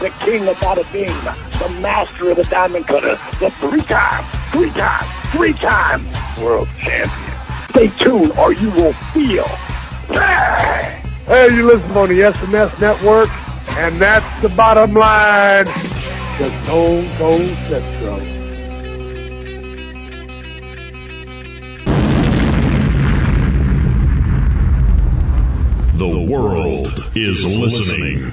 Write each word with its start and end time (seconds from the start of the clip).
the 0.00 0.08
king 0.24 0.48
of 0.48 0.56
bada 0.56 0.90
bing, 0.92 1.14
the 1.58 1.80
master 1.82 2.30
of 2.30 2.36
the 2.38 2.44
diamond 2.44 2.86
cutter, 2.86 3.20
the 3.38 3.50
three-time, 3.50 4.24
three-time, 4.50 5.06
three-time 5.32 6.06
world 6.42 6.66
champion. 6.78 7.36
Stay 7.70 7.88
tuned 8.02 8.32
or 8.38 8.54
you 8.54 8.70
will 8.70 8.94
feel. 9.12 9.44
Hey! 10.08 11.02
Hey, 11.26 11.54
you 11.54 11.66
listen 11.66 11.90
on 11.92 12.08
the 12.08 12.20
SNS 12.20 12.80
network, 12.80 13.28
and 13.76 13.94
that's 13.96 14.42
the 14.42 14.48
bottom 14.48 14.94
line. 14.94 15.66
The 15.66 16.50
Stone 16.64 17.06
Cold 17.18 17.56
Central. 17.68 18.20
The 25.98 26.26
world 26.26 27.12
is 27.14 27.44
listening. 27.58 28.32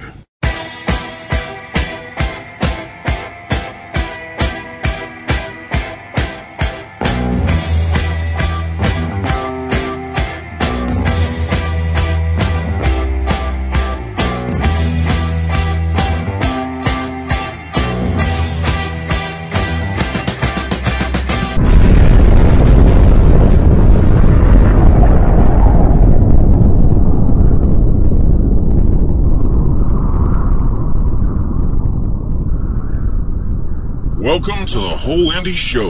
To 34.78 34.83
the 34.83 34.89
Whole 34.89 35.31
Indy 35.31 35.56
Show. 35.56 35.89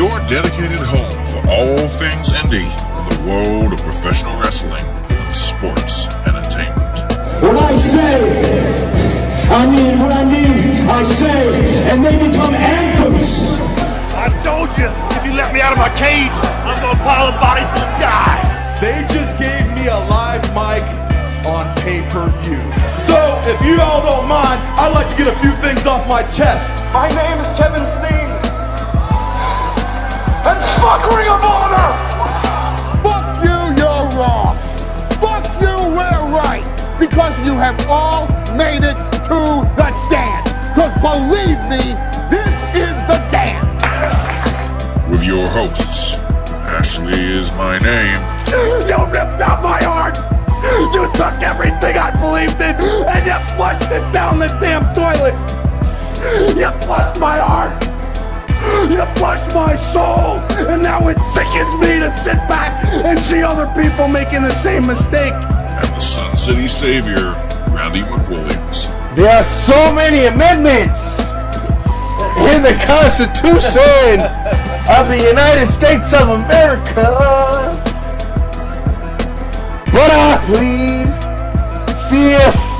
Your 0.00 0.16
dedicated 0.32 0.80
home 0.80 1.12
for 1.26 1.44
all 1.44 1.76
things 1.92 2.32
indie 2.32 2.64
in 2.64 3.04
the 3.12 3.20
world 3.28 3.74
of 3.74 3.80
professional 3.82 4.40
wrestling 4.40 4.80
and 5.10 5.36
sports 5.36 6.06
entertainment. 6.24 6.96
When 7.42 7.58
I 7.58 7.74
say, 7.74 8.80
I 9.50 9.66
mean 9.66 9.98
what 10.00 10.14
I 10.14 10.24
mean, 10.24 10.88
I 10.88 11.02
say, 11.02 11.90
and 11.90 12.02
they 12.02 12.16
become 12.16 12.54
anthems. 12.54 13.60
I 14.16 14.32
told 14.42 14.70
you, 14.78 14.88
if 15.18 15.26
you 15.26 15.36
let 15.36 15.52
me 15.52 15.60
out 15.60 15.72
of 15.72 15.78
my 15.78 15.90
cage, 15.98 16.32
I'm 16.64 16.80
gonna 16.80 16.98
pile 17.04 17.28
a 17.28 17.38
body 17.38 17.60
to 17.60 17.74
the 17.74 17.98
sky. 17.98 18.40
They 18.80 19.04
just 19.12 19.36
gave 19.38 19.68
me 19.76 19.88
a 19.88 19.98
live 20.08 20.48
mic 20.54 20.82
on 21.44 21.76
pay-per-view. 21.76 22.81
So, 23.12 23.38
if 23.44 23.60
you 23.60 23.78
all 23.78 24.00
don't 24.00 24.26
mind, 24.26 24.58
I'd 24.80 24.94
like 24.94 25.06
to 25.10 25.16
get 25.18 25.28
a 25.28 25.38
few 25.40 25.52
things 25.60 25.86
off 25.86 26.08
my 26.08 26.22
chest. 26.32 26.70
My 26.94 27.10
name 27.10 27.38
is 27.44 27.52
Kevin 27.52 27.84
Steen. 27.84 28.28
And 30.48 30.58
fuck 30.80 31.04
Ring 31.12 31.28
of 31.28 31.44
Honor! 31.44 31.92
Fuck 33.04 33.44
you, 33.44 33.58
you're 33.76 34.08
wrong. 34.16 34.56
Fuck 35.20 35.44
you, 35.60 35.76
we're 35.92 36.24
right. 36.32 36.64
Because 36.98 37.36
you 37.46 37.52
have 37.52 37.76
all 37.86 38.28
made 38.56 38.82
it 38.82 38.96
to 39.28 39.38
the 39.76 39.88
dance. 40.08 40.48
Because 40.72 40.96
believe 41.04 41.60
me, 41.68 41.92
this 42.32 42.54
is 42.72 42.96
the 43.12 43.20
dance. 43.28 43.84
With 45.10 45.22
your 45.22 45.46
hosts, 45.48 46.16
Ashley 46.64 47.22
is 47.22 47.52
my 47.52 47.78
name. 47.78 48.16
You 48.48 48.76
ripped 49.04 49.42
out 49.42 49.62
my 49.62 49.82
heart. 49.82 50.31
You 50.94 51.10
took 51.14 51.42
everything 51.42 51.96
I 51.98 52.10
believed 52.20 52.60
in 52.60 52.76
and 53.06 53.26
you 53.26 53.56
flushed 53.56 53.90
it 53.90 54.04
down 54.12 54.38
the 54.38 54.48
damn 54.60 54.84
toilet. 54.94 55.34
You 56.56 56.70
flushed 56.86 57.18
my 57.20 57.38
heart. 57.38 57.82
You 58.88 59.04
flushed 59.18 59.54
my 59.54 59.74
soul. 59.74 60.38
And 60.68 60.82
now 60.82 61.08
it 61.08 61.18
sickens 61.34 61.74
me 61.80 61.98
to 61.98 62.16
sit 62.18 62.38
back 62.48 62.84
and 62.86 63.18
see 63.18 63.42
other 63.42 63.66
people 63.74 64.06
making 64.06 64.42
the 64.42 64.52
same 64.52 64.86
mistake. 64.86 65.32
and 65.34 65.88
the 65.88 66.00
Sun 66.00 66.36
City 66.36 66.68
Savior, 66.68 67.34
Randy 67.74 68.02
McWilliams. 68.02 68.86
There 69.16 69.28
are 69.30 69.42
so 69.42 69.92
many 69.92 70.26
amendments 70.26 71.20
in 72.38 72.62
the 72.62 72.74
Constitution 72.86 74.20
of 74.88 75.08
the 75.08 75.18
United 75.28 75.66
States 75.66 76.12
of 76.14 76.28
America. 76.28 77.71
But 79.92 80.10
I 80.10 80.38
plead 80.46 81.06
fifth. 82.08 82.72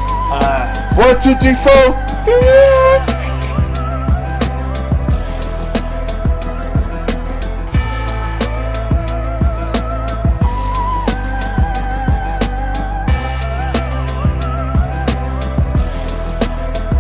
One, 0.97 1.21
two, 1.21 1.35
three, 1.37 1.55
four. 1.55 1.93
Fifth. 2.25 3.13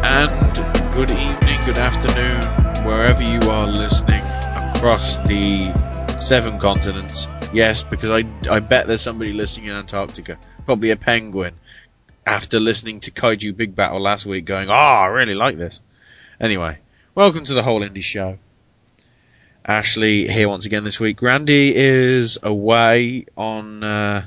And 0.04 0.92
good 0.92 1.10
evening, 1.10 1.64
good 1.64 1.78
afternoon, 1.78 2.42
wherever 2.84 3.22
you 3.22 3.40
are 3.50 3.66
listening 3.66 4.22
across 4.74 5.16
the 5.20 5.72
seven 6.18 6.58
continents. 6.58 7.28
Yes, 7.52 7.82
because 7.82 8.10
I, 8.10 8.24
I 8.50 8.60
bet 8.60 8.86
there's 8.86 9.02
somebody 9.02 9.34
listening 9.34 9.66
in 9.66 9.76
Antarctica, 9.76 10.38
probably 10.64 10.90
a 10.90 10.96
penguin, 10.96 11.52
after 12.26 12.58
listening 12.58 12.98
to 13.00 13.10
Kaiju 13.10 13.54
Big 13.54 13.74
Battle 13.74 14.00
last 14.00 14.24
week 14.24 14.46
going, 14.46 14.70
oh, 14.70 14.72
I 14.72 15.08
really 15.08 15.34
like 15.34 15.58
this. 15.58 15.82
Anyway, 16.40 16.78
welcome 17.14 17.44
to 17.44 17.52
the 17.52 17.62
Whole 17.62 17.82
Indie 17.82 18.02
Show. 18.02 18.38
Ashley 19.66 20.28
here 20.28 20.48
once 20.48 20.64
again 20.64 20.82
this 20.84 20.98
week. 20.98 21.20
Randy 21.20 21.76
is 21.76 22.38
away 22.42 23.26
on, 23.36 23.84
uh, 23.84 24.26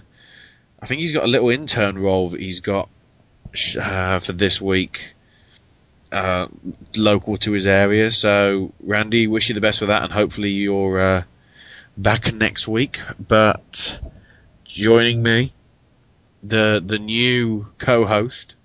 I 0.80 0.86
think 0.86 1.02
he's 1.02 1.14
got 1.14 1.24
a 1.24 1.28
little 1.28 1.50
intern 1.50 1.98
role 1.98 2.30
that 2.30 2.40
he's 2.40 2.60
got 2.60 2.90
uh, 3.82 4.20
for 4.20 4.34
this 4.34 4.62
week 4.62 5.16
uh, 6.12 6.48
local 6.96 7.38
to 7.38 7.54
his 7.54 7.66
area. 7.66 8.12
So, 8.12 8.72
Randy, 8.82 9.26
wish 9.26 9.50
you 9.50 9.56
the 9.56 9.62
best 9.62 9.82
with 9.82 9.88
that, 9.88 10.04
and 10.04 10.14
hopefully 10.14 10.52
you're 10.52 11.00
uh, 11.00 11.24
back 11.98 12.34
next 12.34 12.68
week. 12.68 13.00
But 13.20 14.00
joining 14.64 15.24
me, 15.24 15.54
the 16.42 16.82
the 16.86 17.00
new 17.00 17.68
co-host, 17.78 18.56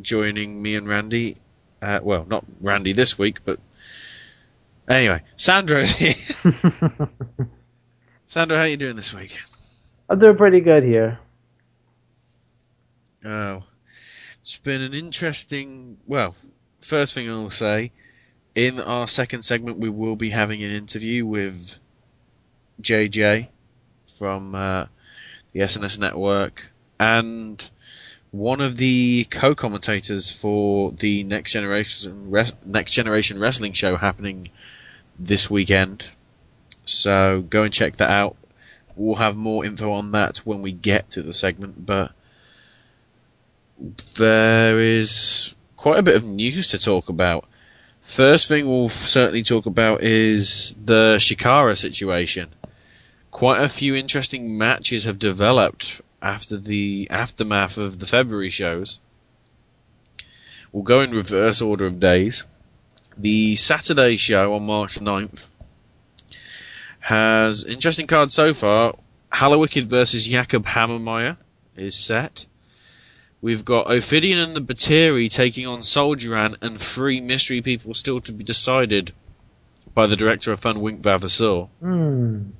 joining 0.00 0.62
me 0.62 0.74
and 0.74 0.88
Randy. 0.88 1.36
Uh, 1.82 2.00
well, 2.02 2.24
not 2.24 2.44
Randy 2.60 2.92
this 2.92 3.18
week, 3.18 3.44
but 3.44 3.60
anyway, 4.88 5.22
Sandro's 5.36 5.92
here. 5.92 6.14
Sandro, 8.26 8.56
how 8.56 8.64
are 8.64 8.68
you 8.68 8.76
doing 8.76 8.96
this 8.96 9.14
week? 9.14 9.38
I'm 10.08 10.18
doing 10.18 10.36
pretty 10.36 10.60
good 10.60 10.82
here. 10.82 11.18
Oh, 13.24 13.64
it's 14.40 14.58
been 14.58 14.82
an 14.82 14.94
interesting. 14.94 15.98
Well, 16.06 16.34
first 16.80 17.14
thing 17.14 17.28
I'll 17.28 17.50
say, 17.50 17.92
in 18.54 18.80
our 18.80 19.06
second 19.06 19.42
segment, 19.42 19.78
we 19.78 19.90
will 19.90 20.16
be 20.16 20.30
having 20.30 20.62
an 20.62 20.70
interview 20.70 21.26
with 21.26 21.78
JJ 22.80 23.48
from 24.18 24.54
uh, 24.54 24.86
the 25.52 25.60
SNS 25.60 25.98
Network 25.98 26.72
and 26.98 27.70
one 28.30 28.60
of 28.60 28.76
the 28.76 29.24
co-commentators 29.30 30.32
for 30.32 30.92
the 30.92 31.24
Next 31.24 31.52
Generation 31.52 32.30
Next 32.64 32.92
Generation 32.92 33.38
Wrestling 33.38 33.72
show 33.72 33.96
happening 33.96 34.50
this 35.18 35.50
weekend. 35.50 36.10
So 36.84 37.42
go 37.48 37.62
and 37.62 37.72
check 37.72 37.96
that 37.96 38.10
out. 38.10 38.36
We'll 38.94 39.16
have 39.16 39.36
more 39.36 39.64
info 39.64 39.92
on 39.92 40.12
that 40.12 40.38
when 40.38 40.62
we 40.62 40.72
get 40.72 41.10
to 41.10 41.22
the 41.22 41.32
segment, 41.32 41.84
but 41.84 42.12
there 44.16 44.80
is 44.80 45.54
quite 45.76 45.98
a 45.98 46.02
bit 46.02 46.16
of 46.16 46.24
news 46.24 46.70
to 46.70 46.78
talk 46.78 47.08
about. 47.08 47.44
First 48.00 48.48
thing 48.48 48.66
we'll 48.66 48.88
certainly 48.88 49.42
talk 49.42 49.66
about 49.66 50.02
is 50.02 50.74
the 50.82 51.16
Chikara 51.18 51.76
situation. 51.76 52.48
Quite 53.30 53.60
a 53.62 53.68
few 53.68 53.94
interesting 53.94 54.56
matches 54.56 55.04
have 55.04 55.18
developed 55.18 56.00
after 56.22 56.56
the 56.56 57.06
aftermath 57.10 57.76
of 57.76 57.98
the 57.98 58.06
February 58.06 58.50
shows. 58.50 59.00
We'll 60.72 60.82
go 60.82 61.00
in 61.00 61.12
reverse 61.12 61.60
order 61.60 61.86
of 61.86 62.00
days. 62.00 62.44
The 63.16 63.56
Saturday 63.56 64.16
show 64.16 64.54
on 64.54 64.66
March 64.66 64.98
9th 64.98 65.48
has 67.00 67.64
interesting 67.64 68.06
cards 68.06 68.34
so 68.34 68.52
far. 68.52 68.94
Hallowicked 69.32 69.84
versus 69.84 70.26
Jakob 70.26 70.66
Hammermeier 70.66 71.36
is 71.76 71.98
set. 71.98 72.46
We've 73.40 73.64
got 73.64 73.90
Ophidian 73.90 74.38
and 74.38 74.56
the 74.56 74.60
Batiri 74.60 75.32
taking 75.32 75.66
on 75.66 75.82
Soldier 75.82 76.34
Ant 76.34 76.56
and 76.60 76.76
three 76.76 77.20
mystery 77.20 77.62
people 77.62 77.94
still 77.94 78.18
to 78.20 78.32
be 78.32 78.42
decided 78.42 79.12
by 79.94 80.06
the 80.06 80.16
director 80.16 80.52
of 80.52 80.60
Fun, 80.60 80.80
Wink 80.80 81.00
Vavasseur. 81.02 81.68
Hmm. 81.80 82.50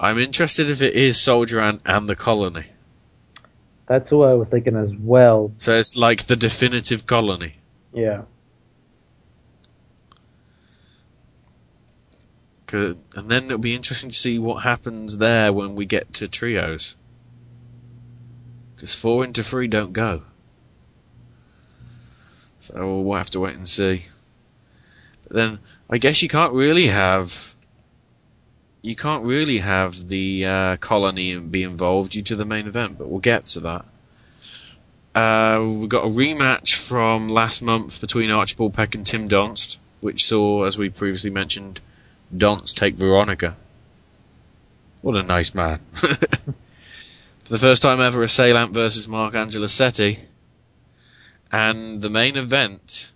I'm 0.00 0.18
interested 0.18 0.70
if 0.70 0.80
it 0.80 0.94
is 0.94 1.20
Soldier 1.20 1.60
Ant 1.60 1.82
and 1.84 2.08
the 2.08 2.16
Colony. 2.16 2.64
That's 3.86 4.10
what 4.10 4.30
I 4.30 4.34
was 4.34 4.48
thinking 4.48 4.74
as 4.74 4.90
well. 4.94 5.52
So 5.56 5.76
it's 5.76 5.94
like 5.94 6.22
the 6.24 6.36
definitive 6.36 7.06
colony. 7.06 7.56
Yeah. 7.92 8.22
Good. 12.64 12.98
And 13.14 13.30
then 13.30 13.46
it'll 13.46 13.58
be 13.58 13.74
interesting 13.74 14.08
to 14.08 14.16
see 14.16 14.38
what 14.38 14.62
happens 14.62 15.18
there 15.18 15.52
when 15.52 15.74
we 15.74 15.84
get 15.84 16.14
to 16.14 16.28
trios. 16.28 16.96
Because 18.74 18.98
four 18.98 19.22
into 19.22 19.42
three 19.42 19.66
don't 19.68 19.92
go. 19.92 20.22
So 22.58 23.02
we'll 23.02 23.18
have 23.18 23.30
to 23.30 23.40
wait 23.40 23.56
and 23.56 23.68
see. 23.68 24.04
But 25.24 25.32
then 25.32 25.58
I 25.90 25.98
guess 25.98 26.22
you 26.22 26.28
can't 26.28 26.54
really 26.54 26.86
have. 26.86 27.49
You 28.82 28.96
can't 28.96 29.24
really 29.24 29.58
have 29.58 30.08
the 30.08 30.46
uh, 30.46 30.76
colony 30.78 31.38
be 31.38 31.62
involved 31.62 32.12
due 32.12 32.22
to 32.22 32.36
the 32.36 32.44
main 32.44 32.66
event, 32.66 32.98
but 32.98 33.08
we'll 33.08 33.20
get 33.20 33.46
to 33.46 33.60
that. 33.60 33.84
Uh, 35.14 35.64
we've 35.66 35.88
got 35.88 36.04
a 36.04 36.08
rematch 36.08 36.74
from 36.74 37.28
last 37.28 37.62
month 37.62 38.00
between 38.00 38.30
Archibald 38.30 38.74
Peck 38.74 38.94
and 38.94 39.04
Tim 39.04 39.28
Donst, 39.28 39.78
which 40.00 40.24
saw, 40.24 40.64
as 40.64 40.78
we 40.78 40.88
previously 40.88 41.30
mentioned, 41.30 41.80
Donst 42.34 42.76
take 42.76 42.94
Veronica. 42.94 43.56
What 45.02 45.16
a 45.16 45.22
nice 45.22 45.54
man. 45.54 45.80
For 45.92 46.14
the 47.48 47.58
first 47.58 47.82
time 47.82 48.00
ever, 48.00 48.22
a 48.22 48.26
Assailant 48.26 48.72
versus 48.72 49.08
Mark 49.08 49.34
Angelosetti. 49.34 50.20
And 51.50 52.00
the 52.00 52.10
main 52.10 52.36
event, 52.36 53.12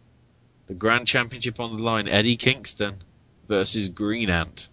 the 0.66 0.74
Grand 0.74 1.06
Championship 1.06 1.60
on 1.60 1.76
the 1.76 1.82
line, 1.82 2.08
Eddie 2.08 2.36
Kingston 2.36 3.04
versus 3.46 3.88
Green 3.88 4.28
Ant. 4.28 4.68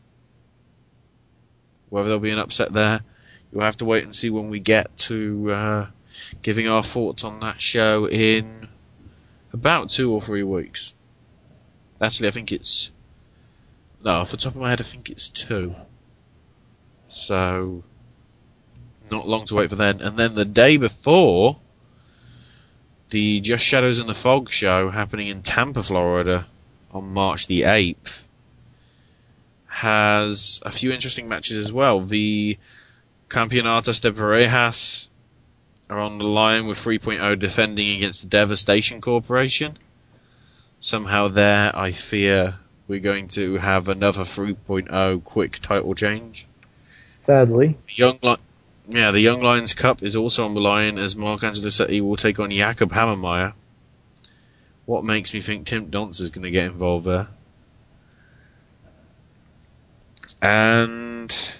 Whether 1.91 2.07
there'll 2.07 2.21
be 2.21 2.31
an 2.31 2.39
upset 2.39 2.71
there, 2.71 3.01
you'll 3.51 3.63
have 3.63 3.75
to 3.77 3.85
wait 3.85 4.05
and 4.05 4.15
see 4.15 4.29
when 4.29 4.49
we 4.49 4.61
get 4.61 4.95
to 4.97 5.51
uh, 5.51 5.87
giving 6.41 6.69
our 6.69 6.81
thoughts 6.81 7.25
on 7.25 7.41
that 7.41 7.61
show 7.61 8.07
in 8.07 8.69
about 9.51 9.89
two 9.89 10.09
or 10.09 10.21
three 10.21 10.41
weeks. 10.41 10.93
Actually, 11.99 12.29
I 12.29 12.31
think 12.31 12.53
it's 12.53 12.91
no, 14.05 14.11
off 14.13 14.31
the 14.31 14.37
top 14.37 14.55
of 14.55 14.61
my 14.61 14.69
head, 14.69 14.79
I 14.79 14.85
think 14.85 15.09
it's 15.09 15.27
two. 15.27 15.75
So, 17.09 17.83
not 19.11 19.27
long 19.27 19.43
to 19.47 19.55
wait 19.55 19.69
for 19.69 19.75
then. 19.75 20.01
And 20.01 20.17
then 20.17 20.35
the 20.35 20.45
day 20.45 20.77
before, 20.77 21.57
the 23.09 23.41
Just 23.41 23.65
Shadows 23.65 23.99
in 23.99 24.07
the 24.07 24.13
Fog 24.13 24.49
show 24.49 24.91
happening 24.91 25.27
in 25.27 25.41
Tampa, 25.41 25.83
Florida 25.83 26.47
on 26.89 27.13
March 27.13 27.47
the 27.47 27.63
8th 27.63 28.23
has 29.71 30.61
a 30.65 30.71
few 30.71 30.91
interesting 30.91 31.29
matches 31.29 31.55
as 31.55 31.71
well. 31.71 32.01
The 32.01 32.57
Campeonatos 33.29 34.01
de 34.01 34.11
Parejas 34.11 35.07
are 35.89 35.97
on 35.97 36.17
the 36.17 36.27
line 36.27 36.67
with 36.67 36.77
3.0 36.77 37.39
defending 37.39 37.95
against 37.95 38.21
the 38.21 38.27
Devastation 38.27 38.99
Corporation. 38.99 39.77
Somehow 40.81 41.29
there, 41.29 41.71
I 41.73 41.93
fear 41.93 42.55
we're 42.89 42.99
going 42.99 43.29
to 43.29 43.57
have 43.57 43.87
another 43.87 44.23
3.0 44.23 45.23
quick 45.23 45.59
title 45.59 45.95
change. 45.95 46.47
Sadly. 47.25 47.77
The 47.87 47.93
Young 47.95 48.19
Li- 48.21 48.35
yeah, 48.89 49.11
the 49.11 49.21
Young 49.21 49.41
Lions 49.41 49.73
Cup 49.73 50.03
is 50.03 50.17
also 50.17 50.43
on 50.43 50.53
the 50.53 50.59
line 50.59 50.97
as 50.97 51.15
Mark 51.15 51.41
Angelosetti 51.41 52.01
will 52.01 52.17
take 52.17 52.41
on 52.41 52.51
Jakob 52.51 52.91
Hammermeier. 52.91 53.53
What 54.85 55.05
makes 55.05 55.33
me 55.33 55.39
think 55.39 55.65
Tim 55.65 55.89
Donst 55.89 56.19
is 56.19 56.29
going 56.29 56.43
to 56.43 56.51
get 56.51 56.65
involved 56.65 57.05
there? 57.05 57.29
And 60.41 61.55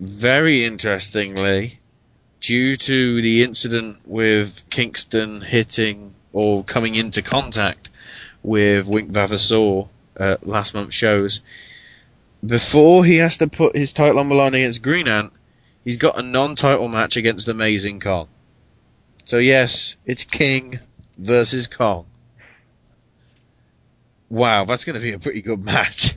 very 0.00 0.64
interestingly, 0.64 1.80
due 2.40 2.76
to 2.76 3.20
the 3.20 3.42
incident 3.42 3.98
with 4.06 4.64
Kingston 4.70 5.42
hitting 5.42 6.14
or 6.32 6.64
coming 6.64 6.94
into 6.94 7.20
contact 7.20 7.90
with 8.42 8.88
Wink 8.88 9.10
Vavasseur 9.10 9.88
at 10.16 10.46
last 10.46 10.74
month's 10.74 10.94
shows, 10.94 11.42
before 12.46 13.04
he 13.04 13.16
has 13.16 13.36
to 13.38 13.48
put 13.48 13.76
his 13.76 13.92
title 13.92 14.20
on 14.20 14.28
the 14.28 14.34
line 14.34 14.54
against 14.54 14.82
Green 14.82 15.08
Ant, 15.08 15.32
he's 15.84 15.96
got 15.96 16.18
a 16.18 16.22
non-title 16.22 16.88
match 16.88 17.16
against 17.16 17.46
the 17.46 17.52
Amazing 17.52 18.00
Kong. 18.00 18.28
So 19.24 19.38
yes, 19.38 19.96
it's 20.06 20.24
King 20.24 20.78
versus 21.18 21.66
Kong. 21.66 22.06
Wow, 24.30 24.64
that's 24.64 24.84
going 24.84 24.94
to 24.94 25.02
be 25.02 25.12
a 25.12 25.18
pretty 25.18 25.42
good 25.42 25.64
match. 25.64 26.07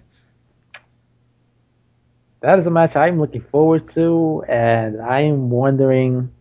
That 2.42 2.58
is 2.58 2.66
a 2.66 2.72
match 2.72 2.96
I'm 2.96 3.20
looking 3.20 3.46
forward 3.52 3.94
to, 3.94 4.44
and 4.50 5.00
I 5.00 5.22
am 5.22 5.52
wondering 5.52 6.32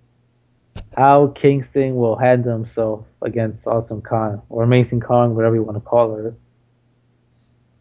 how 0.97 1.29
Kingston 1.29 1.97
will 1.97 2.17
handle 2.17 2.53
himself 2.53 3.05
against 3.21 3.67
Awesome 3.67 4.01
Kong 4.01 4.43
or 4.49 4.63
Amazing 4.63 5.01
Kong, 5.01 5.35
whatever 5.35 5.55
you 5.55 5.63
want 5.63 5.77
to 5.77 5.83
call 5.83 6.15
her. 6.17 6.35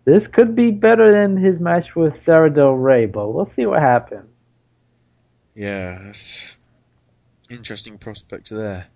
This 0.04 0.24
could 0.34 0.54
be 0.56 0.72
better 0.72 1.12
than 1.12 1.38
his 1.38 1.60
match 1.62 1.96
with 1.96 2.14
Sarah 2.26 2.50
Del 2.50 2.72
Rey, 2.72 3.06
but 3.06 3.30
we'll 3.30 3.52
see 3.56 3.66
what 3.66 3.82
happens. 3.82 4.28
Yeah, 5.56 6.12
interesting 7.50 7.98
prospect 7.98 8.50
there. 8.50 8.88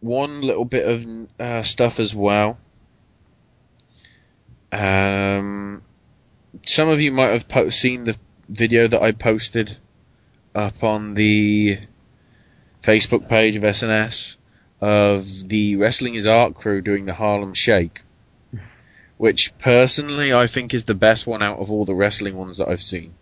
One 0.00 0.40
little 0.40 0.64
bit 0.64 0.86
of 0.88 1.28
uh, 1.38 1.62
stuff 1.62 2.00
as 2.00 2.14
well. 2.14 2.58
Um, 4.72 5.82
some 6.66 6.88
of 6.88 7.00
you 7.00 7.12
might 7.12 7.30
have 7.30 7.48
po- 7.48 7.70
seen 7.70 8.04
the 8.04 8.16
video 8.48 8.86
that 8.86 9.02
I 9.02 9.12
posted 9.12 9.76
up 10.54 10.82
on 10.82 11.14
the 11.14 11.78
Facebook 12.82 13.28
page 13.28 13.56
of 13.56 13.62
SNS 13.62 14.36
of 14.80 15.48
the 15.48 15.76
Wrestling 15.76 16.14
is 16.14 16.26
Art 16.26 16.54
crew 16.54 16.82
doing 16.82 17.06
the 17.06 17.14
Harlem 17.14 17.54
Shake, 17.54 18.02
which 19.16 19.56
personally 19.58 20.34
I 20.34 20.48
think 20.48 20.74
is 20.74 20.84
the 20.84 20.94
best 20.94 21.26
one 21.26 21.42
out 21.42 21.60
of 21.60 21.70
all 21.70 21.84
the 21.84 21.94
wrestling 21.94 22.36
ones 22.36 22.58
that 22.58 22.68
I've 22.68 22.80
seen. 22.80 23.14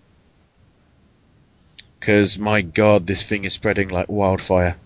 Because 1.99 2.39
my 2.39 2.63
god, 2.63 3.07
this 3.07 3.29
thing 3.29 3.45
is 3.45 3.53
spreading 3.53 3.91
like 3.91 4.09
wildfire. 4.09 4.79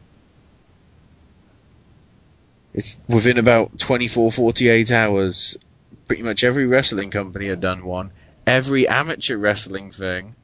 It's 2.74 2.98
within 3.08 3.38
about 3.38 3.78
24, 3.78 4.32
48 4.32 4.90
hours. 4.90 5.56
Pretty 6.08 6.24
much 6.24 6.42
every 6.42 6.66
wrestling 6.66 7.10
company 7.10 7.46
had 7.46 7.60
done 7.60 7.84
one. 7.84 8.10
Every 8.46 8.86
amateur 8.86 9.36
wrestling 9.36 9.90
thing. 9.90 10.34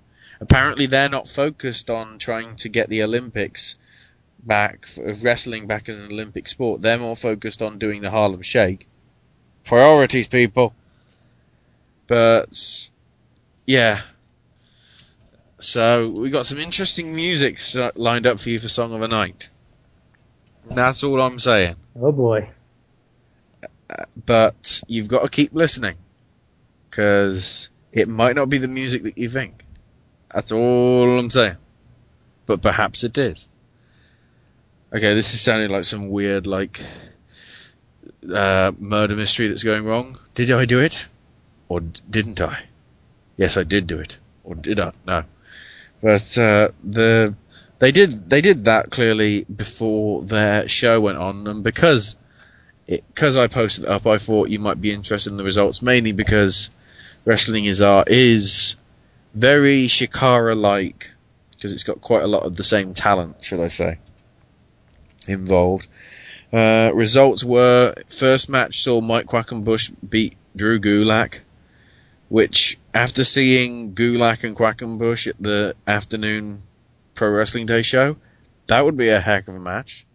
Apparently 0.40 0.86
they're 0.86 1.08
not 1.08 1.28
focused 1.28 1.90
on 1.90 2.18
trying 2.18 2.56
to 2.56 2.68
get 2.68 2.88
the 2.88 3.02
Olympics 3.02 3.76
back, 4.42 4.86
of 4.98 5.22
wrestling 5.22 5.66
back 5.66 5.88
as 5.88 5.98
an 5.98 6.10
Olympic 6.10 6.48
sport. 6.48 6.80
They're 6.80 6.98
more 6.98 7.16
focused 7.16 7.60
on 7.60 7.78
doing 7.78 8.00
the 8.00 8.10
Harlem 8.10 8.42
Shake. 8.42 8.88
Priorities, 9.64 10.28
people. 10.28 10.74
But, 12.06 12.88
yeah. 13.66 14.00
So, 15.58 16.08
we 16.08 16.30
got 16.30 16.46
some 16.46 16.58
interesting 16.58 17.14
music 17.14 17.58
lined 17.94 18.26
up 18.26 18.40
for 18.40 18.48
you 18.48 18.58
for 18.58 18.68
Song 18.68 18.94
of 18.94 19.00
the 19.00 19.08
Night. 19.08 19.50
That's 20.70 21.02
all 21.04 21.20
I'm 21.20 21.38
saying. 21.38 21.76
Oh 22.00 22.12
boy. 22.12 22.50
Uh, 23.62 24.04
but 24.24 24.82
you've 24.86 25.08
got 25.08 25.22
to 25.22 25.28
keep 25.28 25.52
listening. 25.52 25.96
Because 26.88 27.69
it 27.92 28.08
might 28.08 28.36
not 28.36 28.48
be 28.48 28.58
the 28.58 28.68
music 28.68 29.02
that 29.02 29.18
you 29.18 29.28
think. 29.28 29.64
That's 30.32 30.52
all 30.52 31.18
I'm 31.18 31.30
saying. 31.30 31.56
But 32.46 32.62
perhaps 32.62 33.04
it 33.04 33.18
is. 33.18 33.48
Okay, 34.92 35.14
this 35.14 35.32
is 35.32 35.40
sounding 35.40 35.70
like 35.70 35.84
some 35.84 36.08
weird, 36.08 36.46
like, 36.46 36.80
uh, 38.32 38.72
murder 38.78 39.14
mystery 39.14 39.48
that's 39.48 39.62
going 39.62 39.84
wrong. 39.84 40.18
Did 40.34 40.50
I 40.50 40.64
do 40.64 40.80
it? 40.80 41.06
Or 41.68 41.80
didn't 41.80 42.40
I? 42.40 42.64
Yes, 43.36 43.56
I 43.56 43.62
did 43.62 43.86
do 43.86 43.98
it. 43.98 44.18
Or 44.42 44.54
did 44.54 44.80
I? 44.80 44.92
No. 45.06 45.24
But, 46.02 46.38
uh, 46.38 46.70
the, 46.82 47.34
they 47.78 47.92
did, 47.92 48.30
they 48.30 48.40
did 48.40 48.64
that 48.64 48.90
clearly 48.90 49.44
before 49.44 50.22
their 50.22 50.68
show 50.68 51.00
went 51.00 51.18
on, 51.18 51.46
and 51.46 51.62
because, 51.62 52.16
it, 52.86 53.04
because 53.14 53.36
I 53.36 53.46
posted 53.46 53.84
it 53.84 53.90
up, 53.90 54.06
I 54.06 54.18
thought 54.18 54.48
you 54.48 54.58
might 54.58 54.80
be 54.80 54.92
interested 54.92 55.30
in 55.30 55.36
the 55.36 55.44
results, 55.44 55.82
mainly 55.82 56.12
because 56.12 56.70
Wrestling 57.24 57.66
is 57.66 57.82
Art 57.82 58.08
is 58.08 58.76
very 59.34 59.86
Chikara 59.86 60.56
like 60.56 61.10
because 61.52 61.72
it's 61.72 61.84
got 61.84 62.00
quite 62.00 62.22
a 62.22 62.26
lot 62.26 62.44
of 62.44 62.56
the 62.56 62.64
same 62.64 62.94
talent, 62.94 63.44
shall 63.44 63.62
I 63.62 63.68
say, 63.68 63.98
involved. 65.28 65.88
Uh, 66.52 66.90
results 66.94 67.44
were 67.44 67.94
first 68.08 68.48
match 68.48 68.82
saw 68.82 69.00
Mike 69.00 69.26
Quackenbush 69.26 69.92
beat 70.08 70.34
Drew 70.56 70.80
Gulak, 70.80 71.40
which 72.28 72.78
after 72.94 73.24
seeing 73.24 73.94
Gulak 73.94 74.42
and 74.42 74.56
Quackenbush 74.56 75.28
at 75.28 75.36
the 75.38 75.76
afternoon 75.86 76.62
Pro 77.14 77.30
Wrestling 77.30 77.66
Day 77.66 77.82
show, 77.82 78.16
that 78.66 78.84
would 78.84 78.96
be 78.96 79.10
a 79.10 79.20
heck 79.20 79.46
of 79.46 79.54
a 79.54 79.60
match. 79.60 80.06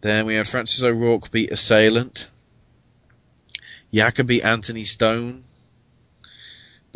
Then 0.00 0.26
we 0.26 0.36
had 0.36 0.46
Francis 0.46 0.82
O'Rourke 0.82 1.30
beat 1.32 1.50
Assailant. 1.50 2.28
Yaka 3.90 4.22
beat 4.22 4.42
Anthony 4.42 4.84
Stone. 4.84 5.45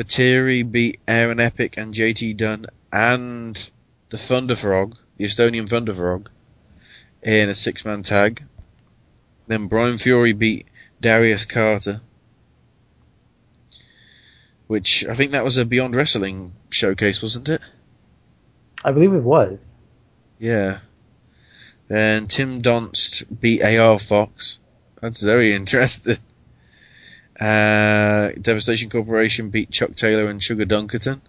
Batiri 0.00 0.62
beat 0.62 0.98
Aaron 1.06 1.38
Epic 1.38 1.76
and 1.76 1.92
JT 1.92 2.34
Dunn 2.38 2.64
and 2.90 3.70
the 4.08 4.16
Thunder 4.16 4.56
Frog, 4.56 4.96
the 5.18 5.26
Estonian 5.26 5.68
Thunder 5.68 5.92
Frog, 5.92 6.30
in 7.22 7.50
a 7.50 7.54
six 7.54 7.84
man 7.84 8.02
tag. 8.02 8.42
Then 9.46 9.66
Brian 9.66 9.98
Fury 9.98 10.32
beat 10.32 10.66
Darius 11.02 11.44
Carter. 11.44 12.00
Which 14.68 15.04
I 15.04 15.12
think 15.12 15.32
that 15.32 15.44
was 15.44 15.58
a 15.58 15.66
Beyond 15.66 15.94
Wrestling 15.94 16.54
showcase, 16.70 17.20
wasn't 17.20 17.50
it? 17.50 17.60
I 18.82 18.92
believe 18.92 19.12
it 19.12 19.22
was. 19.22 19.58
Yeah. 20.38 20.78
Then 21.88 22.26
Tim 22.26 22.62
Donst 22.62 23.26
beat 23.38 23.62
AR 23.62 23.98
Fox. 23.98 24.60
That's 25.02 25.22
very 25.22 25.52
interesting. 25.60 26.16
Uh, 27.40 28.32
Devastation 28.40 28.90
Corporation 28.90 29.48
beat 29.48 29.70
Chuck 29.70 29.94
Taylor 29.94 30.28
and 30.28 30.42
Sugar 30.42 30.66
Dunkerton. 30.66 31.22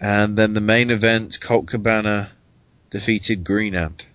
And 0.00 0.36
then 0.36 0.54
the 0.54 0.60
main 0.60 0.90
event, 0.90 1.38
Colt 1.40 1.66
Cabana 1.66 2.32
defeated 2.90 3.44
Green 3.44 3.74
Ant. 3.74 4.06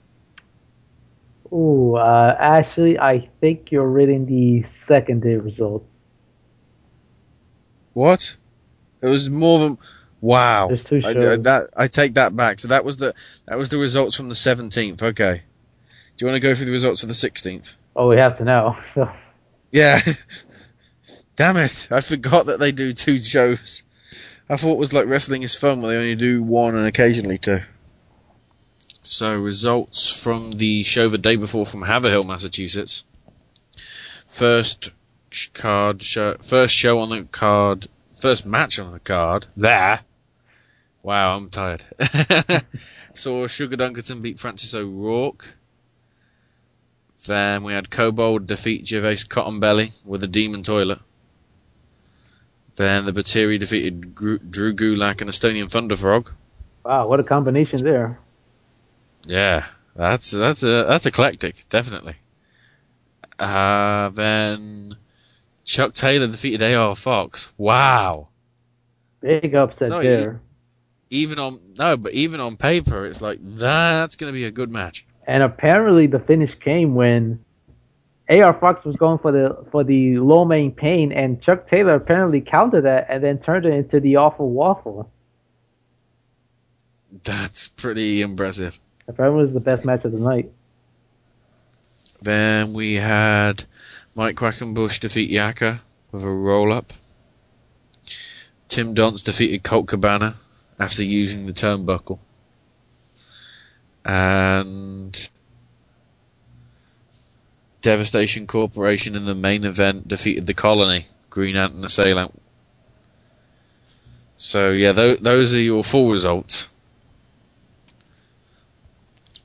Oh, 1.52 1.96
uh, 1.96 2.36
actually, 2.38 3.00
I 3.00 3.30
think 3.40 3.72
you're 3.72 3.88
reading 3.88 4.26
the 4.26 4.66
second 4.88 5.22
day 5.22 5.36
result. 5.36 5.86
What? 7.94 8.36
It 9.02 9.08
was 9.08 9.30
more 9.30 9.60
than 9.60 9.78
wow. 10.20 10.68
There's 10.68 10.84
two 10.84 11.02
I, 11.06 11.14
shows. 11.14 11.44
that 11.44 11.70
I 11.78 11.88
take 11.88 12.16
that 12.16 12.36
back. 12.36 12.60
So 12.60 12.68
that 12.68 12.84
was 12.84 12.98
the 12.98 13.14
that 13.48 13.58
was 13.58 13.70
the 13.70 13.78
results 13.78 14.18
from 14.18 14.28
the 14.28 14.36
seventeenth. 14.36 15.02
Okay. 15.02 15.44
Do 16.18 16.26
you 16.26 16.32
want 16.32 16.42
to 16.42 16.46
go 16.46 16.54
through 16.56 16.66
the 16.66 16.72
results 16.72 17.04
of 17.04 17.10
the 17.10 17.16
sixteenth? 17.16 17.76
Oh, 17.96 18.10
we 18.10 18.18
have 18.18 18.38
to 18.40 18.44
know. 18.44 18.76
So, 18.96 19.10
Yeah. 19.76 20.02
Damn 21.36 21.58
it! 21.58 21.90
I 21.92 22.00
forgot 22.00 22.46
that 22.46 22.60
they 22.60 22.72
do 22.72 22.94
two 22.94 23.18
shows. 23.18 23.84
I 24.48 24.56
thought 24.56 24.72
it 24.72 24.80
was 24.80 24.94
like 24.94 25.10
wrestling 25.10 25.44
is 25.44 25.54
fun, 25.54 25.82
where 25.82 25.92
they 25.92 25.98
only 25.98 26.16
do 26.16 26.42
one 26.42 26.78
and 26.78 26.88
occasionally 26.88 27.38
two. 27.38 27.60
So 29.04 29.36
results 29.36 30.10
from 30.10 30.54
the 30.54 30.84
show 30.84 31.10
the 31.10 31.18
day 31.18 31.36
before 31.36 31.66
from 31.66 31.82
Haverhill, 31.82 32.24
Massachusetts. 32.24 33.04
First 34.28 34.92
card 35.52 36.02
show, 36.02 36.38
first 36.42 36.74
show 36.74 37.00
on 37.00 37.10
the 37.10 37.24
card, 37.24 37.88
first 38.18 38.46
match 38.46 38.80
on 38.80 38.94
the 38.94 39.00
card. 39.02 39.48
There. 39.58 40.00
Wow, 41.04 41.36
I'm 41.36 41.50
tired. 41.50 41.84
Saw 43.14 43.46
Sugar 43.48 43.76
Dunkerton 43.76 44.22
beat 44.22 44.40
Francis 44.40 44.74
O'Rourke. 44.74 45.55
Then 47.28 47.64
we 47.64 47.74
had 47.74 47.90
Kobald 47.90 48.46
defeat 48.46 48.86
Gervais 48.88 49.26
Cottonbelly 49.30 49.92
with 50.04 50.22
a 50.24 50.28
demon 50.28 50.64
toilet. 50.64 51.00
Then 52.76 53.06
the 53.06 53.14
Batiri 53.14 53.58
defeated 53.58 54.14
Gru- 54.14 54.40
Drew 54.40 54.74
Gulak 54.74 55.22
and 55.22 55.30
Estonian 55.30 55.72
Thunder 55.72 55.96
Frog. 55.96 56.34
wow, 56.84 57.08
what 57.08 57.20
a 57.20 57.24
combination 57.24 57.82
there. 57.84 58.20
Yeah, 59.26 59.66
that's 59.96 60.32
that's 60.32 60.62
a 60.64 60.86
that's 60.88 61.06
eclectic, 61.06 61.68
definitely. 61.70 62.18
Uh, 63.40 64.10
then 64.10 64.98
Chuck 65.64 65.94
Taylor 65.94 66.28
defeated 66.28 66.62
AR 66.62 66.96
Fox. 66.96 67.52
Wow. 67.58 68.28
Big 69.22 69.56
upset 69.56 69.88
So, 69.88 70.02
there. 70.02 70.42
Even 71.10 71.40
on 71.40 71.60
no, 71.78 71.96
but 71.98 72.12
even 72.14 72.40
on 72.42 72.58
paper, 72.58 73.06
it's 73.06 73.22
like 73.22 73.40
that's 73.42 74.16
going 74.18 74.32
to 74.32 74.38
be 74.38 74.44
a 74.46 74.52
good 74.52 74.70
match. 74.70 75.06
And 75.28 75.44
apparently, 75.44 76.08
the 76.08 76.20
finish 76.20 76.54
came 76.64 76.96
when 76.96 77.44
AR 78.30 78.54
Fox 78.54 78.86
was 78.86 78.96
going 78.96 79.20
for 79.20 79.32
the 79.32 79.66
for 79.72 79.84
the 79.84 80.20
Lo 80.20 80.46
Mein 80.46 80.72
Pain, 80.72 81.12
and 81.12 81.42
Chuck 81.42 81.70
Taylor 81.70 81.96
apparently 81.96 82.42
countered 82.42 82.86
that 82.86 83.08
and 83.10 83.24
then 83.24 83.40
turned 83.40 83.66
it 83.66 83.74
into 83.74 84.00
the 84.00 84.16
awful 84.18 84.50
waffle. 84.50 85.12
That's 87.24 87.70
pretty 87.70 88.22
impressive. 88.22 88.80
Apparently, 89.08 89.40
it 89.40 89.44
was 89.44 89.54
the 89.54 89.60
best 89.60 89.86
match 89.86 90.06
of 90.06 90.12
the 90.12 90.20
night. 90.20 90.52
Then 92.22 92.74
we 92.74 92.96
had 92.96 93.66
Mike 94.16 94.36
Quackenbush 94.36 95.00
defeat 95.00 95.30
Yaka 95.30 95.82
with 96.12 96.24
a 96.24 96.30
roll 96.30 96.74
up. 96.74 96.94
Tim 98.68 98.96
Donst 98.96 99.26
defeated 99.26 99.64
Colt 99.64 99.88
Cabana 99.88 100.36
after 100.80 101.04
using 101.04 101.46
the 101.46 101.54
turnbuckle. 101.54 102.20
And 104.06 105.30
Devastation 107.82 108.48
Corporation 108.48 109.16
in 109.16 109.26
the 109.26 109.36
main 109.36 109.66
event 109.66 110.08
defeated 110.08 110.46
the 110.46 110.54
Colony, 110.54 111.06
Green 111.30 111.56
Ant 111.56 111.74
and 111.74 111.84
the 111.84 111.88
Assailant. 111.88 112.40
So 114.36 114.72
yeah, 114.72 114.92
th- 114.92 115.20
those 115.20 115.56
are 115.56 115.60
your 115.60 115.84
full 115.84 116.12
results 116.12 116.70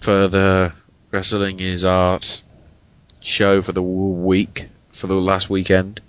for 0.00 0.26
the 0.28 0.72
Wrestling 1.10 1.60
is 1.60 1.84
Art 1.84 2.42
show 3.20 3.60
for 3.62 3.72
the 3.72 3.82
week, 3.82 4.66
for 4.90 5.06
the 5.06 5.14
last 5.14 5.50
weekend. 5.50 6.00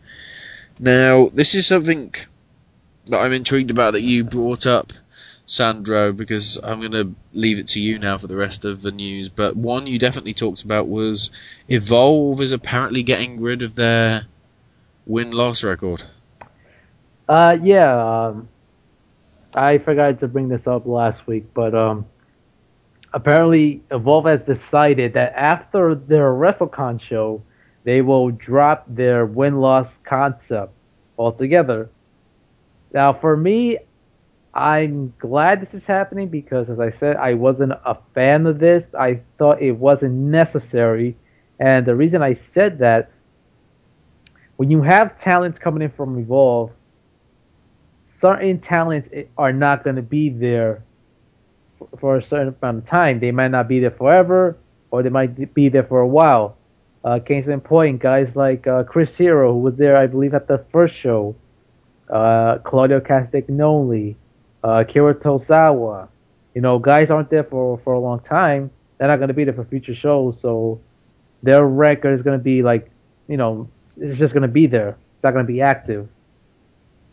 Now, 0.80 1.28
this 1.34 1.54
is 1.54 1.68
something 1.68 2.14
that 3.06 3.20
I'm 3.20 3.34
intrigued 3.34 3.72
about 3.72 3.94
that 3.94 4.02
you 4.02 4.24
brought 4.24 4.66
up, 4.66 4.94
Sandro, 5.52 6.14
because 6.14 6.58
I'm 6.64 6.80
going 6.80 6.94
to 6.94 7.14
leave 7.34 7.60
it 7.60 7.68
to 7.70 7.82
you 7.82 8.00
now 8.00 8.18
for 8.18 8.28
the 8.28 8.38
rest 8.38 8.64
of 8.64 8.84
the 8.84 8.92
news. 8.92 9.28
But 9.28 9.58
one 9.58 9.86
you 9.86 10.00
definitely 10.00 10.34
talked 10.34 10.64
about 10.64 10.88
was 10.88 11.30
Evolve 11.68 12.40
is 12.40 12.54
apparently 12.54 13.04
getting 13.04 13.42
rid 13.42 13.62
of 13.62 13.76
their 13.76 14.28
win 15.06 15.32
loss 15.32 15.62
record. 15.62 16.04
Uh, 17.28 17.58
yeah, 17.62 18.28
um, 18.28 18.48
I 19.54 19.78
forgot 19.80 20.22
to 20.22 20.30
bring 20.30 20.48
this 20.48 20.66
up 20.66 20.86
last 20.86 21.28
week, 21.28 21.54
but 21.54 21.76
um, 21.76 22.06
apparently 23.12 23.82
Evolve 23.92 24.28
has 24.28 24.40
decided 24.42 25.14
that 25.16 25.34
after 25.36 25.96
their 25.96 26.32
WrestleCon 26.32 27.02
show, 27.02 27.44
they 27.84 28.02
will 28.02 28.32
drop 28.32 28.86
their 28.88 29.26
win-loss 29.26 29.88
concept 30.06 30.72
altogether. 31.20 31.90
Now, 32.94 33.12
for 33.12 33.36
me, 33.36 33.80
I'm 34.54 35.14
glad 35.18 35.62
this 35.62 35.74
is 35.74 35.84
happening 35.88 36.28
because, 36.28 36.70
as 36.70 36.80
I 36.80 36.94
said, 37.00 37.16
I 37.16 37.36
wasn't 37.36 37.72
a 37.72 37.98
fan 38.14 38.46
of 38.46 38.60
this. 38.60 38.84
I 39.00 39.22
thought 39.38 39.62
it 39.62 39.72
wasn't 39.72 40.14
necessary, 40.14 41.16
and 41.60 41.86
the 41.86 41.96
reason 41.96 42.22
I 42.22 42.40
said 42.54 42.80
that, 42.80 43.12
when 44.58 44.70
you 44.70 44.82
have 44.82 45.20
talents 45.22 45.58
coming 45.64 45.82
in 45.82 45.92
from 45.92 46.20
Evolve, 46.20 46.72
certain 48.20 48.60
talents 48.60 49.10
are 49.38 49.54
not 49.54 49.84
going 49.84 49.96
to 49.96 50.02
be 50.02 50.30
there 50.30 50.84
for 52.00 52.18
a 52.18 52.22
certain 52.28 52.56
amount 52.62 52.80
of 52.80 52.90
time. 52.90 53.20
They 53.20 53.32
might 53.32 53.52
not 53.52 53.68
be 53.68 53.80
there 53.80 53.92
forever, 53.92 54.58
or 54.92 55.02
they 55.02 55.10
might 55.10 55.54
be 55.54 55.70
there 55.70 55.84
for 55.84 56.02
a 56.02 56.08
while. 56.08 56.58
Uh, 57.04 57.20
case 57.20 57.46
in 57.48 57.62
point, 57.62 58.00
guys 58.00 58.28
like 58.36 58.68
uh, 58.68 58.84
Chris 58.84 59.10
Hero, 59.18 59.54
who 59.54 59.60
was 59.60 59.76
there, 59.78 59.98
I 59.98 60.06
believe, 60.06 60.36
at 60.36 60.48
the 60.48 60.64
first 60.72 60.94
show, 61.02 61.36
uh, 62.14 62.60
Claudio 62.60 63.00
Castagnoli, 63.00 64.16
uh, 64.64 64.84
Kira 64.88 65.14
Tozawa. 65.14 66.10
You 66.54 66.62
know, 66.62 66.80
guys 66.80 67.10
aren't 67.10 67.30
there 67.30 67.44
for, 67.44 67.80
for 67.84 67.94
a 67.94 68.00
long 68.00 68.20
time. 68.22 68.72
They're 68.98 69.08
not 69.08 69.18
going 69.18 69.30
to 69.30 69.34
be 69.34 69.46
there 69.46 69.54
for 69.54 69.66
future 69.66 69.96
shows, 69.96 70.38
so 70.42 70.80
their 71.42 71.66
record 71.66 72.18
is 72.20 72.24
going 72.24 72.38
to 72.38 72.44
be 72.44 72.62
like, 72.62 72.92
you 73.28 73.38
know, 73.38 73.70
it's 73.98 74.20
just 74.20 74.34
going 74.34 74.44
to 74.44 74.48
be 74.48 74.68
there. 74.68 74.90
It's 74.90 75.24
not 75.24 75.32
going 75.34 75.46
to 75.46 75.52
be 75.52 75.62
active. 75.62 76.08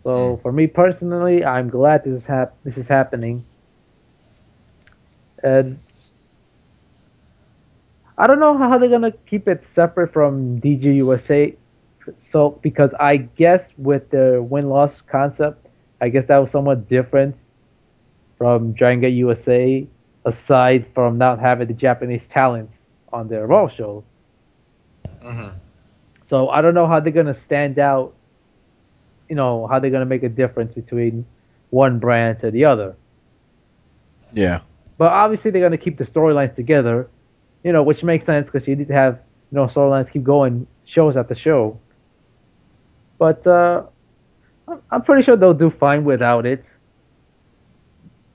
So 0.05 0.38
for 0.43 0.52
me 0.52 0.67
personally, 0.67 1.45
I'm 1.45 1.69
glad 1.69 2.05
this 2.05 2.14
is 2.14 2.25
hap- 2.25 2.57
this 2.64 2.76
is 2.76 2.87
happening. 2.87 3.45
And 5.43 5.78
I 8.17 8.26
don't 8.26 8.40
know 8.40 8.59
how 8.59 8.78
they're 8.78 8.88
gonna 8.88 9.12
keep 9.28 9.47
it 9.47 9.62
separate 9.76 10.12
from 10.12 10.61
DG 10.61 10.83
USA. 10.97 11.55
So 12.33 12.59
because 12.62 12.90
I 12.99 13.19
guess 13.19 13.61
with 13.76 14.11
the 14.11 14.43
win 14.43 14.69
loss 14.69 14.93
concept, 15.07 15.67
I 16.00 16.09
guess 16.09 16.26
that 16.28 16.38
was 16.38 16.50
somewhat 16.52 16.88
different 16.88 17.37
from 18.37 18.73
Dragon 18.73 19.00
Gate 19.00 19.14
USA. 19.14 19.87
Aside 20.25 20.87
from 20.95 21.17
not 21.17 21.38
having 21.38 21.69
the 21.69 21.75
Japanese 21.75 22.21
talent 22.35 22.71
on 23.12 23.28
their 23.28 23.47
Raw 23.47 23.69
shows, 23.69 24.02
so 26.26 26.50
I 26.50 26.61
don't 26.61 26.75
know 26.75 26.87
how 26.87 27.00
they're 27.00 27.12
gonna 27.12 27.38
stand 27.47 27.78
out. 27.78 28.14
You 29.28 29.37
know 29.37 29.67
how 29.67 29.78
they're 29.78 29.90
gonna 29.90 30.05
make 30.05 30.25
a 30.25 30.28
difference 30.28 30.75
between 30.75 31.25
one 31.71 31.99
brand 31.99 32.40
to 32.40 32.50
the 32.50 32.64
other. 32.64 32.97
Yeah. 34.33 34.61
But 34.97 35.12
obviously, 35.12 35.50
they're 35.50 35.61
going 35.61 35.73
to 35.73 35.78
keep 35.78 35.97
the 35.97 36.05
storylines 36.05 36.55
together, 36.57 37.09
you 37.62 37.73
know, 37.73 37.83
which 37.83 38.02
makes 38.02 38.26
sense 38.26 38.49
because 38.50 38.67
you 38.67 38.76
need 38.76 38.88
to 38.88 38.95
have 38.95 39.21
you 39.50 39.57
know 39.57 39.69
storylines 39.69 40.12
keep 40.12 40.25
going 40.25 40.67
shows 40.87 41.17
after 41.17 41.35
show. 41.35 41.78
But 43.19 43.47
uh, 43.47 43.85
I'm- 44.90 45.02
pretty 45.02 45.22
sure 45.25 45.37
they'll 45.37 45.54
do 45.54 45.70
fine 45.70 46.04
without 46.04 46.46
it. 46.46 46.64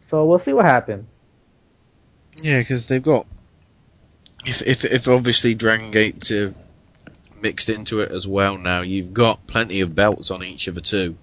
So 0.09 0.25
we'll 0.25 0.43
see 0.43 0.53
what 0.53 0.65
happens. 0.65 1.05
Yeah, 2.41 2.59
because 2.59 2.87
they've 2.87 3.01
got. 3.01 3.25
If, 4.45 4.61
if 4.61 4.83
if 4.85 5.07
obviously 5.07 5.55
Dragon 5.55 5.91
Gate 5.91 6.29
uh, 6.31 6.49
mixed 7.41 7.69
into 7.69 8.01
it 8.01 8.11
as 8.11 8.27
well 8.27 8.57
now, 8.57 8.81
you've 8.81 9.13
got 9.13 9.47
plenty 9.47 9.79
of 9.81 9.95
belts 9.95 10.31
on 10.31 10.43
each 10.43 10.67
of 10.67 10.75
the 10.75 10.81
two 10.81 11.15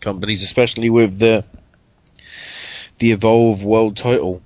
companies, 0.00 0.42
especially 0.42 0.90
with 0.90 1.18
the 1.18 1.44
the 2.98 3.12
Evolve 3.12 3.64
World 3.64 3.96
Title. 3.96 4.42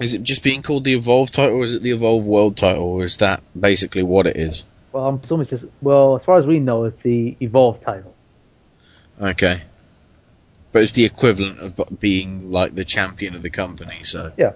Is 0.00 0.14
it 0.14 0.22
just 0.22 0.44
being 0.44 0.62
called 0.62 0.84
the 0.84 0.94
Evolve 0.94 1.30
title, 1.32 1.56
or 1.56 1.64
is 1.64 1.72
it 1.72 1.82
the 1.82 1.90
Evolve 1.90 2.26
World 2.26 2.56
title, 2.56 2.84
or 2.84 3.02
is 3.02 3.16
that 3.16 3.42
basically 3.58 4.04
what 4.04 4.26
it 4.26 4.36
is? 4.36 4.64
Well, 4.92 5.06
I'm 5.06 5.20
assuming 5.24 5.48
it's 5.50 5.60
just 5.60 5.72
well, 5.82 6.16
as 6.16 6.24
far 6.24 6.38
as 6.38 6.46
we 6.46 6.60
know, 6.60 6.84
it's 6.84 7.02
the 7.02 7.36
Evolve 7.40 7.80
title. 7.82 8.14
Okay. 9.20 9.62
But 10.72 10.82
it's 10.82 10.92
the 10.92 11.04
equivalent 11.04 11.58
of 11.60 11.98
being 11.98 12.50
like 12.50 12.74
the 12.74 12.84
champion 12.84 13.34
of 13.34 13.42
the 13.42 13.50
company, 13.50 14.02
so. 14.02 14.32
Yeah. 14.36 14.52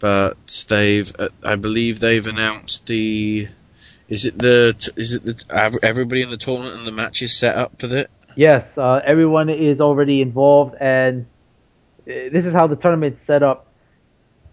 But 0.00 0.64
they've, 0.68 1.10
uh, 1.18 1.28
I 1.44 1.56
believe 1.56 2.00
they've 2.00 2.26
announced 2.26 2.86
the. 2.86 3.48
Is 4.08 4.24
it 4.24 4.38
the? 4.38 4.74
t- 4.76 4.92
Is 4.96 5.14
it 5.14 5.24
the? 5.24 5.42
ev- 5.50 5.78
Everybody 5.82 6.22
in 6.22 6.30
the 6.30 6.36
tournament 6.36 6.76
and 6.78 6.86
the 6.86 6.92
match 6.92 7.22
is 7.22 7.36
set 7.36 7.54
up 7.56 7.78
for 7.78 7.86
that. 7.88 8.08
Yes, 8.34 8.66
uh, 8.76 9.00
everyone 9.04 9.50
is 9.50 9.80
already 9.80 10.22
involved, 10.22 10.74
and 10.80 11.26
uh, 12.02 12.12
this 12.32 12.44
is 12.44 12.52
how 12.54 12.66
the 12.66 12.76
tournament's 12.76 13.20
set 13.26 13.42
up. 13.42 13.66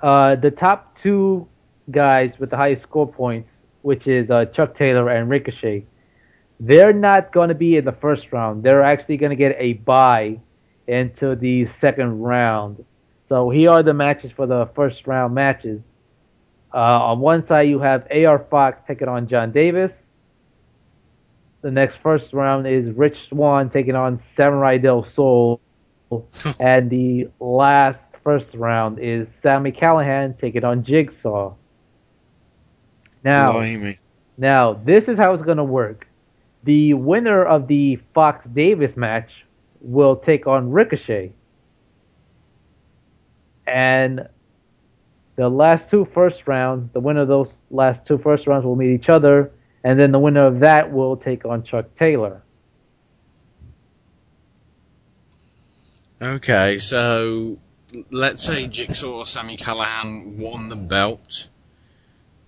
Uh, 0.02 0.36
the 0.36 0.52
top 0.52 0.96
two 1.02 1.48
guys 1.90 2.34
with 2.40 2.50
the 2.50 2.58
highest 2.58 2.84
score 2.84 3.08
points, 3.12 3.50
which 3.84 4.06
is 4.06 4.30
uh, 4.30 4.46
Chuck 4.46 4.78
Taylor 4.78 5.10
and 5.10 5.30
Ricochet, 5.30 5.86
they're 6.60 6.94
not 6.94 7.32
going 7.32 7.50
to 7.50 7.56
be 7.56 7.78
in 7.78 7.86
the 7.86 7.92
first 7.92 8.28
round. 8.32 8.64
They're 8.64 8.84
actually 8.84 9.18
going 9.18 9.30
to 9.30 9.36
get 9.36 9.56
a 9.60 9.74
bye 9.74 10.40
into 10.88 11.36
the 11.36 11.68
second 11.80 12.22
round. 12.22 12.84
So 13.30 13.50
here 13.50 13.70
are 13.72 13.84
the 13.84 13.94
matches 13.94 14.32
for 14.36 14.48
the 14.48 14.70
first 14.76 15.06
round 15.06 15.36
matches. 15.36 15.82
Uh, 16.74 16.78
on 16.78 17.20
one 17.20 17.46
side, 17.48 17.70
you 17.70 17.80
have 17.80 18.08
AR 18.12 18.40
Fox 18.50 18.80
taking 18.88 19.08
on 19.08 19.28
John 19.28 19.52
Davis. 19.52 19.92
The 21.62 21.72
next 21.72 21.98
first 22.02 22.34
round 22.34 22.68
is 22.68 22.96
Rich 22.96 23.18
Swann 23.30 23.70
taking 23.70 23.96
on 23.96 24.22
Samurai 24.36 24.78
Del 24.78 25.08
Sol. 25.16 25.60
and 26.60 26.90
the 26.90 27.28
last 27.40 28.00
first 28.24 28.46
round 28.54 29.00
is 29.00 29.28
Sami 29.44 29.72
Callihan 29.72 30.40
taking 30.40 30.64
on 30.64 30.84
Jigsaw. 30.84 31.54
Now, 33.24 33.54
Blimey. 33.54 34.00
now 34.38 34.74
this 34.74 35.04
is 35.08 35.18
how 35.18 35.34
it's 35.34 35.44
going 35.44 35.58
to 35.58 35.64
work. 35.64 36.07
The 36.68 36.96
winner 36.96 37.46
of 37.46 37.68
the 37.68 37.98
Fox 38.14 38.46
Davis 38.54 38.92
match 38.98 39.32
will 39.80 40.18
take 40.18 40.48
on 40.48 40.70
Ricochet. 40.70 41.32
And 43.66 44.28
the 45.38 45.48
last 45.48 45.90
two 45.90 46.10
first 46.14 46.46
rounds, 46.46 46.92
the 46.92 47.00
winner 47.00 47.22
of 47.22 47.30
those 47.30 47.48
last 47.72 48.06
two 48.06 48.18
first 48.18 48.48
rounds 48.48 48.66
will 48.66 48.76
meet 48.76 48.94
each 48.94 49.08
other, 49.08 49.50
and 49.86 49.98
then 49.98 50.12
the 50.12 50.20
winner 50.20 50.46
of 50.46 50.60
that 50.60 50.92
will 50.92 51.16
take 51.16 51.46
on 51.46 51.64
Chuck 51.64 51.86
Taylor. 51.98 52.42
Okay, 56.22 56.80
so 56.80 57.60
let's 58.12 58.44
say 58.44 58.68
Jigsaw 58.68 59.20
or 59.20 59.26
Sami 59.26 59.56
Callihan 59.56 60.36
won 60.36 60.68
the 60.68 60.76
belt. 60.76 61.48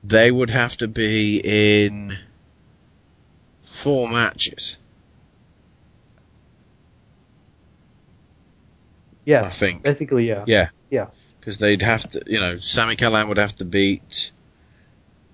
They 0.03 0.29
would 0.29 0.49
have 0.49 0.75
to 0.75 0.89
be 0.89 1.39
in 1.41 2.17
four 3.69 4.09
matches. 4.09 4.77
Yeah, 9.25 9.43
I 9.43 9.49
think. 9.49 9.83
basically, 9.83 10.27
yeah. 10.27 10.43
Yeah. 10.47 10.69
Yeah. 10.89 11.07
Because 11.39 11.57
they'd 11.57 11.81
have 11.81 12.09
to, 12.09 12.23
you 12.25 12.39
know, 12.39 12.55
Sami 12.55 12.95
Callihan 12.95 13.27
would 13.27 13.37
have 13.37 13.55
to 13.57 13.65
beat 13.65 14.31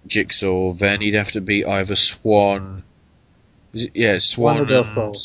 Jigsaw, 0.07 0.71
then 0.73 1.01
he'd 1.01 1.13
have 1.13 1.31
to 1.31 1.41
beat 1.41 1.65
either 1.65 1.95
Swann. 1.95 2.83
It, 3.73 3.91
yeah, 3.95 4.17
Swann 4.19 4.57
Swann 4.57 4.65
or 4.65 4.69
Del 4.69 4.93
Sol. 4.93 5.15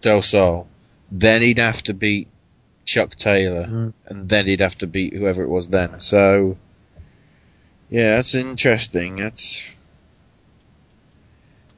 Del 0.00 0.22
Sol. 0.22 0.68
Then 1.10 1.42
he'd 1.42 1.58
have 1.58 1.82
to 1.84 1.94
beat 1.94 2.28
Chuck 2.84 3.16
Taylor, 3.16 3.66
Mhm. 3.66 3.92
and 4.06 4.28
then 4.28 4.46
he'd 4.46 4.60
have 4.60 4.78
to 4.78 4.86
beat 4.86 5.14
whoever 5.14 5.42
it 5.42 5.48
was 5.48 5.68
then. 5.68 6.00
So, 6.00 6.56
yeah, 7.90 8.16
that's 8.16 8.34
interesting. 8.34 9.16
That's 9.16 9.73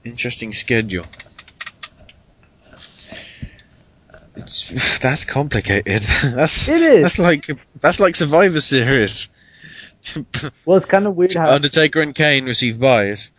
interesting 0.07 0.53
schedule. 0.53 1.07
It's 4.37 4.99
that's 5.03 5.25
complicated. 5.25 6.03
that's 6.23 6.69
It 6.69 6.81
is. 6.81 7.03
That's 7.03 7.19
like 7.19 7.47
that's 7.81 8.01
like 8.01 8.17
Survivor 8.17 8.61
Series. 8.61 9.29
Well, 10.65 10.77
it's 10.77 10.87
kind 10.87 11.05
of 11.05 11.17
weird 11.17 11.35
how 11.35 11.51
Undertaker 11.51 12.01
and 12.01 12.15
Kane 12.15 12.45
receive 12.45 12.79
buys. 12.79 13.33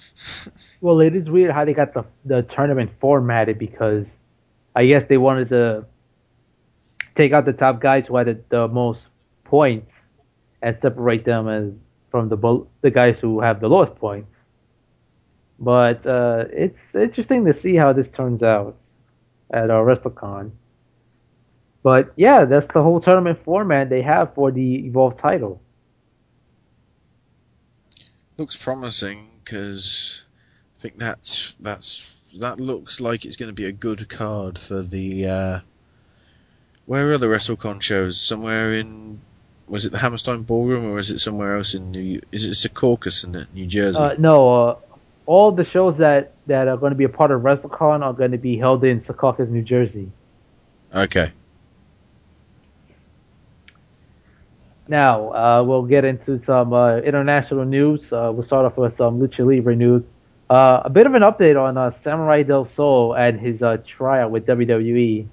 Well, 0.82 1.00
it 1.00 1.16
is 1.16 1.30
weird 1.30 1.52
how 1.52 1.64
they 1.64 1.74
got 1.74 1.94
the 1.94 2.04
the 2.26 2.42
tournament 2.42 2.92
formatted 3.00 3.58
because 3.58 4.06
I 4.76 4.86
guess 4.86 5.08
they 5.08 5.18
wanted 5.18 5.48
to 5.50 5.86
take 7.16 7.32
out 7.32 7.46
the 7.46 7.54
top 7.54 7.80
guys 7.80 8.06
who 8.08 8.18
had 8.18 8.28
the, 8.28 8.40
the 8.50 8.68
most 8.68 9.00
points 9.46 9.90
and 10.62 10.78
separate 10.82 11.24
them 11.24 11.48
as 11.48 11.72
from 12.12 12.30
the 12.30 12.66
the 12.82 12.92
guys 12.92 13.18
who 13.22 13.40
have 13.40 13.62
the 13.62 13.70
lowest 13.70 13.96
points. 13.96 14.28
But 15.60 16.06
uh, 16.06 16.46
it's 16.52 16.78
interesting 16.93 17.46
to 17.46 17.60
see 17.62 17.76
how 17.76 17.93
this 17.93 18.08
turns 18.15 18.43
out 18.43 18.76
at 19.50 19.70
uh, 19.70 19.74
WrestleCon. 19.74 20.52
But 21.84 22.13
yeah, 22.15 22.46
that's 22.46 22.72
the 22.74 22.84
whole 22.84 23.02
tournament 23.02 23.39
format 23.43 23.89
they 23.89 24.02
have 24.02 24.34
for 24.36 24.52
the 24.52 24.86
Evolve 24.86 25.20
title. 25.20 25.62
Looks 28.38 28.58
promising 28.58 29.30
because 29.43 30.26
I 30.78 30.82
think 30.82 30.98
that's 30.98 31.56
that's 31.56 32.20
that 32.39 32.60
looks 32.60 33.02
like 33.02 33.26
it's 33.26 33.36
going 33.36 33.50
to 33.50 33.54
be 33.54 33.65
a 33.65 33.72
good 33.72 34.10
card 34.10 34.60
for 34.60 34.82
the. 34.82 35.28
Uh, 35.28 35.60
where 36.86 37.12
are 37.12 37.17
the 37.17 37.28
WrestleCon 37.28 37.82
shows? 37.82 38.20
Somewhere 38.20 38.74
in 38.74 39.22
was 39.67 39.86
it 39.86 39.91
the 39.91 39.98
Hammerstein 39.98 40.43
Ballroom 40.43 40.86
or 40.86 41.00
is 41.00 41.12
it 41.12 41.20
somewhere 41.20 41.58
else 41.58 41.74
in 41.74 41.91
New? 41.91 42.22
Is 42.32 42.46
it 42.46 42.52
Secaucus 42.52 43.24
in 43.24 43.48
New 43.54 43.65
Jersey? 43.65 44.00
Uh, 44.00 44.15
no, 44.17 44.67
uh, 44.70 44.76
all 45.28 45.52
the 45.52 45.66
shows 45.66 45.96
that, 46.00 46.34
that 46.48 46.68
are 46.68 46.78
going 46.78 46.92
to 46.92 46.96
be 46.96 47.04
a 47.04 47.10
part 47.10 47.30
of 47.32 47.42
WrestleCon 47.42 48.02
are 48.02 48.13
going 48.13 48.32
to 48.32 48.38
be 48.38 48.58
held 48.58 48.84
in 48.84 49.02
Secaucus, 49.02 49.48
New 49.50 49.62
Jersey. 49.62 50.10
okay. 50.96 51.32
Now, 54.90 55.34
uh, 55.34 55.63
we'll 55.63 55.84
get 55.84 56.06
into 56.06 56.42
some 56.46 56.72
uh, 56.72 57.00
international 57.00 57.66
news. 57.66 58.00
Uh, 58.10 58.32
we'll 58.34 58.46
start 58.48 58.66
off 58.66 58.78
with 58.78 58.98
some 58.98 59.20
Lucha 59.20 59.46
Libre 59.46 59.76
news. 59.76 60.02
Uh, 60.50 60.82
a 60.86 60.90
bit 60.90 61.06
of 61.06 61.13
an 61.13 61.24
update 61.24 61.62
on 61.62 61.78
uh, 61.78 61.92
Samurai 62.06 62.44
Del 62.44 62.70
Sol 62.78 63.13
and 63.13 63.38
his 63.38 63.62
uh, 63.62 63.78
tryout 63.98 64.32
with 64.32 64.46
WWE. 64.46 65.28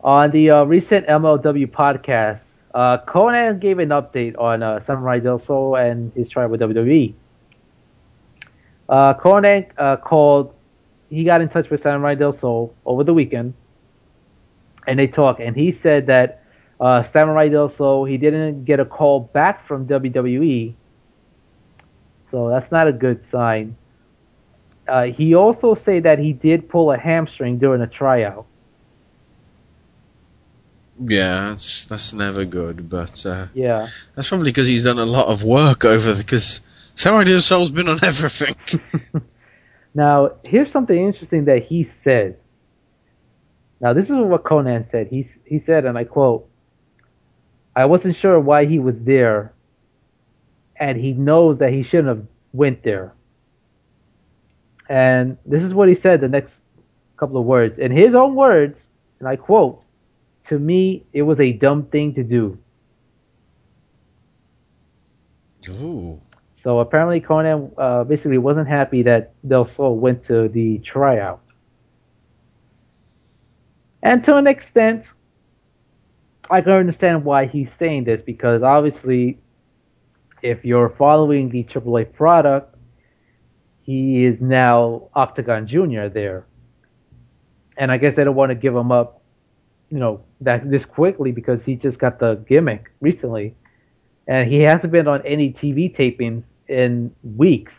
On 0.00 0.30
the 0.32 0.50
uh, 0.50 0.64
recent 0.64 1.06
MLW 1.06 1.70
podcast, 1.70 2.40
uh, 2.74 2.98
Konnan 3.06 3.60
gave 3.60 3.78
an 3.78 3.90
update 3.90 4.36
on 4.36 4.64
uh, 4.64 4.84
Samurai 4.84 5.20
Del 5.20 5.40
Sol 5.46 5.76
and 5.76 6.12
his 6.14 6.28
tryout 6.28 6.50
with 6.50 6.60
WWE. 6.60 7.14
Uh, 8.88 9.14
uh, 9.78 9.96
called, 9.96 10.54
he 11.10 11.24
got 11.24 11.40
in 11.40 11.48
touch 11.48 11.70
with 11.70 11.82
Samurai 11.82 12.14
Del 12.14 12.38
Sol 12.38 12.74
over 12.84 13.04
the 13.04 13.14
weekend, 13.14 13.54
and 14.86 14.98
they 14.98 15.06
talked, 15.06 15.40
and 15.40 15.56
he 15.56 15.78
said 15.82 16.06
that 16.06 16.42
uh, 16.80 17.04
Samurai 17.12 17.48
Del 17.48 17.74
Sol, 17.76 18.04
he 18.04 18.16
didn't 18.16 18.64
get 18.64 18.80
a 18.80 18.84
call 18.84 19.20
back 19.20 19.66
from 19.66 19.86
WWE, 19.86 20.74
so 22.30 22.48
that's 22.48 22.70
not 22.70 22.88
a 22.88 22.92
good 22.92 23.24
sign. 23.30 23.76
Uh, 24.86 25.04
he 25.04 25.34
also 25.34 25.74
said 25.74 26.02
that 26.02 26.18
he 26.18 26.32
did 26.32 26.68
pull 26.68 26.92
a 26.92 26.98
hamstring 26.98 27.58
during 27.58 27.80
a 27.80 27.86
tryout. 27.86 28.44
Yeah, 31.00 31.50
that's 31.50 31.86
that's 31.86 32.12
never 32.12 32.44
good, 32.44 32.88
but 32.88 33.24
uh, 33.26 33.46
Yeah. 33.54 33.88
that's 34.14 34.28
probably 34.28 34.50
because 34.50 34.68
he's 34.68 34.84
done 34.84 34.98
a 34.98 35.04
lot 35.04 35.26
of 35.26 35.42
work 35.42 35.84
over 35.84 36.14
because 36.16 36.60
Samurai 36.94 37.24
Del 37.24 37.40
Sol's 37.40 37.70
been 37.70 37.88
on 37.88 37.98
everything. 38.02 38.80
Now, 39.94 40.32
here's 40.44 40.72
something 40.72 40.98
interesting 40.98 41.44
that 41.44 41.62
he 41.62 41.88
said. 42.02 42.36
Now, 43.80 43.92
this 43.92 44.04
is 44.04 44.10
what 44.10 44.42
Konnan 44.42 44.90
said. 44.90 45.06
He 45.08 45.30
he 45.44 45.62
said, 45.66 45.84
and 45.84 45.96
I 45.96 46.04
quote, 46.04 46.48
"I 47.76 47.84
wasn't 47.84 48.16
sure 48.16 48.40
why 48.40 48.66
he 48.66 48.78
was 48.80 48.96
there, 49.00 49.52
and 50.76 50.98
he 50.98 51.12
knows 51.12 51.58
that 51.58 51.72
he 51.72 51.84
shouldn't 51.84 52.08
have 52.08 52.26
went 52.52 52.82
there." 52.82 53.14
And 54.88 55.38
this 55.46 55.62
is 55.62 55.72
what 55.72 55.88
he 55.88 55.96
said. 56.02 56.20
The 56.20 56.28
next 56.28 56.50
couple 57.16 57.38
of 57.38 57.44
words, 57.44 57.78
in 57.78 57.92
his 57.92 58.14
own 58.14 58.34
words, 58.34 58.76
and 59.20 59.28
I 59.28 59.36
quote, 59.36 59.80
"To 60.48 60.58
me, 60.58 61.04
it 61.12 61.22
was 61.22 61.38
a 61.38 61.52
dumb 61.52 61.84
thing 61.84 62.14
to 62.14 62.24
do." 62.24 62.58
Ooh. 65.80 66.20
So 66.64 66.78
apparently, 66.78 67.20
Konnan 67.20 67.70
uh, 67.76 68.04
basically 68.04 68.38
wasn't 68.38 68.66
happy 68.66 69.02
that 69.02 69.34
Del 69.46 69.70
Sol 69.76 69.98
went 69.98 70.26
to 70.28 70.48
the 70.48 70.78
tryout. 70.78 71.42
And 74.02 74.24
to 74.24 74.36
an 74.36 74.46
extent, 74.46 75.04
I 76.50 76.62
can 76.62 76.72
understand 76.72 77.22
why 77.22 77.46
he's 77.46 77.68
saying 77.78 78.04
this 78.04 78.22
because 78.24 78.62
obviously, 78.62 79.38
if 80.40 80.64
you're 80.64 80.94
following 80.96 81.50
the 81.50 81.64
AAA 81.64 82.14
product, 82.14 82.74
he 83.82 84.24
is 84.24 84.40
now 84.40 85.08
Octagon 85.14 85.66
Junior 85.66 86.08
there, 86.08 86.46
and 87.76 87.92
I 87.92 87.98
guess 87.98 88.16
they 88.16 88.24
don't 88.24 88.34
want 88.34 88.50
to 88.50 88.54
give 88.54 88.74
him 88.74 88.90
up, 88.90 89.20
you 89.90 89.98
know, 89.98 90.22
that 90.40 90.70
this 90.70 90.84
quickly 90.86 91.30
because 91.30 91.60
he 91.66 91.76
just 91.76 91.98
got 91.98 92.18
the 92.18 92.36
gimmick 92.48 92.90
recently, 93.02 93.54
and 94.26 94.50
he 94.50 94.60
hasn't 94.60 94.90
been 94.90 95.06
on 95.06 95.20
any 95.26 95.52
TV 95.52 95.94
tapings 95.94 96.44
in 96.68 97.14
weeks. 97.36 97.72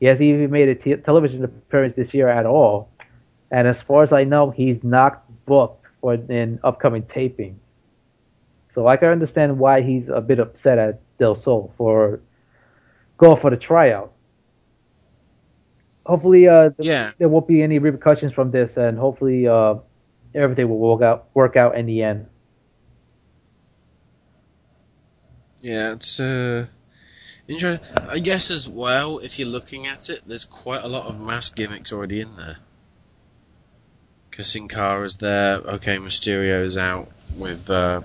He 0.00 0.06
hasn't 0.06 0.22
even 0.22 0.50
made 0.50 0.68
a 0.68 0.74
t- 0.74 0.96
television 0.96 1.44
appearance 1.44 1.94
this 1.96 2.12
year 2.12 2.28
at 2.28 2.46
all, 2.46 2.90
and 3.50 3.68
as 3.68 3.76
far 3.86 4.02
as 4.02 4.12
I 4.12 4.24
know, 4.24 4.50
he's 4.50 4.78
not 4.82 5.24
booked 5.46 5.86
for 6.00 6.14
an 6.14 6.58
upcoming 6.64 7.04
taping. 7.14 7.58
So 8.74 8.86
I 8.88 8.96
can 8.96 9.08
understand 9.08 9.58
why 9.58 9.82
he's 9.82 10.04
a 10.12 10.20
bit 10.20 10.40
upset 10.40 10.78
at 10.78 11.00
Del 11.18 11.40
Sol 11.42 11.72
for 11.76 12.20
going 13.18 13.40
for 13.40 13.50
the 13.50 13.56
tryout. 13.56 14.12
Hopefully, 16.04 16.48
uh, 16.48 16.70
th- 16.70 16.88
Yeah. 16.88 17.12
there 17.18 17.28
won't 17.28 17.46
be 17.46 17.62
any 17.62 17.78
repercussions 17.78 18.32
from 18.32 18.50
this, 18.50 18.70
and 18.76 18.98
hopefully, 18.98 19.46
uh, 19.46 19.76
everything 20.34 20.68
will 20.68 20.78
work 20.78 21.02
out 21.02 21.26
work 21.34 21.56
out 21.56 21.76
in 21.76 21.86
the 21.86 22.02
end. 22.02 22.26
Yeah, 25.62 25.92
it's 25.92 26.18
uh, 26.18 26.66
interesting. 27.52 27.86
I 27.96 28.18
guess 28.18 28.50
as 28.50 28.68
well, 28.68 29.18
if 29.18 29.38
you're 29.38 29.48
looking 29.48 29.86
at 29.86 30.10
it, 30.10 30.22
there's 30.26 30.44
quite 30.44 30.82
a 30.82 30.88
lot 30.88 31.06
of 31.06 31.20
mass 31.20 31.50
gimmicks 31.50 31.92
already 31.92 32.20
in 32.20 32.36
there. 32.36 32.58
Because 34.30 34.48
Sin 34.48 34.68
there, 35.20 35.58
okay, 35.58 35.98
Mysterio's 35.98 36.78
out 36.78 37.10
with 37.36 37.68
uh, 37.68 38.00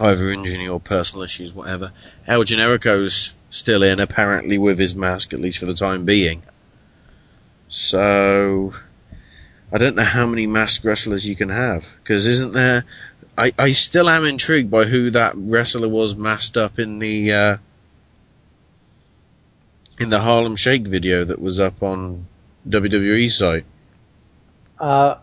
either 0.00 0.30
injury 0.30 0.66
or 0.66 0.80
personal 0.80 1.24
issues, 1.24 1.52
whatever. 1.52 1.92
El 2.26 2.44
Generico's 2.44 3.34
still 3.50 3.82
in, 3.82 4.00
apparently 4.00 4.56
with 4.56 4.78
his 4.78 4.96
mask, 4.96 5.34
at 5.34 5.40
least 5.40 5.58
for 5.58 5.66
the 5.66 5.74
time 5.74 6.04
being. 6.06 6.42
So, 7.68 8.72
I 9.70 9.78
don't 9.78 9.94
know 9.94 10.04
how 10.04 10.26
many 10.26 10.46
masked 10.46 10.84
wrestlers 10.84 11.28
you 11.28 11.36
can 11.36 11.50
have. 11.50 11.96
Because 12.02 12.26
isn't 12.26 12.54
there 12.54 12.84
I, 13.40 13.52
I 13.58 13.72
still 13.72 14.10
am 14.10 14.24
intrigued 14.24 14.70
by 14.70 14.84
who 14.84 15.08
that 15.10 15.32
wrestler 15.34 15.88
was 15.88 16.14
masked 16.14 16.58
up 16.58 16.78
in 16.78 16.98
the 16.98 17.32
uh, 17.32 17.56
in 20.00 20.08
the 20.08 20.20
Harlem 20.20 20.56
Shake 20.56 20.86
video 20.86 21.24
that 21.24 21.38
was 21.38 21.60
up 21.60 21.82
on 21.82 22.26
WWE 22.66 23.30
site. 23.30 23.66
Uh, 24.78 25.16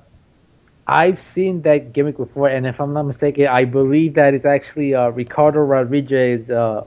I've 0.86 1.18
seen 1.34 1.64
that 1.64 1.94
gimmick 1.94 2.16
before, 2.16 2.48
and 2.48 2.68
if 2.68 2.80
I'm 2.80 2.94
not 2.94 3.04
mistaken, 3.04 3.48
I 3.48 3.66
believe 3.66 4.14
that 4.14 4.36
it's 4.36 4.46
actually 4.46 4.94
uh, 4.94 5.10
Ricardo 5.10 5.62
Rodriguez's 5.62 6.50
uh, 6.52 6.86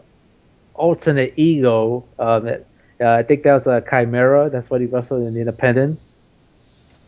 alternate 0.74 1.34
ego. 1.36 2.04
Um, 2.18 2.48
uh, 3.00 3.08
I 3.08 3.24
think 3.24 3.42
that 3.42 3.64
was 3.64 3.66
a 3.66 3.84
Chimera. 3.90 4.48
That's 4.50 4.70
what 4.70 4.80
he 4.80 4.86
wrestled 4.86 5.26
in 5.26 5.34
the 5.34 5.40
Independent. 5.40 5.98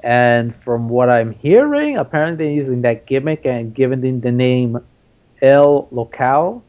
And 0.03 0.53
from 0.65 0.89
what 0.89 1.09
I'm 1.09 1.31
hearing, 1.31 1.97
apparently 1.97 2.47
they're 2.47 2.55
using 2.55 2.83
that 2.83 3.07
gimmick 3.07 3.47
and 3.47 3.73
giving 3.73 4.03
him 4.03 4.21
the 4.21 4.33
name 4.33 4.81
El 5.41 5.87
Local. 5.93 6.65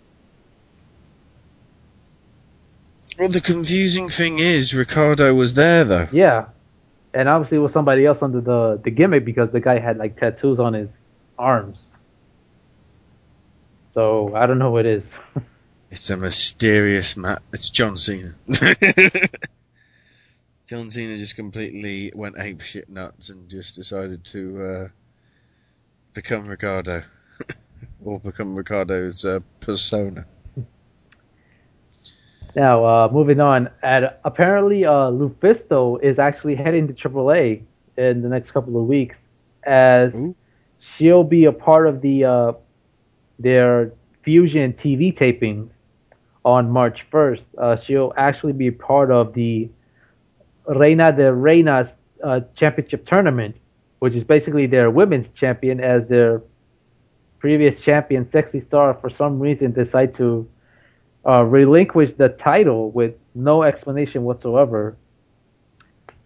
Well, 3.17 3.29
the 3.29 3.41
confusing 3.41 4.09
thing 4.09 4.39
is 4.39 4.73
Ricardo 4.73 5.33
was 5.33 5.53
there 5.53 5.83
though. 5.83 6.07
Yeah. 6.11 6.45
And 7.13 7.29
obviously 7.29 7.57
it 7.57 7.61
was 7.61 7.73
somebody 7.73 8.05
else 8.05 8.17
under 8.21 8.41
the, 8.41 8.81
the 8.83 8.89
gimmick 8.89 9.23
because 9.23 9.51
the 9.51 9.59
guy 9.59 9.79
had 9.79 9.97
like 9.97 10.19
tattoos 10.19 10.59
on 10.59 10.73
his 10.73 10.89
arms. 11.37 11.77
So 13.93 14.35
I 14.35 14.47
don't 14.47 14.57
know 14.57 14.71
who 14.71 14.77
it 14.77 14.85
is. 14.85 15.03
It's 15.93 16.09
a 16.09 16.17
mysterious 16.17 17.15
man. 17.15 17.37
It's 17.53 17.69
John 17.69 17.97
Cena. 17.97 18.33
John 20.67 20.89
Cena 20.89 21.15
just 21.17 21.35
completely 21.35 22.11
went 22.15 22.39
ape 22.39 22.61
shit 22.61 22.89
nuts 22.89 23.29
and 23.29 23.47
just 23.47 23.75
decided 23.75 24.25
to 24.25 24.63
uh, 24.63 24.87
become 26.15 26.47
Ricardo, 26.47 27.03
or 28.03 28.19
become 28.19 28.55
Ricardo's 28.55 29.23
uh, 29.23 29.41
persona. 29.59 30.25
Now, 32.55 32.85
uh, 32.85 33.09
moving 33.11 33.39
on, 33.39 33.69
and 33.81 34.11
apparently 34.23 34.85
uh, 34.85 35.09
Lufisto 35.09 36.01
is 36.03 36.19
actually 36.19 36.55
heading 36.55 36.87
to 36.87 36.93
AAA 36.93 37.63
in 37.97 38.21
the 38.21 38.29
next 38.29 38.51
couple 38.51 38.79
of 38.79 38.87
weeks, 38.87 39.15
as 39.63 40.13
Ooh. 40.13 40.35
she'll 40.97 41.23
be 41.23 41.45
a 41.45 41.51
part 41.51 41.87
of 41.87 42.01
the 42.01 42.25
uh, 42.25 42.53
their 43.39 43.91
Fusion 44.23 44.73
TV 44.73 45.17
taping 45.17 45.69
on 46.45 46.69
March 46.69 46.99
1st. 47.11 47.41
Uh, 47.57 47.77
she'll 47.85 48.13
actually 48.17 48.53
be 48.53 48.69
part 48.69 49.11
of 49.11 49.33
the 49.33 49.69
Reina 50.67 51.11
de 51.11 51.23
Reinas 51.23 51.91
uh, 52.23 52.41
Championship 52.55 53.05
Tournament, 53.07 53.55
which 53.99 54.13
is 54.13 54.23
basically 54.23 54.67
their 54.67 54.91
women's 54.91 55.27
champion, 55.39 55.79
as 55.79 56.07
their 56.07 56.41
previous 57.39 57.81
champion, 57.83 58.29
Sexy 58.31 58.63
Star, 58.67 58.97
for 59.01 59.09
some 59.17 59.39
reason 59.39 59.71
decided 59.71 60.15
to 60.17 60.47
uh, 61.25 61.43
relinquish 61.43 62.11
the 62.17 62.29
title 62.29 62.91
with 62.91 63.15
no 63.35 63.63
explanation 63.63 64.23
whatsoever. 64.23 64.95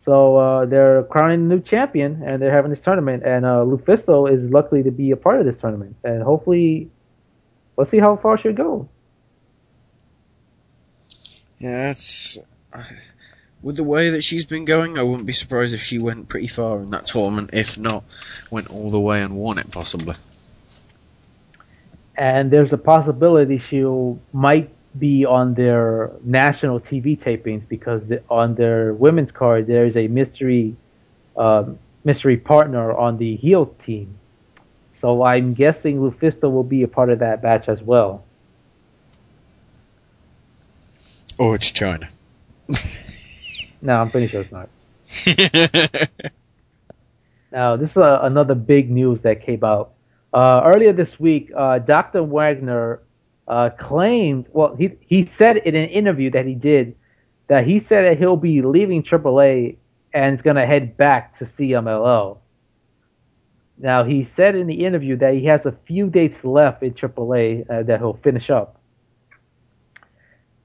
So 0.05 0.37
uh, 0.37 0.65
they're 0.65 1.03
crowning 1.03 1.41
a 1.41 1.55
new 1.55 1.59
champion, 1.61 2.23
and 2.23 2.41
they're 2.41 2.53
having 2.53 2.71
this 2.71 2.79
tournament. 2.83 3.23
And 3.23 3.45
uh, 3.45 3.65
Lufisto 3.65 4.31
is 4.31 4.49
lucky 4.51 4.83
to 4.83 4.91
be 4.91 5.11
a 5.11 5.17
part 5.17 5.39
of 5.39 5.45
this 5.45 5.55
tournament, 5.59 5.97
and 6.03 6.23
hopefully, 6.23 6.89
let's 7.75 7.91
see 7.91 7.99
how 7.99 8.15
far 8.17 8.37
she'll 8.37 8.53
go. 8.53 8.87
Yeah, 11.59 11.87
that's. 11.87 12.39
With 13.63 13.75
the 13.75 13.83
way 13.83 14.11
that 14.11 14.23
she's 14.23 14.45
been 14.45 14.65
going, 14.65 14.99
I 14.99 15.03
wouldn't 15.03 15.25
be 15.25 15.33
surprised 15.33 15.73
if 15.73 15.81
she 15.81 15.97
went 15.97 16.29
pretty 16.29 16.47
far 16.47 16.79
in 16.79 16.91
that 16.91 17.07
tournament. 17.07 17.49
If 17.53 17.77
not, 17.77 18.03
went 18.51 18.69
all 18.69 18.91
the 18.91 18.99
way 18.99 19.21
and 19.23 19.35
won 19.35 19.57
it, 19.57 19.71
possibly. 19.71 20.15
And 22.15 22.51
there's 22.51 22.71
a 22.71 22.77
possibility 22.77 23.61
she'll 23.69 24.19
might 24.31 24.69
be 24.99 25.25
on 25.25 25.53
their 25.53 26.11
national 26.23 26.79
TV 26.79 27.17
tapings 27.19 27.67
because 27.67 28.01
the, 28.07 28.21
on 28.29 28.55
their 28.55 28.93
women's 28.93 29.31
card 29.31 29.67
there 29.67 29.85
is 29.85 29.95
a 29.95 30.07
mystery 30.07 30.75
um, 31.35 31.77
mystery 32.03 32.37
partner 32.37 32.93
on 32.93 33.17
the 33.17 33.35
heel 33.35 33.75
team. 33.85 34.17
So 35.01 35.23
I'm 35.23 35.53
guessing 35.53 35.99
Lufisto 35.99 36.51
will 36.51 36.63
be 36.63 36.83
a 36.83 36.87
part 36.87 37.09
of 37.09 37.19
that 37.19 37.41
batch 37.41 37.67
as 37.69 37.81
well. 37.81 38.23
Or 41.37 41.55
it's 41.55 41.71
China. 41.71 42.09
No, 43.79 43.93
I'm 44.01 44.09
pretty 44.09 44.27
sure 44.27 44.41
it's 44.41 44.51
not. 44.51 44.69
Now, 47.51 47.75
this 47.75 47.89
is 47.89 47.97
uh, 47.97 48.19
another 48.23 48.55
big 48.55 48.91
news 48.91 49.21
that 49.23 49.43
came 49.45 49.63
out. 49.63 49.93
Uh, 50.33 50.61
earlier 50.65 50.91
this 50.91 51.09
week, 51.19 51.51
uh, 51.55 51.79
Dr. 51.79 52.23
Wagner 52.23 52.99
uh, 53.47 53.69
claimed, 53.79 54.45
well, 54.51 54.75
he, 54.75 54.91
he 54.99 55.31
said 55.37 55.57
in 55.57 55.75
an 55.75 55.89
interview 55.89 56.29
that 56.31 56.45
he 56.45 56.55
did, 56.55 56.95
that 57.47 57.65
he 57.65 57.79
said 57.87 58.03
that 58.03 58.17
he'll 58.17 58.35
be 58.35 58.61
leaving 58.61 59.03
AAA 59.03 59.77
and 60.13 60.37
is 60.37 60.41
going 60.41 60.55
to 60.55 60.65
head 60.65 60.97
back 60.97 61.37
to 61.39 61.45
CMLL. 61.57 62.39
Now, 63.77 64.03
he 64.03 64.27
said 64.35 64.55
in 64.55 64.67
the 64.67 64.85
interview 64.85 65.17
that 65.17 65.33
he 65.33 65.45
has 65.45 65.61
a 65.65 65.75
few 65.85 66.09
dates 66.09 66.37
left 66.43 66.81
in 66.81 66.93
AAA 66.93 67.69
uh, 67.69 67.83
that 67.83 67.99
he'll 67.99 68.19
finish 68.23 68.49
up. 68.49 68.81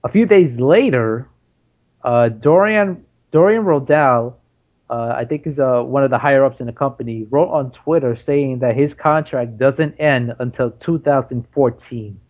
A 0.04 0.08
few 0.08 0.26
days 0.26 0.58
later, 0.58 1.28
uh, 2.02 2.30
Dorian 2.30 3.04
Dorian 3.30 3.64
Roldan, 3.64 4.32
uh, 4.90 5.14
I 5.16 5.24
think 5.24 5.46
is 5.46 5.58
uh, 5.58 5.82
one 5.82 6.04
of 6.04 6.10
the 6.10 6.18
higher 6.18 6.44
ups 6.44 6.60
in 6.60 6.66
the 6.66 6.72
company, 6.72 7.26
wrote 7.30 7.50
on 7.50 7.70
Twitter 7.70 8.18
saying 8.26 8.58
that 8.60 8.76
his 8.76 8.92
contract 8.94 9.58
doesn't 9.58 9.94
end 10.00 10.34
until 10.38 10.72
2014. 10.84 12.20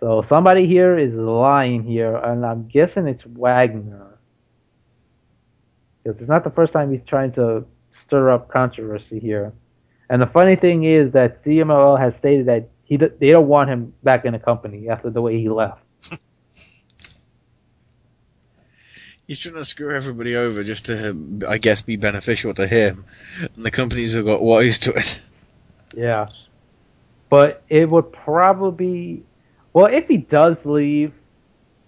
So 0.00 0.24
somebody 0.28 0.66
here 0.66 0.98
is 0.98 1.12
lying 1.14 1.82
here, 1.82 2.16
and 2.16 2.44
I'm 2.44 2.68
guessing 2.68 3.06
it's 3.06 3.24
Wagner. 3.24 4.18
Because 6.02 6.20
it's 6.20 6.28
not 6.28 6.44
the 6.44 6.50
first 6.50 6.72
time 6.72 6.92
he's 6.92 7.06
trying 7.06 7.32
to 7.32 7.64
stir 8.06 8.30
up 8.30 8.48
controversy 8.48 9.18
here. 9.18 9.52
And 10.08 10.22
the 10.22 10.26
funny 10.26 10.54
thing 10.54 10.84
is 10.84 11.12
that 11.12 11.42
CMLL 11.44 11.98
has 11.98 12.12
stated 12.18 12.46
that 12.46 12.68
he 12.84 12.96
they 12.96 13.30
don't 13.30 13.48
want 13.48 13.68
him 13.70 13.92
back 14.04 14.24
in 14.24 14.32
the 14.32 14.38
company 14.38 14.88
after 14.88 15.10
the 15.10 15.20
way 15.20 15.40
he 15.40 15.48
left. 15.48 15.82
He's 19.26 19.40
trying 19.40 19.56
to 19.56 19.64
screw 19.64 19.92
everybody 19.92 20.36
over 20.36 20.62
just 20.62 20.86
to, 20.86 21.42
I 21.48 21.58
guess, 21.58 21.82
be 21.82 21.96
beneficial 21.96 22.54
to 22.54 22.68
him. 22.68 23.04
And 23.40 23.66
the 23.66 23.72
companies 23.72 24.14
have 24.14 24.24
got 24.24 24.40
wise 24.40 24.78
to 24.80 24.92
it. 24.92 25.20
Yeah. 25.96 26.28
But 27.28 27.64
it 27.68 27.90
would 27.90 28.12
probably 28.12 29.24
well, 29.76 29.86
if 29.92 30.08
he 30.08 30.16
does 30.16 30.56
leave, 30.64 31.12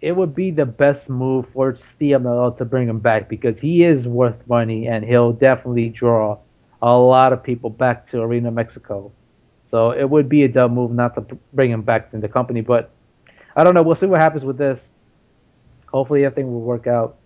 it 0.03 0.13
would 0.13 0.35
be 0.35 0.51
the 0.51 0.67
best 0.67 1.09
move 1.09 1.47
for 1.55 1.79
CMLL 1.99 2.59
to 2.59 2.67
bring 2.67 2.87
him 2.87 2.99
back 2.99 3.31
because 3.31 3.57
he 3.59 3.83
is 3.83 4.07
worth 4.07 4.37
money 4.47 4.89
and 4.89 5.03
he'll 5.03 5.33
definitely 5.33 5.89
draw 5.89 6.39
a 6.83 6.95
lot 6.95 7.33
of 7.33 7.43
people 7.43 7.71
back 7.71 8.11
to 8.11 8.21
Arena 8.21 8.51
Mexico. 8.51 9.11
So 9.71 9.93
it 9.93 10.05
would 10.09 10.29
be 10.29 10.43
a 10.43 10.49
dumb 10.49 10.75
move 10.75 10.91
not 10.91 11.15
to 11.15 11.35
bring 11.55 11.71
him 11.71 11.81
back 11.81 12.11
in 12.13 12.21
the 12.21 12.29
company. 12.29 12.61
But 12.61 12.91
I 13.57 13.65
don't 13.65 13.73
know. 13.73 13.83
We'll 13.83 13.99
see 13.99 14.05
what 14.05 14.21
happens 14.21 14.45
with 14.45 14.59
this. 14.59 14.79
Hopefully 15.87 16.27
everything 16.27 16.53
will 16.53 16.61
work 16.61 16.87
out. 16.87 17.17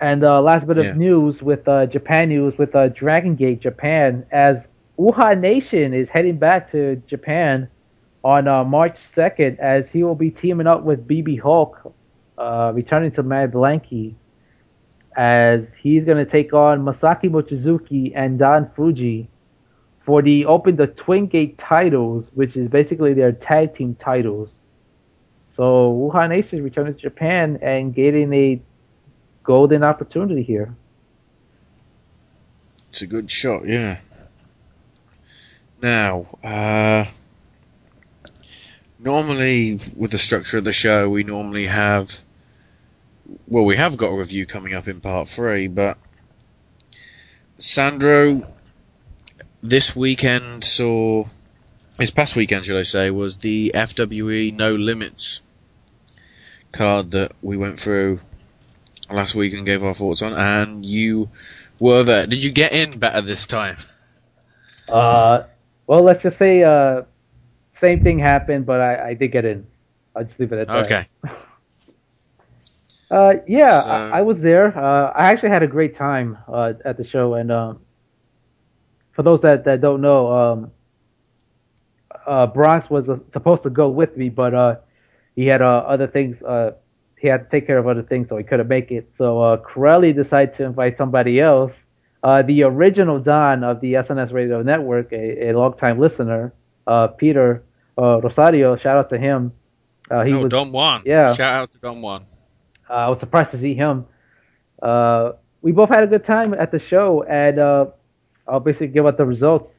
And 0.00 0.22
uh, 0.22 0.40
last 0.40 0.68
bit 0.68 0.78
of 0.78 0.84
Yeah. 0.84 0.92
news 0.92 1.42
with 1.42 1.66
uh, 1.66 1.86
Japan 1.86 2.28
news 2.28 2.56
with 2.58 2.76
uh, 2.76 2.90
Dragon 2.90 3.34
Gate 3.34 3.60
Japan 3.60 4.24
as 4.30 4.58
Uhaa 5.00 5.36
Nation 5.36 5.92
is 5.92 6.08
heading 6.08 6.38
back 6.38 6.70
to 6.70 7.02
Japan 7.08 7.68
on 8.24 8.48
uh, 8.48 8.64
March 8.64 8.96
2nd 9.16 9.58
as 9.58 9.84
he 9.92 10.02
will 10.02 10.14
be 10.14 10.30
teaming 10.30 10.66
up 10.66 10.82
with 10.82 11.06
BB 11.06 11.40
Hulk, 11.40 11.94
uh, 12.36 12.72
returning 12.74 13.12
to 13.12 13.22
Mad 13.22 13.52
Blanky 13.52 14.14
as 15.16 15.62
he's 15.82 16.04
going 16.04 16.24
to 16.24 16.30
take 16.30 16.52
on 16.52 16.84
Masaaki 16.84 17.24
Mochizuki 17.24 18.12
and 18.14 18.38
Don 18.38 18.66
Fujii 18.76 19.26
for 20.06 20.22
the 20.22 20.46
Open 20.46 20.76
the 20.76 20.86
Twin 20.86 21.26
Gate 21.26 21.58
titles, 21.58 22.24
which 22.34 22.56
is 22.56 22.68
basically 22.68 23.14
their 23.14 23.32
tag 23.32 23.76
team 23.76 23.96
titles. 24.02 24.48
So 25.56 26.10
Uhaa 26.12 26.52
is 26.52 26.60
returning 26.60 26.94
to 26.94 27.00
Japan 27.00 27.58
and 27.60 27.92
getting 27.92 28.32
a 28.32 28.62
golden 29.42 29.82
opportunity 29.82 30.42
here. 30.44 30.74
It's 32.90 33.02
a 33.02 33.06
good 33.06 33.30
shot, 33.30 33.66
yeah. 33.66 33.98
Now, 35.82 36.26
uh, 36.44 37.06
normally 38.98 39.78
with 39.96 40.10
the 40.10 40.18
structure 40.18 40.58
of 40.58 40.64
the 40.64 40.72
show, 40.72 41.08
we 41.08 41.24
normally 41.24 41.66
have, 41.66 42.22
well, 43.46 43.64
we 43.64 43.76
have 43.76 43.96
got 43.96 44.08
a 44.12 44.16
review 44.16 44.46
coming 44.46 44.74
up 44.74 44.88
in 44.88 45.00
part 45.00 45.28
three, 45.28 45.68
but 45.68 45.98
Sandro, 47.58 48.52
this 49.62 49.94
weekend 49.94 50.64
saw, 50.64 51.24
this 51.96 52.10
past 52.10 52.36
weekend, 52.36 52.66
should 52.66 52.78
I 52.78 52.82
say, 52.82 53.10
was 53.10 53.38
the 53.38 53.72
FWE 53.74 54.54
No 54.54 54.74
Limits 54.74 55.42
card 56.72 57.10
that 57.12 57.32
we 57.42 57.56
went 57.56 57.78
through 57.78 58.20
last 59.10 59.34
week 59.34 59.54
and 59.54 59.64
gave 59.64 59.82
our 59.82 59.94
thoughts 59.94 60.22
on, 60.22 60.32
and 60.34 60.84
you 60.84 61.30
were 61.78 62.02
there. 62.02 62.26
Did 62.26 62.44
you 62.44 62.50
get 62.50 62.72
in 62.72 62.98
better 62.98 63.20
this 63.20 63.46
time? 63.46 63.76
Uh, 64.88 65.44
well, 65.86 66.02
let's 66.02 66.22
just 66.22 66.38
say 66.38 66.62
uh, 66.62 67.02
same 67.80 68.02
thing 68.02 68.18
happened, 68.18 68.66
but 68.66 68.80
I, 68.80 69.10
I 69.10 69.14
did 69.14 69.28
get 69.32 69.44
in. 69.44 69.66
I'll 70.16 70.24
just 70.24 70.38
leave 70.40 70.52
it 70.52 70.58
at 70.60 70.66
that. 70.68 70.84
Okay. 70.84 71.06
Uh, 73.10 73.36
yeah, 73.46 73.80
So- 73.80 73.90
I, 73.90 74.18
I 74.18 74.20
was 74.20 74.36
there. 74.40 74.76
Uh, 74.76 75.12
I 75.12 75.30
actually 75.32 75.48
had 75.48 75.62
a 75.62 75.66
great 75.66 75.96
time 75.96 76.36
uh, 76.46 76.74
at 76.84 76.98
the 76.98 77.04
show, 77.06 77.34
and 77.34 77.50
um, 77.50 77.80
for 79.12 79.22
those 79.22 79.40
that, 79.40 79.64
that 79.64 79.80
don't 79.80 80.02
know, 80.02 80.30
um, 80.30 80.70
uh, 82.26 82.46
Bronx 82.48 82.90
was 82.90 83.08
uh, 83.08 83.16
supposed 83.32 83.62
to 83.62 83.70
go 83.70 83.88
with 83.88 84.14
me, 84.16 84.28
but 84.28 84.52
uh, 84.54 84.76
he 85.36 85.46
had 85.46 85.62
uh, 85.62 85.78
other 85.86 86.06
things. 86.06 86.36
Uh, 86.42 86.72
he 87.18 87.28
had 87.28 87.44
to 87.44 87.50
take 87.50 87.66
care 87.66 87.78
of 87.78 87.88
other 87.88 88.02
things, 88.02 88.28
so 88.28 88.36
he 88.36 88.44
couldn't 88.44 88.68
make 88.68 88.90
it. 88.90 89.10
So 89.16 89.40
uh, 89.40 89.56
Corelli 89.56 90.12
decided 90.12 90.54
to 90.58 90.64
invite 90.64 90.98
somebody 90.98 91.40
else. 91.40 91.72
Uh, 92.22 92.42
the 92.42 92.62
original 92.64 93.18
Don 93.18 93.64
of 93.64 93.80
the 93.80 93.94
SNS 93.94 94.32
Radio 94.32 94.60
Network, 94.62 95.10
a, 95.12 95.48
a 95.48 95.52
longtime 95.56 95.98
listener, 95.98 96.52
uh, 96.86 97.06
Peter 97.08 97.62
uh, 97.98 98.20
Rosario. 98.20 98.76
Shout 98.76 98.96
out 98.96 99.10
to 99.10 99.18
him. 99.18 99.52
Uh, 100.10 100.24
he 100.24 100.32
oh, 100.32 100.42
was 100.44 100.50
Don 100.50 100.72
Juan. 100.72 101.02
yeah. 101.04 101.32
Shout 101.34 101.54
out 101.54 101.72
to 101.72 101.78
Don 101.78 102.00
Juan. 102.00 102.24
uh, 102.88 102.92
I 102.92 103.08
was 103.10 103.20
surprised 103.20 103.50
to 103.50 103.60
see 103.60 103.74
him. 103.74 104.06
Uh, 104.82 105.32
we 105.60 105.72
both 105.72 105.88
had 105.88 106.04
a 106.04 106.06
good 106.06 106.24
time 106.24 106.54
at 106.54 106.70
the 106.70 106.80
show, 106.88 107.24
and 107.24 107.58
uh, 107.58 107.86
I'll 108.46 108.60
basically 108.60 108.88
give 108.88 109.06
out 109.06 109.16
the 109.16 109.26
results. 109.26 109.72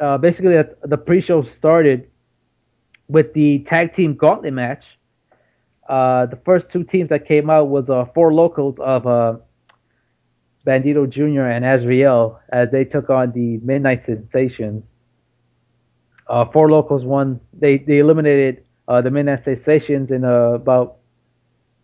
Uh, 0.00 0.18
basically, 0.18 0.56
the 0.82 0.96
pre-show 0.96 1.46
started 1.58 2.10
with 3.08 3.32
the 3.34 3.64
tag 3.70 3.94
team 3.94 4.14
gauntlet 4.14 4.52
match. 4.52 4.84
Uh, 5.88 6.26
the 6.26 6.38
first 6.44 6.66
two 6.72 6.84
teams 6.84 7.08
that 7.10 7.26
came 7.26 7.50
out 7.50 7.68
was 7.68 7.88
uh, 7.88 8.06
four 8.14 8.32
locals 8.32 8.76
of 8.78 9.06
uh, 9.06 9.34
Bandido 10.66 11.08
Jr. 11.08 11.42
and 11.42 11.64
Azriel 11.64 12.38
as 12.50 12.70
they 12.72 12.84
took 12.84 13.10
on 13.10 13.32
the 13.32 13.58
Midnight 13.58 14.04
Sensations. 14.06 14.82
Uh, 16.26 16.44
four 16.52 16.70
locals 16.70 17.04
won. 17.04 17.40
They 17.52 17.78
they 17.78 17.98
eliminated 17.98 18.64
uh, 18.88 19.02
the 19.02 19.10
Midnight 19.10 19.44
Sensations 19.44 20.10
in 20.10 20.24
uh, 20.24 20.52
about 20.52 20.96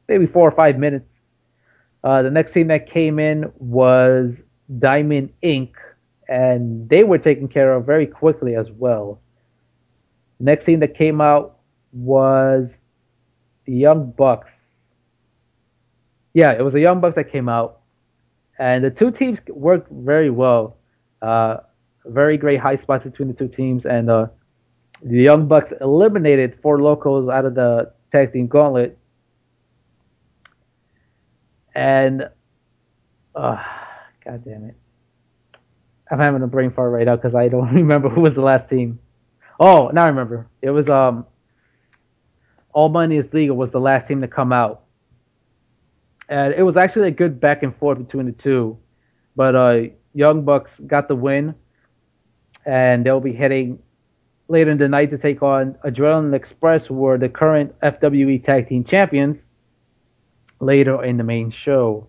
maybe 0.09 0.27
four 0.27 0.49
or 0.49 0.53
five 0.53 0.79
minutes. 0.79 1.07
Uh, 2.03 2.23
the 2.23 2.31
next 2.31 2.55
team 2.55 2.69
that 2.69 2.91
came 2.91 3.19
in 3.19 3.53
was 3.59 4.33
Diamond 4.79 5.31
Inc., 5.43 5.73
and 6.29 6.89
they 6.89 7.05
were 7.05 7.19
taken 7.19 7.49
care 7.49 7.75
of 7.75 7.85
very 7.85 8.07
quickly 8.07 8.55
as 8.55 8.67
well. 8.79 9.21
Next 10.39 10.65
team 10.65 10.81
that 10.81 10.97
came 10.97 11.21
out 11.21 11.59
was 11.93 12.69
the 13.67 13.73
Young 13.73 14.13
Bucks. 14.13 14.49
Yeah, 16.33 16.53
it 16.53 16.63
was 16.63 16.73
the 16.73 16.81
Young 16.81 17.01
Bucks 17.01 17.17
that 17.17 17.31
came 17.31 17.49
out, 17.49 17.81
and 18.59 18.83
the 18.85 18.91
two 18.91 19.11
teams 19.11 19.39
worked 19.49 19.91
very 19.91 20.31
well. 20.31 20.79
Uh, 21.21 21.59
very 22.05 22.37
great 22.37 22.61
high 22.61 22.77
spots 22.79 23.05
between 23.05 23.29
the 23.29 23.35
two 23.35 23.49
teams, 23.49 23.85
and 23.85 24.11
uh, 24.11 24.27
the 25.03 25.23
Young 25.23 25.47
Bucks 25.47 25.73
eliminated 25.81 26.59
four 26.63 26.81
locals 26.81 27.29
out 27.29 27.45
of 27.45 27.55
the 27.55 27.93
tag 28.13 28.33
team 28.33 28.47
gauntlet. 28.47 28.99
And 31.75 32.29
uh, 33.35 33.63
god 34.25 34.45
damn 34.45 34.65
it, 34.65 34.77
I'm 36.11 36.19
having 36.19 36.43
a 36.43 36.47
brain 36.47 36.73
fart 36.73 36.93
right 36.93 37.07
now 37.07 37.17
because 37.17 37.35
I 37.35 37.49
don't 37.49 37.73
remember 37.75 38.09
who 38.09 38.23
was 38.23 38.35
the 38.35 38.41
last 38.41 38.69
team. 38.69 38.99
Oh, 39.59 39.91
now 39.93 40.05
I 40.05 40.09
remember. 40.09 40.49
It 40.63 40.71
was 40.71 40.89
um, 40.89 41.27
All 42.73 42.89
Money 42.89 43.19
is 43.19 43.27
Legal 43.33 43.57
was 43.57 43.71
the 43.71 43.81
last 43.81 44.09
team 44.09 44.21
to 44.23 44.29
come 44.29 44.53
out, 44.53 44.85
and 46.29 46.55
it 46.55 46.63
was 46.63 46.77
actually 46.77 47.09
a 47.09 47.13
good 47.13 47.41
back 47.41 47.63
and 47.63 47.77
forth 47.77 47.99
between 47.99 48.27
the 48.27 48.33
two, 48.33 48.79
but 49.37 49.55
uh, 49.55 49.81
Young 50.13 50.45
Bucks 50.45 50.71
got 50.87 51.09
the 51.09 51.15
win, 51.15 51.55
and 52.67 53.05
they'll 53.05 53.21
be 53.21 53.33
heading 53.33 53.79
later 54.49 54.71
in 54.71 54.79
the 54.79 54.89
night 54.89 55.11
to 55.11 55.19
take 55.19 55.43
on 55.43 55.77
Adrenaline 55.85 56.35
Express, 56.35 56.87
who 56.87 57.07
are 57.07 57.19
the 57.19 57.29
current 57.29 57.75
FWE 57.81 58.45
Tag 58.45 58.69
Team 58.69 58.85
Champions 58.85 59.37
later 60.61 61.03
in 61.05 61.17
the 61.17 61.25
main 61.25 61.53
show. 61.65 62.07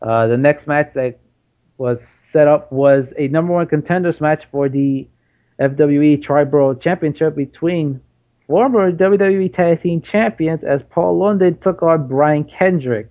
Uh, 0.00 0.26
the 0.26 0.36
next 0.36 0.66
match 0.66 0.90
that 0.94 1.18
was 1.78 1.98
set 2.32 2.48
up 2.48 2.70
was 2.72 3.04
a 3.18 3.28
number 3.28 3.52
one 3.52 3.66
contenders 3.66 4.20
match 4.20 4.42
for 4.50 4.68
the 4.68 5.08
FWE 5.60 6.24
Triborough 6.24 6.80
Championship 6.80 7.36
between 7.36 8.00
former 8.46 8.90
WWE 8.92 9.54
Tag 9.54 9.82
Team 9.82 10.02
Champions 10.02 10.60
as 10.64 10.80
Paul 10.90 11.18
London 11.18 11.58
took 11.62 11.82
on 11.82 12.08
Brian 12.08 12.44
Kendrick. 12.44 13.10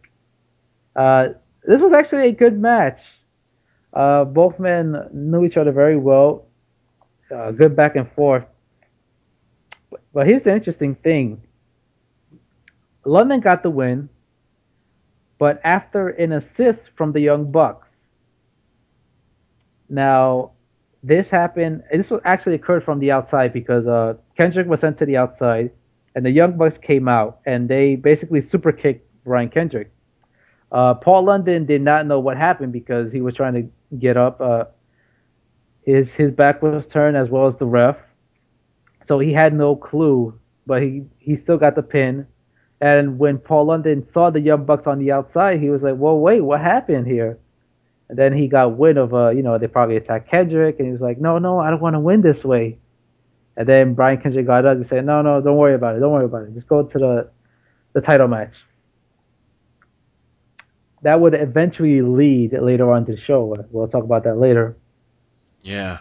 Uh, 0.96 1.30
this 1.66 1.80
was 1.80 1.94
actually 1.96 2.28
a 2.30 2.32
good 2.32 2.60
match. 2.60 3.00
Uh, 3.94 4.24
both 4.24 4.58
men 4.60 4.96
knew 5.12 5.44
each 5.44 5.58
other 5.58 5.72
very 5.72 5.98
well. 5.98 6.46
Uh, 7.34 7.52
good 7.52 7.76
back 7.76 7.96
and 7.96 8.10
forth. 8.14 8.44
But 10.14 10.28
here's 10.28 10.44
the 10.44 10.54
interesting 10.54 10.96
thing. 10.96 11.42
London 13.06 13.40
got 13.40 13.64
the 13.64 13.70
win, 13.70 14.10
but 15.40 15.60
after 15.64 16.10
an 16.10 16.34
assist 16.34 16.80
from 16.96 17.12
the 17.12 17.20
Young 17.20 17.52
Bucks. 17.52 17.88
Now, 19.90 20.52
this 21.04 21.26
happened. 21.32 21.84
This 21.92 22.10
was 22.10 22.22
actually 22.26 22.56
occurred 22.56 22.84
from 22.84 23.00
the 23.00 23.12
outside 23.12 23.52
because 23.52 23.88
uh, 23.88 24.14
Kendrick 24.40 24.68
was 24.68 24.80
sent 24.80 25.00
to 25.00 25.06
the 25.06 25.18
outside, 25.18 25.72
and 26.16 26.26
the 26.26 26.30
Young 26.30 26.58
Bucks 26.58 26.78
came 26.86 27.08
out 27.08 27.40
and 27.46 27.68
they 27.68 27.96
basically 27.96 28.48
super 28.52 28.72
kicked 28.72 29.08
Brian 29.26 29.50
Kendrick. 29.50 29.92
Uh, 30.72 30.94
Paul 30.94 31.26
London 31.26 31.66
did 31.66 31.82
not 31.82 32.06
know 32.06 32.20
what 32.20 32.38
happened 32.38 32.72
because 32.72 33.12
he 33.12 33.20
was 33.20 33.36
trying 33.36 33.54
to 33.56 33.70
get 34.00 34.18
up. 34.18 34.40
Uh, 34.42 34.66
his 35.84 36.08
his 36.16 36.32
back 36.32 36.62
was 36.62 36.84
turned 36.92 37.18
as 37.18 37.30
well 37.30 37.48
as 37.48 37.56
the 37.60 37.66
ref, 37.66 37.98
so 39.08 39.20
he 39.20 39.34
had 39.34 39.54
no 39.54 39.76
clue. 39.76 40.40
But 40.68 40.82
he 40.82 41.04
he 41.20 41.38
still 41.44 41.58
got 41.58 41.76
the 41.76 41.84
pin. 41.84 42.28
And 42.80 43.20
when 43.20 43.38
Paul 43.38 43.66
London 43.66 44.08
saw 44.14 44.32
the 44.32 44.40
Young 44.40 44.66
Bucks 44.66 44.88
on 44.88 45.00
the 45.00 45.12
outside, 45.12 45.60
he 45.60 45.70
was 45.70 45.82
like, 45.82 45.96
"Well, 45.98 46.18
wait, 46.20 46.42
what 46.42 46.62
happened 46.62 47.08
here?" 47.08 47.38
And 48.10 48.18
then 48.18 48.34
he 48.34 48.48
got 48.48 48.78
wind 48.78 48.98
of, 48.98 49.14
uh, 49.14 49.30
you 49.30 49.42
know, 49.42 49.58
they 49.58 49.68
probably 49.68 49.96
attacked 49.98 50.30
Kendrick, 50.30 50.80
and 50.80 50.88
he 50.88 50.92
was 50.92 51.02
like, 51.02 51.20
"No, 51.20 51.38
no, 51.38 51.60
I 51.60 51.70
don't 51.70 51.82
want 51.82 51.96
to 51.96 52.00
win 52.00 52.22
this 52.22 52.44
way." 52.44 52.78
And 53.56 53.68
then 53.68 53.94
Brian 53.94 54.20
Kendrick 54.20 54.48
got 54.48 54.66
up 54.66 54.78
and 54.78 54.88
said, 54.90 55.06
"No, 55.06 55.22
no, 55.22 55.42
don't 55.42 55.58
worry 55.58 55.76
about 55.76 55.96
it. 55.96 56.00
Don't 56.00 56.12
worry 56.12 56.26
about 56.26 56.44
it. 56.44 56.54
Just 56.54 56.68
go 56.68 56.84
to 56.84 57.00
the 57.00 57.30
the 57.94 58.02
title 58.02 58.28
match." 58.28 58.54
That 61.02 61.20
would 61.20 61.34
eventually 61.34 62.02
lead 62.02 62.54
later 62.54 62.92
on 62.92 63.06
to 63.06 63.16
the 63.16 63.22
show. 63.22 63.56
We'll 63.72 63.88
talk 63.88 64.04
about 64.04 64.24
that 64.26 64.38
later. 64.38 64.78
Yeah, 65.62 66.00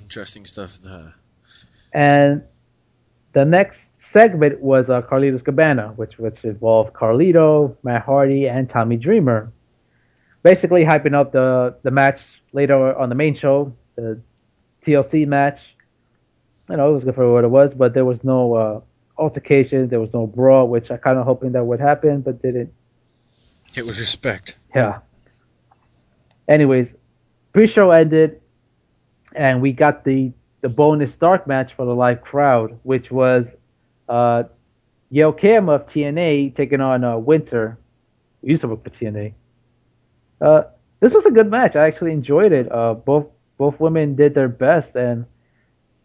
interesting 0.00 0.46
stuff 0.46 0.78
there. 0.78 1.14
And 1.92 2.42
the 3.32 3.44
next 3.44 3.76
segment 4.12 4.60
was 4.60 4.88
uh, 4.88 5.02
Carlito's 5.02 5.42
Cabana, 5.42 5.92
which 5.96 6.18
which 6.18 6.36
involved 6.44 6.92
Carlito, 6.92 7.76
Matt 7.82 8.02
Hardy, 8.02 8.46
and 8.48 8.68
Tommy 8.70 8.96
Dreamer. 8.96 9.52
Basically, 10.42 10.84
hyping 10.84 11.14
up 11.14 11.32
the 11.32 11.76
the 11.82 11.90
match 11.90 12.20
later 12.52 12.96
on 12.96 13.08
the 13.08 13.14
main 13.14 13.36
show, 13.36 13.74
the 13.96 14.20
TLC 14.86 15.26
match. 15.26 15.58
You 16.68 16.76
know, 16.76 16.90
it 16.90 16.94
was 16.94 17.04
good 17.04 17.14
for 17.14 17.32
what 17.32 17.44
it 17.44 17.48
was, 17.48 17.72
but 17.76 17.94
there 17.94 18.04
was 18.04 18.18
no 18.22 18.54
uh, 18.54 18.80
altercation, 19.16 19.88
there 19.88 20.00
was 20.00 20.10
no 20.12 20.26
brawl, 20.26 20.68
which 20.68 20.90
I 20.90 20.96
kind 20.96 21.18
of 21.18 21.24
hoping 21.24 21.52
that 21.52 21.64
would 21.64 21.80
happen, 21.80 22.20
but 22.20 22.42
didn't. 22.42 22.72
It 23.76 23.86
was 23.86 24.00
respect. 24.00 24.56
Yeah. 24.74 25.00
Anyways, 26.48 26.88
pre-show 27.52 27.90
ended, 27.90 28.40
and 29.34 29.60
we 29.60 29.72
got 29.72 30.04
the 30.04 30.32
the 30.60 30.68
bonus 30.68 31.10
dark 31.20 31.46
match 31.46 31.72
for 31.76 31.86
the 31.86 31.94
live 31.94 32.20
crowd, 32.20 32.78
which 32.82 33.10
was 33.10 33.44
uh, 34.08 34.42
Gail 35.12 35.32
Kim 35.32 35.68
of 35.68 35.86
TNA 35.88 36.56
taking 36.56 36.80
on 36.80 37.04
uh, 37.04 37.16
Winter. 37.16 37.78
We 38.42 38.50
used 38.50 38.62
to 38.62 38.68
work 38.68 38.82
for 38.82 38.90
TNA. 38.90 39.34
Uh, 40.40 40.62
this 41.00 41.12
was 41.12 41.24
a 41.26 41.30
good 41.30 41.50
match. 41.50 41.76
I 41.76 41.86
actually 41.86 42.12
enjoyed 42.12 42.52
it. 42.52 42.70
Uh, 42.70 42.94
both 42.94 43.26
both 43.56 43.78
women 43.78 44.14
did 44.14 44.34
their 44.34 44.48
best, 44.48 44.94
and 44.96 45.26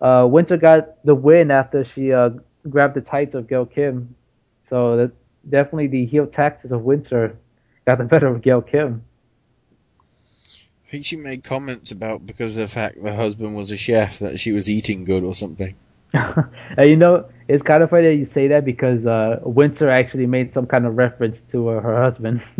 uh, 0.01 0.27
Winter 0.29 0.57
got 0.57 1.03
the 1.05 1.15
win 1.15 1.51
after 1.51 1.85
she 1.95 2.11
uh, 2.11 2.31
grabbed 2.69 2.95
the 2.95 3.01
tights 3.01 3.35
of 3.35 3.47
Gail 3.47 3.65
Kim. 3.65 4.15
So 4.69 4.97
that 4.97 5.11
definitely 5.49 5.87
the 5.87 6.05
heel 6.05 6.27
tactics 6.27 6.71
of 6.71 6.81
Winter 6.81 7.37
got 7.85 7.97
the 7.97 8.03
better 8.05 8.27
of 8.27 8.41
Gail 8.41 8.61
Kim. 8.61 9.03
I 10.87 10.89
think 10.89 11.05
she 11.05 11.15
made 11.15 11.43
comments 11.43 11.91
about 11.91 12.25
because 12.25 12.55
of 12.55 12.61
the 12.61 12.67
fact 12.67 13.01
the 13.01 13.13
husband 13.15 13.55
was 13.55 13.71
a 13.71 13.77
chef 13.77 14.19
that 14.19 14.39
she 14.39 14.51
was 14.51 14.69
eating 14.69 15.03
good 15.05 15.23
or 15.23 15.33
something. 15.33 15.75
and 16.13 16.45
you 16.87 16.95
know, 16.95 17.25
it's 17.47 17.63
kind 17.63 17.81
of 17.81 17.89
funny 17.89 18.05
that 18.07 18.15
you 18.15 18.29
say 18.33 18.47
that 18.49 18.63
because 18.63 19.03
uh, 19.05 19.39
Winter 19.43 19.89
actually 19.89 20.27
made 20.27 20.53
some 20.53 20.67
kind 20.67 20.85
of 20.85 20.95
reference 20.95 21.35
to 21.51 21.69
uh, 21.69 21.81
her 21.81 22.03
husband, 22.03 22.41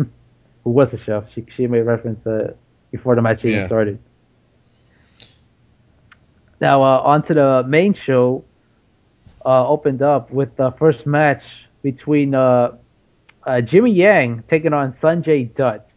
who 0.64 0.70
was 0.70 0.88
a 0.92 0.98
chef. 0.98 1.24
She 1.34 1.46
she 1.56 1.66
made 1.68 1.82
reference 1.82 2.26
uh, 2.26 2.54
before 2.90 3.14
the 3.14 3.22
match 3.22 3.44
even 3.44 3.52
Yeah. 3.52 3.66
started. 3.66 3.98
Now 6.60 6.82
uh, 6.82 7.00
on 7.04 7.24
to 7.26 7.34
the 7.34 7.64
main 7.66 7.94
show. 7.94 8.44
Uh, 9.46 9.68
opened 9.68 10.00
up 10.00 10.30
with 10.30 10.56
the 10.56 10.70
first 10.78 11.04
match 11.04 11.42
between 11.82 12.34
uh, 12.34 12.70
uh, 13.46 13.60
Jimmy 13.60 13.92
Yang 13.92 14.44
taking 14.50 14.72
on 14.72 14.94
Sanjay 15.02 15.54
Dutt. 15.54 15.88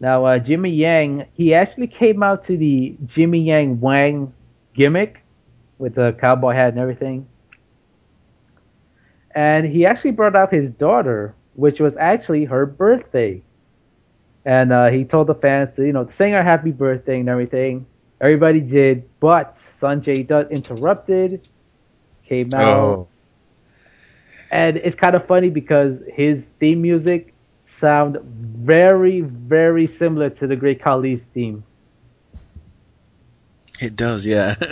Now 0.00 0.24
uh, 0.24 0.38
Jimmy 0.38 0.70
Yang, 0.70 1.26
he 1.34 1.54
actually 1.54 1.88
came 1.88 2.22
out 2.22 2.46
to 2.46 2.56
the 2.56 2.96
Jimmy 3.06 3.40
Yang 3.40 3.80
Wang 3.80 4.32
gimmick 4.74 5.24
with 5.78 5.94
the 5.94 6.16
cowboy 6.20 6.54
hat 6.54 6.70
and 6.70 6.78
everything. 6.78 7.26
And 9.34 9.66
he 9.66 9.86
actually 9.86 10.12
brought 10.12 10.34
out 10.34 10.52
his 10.52 10.70
daughter, 10.72 11.34
which 11.54 11.80
was 11.80 11.92
actually 11.98 12.44
her 12.44 12.66
birthday. 12.66 13.42
And 14.44 14.72
uh, 14.72 14.88
he 14.88 15.04
told 15.04 15.26
the 15.26 15.34
fans 15.34 15.70
to, 15.76 15.84
you 15.84 15.92
know, 15.92 16.08
sing 16.16 16.32
her 16.32 16.42
happy 16.42 16.70
birthday 16.70 17.20
and 17.20 17.28
everything. 17.28 17.86
Everybody 18.20 18.60
did, 18.60 19.08
but 19.20 19.56
Sanjay 19.80 20.26
Dutt 20.26 20.50
interrupted, 20.50 21.46
came 22.26 22.48
out. 22.54 22.78
Oh. 22.78 23.08
And 24.50 24.78
it's 24.78 24.98
kind 24.98 25.14
of 25.14 25.26
funny 25.26 25.50
because 25.50 25.98
his 26.12 26.42
theme 26.58 26.82
music 26.82 27.34
sound 27.80 28.18
very, 28.22 29.20
very 29.20 29.94
similar 29.98 30.30
to 30.30 30.46
the 30.46 30.56
Great 30.56 30.82
Khali's 30.82 31.20
theme. 31.34 31.64
It 33.80 33.94
does, 33.94 34.26
yeah. 34.26 34.56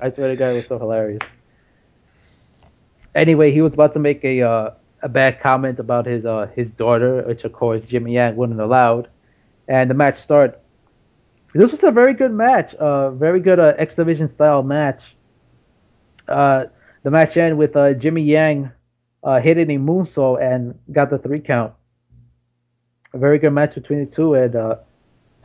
I 0.00 0.12
swear 0.12 0.28
to 0.28 0.36
God, 0.36 0.48
it 0.50 0.56
was 0.56 0.66
so 0.66 0.78
hilarious. 0.78 1.22
Anyway, 3.14 3.52
he 3.52 3.62
was 3.62 3.72
about 3.72 3.94
to 3.94 4.00
make 4.00 4.22
a 4.24 4.42
uh, 4.42 4.70
a 5.02 5.08
bad 5.08 5.40
comment 5.40 5.78
about 5.78 6.04
his 6.06 6.24
uh, 6.24 6.48
his 6.54 6.68
daughter, 6.76 7.22
which 7.22 7.44
of 7.44 7.52
course 7.52 7.82
Jimmy 7.88 8.14
Yang 8.14 8.36
wouldn't 8.36 8.60
allow. 8.60 9.04
And 9.68 9.88
the 9.88 9.94
match 9.94 10.22
started. 10.24 10.58
This 11.54 11.70
was 11.70 11.80
a 11.84 11.92
very 11.92 12.14
good 12.14 12.32
match, 12.32 12.74
uh, 12.74 13.10
very 13.10 13.40
good 13.40 13.60
uh, 13.60 13.74
X 13.78 13.94
Division 13.94 14.34
style 14.34 14.62
match. 14.62 15.00
Uh, 16.26 16.64
the 17.02 17.10
match 17.10 17.36
ended 17.36 17.56
with 17.56 17.76
uh, 17.76 17.94
Jimmy 17.94 18.22
Yang 18.22 18.72
uh, 19.24 19.40
hitting 19.40 19.70
a 19.70 19.78
moonsault 19.78 20.40
and 20.42 20.78
got 20.92 21.10
the 21.10 21.18
three 21.18 21.40
count. 21.40 21.72
A 23.12 23.18
very 23.18 23.38
good 23.38 23.50
match 23.50 23.74
between 23.74 24.04
the 24.04 24.14
two, 24.14 24.34
and 24.34 24.54
uh, 24.54 24.76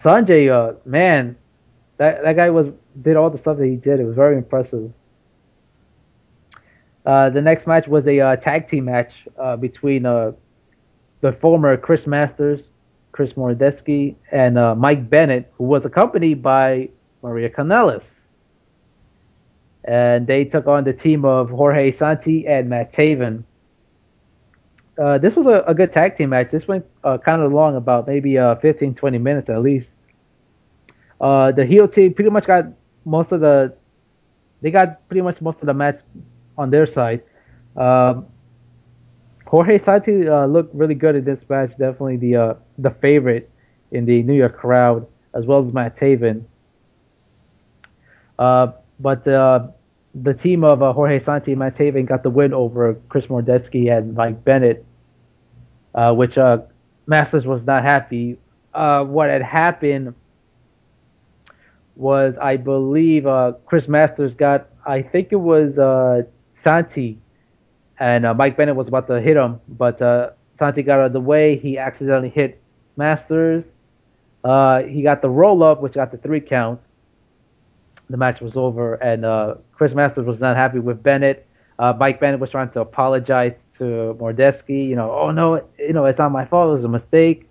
Sanjay, 0.04 0.50
uh, 0.52 0.76
man, 0.86 1.36
that 1.98 2.24
that 2.24 2.36
guy 2.36 2.50
was 2.50 2.68
did 3.02 3.16
all 3.16 3.30
the 3.30 3.40
stuff 3.40 3.58
that 3.58 3.66
he 3.66 3.76
did. 3.76 4.00
It 4.00 4.06
was 4.06 4.16
very 4.16 4.38
impressive. 4.38 4.92
Uh, 7.06 7.30
the 7.30 7.42
next 7.42 7.66
match 7.66 7.88
was 7.88 8.06
a 8.08 8.20
uh, 8.20 8.36
tag 8.36 8.70
team 8.70 8.86
match 8.86 9.12
uh, 9.40 9.56
between 9.56 10.06
uh, 10.06 10.32
the 11.22 11.32
former 11.42 11.76
Chris 11.78 12.06
Masters, 12.06 12.60
Chris 13.12 13.34
Mordetzky, 13.34 14.16
and 14.32 14.58
uh, 14.58 14.76
Mike 14.76 15.10
Bennett, 15.10 15.52
who 15.58 15.64
was 15.64 15.84
accompanied 15.86 16.44
by 16.44 16.90
Maria 17.24 17.50
Kanellis. 17.50 18.04
And 19.86 20.28
they 20.28 20.44
took 20.44 20.68
on 20.68 20.84
the 20.84 20.94
team 20.94 21.26
of 21.26 21.50
Jorge 21.50 21.98
Santi 21.98 22.46
and 22.46 22.70
Matt 22.70 22.94
Taven. 22.94 23.44
Uh, 25.00 25.18
this 25.18 25.34
was 25.36 25.46
a, 25.46 25.64
a 25.66 25.74
good 25.74 25.94
tag 25.94 26.18
team 26.18 26.30
match. 26.30 26.52
This 26.52 26.68
went 26.68 26.86
uh, 27.06 27.18
kind 27.18 27.42
of 27.42 27.54
long, 27.54 27.78
about 27.78 28.06
maybe 28.06 28.38
uh, 28.38 28.56
15, 28.56 28.96
20 28.96 29.18
minutes 29.18 29.50
at 29.50 29.62
least. 29.62 29.88
Uh, 31.22 31.52
the 31.54 31.66
heel 31.66 31.88
team 31.88 32.14
pretty 32.14 32.30
much 32.30 32.46
got 32.46 32.66
most 33.06 33.32
of 33.32 33.40
the, 33.40 33.74
they 34.62 34.72
got 34.72 35.08
pretty 35.08 35.22
much 35.22 35.40
most 35.40 35.58
of 35.62 35.68
the 35.68 35.74
match 35.74 36.00
on 36.58 36.70
their 36.70 36.92
side. 36.94 37.22
Um, 37.78 38.28
Jorge 39.46 39.84
Santi 39.84 40.28
uh, 40.28 40.46
looked 40.46 40.76
really 40.76 40.96
good 40.96 41.16
in 41.16 41.24
this 41.24 41.40
match. 41.48 41.70
Definitely 41.72 42.18
the 42.18 42.36
uh, 42.36 42.54
the 42.78 42.92
favorite 43.02 43.50
in 43.92 44.06
the 44.06 44.22
New 44.22 44.34
York 44.34 44.58
crowd, 44.58 45.08
as 45.34 45.46
well 45.46 45.66
as 45.66 45.74
Matt 45.74 45.98
Taven. 45.98 46.44
Uh, 48.38 48.74
but 49.00 49.24
the 49.24 50.34
team 50.44 50.64
of 50.64 50.80
Jorge 50.80 51.24
Santi 51.24 51.54
and 51.54 51.60
Matt 51.60 51.78
Taven 51.78 52.06
got 52.08 52.22
the 52.22 52.30
win 52.30 52.54
over 52.54 52.96
Chris 53.10 53.26
Mordetzky 53.26 53.96
and 53.96 54.14
Mike 54.14 54.44
Bennett, 54.44 54.86
uh, 55.96 56.14
which 56.14 56.38
uh, 56.38 56.60
Masters 57.08 57.46
was 57.46 57.62
not 57.66 57.84
happy. 57.84 58.38
Uh, 58.74 59.04
what 59.04 59.30
had 59.30 59.42
happened 59.42 60.14
was, 61.96 62.36
I 62.42 62.58
believe, 62.58 63.26
uh, 63.26 63.54
Chris 63.66 63.88
Masters 63.88 64.34
got, 64.36 64.70
I 64.86 65.02
think 65.02 65.30
it 65.32 65.38
was 65.38 65.78
uh, 65.78 66.24
Santi, 66.64 67.20
and 68.00 68.26
Mike 68.38 68.56
Bennett 68.56 68.76
was 68.76 68.88
about 68.88 69.08
to 69.08 69.20
hit 69.20 69.36
him, 69.36 69.60
but 69.68 70.00
Santi 70.58 70.84
got 70.84 71.00
out 71.00 71.08
of 71.08 71.14
the 71.14 71.20
way. 71.20 71.58
He 71.58 71.78
accidentally 71.78 72.30
hit 72.30 72.62
Masters. 72.96 73.66
He 74.44 75.02
got 75.02 75.22
the 75.22 75.30
roll 75.30 75.64
up, 75.64 75.82
which 75.82 75.96
got 75.96 76.12
the 76.12 76.18
three 76.18 76.40
count. 76.40 76.80
The 78.10 78.16
match 78.16 78.40
was 78.40 78.54
over, 78.56 78.96
and 78.96 79.58
Chris 79.74 79.94
Masters 79.94 80.26
was 80.26 80.40
not 80.40 80.56
happy 80.56 80.80
with 80.80 81.04
Bennett. 81.04 81.46
Mike 81.78 82.22
Bennett 82.22 82.40
was 82.40 82.50
trying 82.50 82.70
to 82.72 82.80
apologize 82.80 83.54
to 83.80 84.16
Mordetzky. 84.20 84.88
You 84.88 84.96
know, 84.96 85.12
oh 85.12 85.32
no, 85.32 85.68
you 85.78 85.94
know 85.94 86.06
it's 86.06 86.20
not 86.20 86.32
my 86.32 86.46
fault. 86.46 86.70
It 86.70 86.76
was 86.82 86.86
a 86.86 86.90
mistake. 86.90 87.50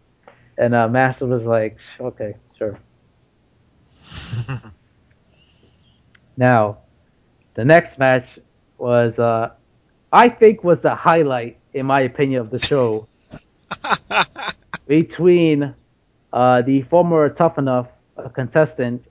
And 0.57 0.75
uh, 0.75 0.89
Masters 0.89 1.29
was 1.29 1.43
like, 1.43 1.77
okay, 2.01 2.35
sure. 2.57 2.79
now, 6.37 6.79
the 7.55 7.65
next 7.65 7.99
match 7.99 8.27
was, 8.77 9.17
uh, 9.19 9.51
I 10.13 10.29
think, 10.29 10.65
was 10.65 10.79
the 10.83 10.95
highlight, 10.95 11.59
in 11.75 11.87
my 11.87 12.01
opinion, 12.01 12.41
of 12.41 12.51
the 12.51 12.61
show 12.61 13.07
between 14.89 15.75
uh, 16.33 16.63
the 16.63 16.83
former 16.83 17.29
Tough 17.31 17.59
Enough 17.59 17.89
uh, 18.17 18.29
contestant 18.29 19.05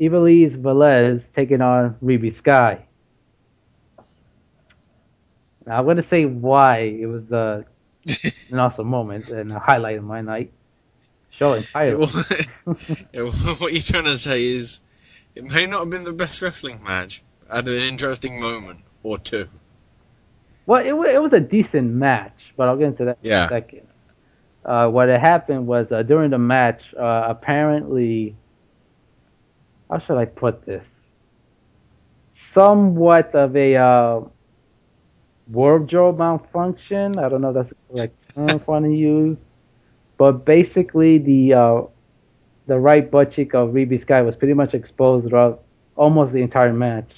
Ivelisse 0.00 0.60
Velez 0.60 1.22
taking 1.34 1.60
on 1.60 1.96
Reby 2.02 2.36
Sky. 2.38 2.84
I'm 5.66 5.84
going 5.84 5.96
to 5.96 6.06
say 6.08 6.24
why 6.24 6.78
it 6.78 7.06
was 7.06 7.30
uh, 7.32 7.62
an 8.50 8.58
awesome 8.58 8.86
moment 8.86 9.28
and 9.28 9.50
a 9.52 9.58
highlight 9.58 9.98
of 9.98 10.04
my 10.04 10.20
night. 10.20 10.52
Show 11.30 11.54
entirely. 11.54 12.06
Yeah, 13.12 13.22
what 13.22 13.72
you're 13.72 13.82
trying 13.82 14.04
to 14.04 14.18
say 14.18 14.44
is, 14.44 14.80
it 15.34 15.44
may 15.44 15.66
not 15.66 15.80
have 15.80 15.90
been 15.90 16.04
the 16.04 16.12
best 16.12 16.42
wrestling 16.42 16.82
match. 16.82 17.22
Had 17.50 17.66
an 17.68 17.74
interesting 17.74 18.40
moment 18.40 18.80
or 19.02 19.18
two. 19.18 19.48
Well, 20.66 20.80
it, 20.80 21.14
it 21.14 21.18
was 21.18 21.32
a 21.32 21.40
decent 21.40 21.90
match, 21.90 22.38
but 22.56 22.68
I'll 22.68 22.76
get 22.76 22.88
into 22.88 23.04
that 23.06 23.18
in 23.22 23.32
a 23.32 23.48
second. 23.48 23.86
Uh, 24.64 24.88
what 24.88 25.08
had 25.08 25.20
happened 25.20 25.66
was 25.66 25.90
uh, 25.90 26.02
during 26.02 26.30
the 26.30 26.38
match, 26.38 26.82
uh, 26.96 27.24
apparently, 27.26 28.36
how 29.90 29.98
should 29.98 30.18
I 30.18 30.24
put 30.24 30.64
this? 30.64 30.84
Somewhat 32.54 33.34
of 33.34 33.56
a 33.56 33.76
uh, 33.76 34.20
wardrobe 35.50 36.18
malfunction. 36.18 37.18
I 37.18 37.28
don't 37.28 37.40
know 37.40 37.48
if 37.50 37.54
that's 37.54 37.68
the 37.70 37.94
correct 37.94 38.14
term 38.34 38.50
I 38.50 38.54
want 38.54 38.84
to 38.84 38.94
use. 38.94 39.36
but 40.18 40.44
basically 40.44 41.18
the 41.18 41.54
uh, 41.54 41.82
the 42.66 42.78
right 42.78 43.10
butt 43.10 43.32
cheek 43.32 43.54
of 43.54 43.70
Reby 43.70 44.02
Sky 44.02 44.22
was 44.22 44.36
pretty 44.36 44.54
much 44.54 44.74
exposed 44.74 45.28
throughout 45.28 45.62
almost 45.96 46.32
the 46.32 46.40
entire 46.42 46.72
match, 46.72 47.10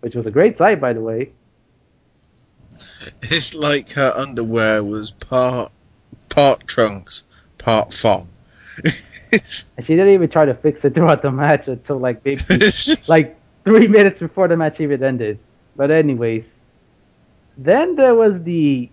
which 0.00 0.14
was 0.14 0.26
a 0.26 0.30
great 0.30 0.56
sight, 0.58 0.80
by 0.80 0.92
the 0.92 1.00
way. 1.00 1.32
It's 3.22 3.54
like 3.54 3.90
her 3.90 4.12
underwear 4.16 4.82
was 4.82 5.10
part 5.10 5.72
part 6.28 6.66
trunks, 6.66 7.24
part 7.58 7.92
thong. 7.92 8.28
And 9.76 9.84
she 9.84 9.94
didn't 9.94 10.14
even 10.14 10.30
try 10.30 10.44
to 10.44 10.54
fix 10.54 10.84
it 10.84 10.94
throughout 10.94 11.22
the 11.22 11.32
match 11.32 11.66
until 11.66 11.98
like 11.98 12.24
maybe 12.24 12.40
like 13.08 13.36
three 13.64 13.88
minutes 13.88 14.20
before 14.20 14.46
the 14.46 14.56
match 14.56 14.78
even 14.78 15.02
ended. 15.02 15.40
But 15.76 15.90
anyways, 15.90 16.44
then 17.56 17.96
there 17.96 18.14
was 18.14 18.42
the 18.42 18.88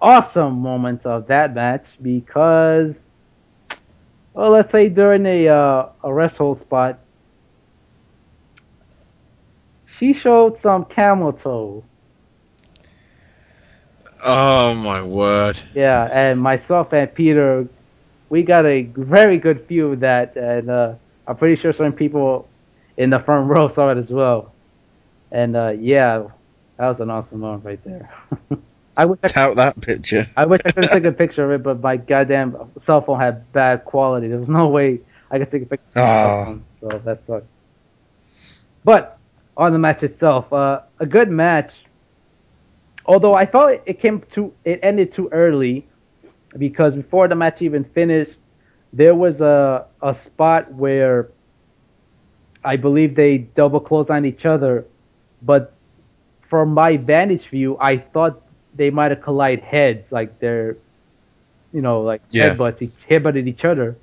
awesome 0.00 0.60
moments 0.60 1.06
of 1.06 1.26
that 1.28 1.54
match 1.54 1.84
because, 2.02 2.94
well, 4.32 4.50
let's 4.50 4.70
say 4.72 4.88
during 4.88 5.26
a 5.26 5.48
uh, 5.48 5.88
a 6.02 6.12
wrestle 6.12 6.60
spot, 6.60 6.98
she 9.98 10.14
showed 10.14 10.58
some 10.62 10.84
camel 10.86 11.32
toe. 11.32 11.84
Oh 14.24 14.74
my 14.74 15.02
word! 15.02 15.60
Yeah, 15.74 16.08
and 16.12 16.40
myself 16.40 16.92
and 16.92 17.12
Peter, 17.14 17.68
we 18.30 18.42
got 18.42 18.64
a 18.64 18.82
very 18.82 19.38
good 19.38 19.68
view 19.68 19.92
of 19.92 20.00
that, 20.00 20.36
and 20.36 20.70
uh, 20.70 20.94
I'm 21.26 21.36
pretty 21.36 21.60
sure 21.60 21.72
some 21.72 21.92
people 21.92 22.48
in 22.96 23.10
the 23.10 23.20
front 23.20 23.48
row 23.50 23.72
saw 23.74 23.90
it 23.90 23.98
as 23.98 24.08
well. 24.08 24.53
And 25.34 25.56
uh, 25.56 25.72
yeah, 25.80 26.28
that 26.78 26.86
was 26.88 27.00
an 27.00 27.10
awesome 27.10 27.40
moment 27.40 27.64
right 27.64 27.82
there. 27.84 28.08
I 28.96 29.04
wish 29.04 29.18
I, 29.24 29.28
Tout 29.28 29.56
that 29.56 29.80
picture. 29.80 30.28
I 30.36 30.46
wish 30.46 30.60
I 30.64 30.70
could 30.70 30.84
have 30.84 30.92
taken 30.92 31.08
a 31.08 31.12
picture 31.12 31.44
of 31.44 31.50
it, 31.60 31.64
but 31.64 31.82
my 31.82 31.96
goddamn 31.96 32.56
cell 32.86 33.00
phone 33.00 33.18
had 33.18 33.52
bad 33.52 33.84
quality. 33.84 34.28
There 34.28 34.38
was 34.38 34.48
no 34.48 34.68
way 34.68 35.00
I 35.32 35.38
could 35.40 35.50
take 35.50 35.62
a 35.62 35.66
picture. 35.66 35.86
of 35.96 36.06
Ah. 36.06 36.44
phone, 36.44 36.64
so 36.80 37.02
that 37.04 37.26
sucked. 37.26 37.46
But 38.84 39.18
on 39.56 39.72
the 39.72 39.78
match 39.78 40.04
itself, 40.04 40.52
uh, 40.52 40.82
a 41.00 41.06
good 41.06 41.28
match. 41.30 41.72
Although 43.06 43.34
I 43.34 43.44
felt 43.46 43.80
it 43.84 44.00
came 44.00 44.22
to 44.34 44.52
it 44.64 44.78
ended 44.84 45.14
too 45.14 45.28
early 45.32 45.84
because 46.56 46.94
before 46.94 47.26
the 47.26 47.34
match 47.34 47.60
even 47.60 47.82
finished, 47.82 48.38
there 48.92 49.16
was 49.16 49.40
a 49.40 49.86
a 50.00 50.16
spot 50.26 50.72
where 50.72 51.30
I 52.64 52.76
believe 52.76 53.16
they 53.16 53.38
double 53.38 53.80
closed 53.80 54.10
on 54.10 54.24
each 54.24 54.46
other, 54.46 54.86
but 55.44 55.74
from 56.48 56.74
my 56.74 56.96
vantage 56.96 57.48
view, 57.50 57.76
I 57.80 57.98
thought 57.98 58.42
they 58.74 58.90
might 58.90 59.10
have 59.12 59.22
collided 59.22 59.64
heads, 59.64 60.04
like 60.10 60.38
they're, 60.40 60.76
you 61.72 61.82
know, 61.82 62.02
like 62.02 62.22
Yeah. 62.32 62.58
headbutts, 62.58 62.90
headbutted 63.10 63.46
each 63.48 63.64
other. 63.64 63.96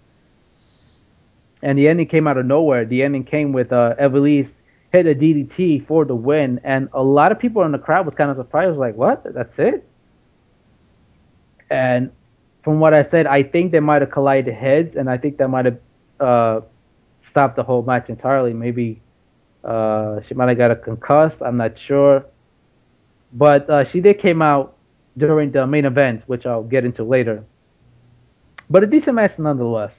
And 1.64 1.78
the 1.78 1.88
ending 1.88 2.08
came 2.08 2.28
out 2.28 2.38
of 2.38 2.46
nowhere. 2.46 2.86
The 2.86 3.04
ending 3.04 3.24
came 3.24 3.54
with 3.54 3.72
uh, 3.72 3.96
Ivelisse 4.00 4.50
hit 4.92 5.08
a 5.08 5.16
DDT 5.16 5.86
for 5.88 6.06
the 6.06 6.16
win, 6.16 6.60
and 6.64 6.89
a 6.94 7.04
lot 7.04 7.32
of 7.32 7.39
people 7.39 7.64
in 7.64 7.72
the 7.72 7.80
crowd 7.80 8.06
was 8.06 8.16
kind 8.16 8.30
of 8.32 8.38
surprised, 8.38 8.78
like, 8.78 8.96
"What? 8.96 9.24
That's 9.34 9.58
it?" 9.58 9.88
And 11.70 12.12
from 12.64 12.80
what 12.80 12.94
I 12.94 13.10
said, 13.10 13.28
I 13.28 13.44
think 13.44 13.72
they 13.72 13.80
might 13.80 14.02
have 14.02 14.12
collided 14.12 14.54
heads, 14.54 14.96
and 14.96 15.10
I 15.10 15.18
think 15.18 15.38
that 15.38 15.48
might 15.50 15.66
have 15.66 15.80
uh, 16.20 16.62
stopped 17.32 17.56
the 17.56 17.64
whole 17.64 17.84
match 17.84 18.10
entirely. 18.10 18.54
Maybe 18.54 19.01
uh, 19.64 20.20
she 20.28 20.34
might 20.34 20.49
have 20.49 20.57
got 20.57 20.72
a 20.72 20.76
concussed. 20.76 21.38
I'm 21.41 21.57
not 21.57 21.74
sure, 21.88 22.26
but 23.34 23.70
uh, 23.70 23.89
she 23.91 24.01
did 24.01 24.20
came 24.20 24.41
out 24.41 24.76
during 25.18 25.51
the 25.51 25.68
main 25.68 25.86
event, 25.86 26.24
which 26.28 26.45
I'll 26.45 26.64
get 26.64 26.86
into 26.86 27.03
later. 27.03 27.43
But 28.70 28.84
a 28.84 28.88
decent 28.88 29.16
match 29.16 29.38
nonetheless. 29.38 29.91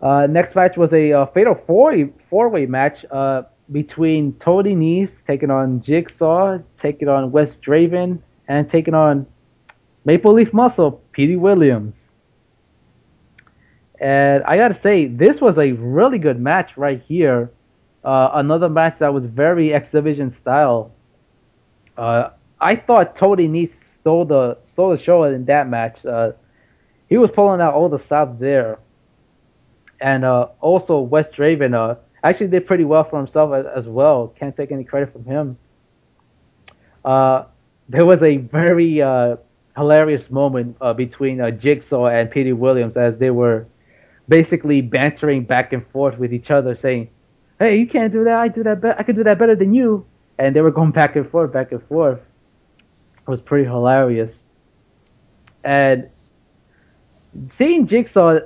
Uh, 0.00 0.26
next 0.28 0.54
match 0.54 0.76
was 0.76 0.92
a 0.92 1.12
uh, 1.12 1.26
fatal 1.32 1.58
four 1.66 1.94
four 2.28 2.50
way 2.50 2.66
match 2.66 3.04
uh, 3.10 3.42
between 3.72 4.34
Tony 4.44 4.74
Nese 4.74 5.10
taking 5.26 5.50
on 5.50 5.82
Jigsaw, 5.82 6.58
taking 6.82 7.08
on 7.08 7.32
Wes 7.32 7.48
Draven, 7.66 8.18
and 8.46 8.70
taking 8.70 8.92
on 8.92 9.26
Maple 10.04 10.34
Leaf 10.34 10.52
Muscle, 10.52 11.02
Petey 11.12 11.36
Williams. 11.36 11.94
And 14.00 14.42
I 14.44 14.56
gotta 14.56 14.78
say, 14.82 15.06
this 15.06 15.40
was 15.40 15.56
a 15.56 15.72
really 15.72 16.18
good 16.18 16.40
match 16.40 16.72
right 16.76 17.02
here. 17.06 17.50
Uh, 18.04 18.30
another 18.34 18.68
match 18.68 18.96
that 18.98 19.14
was 19.14 19.24
very 19.24 19.72
X 19.72 19.90
Division 19.92 20.36
style. 20.42 20.92
Uh, 21.96 22.30
I 22.60 22.76
thought 22.76 23.16
Tony 23.16 23.48
Nese 23.48 23.72
stole 24.00 24.24
the 24.24 24.58
stole 24.72 24.96
the 24.96 25.02
show 25.02 25.24
in 25.24 25.44
that 25.46 25.68
match. 25.68 26.04
Uh, 26.04 26.32
he 27.08 27.16
was 27.16 27.30
pulling 27.34 27.60
out 27.60 27.74
all 27.74 27.88
the 27.88 28.04
stops 28.06 28.38
there, 28.40 28.78
and 30.00 30.24
uh, 30.24 30.48
also 30.60 31.00
Wes 31.00 31.26
Draven 31.36 31.74
uh, 31.74 31.94
actually 32.22 32.48
did 32.48 32.66
pretty 32.66 32.84
well 32.84 33.08
for 33.08 33.18
himself 33.18 33.54
as, 33.54 33.64
as 33.74 33.86
well. 33.86 34.34
Can't 34.38 34.56
take 34.56 34.72
any 34.72 34.84
credit 34.84 35.12
from 35.12 35.24
him. 35.24 35.56
Uh, 37.04 37.44
there 37.88 38.04
was 38.04 38.20
a 38.22 38.38
very 38.38 38.96
hilarious 39.76 40.30
moment 40.30 40.76
between 40.96 41.38
Jigsaw 41.60 42.06
and 42.06 42.30
Petey 42.30 42.52
Williams 42.52 42.96
as 42.96 43.14
they 43.18 43.30
were 43.30 43.66
basically 44.28 44.80
bantering 44.80 45.44
back 45.44 45.72
and 45.72 45.86
forth 45.88 46.18
with 46.18 46.32
each 46.32 46.50
other, 46.50 46.78
saying, 46.80 47.08
"Hey, 47.58 47.76
you 47.76 47.86
can't 47.86 48.12
do 48.12 48.24
that. 48.24 48.36
I 48.38 48.48
do 48.48 48.62
that. 48.62 48.80
Be- 48.80 48.98
I 48.98 49.02
can 49.02 49.16
do 49.16 49.24
that 49.24 49.38
better 49.38 49.56
than 49.56 49.74
you." 49.74 50.06
And 50.38 50.54
they 50.54 50.60
were 50.60 50.70
going 50.70 50.90
back 51.00 51.16
and 51.16 51.28
forth, 51.30 51.52
back 51.52 51.72
and 51.72 51.82
forth. 51.84 52.20
It 53.26 53.30
was 53.30 53.40
pretty 53.40 53.64
hilarious. 53.64 54.34
And 55.62 56.08
seeing 57.56 57.86
Jigsaw, 57.86 58.40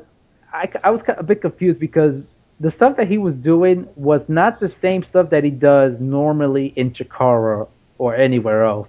I, 0.53 0.69
I 0.85 0.91
was 0.91 1.03
a 1.09 1.23
bit 1.23 1.41
confused 1.41 1.81
because 1.81 2.23
the 2.61 2.71
stuff 2.73 2.97
that 2.97 3.09
he 3.09 3.19
was 3.19 3.35
doing 3.35 3.89
was 3.97 4.23
not 4.29 4.61
the 4.61 4.73
same 4.81 5.05
stuff 5.05 5.31
that 5.31 5.45
he 5.45 5.51
does 5.51 5.99
normally 6.01 6.73
in 6.77 6.93
Chikara 6.93 7.69
or 7.99 8.15
anywhere 8.17 8.65
else. 8.65 8.89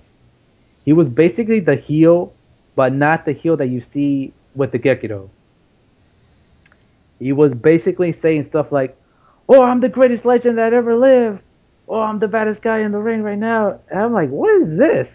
He 0.86 0.94
was 0.94 1.08
basically 1.08 1.60
the 1.60 1.76
heel, 1.76 2.34
but 2.76 2.94
not 2.94 3.26
the 3.26 3.34
heel 3.34 3.58
that 3.58 3.68
you 3.68 3.84
see 3.94 4.34
with 4.56 4.72
the 4.72 4.80
Gekido. 4.80 5.30
He 7.20 7.34
was 7.34 7.54
basically 7.54 8.18
saying 8.22 8.48
stuff 8.50 8.72
like, 8.72 8.98
"Oh, 9.48 9.62
I'm 9.62 9.82
the 9.82 9.90
greatest 9.90 10.26
legend 10.26 10.58
that 10.58 10.74
ever 10.74 10.96
lived. 10.96 11.42
Oh, 11.88 12.02
I'm 12.02 12.20
the 12.20 12.28
baddest 12.28 12.62
guy 12.62 12.80
in 12.80 12.92
the 12.92 13.00
ring 13.00 13.24
right 13.24 13.38
now." 13.38 13.80
And 13.90 14.00
I'm 14.00 14.14
like, 14.14 14.30
"What 14.30 14.62
is 14.62 14.78
this?" 14.78 15.08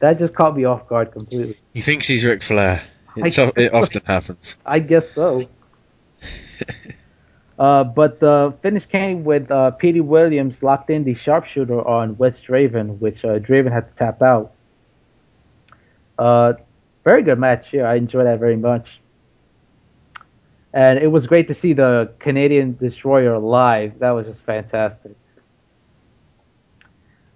That 0.00 0.18
just 0.18 0.34
caught 0.34 0.56
me 0.56 0.64
off 0.64 0.88
guard 0.88 1.12
completely. 1.12 1.56
He 1.72 1.80
thinks 1.80 2.06
he's 2.06 2.24
Ric 2.24 2.42
Flair. 2.42 2.82
It 3.16 3.72
often 3.72 4.02
happens. 4.04 4.56
I 4.66 4.78
guess 4.78 5.04
so. 5.14 5.48
uh, 7.58 7.84
but 7.84 8.20
the 8.20 8.54
finish 8.62 8.84
came 8.86 9.24
with 9.24 9.50
uh, 9.50 9.70
Petey 9.72 10.00
Williams 10.00 10.54
locked 10.60 10.90
in 10.90 11.04
the 11.04 11.14
sharpshooter 11.14 11.86
on 11.86 12.16
Wes 12.18 12.34
Draven, 12.46 12.98
which 12.98 13.24
uh, 13.24 13.38
Draven 13.38 13.72
had 13.72 13.90
to 13.90 13.98
tap 13.98 14.20
out. 14.20 14.52
Uh, 16.18 16.54
very 17.04 17.22
good 17.22 17.38
match 17.38 17.66
here. 17.70 17.86
I 17.86 17.94
enjoyed 17.96 18.26
that 18.26 18.38
very 18.38 18.56
much. 18.56 18.86
And 20.76 20.98
it 20.98 21.06
was 21.06 21.26
great 21.26 21.48
to 21.48 21.58
see 21.62 21.72
the 21.72 22.12
Canadian 22.18 22.76
Destroyer 22.76 23.38
live. 23.38 23.98
That 23.98 24.10
was 24.10 24.26
just 24.26 24.40
fantastic. 24.44 25.16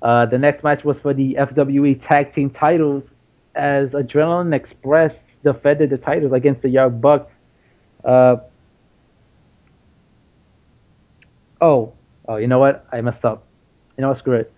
Uh, 0.02 0.26
the 0.26 0.36
next 0.36 0.62
match 0.62 0.84
was 0.84 0.98
for 1.00 1.14
the 1.14 1.38
FWE 1.40 2.06
Tag 2.06 2.34
Team 2.34 2.50
titles 2.50 3.02
as 3.54 3.88
Adrenaline 3.90 4.54
Express 4.54 5.14
defended 5.42 5.88
the 5.88 5.96
titles 5.96 6.34
against 6.34 6.60
the 6.60 6.68
Young 6.68 7.00
Bucks. 7.00 7.32
Uh, 8.04 8.36
oh, 11.62 11.94
oh, 12.28 12.36
you 12.36 12.46
know 12.46 12.58
what? 12.58 12.86
I 12.92 13.00
messed 13.00 13.24
up. 13.24 13.46
You 13.96 14.02
know 14.02 14.10
what? 14.10 14.18
Screw 14.18 14.34
it. 14.34 14.52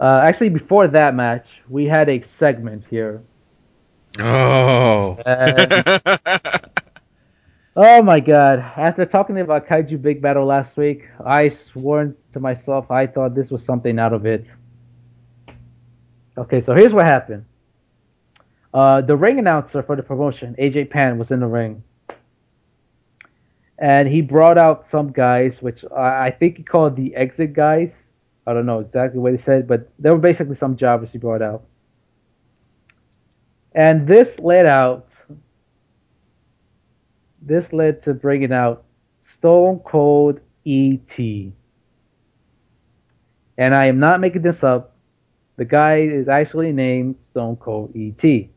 Uh, 0.00 0.22
actually, 0.24 0.48
before 0.48 0.88
that 0.88 1.14
match, 1.14 1.44
we 1.68 1.84
had 1.84 2.08
a 2.08 2.24
segment 2.38 2.84
here. 2.88 3.22
Oh. 4.18 5.18
And- 5.26 6.62
oh 7.76 8.02
my 8.02 8.20
god. 8.20 8.58
After 8.58 9.06
talking 9.06 9.38
about 9.38 9.66
Kaiju 9.66 10.00
Big 10.00 10.22
Battel 10.22 10.46
last 10.46 10.76
week, 10.76 11.02
I 11.24 11.56
sworn 11.72 12.16
to 12.32 12.40
myself 12.40 12.90
I 12.90 13.06
thought 13.06 13.34
this 13.34 13.50
was 13.50 13.60
something 13.66 13.98
out 13.98 14.12
of 14.12 14.26
it. 14.26 14.44
Okay, 16.38 16.62
so 16.66 16.74
here's 16.74 16.92
what 16.92 17.04
happened. 17.04 17.44
Uh, 18.74 19.00
the 19.00 19.16
ring 19.16 19.38
announcer 19.38 19.82
for 19.82 19.96
the 19.96 20.02
promotion, 20.02 20.54
AJ 20.58 20.90
Pan, 20.90 21.18
was 21.18 21.30
in 21.30 21.40
the 21.40 21.46
ring. 21.46 21.82
And 23.78 24.08
he 24.08 24.20
brought 24.20 24.58
out 24.58 24.86
some 24.90 25.12
guys, 25.12 25.52
which 25.60 25.84
I 25.94 26.26
I 26.26 26.30
think 26.30 26.56
he 26.56 26.62
called 26.62 26.96
the 26.96 27.14
exit 27.14 27.52
guys. 27.52 27.90
I 28.46 28.54
don't 28.54 28.66
know 28.66 28.80
exactly 28.80 29.18
what 29.18 29.32
he 29.32 29.42
said, 29.44 29.66
but 29.66 29.90
they 29.98 30.10
were 30.10 30.18
basically 30.18 30.56
some 30.58 30.76
jobbers 30.76 31.10
he 31.12 31.18
brought 31.18 31.42
out. 31.42 31.64
And 33.72 34.06
this 34.06 34.28
led 34.38 34.64
out, 34.64 35.05
this 37.46 37.64
led 37.72 38.02
to 38.04 38.14
bringing 38.14 38.52
out 38.52 38.84
Stone 39.38 39.80
Cold 39.86 40.40
E.T. 40.64 41.52
And 43.58 43.74
I 43.74 43.86
am 43.86 43.98
not 43.98 44.20
making 44.20 44.42
this 44.42 44.62
up. 44.62 44.94
The 45.56 45.64
guy 45.64 46.00
is 46.00 46.28
actually 46.28 46.72
named 46.72 47.16
Stone 47.30 47.56
Cold 47.56 47.94
E.T. 47.96 48.50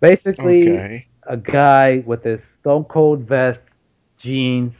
Basically, 0.00 0.62
Okay. 0.62 1.06
a 1.24 1.36
guy 1.36 2.02
with 2.06 2.24
a 2.26 2.40
Stone 2.60 2.84
Cold 2.84 3.28
vest, 3.28 3.60
jeans, 4.18 4.72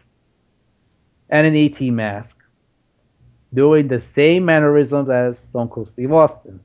and 1.29 1.47
an 1.47 1.55
ET 1.55 1.81
mask, 1.93 2.35
doing 3.53 3.89
the 3.89 4.03
same 4.15 4.45
mannerisms 4.47 5.11
as 5.11 5.35
Stone 5.51 5.69
Cold 5.69 5.91
Steve 5.93 6.13
Austin. 6.13 6.61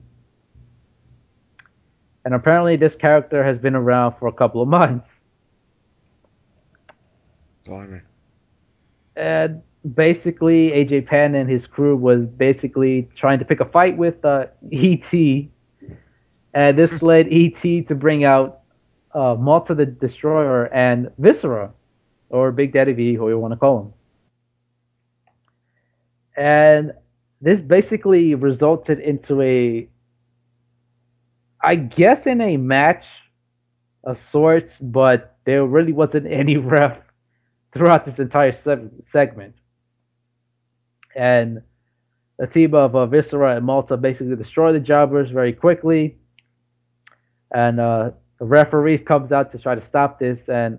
And 2.26 2.34
apparently, 2.34 2.76
this 2.76 2.94
character 2.96 3.44
has 3.44 3.58
been 3.60 3.76
around 3.76 4.16
for 4.20 4.28
a 4.28 4.34
couple 4.34 4.62
of 4.62 4.68
months. 4.68 5.08
Blimey. 7.66 8.02
And 9.16 9.62
basically, 9.94 10.72
AJ 10.72 11.08
Penn 11.08 11.36
and 11.36 11.50
his 11.50 11.66
crew 11.68 11.96
was 11.96 12.26
basically 12.26 13.08
trying 13.16 13.40
to 13.40 13.46
pick 13.46 13.60
a 13.60 13.66
fight 13.66 13.96
with 13.96 14.24
uh, 14.26 14.48
ET, 14.72 15.14
and 16.54 16.78
this 16.78 17.02
led 17.04 17.28
ET 17.32 17.62
to 17.62 17.96
bring 17.96 18.24
out 18.24 18.62
uh, 19.14 19.36
Malta 19.40 19.76
the 19.76 19.86
Destroyer 19.86 20.66
and 20.74 21.12
Viscera, 21.20 21.72
or 22.30 22.52
Big 22.52 22.74
Daddy 22.74 22.94
V, 22.94 23.14
who 23.14 23.30
you 23.30 23.40
want 23.40 23.54
to 23.54 23.58
call 23.58 23.82
him. 23.82 23.94
And 26.36 26.94
this 27.42 27.62
basically 27.62 28.36
resulted 28.36 29.00
into 29.00 29.42
a, 29.42 29.88
I 31.66 31.76
guess, 31.76 32.20
in 32.26 32.42
a 32.42 32.58
match 32.58 33.04
of 34.04 34.18
sorts, 34.32 34.72
but 34.80 35.38
there 35.46 35.66
really 35.66 35.94
wasn't 35.94 36.28
any 36.32 36.58
ref 36.58 36.98
throughout 37.74 38.06
this 38.06 38.16
entire 38.20 38.58
se- 38.64 38.90
segment. 39.12 39.56
And 41.16 41.62
the 42.38 42.48
team 42.48 42.76
of 42.76 42.96
uh, 42.96 43.08
Viscera 43.08 43.56
and 43.56 43.66
Malta 43.66 43.98
basically 43.98 44.36
destroy 44.36 44.74
the 44.74 44.80
jobbers 44.80 45.32
very 45.32 45.54
quickly. 45.54 46.18
And 47.54 47.80
uh, 47.80 48.12
the 48.40 48.46
referee 48.46 49.00
comes 49.00 49.32
out 49.32 49.52
to 49.54 49.58
try 49.58 49.76
to 49.76 49.84
stop 49.90 50.20
this. 50.20 50.38
And 50.48 50.78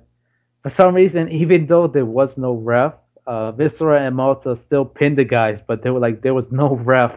for 0.62 0.72
some 0.78 0.94
reason, 0.94 1.30
even 1.30 1.66
though 1.66 1.88
there 1.88 2.04
was 2.04 2.30
no 2.36 2.52
ref, 2.52 2.94
uh, 3.26 3.52
Viscera 3.52 4.06
and 4.06 4.14
Malta 4.14 4.58
still 4.66 4.84
pinned 4.84 5.18
the 5.18 5.24
guys, 5.24 5.58
but 5.66 5.82
they 5.82 5.90
were 5.90 5.98
like, 6.00 6.22
there 6.22 6.34
was 6.34 6.44
no 6.50 6.76
ref. 6.84 7.12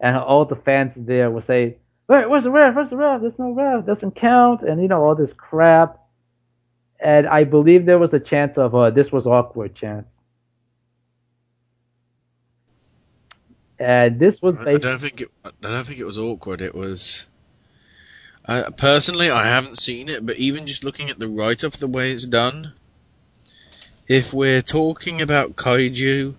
And 0.00 0.16
all 0.16 0.44
the 0.44 0.56
fans 0.56 0.92
there 0.96 1.30
would 1.30 1.46
say, 1.46 1.76
Wait, 2.10 2.28
where's 2.28 2.44
the 2.44 2.50
ref? 2.50 2.74
Where's 2.74 2.90
the 2.90 2.96
ref? 2.96 3.20
There's 3.20 3.38
no 3.38 3.52
ref. 3.52 3.86
Doesn't 3.86 4.16
count. 4.16 4.62
And, 4.62 4.82
you 4.82 4.88
know, 4.88 5.02
all 5.04 5.14
this 5.14 5.30
crap 5.36 6.00
and 7.00 7.26
I 7.26 7.44
believe 7.44 7.86
there 7.86 7.98
was 7.98 8.12
a 8.12 8.20
chance 8.20 8.56
of 8.58 8.74
uh, 8.74 8.90
this 8.90 9.10
was 9.10 9.26
awkward 9.26 9.74
chance. 9.74 10.06
And 13.78 14.18
this 14.18 14.40
was 14.42 14.56
I, 14.58 14.72
I 14.72 14.76
don't 14.76 15.00
think 15.00 15.22
it. 15.22 15.30
I 15.44 15.50
don't 15.62 15.86
think 15.86 15.98
it 15.98 16.04
was 16.04 16.18
awkward. 16.18 16.60
It 16.60 16.74
was. 16.74 17.26
Uh, 18.44 18.70
personally, 18.76 19.30
I 19.30 19.46
haven't 19.46 19.78
seen 19.78 20.08
it, 20.08 20.26
but 20.26 20.36
even 20.36 20.66
just 20.66 20.84
looking 20.84 21.08
at 21.08 21.18
the 21.18 21.28
write-up, 21.28 21.74
the 21.74 21.86
way 21.86 22.10
it's 22.10 22.26
done, 22.26 22.72
if 24.08 24.34
we're 24.34 24.62
talking 24.62 25.22
about 25.22 25.56
kaiju, 25.56 26.34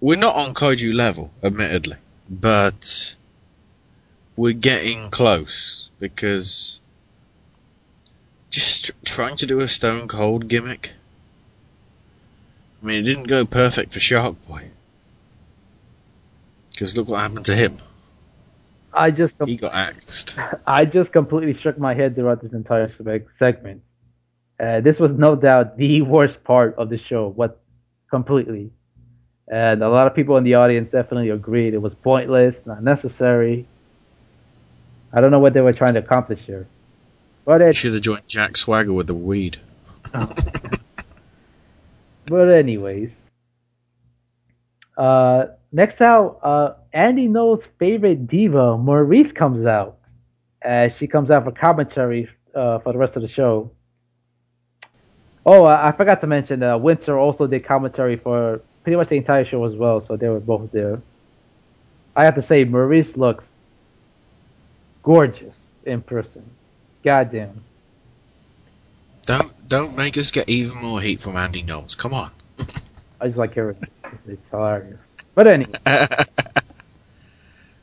we're 0.00 0.16
not 0.16 0.34
on 0.34 0.54
kaiju 0.54 0.94
level, 0.94 1.30
admittedly, 1.42 1.96
but 2.30 3.16
we're 4.36 4.52
getting 4.52 5.10
close 5.10 5.90
because 6.00 6.80
just 8.50 8.86
tr- 8.86 8.92
trying 9.04 9.36
to 9.36 9.46
do 9.46 9.60
a 9.60 9.68
Stone 9.68 10.08
Cold 10.08 10.48
gimmick. 10.48 10.92
I 12.82 12.86
mean, 12.86 13.00
it 13.00 13.04
didn't 13.04 13.28
go 13.28 13.44
perfect 13.44 13.92
for 13.92 14.00
Shark 14.00 14.36
Boy. 14.46 14.68
Because 16.70 16.96
look 16.96 17.08
what 17.08 17.20
happened 17.20 17.46
to 17.46 17.54
him. 17.54 17.78
I 18.92 19.10
just 19.10 19.34
He 19.44 19.56
got 19.56 19.72
axed. 19.72 20.34
I 20.66 20.84
just 20.84 21.12
completely 21.12 21.58
shook 21.60 21.78
my 21.78 21.94
head 21.94 22.14
throughout 22.14 22.42
this 22.42 22.52
entire 22.52 22.92
segment. 23.38 23.82
Uh, 24.60 24.80
this 24.80 24.98
was 24.98 25.10
no 25.12 25.34
doubt 25.34 25.76
the 25.76 26.02
worst 26.02 26.42
part 26.44 26.74
of 26.76 26.88
the 26.90 26.98
show. 26.98 27.28
What 27.28 27.60
completely, 28.10 28.70
and 29.48 29.82
a 29.82 29.88
lot 29.88 30.06
of 30.06 30.14
people 30.14 30.36
in 30.36 30.44
the 30.44 30.54
audience 30.54 30.92
definitely 30.92 31.30
agreed 31.30 31.72
it 31.72 31.80
was 31.80 31.94
pointless, 32.02 32.54
not 32.66 32.82
necessary. 32.82 33.66
I 35.12 35.20
don't 35.20 35.30
know 35.30 35.38
what 35.38 35.52
they 35.52 35.60
were 35.60 35.72
trying 35.72 35.94
to 35.94 36.00
accomplish 36.00 36.40
here, 36.40 36.66
but 37.44 37.62
it, 37.62 37.76
Should 37.76 37.94
have 37.94 38.02
joined 38.02 38.26
Jack 38.28 38.56
Swagger 38.56 38.92
with 38.92 39.06
the 39.06 39.14
weed. 39.14 39.58
But 42.26 42.48
anyways, 42.48 43.10
uh, 44.96 45.46
next 45.70 46.00
out, 46.00 46.38
uh, 46.42 46.74
Andy 46.92 47.26
Knowles's 47.26 47.64
favorite 47.78 48.26
diva, 48.26 48.78
Maryse, 48.78 49.34
comes 49.34 49.66
out. 49.66 49.98
As 50.62 50.92
she 50.98 51.08
comes 51.08 51.28
out 51.30 51.44
for 51.44 51.50
commentary 51.50 52.28
uh, 52.54 52.78
for 52.78 52.92
the 52.92 52.98
rest 52.98 53.16
of 53.16 53.22
the 53.22 53.28
show. 53.28 53.72
Oh, 55.44 55.64
I, 55.64 55.88
I 55.88 55.92
forgot 55.96 56.20
to 56.20 56.28
mention, 56.28 56.62
uh, 56.62 56.78
Winter 56.78 57.18
also 57.18 57.48
did 57.48 57.66
commentary 57.66 58.16
for 58.16 58.62
pretty 58.84 58.96
much 58.96 59.08
the 59.08 59.16
entire 59.16 59.44
show 59.44 59.64
as 59.64 59.74
well, 59.74 60.04
so 60.06 60.16
they 60.16 60.28
were 60.28 60.38
both 60.38 60.70
there. 60.70 61.02
I 62.14 62.24
have 62.24 62.36
to 62.36 62.46
say, 62.46 62.64
Maryse 62.64 63.16
looks 63.16 63.42
gorgeous 65.02 65.54
in 65.84 66.02
person. 66.02 66.44
Goddamn. 67.04 67.62
Don't 69.24 69.68
don't 69.68 69.96
make 69.96 70.18
us 70.18 70.30
get 70.30 70.48
even 70.48 70.82
more 70.82 71.00
heat 71.00 71.20
from 71.20 71.36
Andy 71.36 71.62
Knowles. 71.62 71.94
Come 71.94 72.14
on. 72.14 72.30
I 73.20 73.26
just 73.26 73.38
like 73.38 73.56
it. 73.56 73.78
It's 74.26 74.42
hilarious. 74.50 74.98
But 75.34 75.46
anyway. 75.46 75.78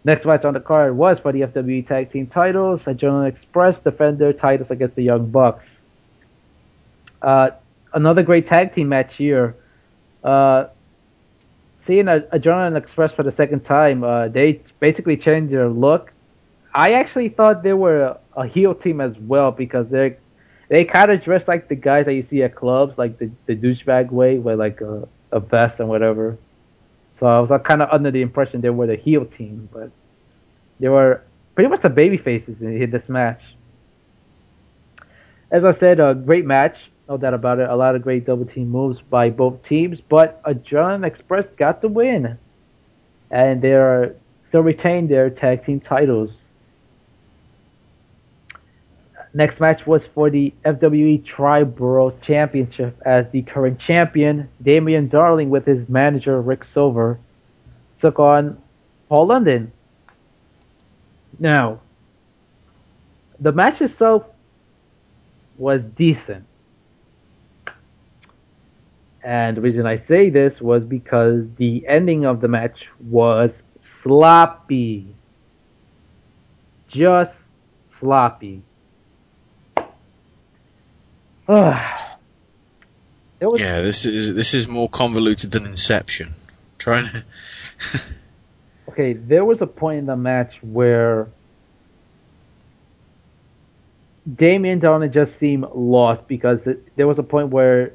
Next 0.03 0.25
match 0.25 0.45
on 0.45 0.53
the 0.53 0.59
card 0.59 0.95
was 0.95 1.19
for 1.19 1.31
the 1.31 1.41
FWE 1.41 1.87
Tag 1.87 2.11
Team 2.11 2.27
titles. 2.27 2.81
Adrenaline 2.81 3.27
Express 3.27 3.75
defend 3.83 4.17
their 4.17 4.33
titles 4.33 4.71
against 4.71 4.95
the 4.95 5.03
Young 5.03 5.29
Bucks. 5.29 5.63
Uh, 7.21 7.49
another 7.93 8.23
great 8.23 8.47
tag 8.47 8.73
team 8.73 8.89
match 8.89 9.13
here. 9.17 9.55
Uh, 10.23 10.67
seeing 11.85 12.07
a, 12.07 12.21
Adrenaline 12.33 12.77
Express 12.77 13.11
for 13.13 13.23
the 13.23 13.33
second 13.35 13.65
time, 13.65 14.03
uh, 14.03 14.29
they 14.29 14.61
basically 14.79 15.17
changed 15.17 15.53
their 15.53 15.67
look. 15.67 16.11
I 16.73 16.93
actually 16.93 17.29
thought 17.29 17.63
they 17.63 17.73
were 17.73 18.01
a, 18.01 18.19
a 18.35 18.47
heel 18.47 18.75
team 18.75 19.01
as 19.01 19.13
well 19.19 19.51
because 19.51 19.89
they 19.89 20.17
they 20.69 20.85
kind 20.85 21.11
of 21.11 21.23
dress 21.23 21.47
like 21.47 21.67
the 21.67 21.75
guys 21.75 22.05
that 22.05 22.13
you 22.13 22.27
see 22.29 22.43
at 22.43 22.55
clubs, 22.55 22.97
like 22.97 23.17
the 23.17 23.31
the 23.47 23.55
douchebag 23.55 24.11
way, 24.11 24.37
with 24.37 24.59
like 24.59 24.81
a, 24.81 25.07
a 25.31 25.39
vest 25.39 25.79
and 25.79 25.89
whatever. 25.89 26.37
So 27.19 27.25
I 27.25 27.39
was 27.39 27.61
kind 27.65 27.81
of 27.81 27.89
under 27.91 28.11
the 28.11 28.21
impression 28.21 28.61
they 28.61 28.69
were 28.69 28.87
the 28.87 28.95
heel 28.95 29.25
team, 29.25 29.67
but 29.73 29.91
they 30.79 30.87
were 30.87 31.23
pretty 31.55 31.69
much 31.69 31.81
the 31.81 31.89
baby 31.89 32.17
faces 32.17 32.55
in 32.61 32.89
this 32.91 33.07
match. 33.09 33.41
As 35.51 35.63
I 35.65 35.77
said, 35.79 35.99
a 35.99 36.13
great 36.13 36.45
match, 36.45 36.77
no 37.09 37.17
doubt 37.17 37.33
about 37.33 37.59
it. 37.59 37.69
A 37.69 37.75
lot 37.75 37.95
of 37.95 38.03
great 38.03 38.25
double 38.25 38.45
team 38.45 38.69
moves 38.69 39.01
by 39.09 39.31
both 39.31 39.61
teams, 39.67 39.99
but 40.07 40.41
Adrenaline 40.43 41.05
Express 41.05 41.45
got 41.57 41.81
the 41.81 41.87
win, 41.87 42.37
and 43.31 43.61
they're 43.61 44.15
still 44.47 44.61
retain 44.61 45.07
their 45.07 45.29
tag 45.29 45.65
team 45.65 45.79
titles. 45.79 46.29
Next 49.33 49.59
match 49.59 49.85
was 49.85 50.01
for 50.15 50.29
the 50.29 50.53
FWE 50.65 51.23
Triborough 51.23 52.19
Championship 52.23 52.99
as 53.05 53.25
the 53.31 53.43
current 53.43 53.79
champion, 53.79 54.49
Damian 54.61 55.07
Darling, 55.07 55.51
with 55.51 55.65
his 55.65 55.87
manager, 55.87 56.41
Rick 56.41 56.63
Silver, 56.73 57.19
took 58.01 58.17
on 58.17 58.59
Paul 59.07 59.27
London. 59.27 59.71
Now, 61.37 61.81
the 63.39 63.51
match 63.51 63.81
itself 63.81 64.23
was 65.57 65.81
decent. 65.95 66.45
And 69.23 69.57
the 69.57 69.61
reason 69.61 69.85
I 69.85 70.01
say 70.07 70.29
this 70.29 70.59
was 70.59 70.83
because 70.83 71.43
the 71.57 71.85
ending 71.87 72.25
of 72.25 72.41
the 72.41 72.47
match 72.47 72.85
was 72.99 73.51
sloppy. 74.01 75.13
Just 76.87 77.35
sloppy. 77.99 78.63
Was, 83.39 83.59
Yeah, 83.59 83.81
this 83.81 84.05
is 84.05 84.33
this 84.35 84.53
is 84.53 84.67
more 84.67 84.87
convoluted 84.87 85.51
than 85.51 85.65
Inception. 85.65 86.29
Trying 86.77 87.05
to 87.07 87.23
okay, 88.89 89.13
there 89.13 89.43
was 89.43 89.61
a 89.61 89.67
point 89.67 89.99
in 89.99 90.05
the 90.05 90.15
match 90.15 90.53
where 90.61 91.27
Damien 94.35 94.79
Darling 94.79 95.11
just 95.11 95.31
seemed 95.39 95.65
lost 95.73 96.27
because 96.27 96.59
it, 96.65 96.95
there 96.95 97.07
was 97.07 97.17
a 97.17 97.23
point 97.23 97.49
where 97.49 97.93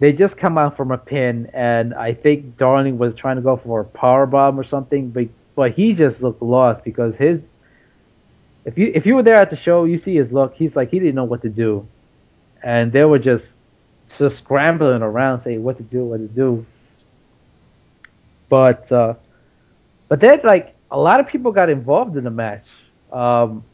they 0.00 0.12
just 0.12 0.36
come 0.36 0.56
out 0.56 0.76
from 0.76 0.90
a 0.90 0.98
pin, 0.98 1.50
and 1.52 1.92
I 1.92 2.14
think 2.14 2.56
Darling 2.56 2.98
was 2.98 3.14
trying 3.16 3.36
to 3.36 3.42
go 3.42 3.56
for 3.56 3.80
a 3.80 3.84
power 3.84 4.26
bomb 4.26 4.58
or 4.58 4.64
something, 4.64 5.10
but 5.10 5.28
but 5.54 5.72
he 5.72 5.92
just 5.92 6.22
looked 6.22 6.40
lost 6.40 6.84
because 6.84 7.14
his 7.16 7.40
if 8.64 8.78
you 8.78 8.92
if 8.94 9.04
you 9.04 9.16
were 9.16 9.22
there 9.22 9.36
at 9.36 9.50
the 9.50 9.56
show, 9.56 9.84
you 9.84 10.00
see 10.02 10.14
his 10.14 10.32
look. 10.32 10.54
He's 10.54 10.74
like 10.74 10.90
he 10.90 10.98
didn't 10.98 11.16
know 11.16 11.24
what 11.24 11.42
to 11.42 11.48
do, 11.48 11.86
and 12.62 12.92
they 12.92 13.04
were 13.04 13.18
just 13.18 13.44
just 14.18 14.38
scrambling 14.38 15.02
around 15.02 15.42
saying 15.44 15.62
what 15.62 15.76
to 15.76 15.82
do, 15.84 16.04
what 16.04 16.18
to 16.18 16.28
do. 16.28 16.66
But 18.48 18.90
uh, 18.90 19.14
But 20.08 20.20
then, 20.20 20.40
like 20.44 20.74
a 20.90 20.98
lot 20.98 21.20
of 21.20 21.28
people 21.28 21.52
got 21.52 21.68
involved 21.70 22.16
in 22.16 22.24
the 22.24 22.30
match. 22.30 22.64
Um, 23.12 23.64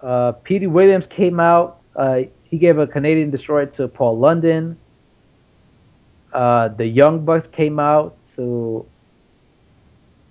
uh, 0.00 0.32
Petey 0.32 0.66
Williams 0.66 1.04
came 1.10 1.40
out. 1.40 1.80
Uh, 1.94 2.22
he 2.44 2.58
gave 2.58 2.78
a 2.78 2.86
Canadian 2.86 3.30
destroyer 3.30 3.66
to 3.66 3.88
Paul 3.88 4.18
London. 4.18 4.78
Uh, 6.32 6.68
the 6.68 6.86
Young 6.86 7.24
Bucks 7.24 7.48
came 7.52 7.78
out 7.80 8.16
to 8.36 8.84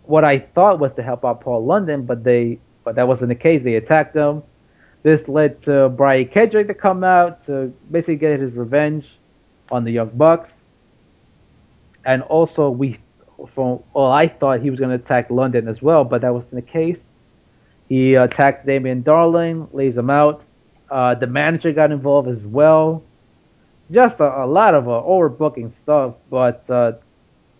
what 0.03 0.23
I 0.23 0.39
thought 0.39 0.79
was 0.79 0.91
to 0.97 1.03
help 1.03 1.25
out 1.25 1.41
Paul 1.41 1.65
London, 1.65 2.05
but 2.05 2.23
they 2.23 2.59
but 2.83 2.95
that 2.95 3.07
wasn't 3.07 3.29
the 3.29 3.35
case. 3.35 3.63
They 3.63 3.75
attacked 3.75 4.15
him. 4.15 4.43
This 5.05 5.21
led 5.27 5.61
to 5.65 5.89
Brian 5.89 6.27
Kendrick 6.29 6.67
to 6.67 6.73
come 6.73 7.03
out 7.03 7.45
to 7.45 7.71
basically 7.91 8.15
get 8.15 8.39
his 8.39 8.51
revenge 8.53 9.05
on 9.69 9.83
the 9.83 9.91
Young 9.91 10.09
Bucks. 10.09 10.49
And 12.05 12.23
also, 12.23 12.71
we, 12.71 12.99
from 13.53 13.83
well, 13.93 14.11
I 14.11 14.27
thought 14.27 14.61
he 14.61 14.71
was 14.71 14.79
going 14.79 14.97
to 14.97 15.05
attack 15.05 15.29
London 15.29 15.67
as 15.67 15.79
well, 15.79 16.03
but 16.03 16.21
that 16.21 16.33
wasn't 16.33 16.55
the 16.55 16.63
case. 16.63 16.97
He 17.87 18.15
attacked 18.15 18.65
Damian 18.65 19.03
Darling, 19.03 19.67
lays 19.73 19.95
him 19.95 20.09
out. 20.09 20.41
Uh, 20.89 21.13
the 21.13 21.27
manager 21.27 21.71
got 21.71 21.91
involved 21.91 22.27
as 22.27 22.43
well. 22.43 23.03
Just 23.91 24.19
a, 24.19 24.43
a 24.43 24.47
lot 24.47 24.73
of 24.73 24.87
uh, 24.87 25.03
overbooking 25.03 25.71
stuff, 25.83 26.15
but 26.31 26.67
uh, 26.67 26.93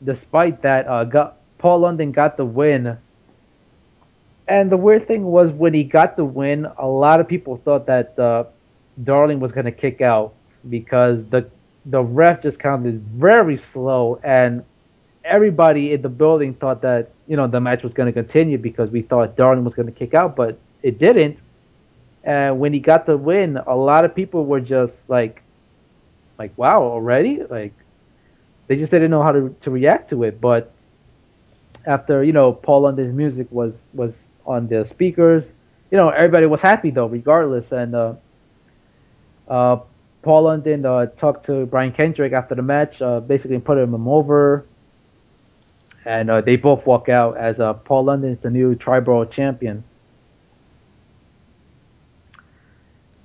despite 0.03 0.63
that, 0.63 0.87
uh, 0.87 1.03
got, 1.03 1.37
Paul 1.59 1.81
London 1.81 2.11
got 2.11 2.37
the 2.37 2.45
win. 2.45 2.97
And 4.47 4.71
the 4.71 4.77
weird 4.77 5.07
thing 5.07 5.23
was 5.23 5.51
when 5.51 5.73
he 5.73 5.83
got 5.83 6.15
the 6.15 6.25
win, 6.25 6.67
a 6.77 6.87
lot 6.87 7.19
of 7.19 7.27
people 7.27 7.57
thought 7.65 7.87
that 7.87 8.17
uh, 8.19 8.45
Darling 9.03 9.39
was 9.39 9.51
going 9.51 9.65
to 9.65 9.71
kick 9.71 10.01
out 10.01 10.33
because 10.69 11.19
the 11.29 11.49
the 11.87 12.01
ref 12.01 12.41
just 12.41 12.57
counted 12.57 13.01
very 13.15 13.61
slow, 13.73 14.19
and 14.23 14.63
everybody 15.23 15.93
in 15.93 16.01
the 16.01 16.09
building 16.09 16.53
thought 16.55 16.81
that 16.81 17.11
you 17.27 17.35
know 17.35 17.47
the 17.47 17.59
match 17.59 17.83
was 17.83 17.93
going 17.93 18.11
to 18.11 18.13
continue 18.13 18.57
because 18.57 18.89
we 18.89 19.01
thought 19.01 19.35
Darling 19.35 19.63
was 19.63 19.73
going 19.73 19.87
to 19.87 19.91
kick 19.91 20.13
out, 20.13 20.35
but 20.35 20.59
it 20.83 20.99
didn't. 20.99 21.37
And 22.23 22.59
when 22.59 22.73
he 22.73 22.79
got 22.79 23.05
the 23.05 23.17
win, 23.17 23.57
a 23.57 23.75
lot 23.75 24.03
of 24.05 24.15
people 24.15 24.45
were 24.45 24.59
just 24.59 24.93
like, 25.07 25.43
like, 26.39 26.51
wow, 26.57 26.81
already? 26.81 27.43
Like, 27.43 27.73
they 28.67 28.77
just 28.77 28.91
didn't 28.91 29.11
know 29.11 29.21
how 29.21 29.31
to 29.31 29.55
to 29.61 29.71
react 29.71 30.09
to 30.11 30.23
it. 30.23 30.39
But 30.39 30.71
after 31.85 32.23
you 32.23 32.33
know 32.33 32.53
Paul 32.53 32.81
London's 32.81 33.15
music 33.15 33.47
was 33.51 33.73
was 33.93 34.11
on 34.45 34.67
the 34.67 34.87
speakers, 34.91 35.43
you 35.91 35.97
know 35.97 36.09
everybody 36.09 36.45
was 36.45 36.59
happy 36.61 36.91
though, 36.91 37.07
regardless. 37.07 37.65
And 37.71 37.95
uh, 37.95 38.13
uh, 39.47 39.77
Paul 40.21 40.43
London 40.43 40.85
uh, 40.85 41.07
talked 41.19 41.45
to 41.47 41.65
Brian 41.65 41.91
Kendrick 41.91 42.33
after 42.33 42.55
the 42.55 42.61
match, 42.61 43.01
uh, 43.01 43.19
basically 43.19 43.59
put 43.59 43.77
him 43.77 44.07
over, 44.07 44.65
and 46.05 46.29
uh, 46.29 46.41
they 46.41 46.55
both 46.55 46.85
walk 46.85 47.09
out 47.09 47.37
as 47.37 47.59
uh, 47.59 47.73
Paul 47.73 48.05
London 48.05 48.33
is 48.33 48.39
the 48.41 48.49
new 48.49 48.75
Triborough 48.75 49.31
champion. 49.31 49.83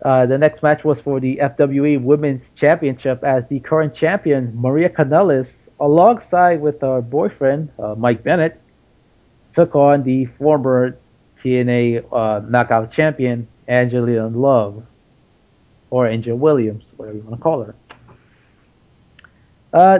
Uh, 0.02 0.24
the 0.24 0.38
next 0.38 0.62
match 0.62 0.82
was 0.82 0.98
for 1.04 1.20
the 1.20 1.36
FWE 1.42 2.02
Women's 2.02 2.42
Championship 2.56 3.22
as 3.22 3.44
the 3.50 3.60
current 3.60 3.94
champion 3.94 4.52
Maria 4.54 4.88
Kanellis, 4.88 5.46
alongside 5.78 6.60
with 6.60 6.80
her 6.80 7.02
boyfriend 7.02 7.70
uh, 7.78 7.94
Mike 7.96 8.24
Bennett, 8.24 8.60
took 9.54 9.74
on 9.74 10.02
the 10.02 10.26
former 10.38 10.98
TNA 11.44 12.04
uh, 12.12 12.40
Knockout 12.46 12.92
champion 12.92 13.48
Angelina 13.68 14.28
Love, 14.28 14.84
or 15.90 16.06
Angel 16.06 16.36
Williams, 16.36 16.84
whatever 16.96 17.16
you 17.16 17.22
want 17.22 17.36
to 17.36 17.42
call 17.42 17.62
her. 17.62 17.74
Uh, 19.72 19.98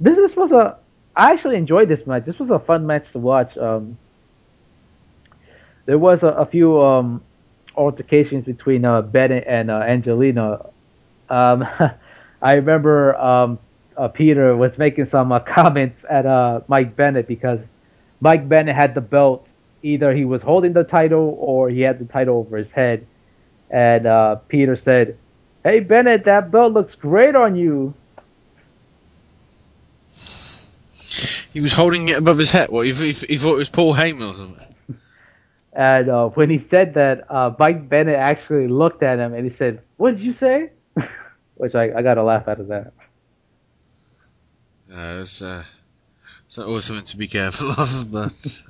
this, 0.00 0.16
was 0.36 0.50
a 0.52 0.78
I 1.18 1.32
actually 1.32 1.56
enjoyed 1.56 1.88
this 1.88 2.06
match. 2.06 2.24
This 2.24 2.38
was 2.38 2.50
a 2.50 2.58
fun 2.60 2.86
match 2.86 3.04
to 3.12 3.18
watch. 3.18 3.56
Um, 3.56 3.98
there 5.86 5.98
was 5.98 6.20
a, 6.22 6.28
a 6.28 6.46
few 6.46 6.80
um, 6.80 7.22
altercations 7.74 8.44
between 8.44 8.84
uh, 8.84 9.02
Bennett 9.02 9.44
and 9.48 9.70
uh, 9.70 9.78
Angelina. 9.78 10.66
Um, 11.28 11.64
I 12.42 12.54
remember 12.54 13.16
um, 13.16 13.58
uh, 13.96 14.06
Peter 14.06 14.56
was 14.56 14.70
making 14.78 15.08
some 15.10 15.32
uh, 15.32 15.40
comments 15.54 15.96
at 16.08 16.24
uh, 16.24 16.60
Mike 16.68 16.94
Bennett 16.94 17.26
because 17.26 17.58
Mike 18.20 18.48
Bennett 18.48 18.76
had 18.76 18.94
the 18.94 19.00
belt. 19.00 19.47
Either 19.82 20.14
he 20.14 20.24
was 20.24 20.42
holding 20.42 20.72
the 20.72 20.84
title 20.84 21.36
or 21.38 21.70
he 21.70 21.80
had 21.80 21.98
the 21.98 22.04
title 22.04 22.38
over 22.38 22.56
his 22.56 22.70
head. 22.72 23.06
And 23.70 24.06
uh, 24.06 24.36
Peter 24.48 24.80
said, 24.84 25.16
"Hey 25.62 25.80
Bennett, 25.80 26.24
that 26.24 26.50
belt 26.50 26.72
looks 26.72 26.94
great 26.94 27.36
on 27.36 27.54
you." 27.56 27.94
He 31.52 31.60
was 31.60 31.72
holding 31.72 32.08
it 32.08 32.18
above 32.18 32.38
his 32.38 32.50
head. 32.50 32.70
What? 32.70 32.86
He, 32.86 32.92
he, 32.92 33.12
he 33.12 33.36
thought 33.36 33.54
it 33.54 33.58
was 33.58 33.70
Paul 33.70 33.94
Heyman 33.94 34.30
or 34.30 34.34
something. 34.34 34.64
And 35.72 36.08
uh, 36.08 36.28
when 36.30 36.50
he 36.50 36.66
said 36.70 36.94
that, 36.94 37.30
uh, 37.30 37.54
Mike 37.58 37.88
Bennett 37.88 38.16
actually 38.16 38.68
looked 38.68 39.02
at 39.02 39.18
him 39.18 39.34
and 39.34 39.50
he 39.50 39.56
said, 39.58 39.80
"What 39.96 40.16
did 40.16 40.20
you 40.20 40.34
say?" 40.40 40.70
Which 41.54 41.74
I, 41.74 41.92
I 41.98 42.02
got 42.02 42.18
a 42.18 42.22
laugh 42.22 42.48
out 42.48 42.60
of 42.60 42.68
that. 42.68 42.92
Uh, 44.92 45.20
it's, 45.20 45.42
uh, 45.42 45.64
it's 46.46 46.56
not 46.58 46.66
always 46.66 46.84
something 46.84 47.04
to 47.04 47.16
be 47.16 47.28
careful 47.28 47.70
of, 47.78 48.10
but. 48.10 48.62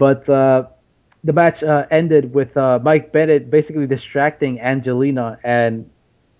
But 0.00 0.26
uh, 0.30 0.64
the 1.24 1.34
match 1.34 1.62
uh, 1.62 1.84
ended 1.90 2.32
with 2.32 2.56
uh, 2.56 2.78
Mike 2.82 3.12
Bennett 3.12 3.50
basically 3.50 3.86
distracting 3.86 4.58
Angelina, 4.58 5.38
and 5.44 5.90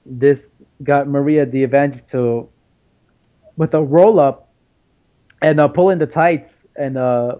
this 0.06 0.38
got 0.82 1.06
Maria 1.06 1.44
the 1.44 1.64
Avenger 1.64 2.00
to 2.12 2.48
with 3.58 3.74
a 3.74 3.82
roll 3.82 4.18
up 4.18 4.48
and 5.42 5.60
uh, 5.60 5.68
pulling 5.68 5.98
the 5.98 6.06
tights 6.06 6.50
and 6.74 6.96
uh, 6.96 7.36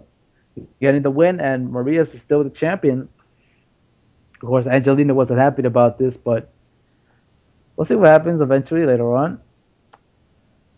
getting 0.78 1.00
the 1.00 1.10
win. 1.10 1.40
And 1.40 1.72
Maria 1.72 2.02
is 2.02 2.08
still 2.26 2.44
the 2.44 2.50
champion. 2.50 3.08
Of 4.42 4.46
course, 4.46 4.66
Angelina 4.66 5.14
wasn't 5.14 5.38
happy 5.38 5.62
about 5.62 5.98
this, 5.98 6.12
but 6.22 6.52
we'll 7.76 7.86
see 7.86 7.94
what 7.94 8.08
happens 8.08 8.42
eventually 8.42 8.84
later 8.84 9.14
on. 9.16 9.40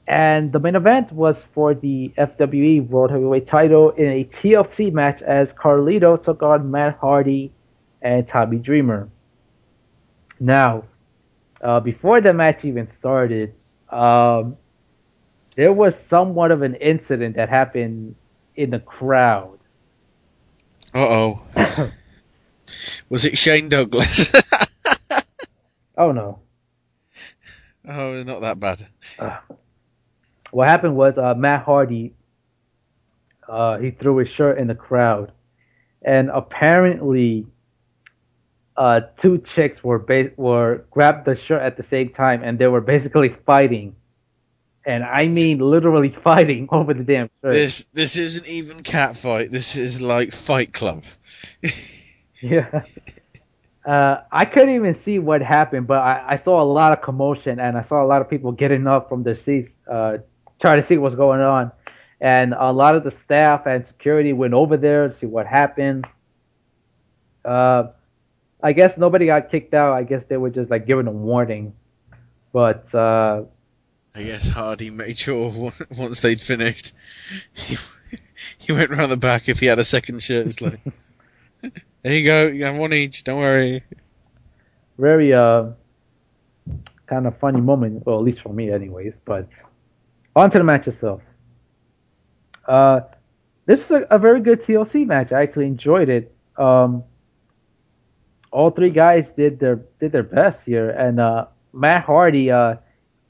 And 0.09 0.53
the 0.53 0.59
main 0.59 0.75
event 0.75 1.13
was 1.13 1.37
for 1.55 1.75
the 1.75 2.13
FWE 2.19 2.89
World 2.89 3.11
Heavyweight 3.11 3.49
title 3.49 3.91
in 3.91 4.07
a 4.07 4.25
TLC 4.25 4.93
match 4.93 5.23
as 5.23 5.49
Carlito 5.51 6.23
took 6.23 6.43
on 6.43 6.71
Matt 6.71 6.99
Hardy 6.99 7.53
and 8.01 8.29
Tommy 8.29 8.59
Dreamer. 8.59 9.09
Now, 10.41 10.85
uh, 11.61 11.79
before 11.79 12.21
the 12.21 12.33
match 12.33 12.65
even 12.65 12.89
started, 12.99 13.55
um, 13.91 14.57
there 15.55 15.73
was 15.73 15.95
somewhat 16.11 16.51
of 16.51 16.63
an 16.63 16.75
incident 16.77 17.37
that 17.37 17.49
happened 17.49 18.17
in 18.57 18.71
the 18.71 18.81
crowd. 18.81 19.59
Uh 20.95 20.99
oh. 20.99 21.47
was 23.09 23.25
it 23.25 23.39
Shane 23.39 23.69
Douglas? 23.69 24.33
oh 25.97 26.13
no. 26.13 26.41
Oh, 27.85 28.23
not 28.23 28.43
that 28.43 28.61
bad. 28.61 28.87
Uh, 29.19 29.39
what 30.53 30.69
happened 30.69 30.95
was 30.95 31.17
uh, 31.19 31.35
Matt 31.35 31.65
Hardy. 31.65 32.15
Uh, 33.49 33.79
he 33.79 33.91
threw 33.91 34.19
his 34.19 34.29
shirt 34.29 34.59
in 34.59 34.69
the 34.69 34.75
crowd, 34.75 35.33
and 36.03 36.31
apparently, 36.31 37.47
uh, 38.77 39.01
two 39.21 39.43
chicks 39.55 39.83
were 39.83 39.99
ba- 39.99 40.31
were 40.37 40.85
grabbed 40.91 41.27
the 41.27 41.37
shirt 41.37 41.61
at 41.61 41.77
the 41.77 41.85
same 41.91 42.11
time, 42.11 42.43
and 42.45 42.59
they 42.59 42.69
were 42.69 42.81
basically 42.81 43.35
fighting, 43.45 43.97
and 44.87 45.03
I 45.03 45.29
mean 45.29 45.59
literally 45.59 46.17
fighting 46.25 46.69
over 46.71 46.95
the 46.95 47.03
damn 47.03 47.31
shirt. 47.43 47.53
This 47.53 47.87
this 47.93 48.17
isn't 48.17 48.47
even 48.47 48.83
cat 48.83 49.17
fight. 49.17 49.51
This 49.51 49.75
is 49.75 50.01
like 50.01 50.33
Fight 50.33 50.73
Club. 50.73 51.03
yeah. 52.41 52.85
Uh, 53.85 54.23
I 54.31 54.45
couldn't 54.45 54.75
even 54.75 54.97
see 55.05 55.19
what 55.19 55.43
happened, 55.43 55.89
but 55.89 55.99
I, 55.99 56.35
I, 56.35 56.43
saw 56.45 56.63
a 56.63 56.65
lot 56.65 56.97
of 56.97 57.03
commotion 57.03 57.59
and 57.59 57.77
I 57.77 57.85
saw 57.89 58.05
a 58.05 58.07
lot 58.07 58.21
of 58.21 58.31
people 58.31 58.53
getting 58.53 58.87
up 58.87 59.09
from 59.09 59.25
their 59.25 59.37
seats, 59.45 59.73
uh, 59.91 60.19
trying 60.63 60.81
to 60.81 60.89
see 60.89 60.97
what's 60.97 61.17
going 61.17 61.41
on. 61.41 61.71
And 62.21 62.55
a 62.57 62.73
lot 62.73 62.95
of 62.95 63.05
the 63.05 63.13
staff 63.25 63.67
and 63.67 63.85
security 63.89 64.33
went 64.33 64.55
over 64.55 64.77
there 64.79 65.09
to 65.09 65.21
see 65.21 65.27
what 65.27 65.47
happened. 65.47 66.07
Uh, 67.45 67.89
I 68.63 68.73
guess 68.73 68.97
nobody 68.97 69.27
got 69.27 69.51
kicked 69.51 69.75
out. 69.75 69.93
I 69.93 70.05
guess 70.05 70.23
they 70.29 70.37
were 70.37 70.51
just 70.51 70.71
like 70.71 70.87
given 70.87 71.09
a 71.09 71.11
warning. 71.11 71.75
But 72.53 72.87
uh, 72.95 73.43
I 74.15 74.23
guess 74.23 74.49
Hardy 74.49 74.91
made 74.91 75.19
sure 75.19 75.51
once 75.99 76.21
they'd 76.21 76.41
finished, 76.41 76.95
he, 77.53 77.77
he 78.59 78.73
went 78.73 78.91
round 78.91 79.11
the 79.11 79.17
back 79.17 79.49
if 79.49 79.59
he 79.59 79.67
had 79.67 79.79
a 79.79 79.85
second 79.85 80.23
shirt. 80.23 80.47
It's 80.47 80.63
like. 80.63 80.81
There 82.03 82.13
you 82.13 82.25
go. 82.27 82.47
You 82.49 82.65
have 82.65 82.77
one 82.77 82.93
each. 82.93 83.23
Don't 83.23 83.39
worry. 83.39 83.85
Very 84.99 85.33
uh, 85.33 85.67
kind 87.07 87.27
of 87.29 87.39
funny 87.39 87.61
moment, 87.61 88.05
well, 88.05 88.19
at 88.19 88.25
least 88.25 88.43
for 88.43 88.53
me, 88.53 88.73
anyways. 88.73 89.13
But 89.25 89.47
on 90.35 90.51
to 90.51 90.59
the 90.59 90.65
match 90.65 90.87
itself. 90.87 91.21
Uh, 92.67 93.01
this 93.67 93.79
is 93.81 93.91
a, 93.91 94.15
a 94.15 94.19
very 94.19 94.41
good 94.41 94.63
TLC 94.65 95.07
match. 95.07 95.33
I 95.33 95.43
actually 95.43 95.67
enjoyed 95.67 96.09
it. 96.09 96.35
Um, 96.57 97.05
all 98.51 98.71
three 98.71 98.91
guys 98.91 99.25
did 99.37 99.59
their 99.59 99.77
did 99.99 100.13
their 100.13 100.23
best 100.23 100.59
here, 100.67 100.91
and 100.91 101.19
uh, 101.19 101.47
Matt 101.73 102.05
Hardy, 102.05 102.51
uh, 102.51 102.77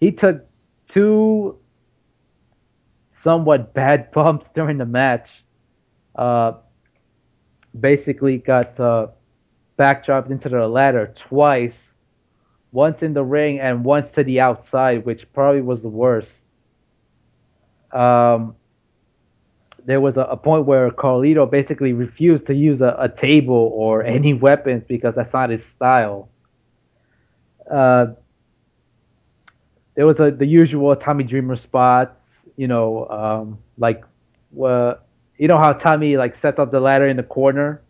he 0.01 0.11
took 0.11 0.45
two 0.93 1.59
somewhat 3.23 3.73
bad 3.73 4.11
bumps 4.13 4.47
during 4.55 4.79
the 4.79 4.87
match. 4.87 5.29
Uh, 6.15 6.53
basically 7.79 8.37
got 8.37 8.79
uh, 8.79 9.07
backdropped 9.79 10.31
into 10.31 10.49
the 10.49 10.67
ladder 10.69 11.15
twice, 11.29 11.73
once 12.73 12.97
in 13.01 13.15
the 13.15 13.23
ring 13.25 13.61
and 13.61 13.85
once 13.85 14.07
to 14.15 14.25
the 14.25 14.41
outside, 14.41 15.05
which 15.07 15.23
probably 15.33 15.63
was 15.63 15.81
the 15.81 15.89
worst. 15.89 16.29
Um, 17.93 18.57
there 19.85 20.01
was 20.01 20.17
a, 20.17 20.21
a 20.23 20.37
point 20.37 20.67
where 20.67 20.91
Carlito 20.91 21.51
basically 21.51 21.93
refused 21.93 22.47
to 22.47 22.55
use 22.55 22.81
a, 22.81 22.97
a 22.99 23.09
table 23.09 23.71
or 23.75 24.03
any 24.05 24.35
weapons 24.35 24.85
because 24.89 25.15
that's 25.17 25.33
not 25.33 25.51
his 25.51 25.61
style. 25.77 26.29
Uh, 27.71 28.07
there 29.95 30.07
was 30.07 30.17
a, 30.19 30.31
the 30.31 30.47
usual 30.47 30.95
Tommy 30.97 31.25
Dreamer 31.25 31.57
spots, 31.57 32.15
you 32.57 32.69
know, 32.69 33.07
um, 33.09 33.59
like, 33.79 34.03
uh, 34.63 34.95
you 35.39 35.49
know 35.49 35.59
how 35.59 35.73
Tommy 35.73 36.17
like 36.17 36.35
sets 36.41 36.59
up 36.59 36.71
the 36.71 36.81
ladder 36.81 37.07
in 37.09 37.17
the 37.17 37.23
corner, 37.23 37.83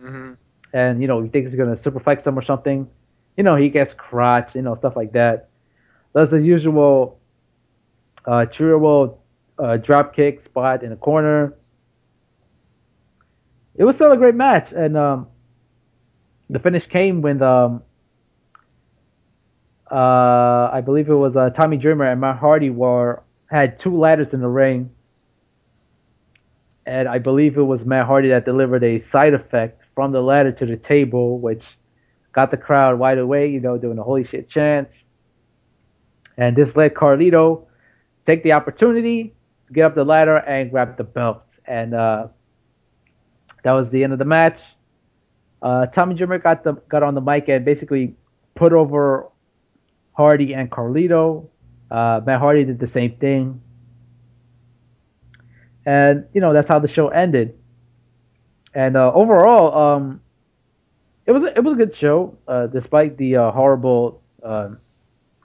hmm 0.00 0.34
and 0.72 1.00
you 1.00 1.06
know 1.08 1.20
he 1.22 1.28
thinks 1.28 1.50
he's 1.50 1.58
gonna 1.58 1.76
superflex 1.76 2.26
him 2.26 2.38
or 2.38 2.44
something. 2.44 2.88
You 3.36 3.44
know 3.44 3.56
he 3.56 3.68
gets 3.68 3.92
crotch, 3.96 4.50
you 4.54 4.62
know 4.62 4.76
stuff 4.76 4.96
like 4.96 5.12
that. 5.12 5.48
That's 6.12 6.30
the 6.30 6.40
usual 6.40 7.18
uh, 8.26 8.46
terrible 8.46 9.22
uh, 9.58 9.76
drop 9.76 10.14
kick 10.14 10.44
spot 10.44 10.82
in 10.82 10.90
the 10.90 10.96
corner. 10.96 11.54
It 13.76 13.84
was 13.84 13.94
still 13.96 14.12
a 14.12 14.16
great 14.16 14.34
match, 14.34 14.72
and 14.72 14.96
um, 14.96 15.28
the 16.48 16.58
finish 16.58 16.86
came 16.88 17.22
when 17.22 17.42
um, 17.42 17.82
uh, 19.90 20.70
I 20.72 20.80
believe 20.84 21.08
it 21.08 21.14
was 21.14 21.36
uh, 21.36 21.50
Tommy 21.50 21.76
Dreamer 21.76 22.04
and 22.04 22.20
Matt 22.20 22.38
Hardy 22.38 22.70
were 22.70 23.22
had 23.46 23.78
two 23.80 23.96
ladders 23.96 24.28
in 24.32 24.40
the 24.40 24.48
ring, 24.48 24.90
and 26.84 27.06
I 27.08 27.18
believe 27.18 27.56
it 27.56 27.62
was 27.62 27.80
Matt 27.84 28.06
Hardy 28.06 28.30
that 28.30 28.44
delivered 28.44 28.82
a 28.82 29.04
side 29.12 29.34
effect 29.34 29.82
from 29.94 30.12
the 30.12 30.20
ladder 30.20 30.52
to 30.52 30.66
the 30.66 30.76
table, 30.76 31.38
which 31.38 31.62
got 32.32 32.50
the 32.50 32.56
crowd 32.56 32.98
wide 32.98 33.18
awake, 33.18 33.52
you 33.52 33.60
know, 33.60 33.78
doing 33.78 33.98
a 33.98 34.02
holy 34.02 34.26
shit 34.26 34.50
chant. 34.50 34.88
And 36.36 36.56
this 36.56 36.68
led 36.74 36.94
Carlito 36.94 37.66
take 38.26 38.42
the 38.42 38.52
opportunity, 38.52 39.34
get 39.72 39.84
up 39.84 39.94
the 39.94 40.04
ladder, 40.04 40.36
and 40.36 40.70
grab 40.70 40.96
the 40.96 41.04
belt. 41.04 41.42
And 41.66 41.94
uh, 41.94 42.28
that 43.64 43.72
was 43.72 43.88
the 43.90 44.04
end 44.04 44.12
of 44.12 44.18
the 44.18 44.24
match. 44.24 44.58
Uh, 45.62 45.86
Tommy 45.86 46.14
Dreamer 46.14 46.38
got 46.38 46.62
the 46.62 46.74
got 46.88 47.02
on 47.02 47.14
the 47.14 47.20
mic 47.20 47.48
and 47.48 47.64
basically 47.64 48.14
put 48.54 48.72
over 48.72 49.28
Hardy 50.12 50.54
and 50.54 50.70
Carlito. 50.70 51.48
Uh, 51.90 52.20
Matt 52.24 52.40
Hardy 52.40 52.64
did 52.64 52.78
the 52.78 52.90
same 52.92 53.16
thing. 53.16 53.60
And 55.84 56.26
you 56.32 56.40
know 56.40 56.52
that's 56.52 56.68
how 56.68 56.78
the 56.78 56.88
show 56.88 57.08
ended. 57.08 57.56
And 58.74 58.96
uh, 58.96 59.10
overall, 59.14 59.96
um, 59.96 60.20
it 61.24 61.32
was 61.32 61.42
a, 61.42 61.56
it 61.56 61.64
was 61.64 61.72
a 61.72 61.76
good 61.76 61.96
show, 61.96 62.36
uh, 62.46 62.66
despite 62.66 63.16
the 63.16 63.36
uh, 63.36 63.50
horrible 63.50 64.22
uh, 64.42 64.70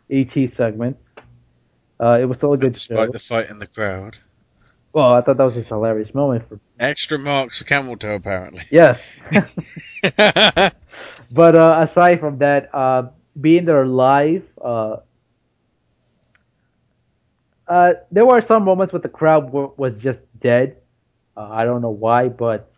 ET 0.10 0.34
segment. 0.58 0.98
Uh, 2.02 2.18
it 2.20 2.26
was 2.26 2.38
still 2.38 2.54
a 2.54 2.58
good 2.58 2.80
show. 2.80 2.96
Despite 2.96 3.12
the 3.12 3.20
fight 3.20 3.50
in 3.50 3.60
the 3.60 3.68
crowd. 3.68 4.18
Well, 4.94 5.14
I 5.14 5.22
thought 5.22 5.38
that 5.38 5.44
was 5.44 5.54
just 5.54 5.68
a 5.72 5.76
hilarious 5.76 6.14
moment 6.14 6.50
for 6.50 6.60
Extra 6.80 7.18
marks 7.18 7.60
for 7.60 7.66
camel 7.66 7.96
toe, 7.96 8.16
apparently. 8.16 8.64
yes. 8.72 9.00
but 11.32 11.56
uh, 11.56 11.88
aside 11.90 12.20
from 12.20 12.40
that, 12.40 12.74
uh, 12.74 13.04
being 13.40 13.66
there 13.66 13.86
live, 13.86 14.44
uh, 14.64 14.98
uh, 17.68 17.94
there 18.12 18.26
were 18.26 18.44
some 18.48 18.66
moments 18.66 18.92
where 18.92 19.02
the 19.02 19.08
crowd 19.08 19.46
w- 19.46 19.72
was 19.78 19.94
just 20.00 20.20
dead. 20.42 20.78
Uh, 21.38 21.48
I 21.50 21.64
don't 21.64 21.82
know 21.82 21.92
why, 21.92 22.28
but 22.28 22.70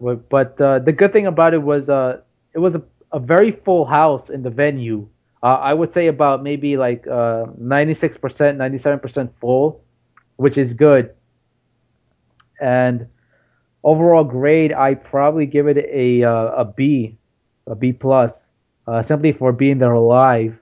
but 0.00 0.60
uh, 0.60 0.80
the 0.80 0.92
good 0.92 1.12
thing 1.12 1.26
about 1.26 1.54
it 1.54 1.62
was 1.62 1.88
uh, 1.88 2.20
it 2.52 2.58
was 2.58 2.74
a, 2.74 2.82
a 3.12 3.20
very 3.20 3.52
full 3.64 3.86
house 3.86 4.28
in 4.28 4.42
the 4.42 4.50
venue. 4.50 5.08
Uh, 5.42 5.46
I 5.46 5.74
would 5.74 5.92
say 5.92 6.06
about 6.06 6.42
maybe 6.42 6.76
like 6.76 7.06
uh, 7.06 7.46
96%, 7.60 8.12
97% 8.20 9.30
full, 9.40 9.82
which 10.36 10.56
is 10.56 10.72
good. 10.74 11.14
And 12.60 13.08
overall 13.82 14.22
grade, 14.22 14.72
I 14.72 14.94
probably 14.94 15.46
give 15.46 15.66
it 15.66 15.78
a 15.78 16.22
uh, 16.22 16.62
a 16.62 16.64
B, 16.64 17.18
a 17.66 17.74
B 17.74 17.92
plus, 17.92 18.30
uh, 18.86 19.02
simply 19.08 19.32
for 19.32 19.52
being 19.52 19.78
there 19.78 19.92
alive. 19.92 20.56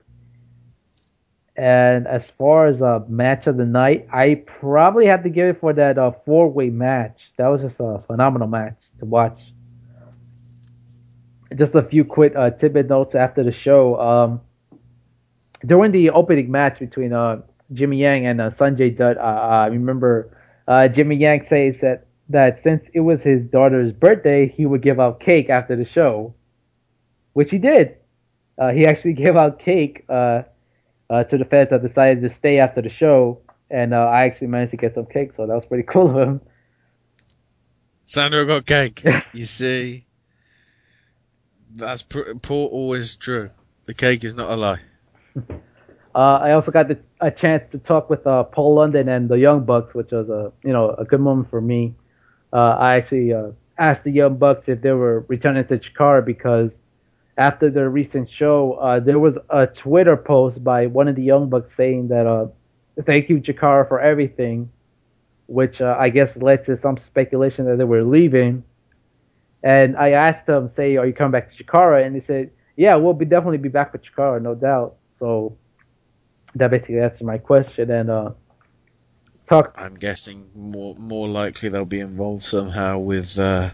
And 1.55 2.07
as 2.07 2.23
far 2.39 2.67
as 2.67 2.81
a 2.81 3.05
match 3.07 3.45
of 3.45 3.57
the 3.57 3.65
night, 3.65 4.07
I 4.11 4.43
probably 4.59 5.05
have 5.05 5.21
to 5.23 5.29
give 5.29 5.47
it 5.47 5.59
for 5.59 5.73
that 5.73 5.99
uh, 5.99 6.11
four 6.25 6.49
way 6.49 6.71
match. 6.71 7.19
That 7.37 7.49
was 7.49 7.61
just 7.61 7.75
a 7.77 7.99
phenomenal 7.99 8.47
match 8.47 8.77
to 8.99 9.05
watch. 9.05 9.39
Just 11.55 11.75
a 11.75 11.83
few 11.83 12.03
quick 12.03 12.33
uh, 12.35 12.49
tidbit 12.49 12.87
notes 12.89 13.13
after 13.13 13.43
the 13.43 13.51
show. 13.51 13.99
Um, 13.99 14.41
during 15.65 15.91
the 15.91 16.09
opening 16.09 16.51
match 16.51 16.79
between 16.79 17.13
uh, 17.13 17.41
Jimmy 17.73 17.97
Yang 17.97 18.25
and 18.27 18.41
uh, 18.41 18.51
Sanjay 18.51 18.97
Dutt, 18.97 19.17
uh, 19.17 19.21
I 19.21 19.67
remember 19.67 20.37
uh, 20.67 20.87
Jimmy 20.87 21.15
Yang 21.17 21.45
says 21.49 21.75
that 21.81 22.07
that 22.29 22.61
since 22.63 22.81
it 22.93 23.01
was 23.01 23.19
his 23.23 23.41
daughter's 23.51 23.91
birthday, 23.91 24.53
he 24.55 24.65
would 24.65 24.81
give 24.81 24.99
out 24.99 25.19
cake 25.19 25.49
after 25.49 25.75
the 25.75 25.85
show, 25.85 26.33
which 27.33 27.49
he 27.49 27.57
did. 27.57 27.97
Uh, 28.57 28.69
he 28.69 28.85
actually 28.85 29.13
gave 29.25 29.35
out 29.35 29.59
cake 29.59 30.05
uh, 30.09 30.43
uh, 31.09 31.23
to 31.25 31.37
the 31.37 31.45
fans 31.45 31.69
that 31.71 31.85
decided 31.85 32.21
to 32.21 32.33
stay 32.39 32.59
after 32.59 32.81
the 32.81 32.89
show, 32.89 33.41
and 33.69 33.93
uh, 33.93 33.97
I 33.97 34.23
actually 34.25 34.47
managed 34.47 34.71
to 34.71 34.77
get 34.77 34.95
some 34.95 35.05
cake, 35.05 35.31
so 35.35 35.45
that 35.45 35.53
was 35.53 35.65
pretty 35.67 35.83
cool 35.91 36.09
of 36.09 36.27
him. 36.27 36.41
Sandro 38.05 38.45
got 38.45 38.65
cake. 38.65 39.03
you 39.33 39.45
see, 39.45 40.05
that's 41.73 42.03
pr- 42.03 42.33
Paul 42.41 42.67
always 42.67 43.15
true. 43.15 43.51
The 43.85 43.93
cake 43.93 44.23
is 44.23 44.35
not 44.35 44.49
a 44.49 44.55
lie. 44.55 44.79
Uh, 46.13 46.39
I 46.41 46.51
also 46.51 46.71
got 46.71 46.87
the, 46.87 46.99
a 47.21 47.31
chance 47.31 47.63
to 47.71 47.77
talk 47.79 48.09
with 48.09 48.25
uh, 48.27 48.43
Paul 48.43 48.75
London 48.75 49.07
and 49.07 49.29
the 49.29 49.37
Young 49.37 49.63
Bucks, 49.63 49.93
which 49.93 50.11
was 50.11 50.29
a 50.29 50.51
you 50.63 50.73
know 50.73 50.95
a 50.97 51.05
good 51.05 51.21
moment 51.21 51.49
for 51.49 51.61
me. 51.61 51.95
Uh, 52.51 52.75
I 52.79 52.95
actually 52.95 53.33
uh, 53.33 53.51
asked 53.77 54.03
the 54.03 54.11
Young 54.11 54.37
Bucks 54.37 54.63
if 54.67 54.81
they 54.81 54.91
were 54.91 55.21
returning 55.29 55.65
to 55.67 55.77
Chikara 55.77 56.25
because 56.25 56.69
after 57.37 57.69
their 57.69 57.89
recent 57.89 58.29
show, 58.29 58.73
uh, 58.73 58.99
there 58.99 59.19
was 59.19 59.35
a 59.49 59.67
Twitter 59.67 60.17
post 60.17 60.61
by 60.63 60.87
one 60.87 61.07
of 61.07 61.15
the 61.15 61.23
Young 61.23 61.49
Bucks 61.49 61.69
saying 61.77 62.09
that 62.09 62.27
uh, 62.27 62.47
thank 63.05 63.29
you 63.29 63.39
Chikara 63.39 63.87
for 63.87 64.01
everything, 64.01 64.69
which 65.47 65.79
I 65.79 66.09
guess 66.09 66.29
led 66.35 66.65
to 66.65 66.77
some 66.81 66.99
speculation 67.07 67.65
that 67.65 67.77
they 67.77 67.85
were 67.85 68.03
leaving. 68.03 68.63
And 69.63 69.95
I 69.95 70.11
asked 70.11 70.47
them, 70.47 70.71
say, 70.75 70.97
are 70.97 71.05
you 71.05 71.13
coming 71.13 71.31
back 71.31 71.55
to 71.55 71.63
Chikara? 71.63 72.05
And 72.05 72.15
they 72.15 72.25
said, 72.25 72.51
yeah, 72.75 72.95
we'll 72.95 73.13
be 73.13 73.25
definitely 73.25 73.59
be 73.59 73.69
back 73.69 73.93
with 73.93 74.01
Chikara, 74.03 74.41
no 74.41 74.55
doubt. 74.55 74.95
So 75.19 75.55
that 76.55 76.71
basically 76.71 76.99
answered 76.99 77.23
my 77.23 77.37
question. 77.37 77.91
And 77.91 78.09
uh, 78.09 78.31
talk. 79.51 79.73
I'm 79.77 79.95
guessing 79.95 80.49
more 80.55 80.95
more 80.95 81.27
likely 81.27 81.69
they'll 81.69 81.85
be 81.85 81.99
involved 81.99 82.43
somehow 82.43 82.99
with 82.99 83.37
uh, 83.37 83.71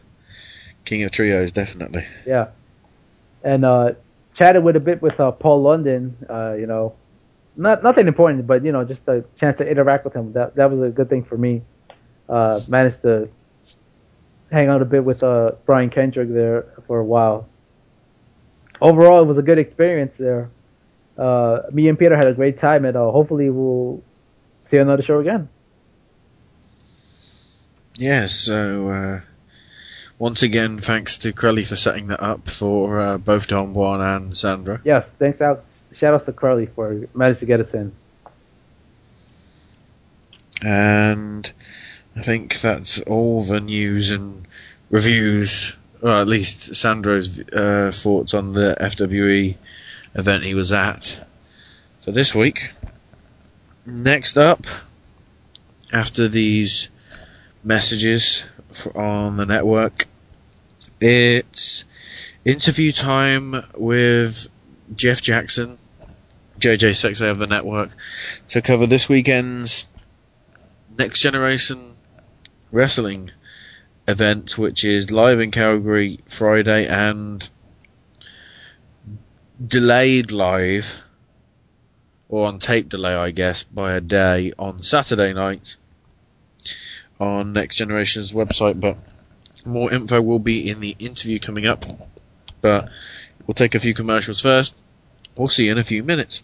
King 0.86 1.04
of 1.04 1.12
Trios, 1.12 1.52
definitely. 1.52 2.06
Yeah, 2.26 2.48
and 3.44 3.64
uh, 3.64 3.94
chatted 4.36 4.64
with 4.64 4.76
a 4.76 4.80
bit 4.80 5.02
with 5.02 5.20
uh, 5.20 5.32
Paul 5.32 5.62
London. 5.62 6.18
Uh, 6.30 6.56
you 6.58 6.66
know, 6.66 6.96
not 7.56 7.84
nothing 7.84 8.08
important, 8.08 8.48
but 8.48 8.64
you 8.66 8.72
know, 8.72 8.84
just 8.84 9.02
a 9.08 9.24
chance 9.40 9.58
to 9.60 9.68
interact 9.68 10.04
with 10.06 10.14
him. 10.14 10.34
That 10.34 10.56
that 10.56 10.72
was 10.72 10.82
a 10.82 10.92
good 10.92 11.10
thing 11.10 11.24
for 11.24 11.38
me. 11.38 11.62
Uh, 12.28 12.60
managed 12.68 13.02
to 13.04 13.30
hang 14.52 14.68
out 14.68 14.82
a 14.82 14.86
bit 14.86 15.04
with 15.04 15.24
uh, 15.24 15.52
Brian 15.66 15.90
Kendrick 15.90 16.30
there 16.32 16.66
for 16.88 17.00
a 17.00 17.06
while. 17.06 17.48
Overall, 18.82 19.24
it 19.24 19.26
was 19.26 19.38
a 19.38 19.42
good 19.42 19.58
experience 19.58 20.14
there. 20.18 20.50
Uh, 21.18 21.62
me 21.72 21.88
and 21.90 21.98
Peter 21.98 22.16
had 22.16 22.28
a 22.28 22.34
great 22.34 22.60
time, 22.60 22.86
and 22.86 22.96
uh, 22.96 23.10
hopefully 23.12 23.50
we'll 23.50 24.04
see 24.70 24.78
another 24.78 25.04
show 25.04 25.20
again. 25.20 25.50
Yeah, 27.98 28.28
so 28.28 28.90
uh, 28.90 29.22
once 30.20 30.44
again, 30.44 30.78
thanks 30.78 31.18
to 31.20 31.34
Crowley 31.34 31.64
for 31.64 31.76
setting 31.76 32.08
that 32.08 32.22
up 32.22 32.48
for 32.48 33.00
uh, 33.00 33.18
both 33.18 33.48
Don 33.48 33.74
Juan 33.74 34.02
and 34.02 34.38
Sandro. 34.38 34.80
Yes, 34.84 35.06
thanks 35.18 35.42
out. 35.42 35.64
Shout 35.98 36.14
out 36.14 36.26
to 36.28 36.34
Crowley 36.34 36.68
for 36.68 37.08
managing 37.16 37.40
to 37.40 37.46
get 37.48 37.60
us 37.60 37.74
in. 37.74 37.92
And 40.64 41.52
I 42.16 42.22
think 42.22 42.62
that's 42.62 43.02
all 43.02 43.42
the 43.42 43.60
news 43.60 44.12
and 44.12 44.48
reviews, 44.92 45.78
or 46.02 46.12
at 46.12 46.28
least 46.28 46.76
Sandro's 46.76 47.40
uh, 47.50 47.92
thoughts 47.94 48.34
on 48.34 48.54
the 48.54 48.76
FWE 48.80 49.56
event 50.18 50.44
he 50.44 50.54
was 50.54 50.74
at 50.74 51.26
for 52.00 52.12
this 52.12 52.36
week. 52.36 52.72
Next 53.86 54.38
up, 54.38 54.66
after 55.94 56.28
these 56.28 56.90
messages 57.64 58.46
on 58.96 59.38
the 59.38 59.46
network, 59.46 60.08
it's 61.00 61.86
interview 62.44 62.92
time 62.92 63.64
with 63.76 64.48
Jeff 64.96 65.22
Jackson, 65.22 65.78
JJ 66.60 66.92
Sexay 66.92 67.30
of 67.30 67.38
the 67.38 67.48
network, 67.48 67.92
to 68.48 68.62
cover 68.62 68.88
this 68.88 69.08
weekend's 69.08 69.86
Next 70.98 71.22
Generation 71.22 71.96
Wrestling 72.72 73.32
event, 74.08 74.58
which 74.58 74.84
is 74.84 75.12
live 75.12 75.40
in 75.40 75.52
Calgary 75.52 76.20
Friday 76.28 76.88
and 76.88 77.48
delayed 79.66 80.32
live, 80.32 81.04
or 82.30 82.48
on 82.48 82.60
tape 82.60 82.90
delay, 82.90 83.16
I 83.16 83.32
guess, 83.32 83.64
by 83.64 83.94
a 83.94 84.02
day 84.02 84.54
on 84.58 84.82
Saturday 84.82 85.34
night 85.34 85.78
on 87.20 87.54
Next 87.54 87.78
Generation's 87.78 88.34
website. 88.34 88.80
But 88.80 88.98
more 89.66 89.92
info 89.92 90.22
will 90.22 90.40
be 90.40 90.70
in 90.70 90.80
the 90.80 90.96
interview 91.00 91.40
coming 91.40 91.66
up. 91.66 91.86
But 92.62 92.90
we'll 93.46 93.56
take 93.56 93.76
a 93.76 93.80
few 93.80 93.94
commercials 93.94 94.42
first. 94.42 94.78
We'll 95.36 95.50
see 95.50 95.66
you 95.66 95.72
in 95.72 95.78
a 95.78 95.84
few 95.84 96.04
minutes. 96.04 96.44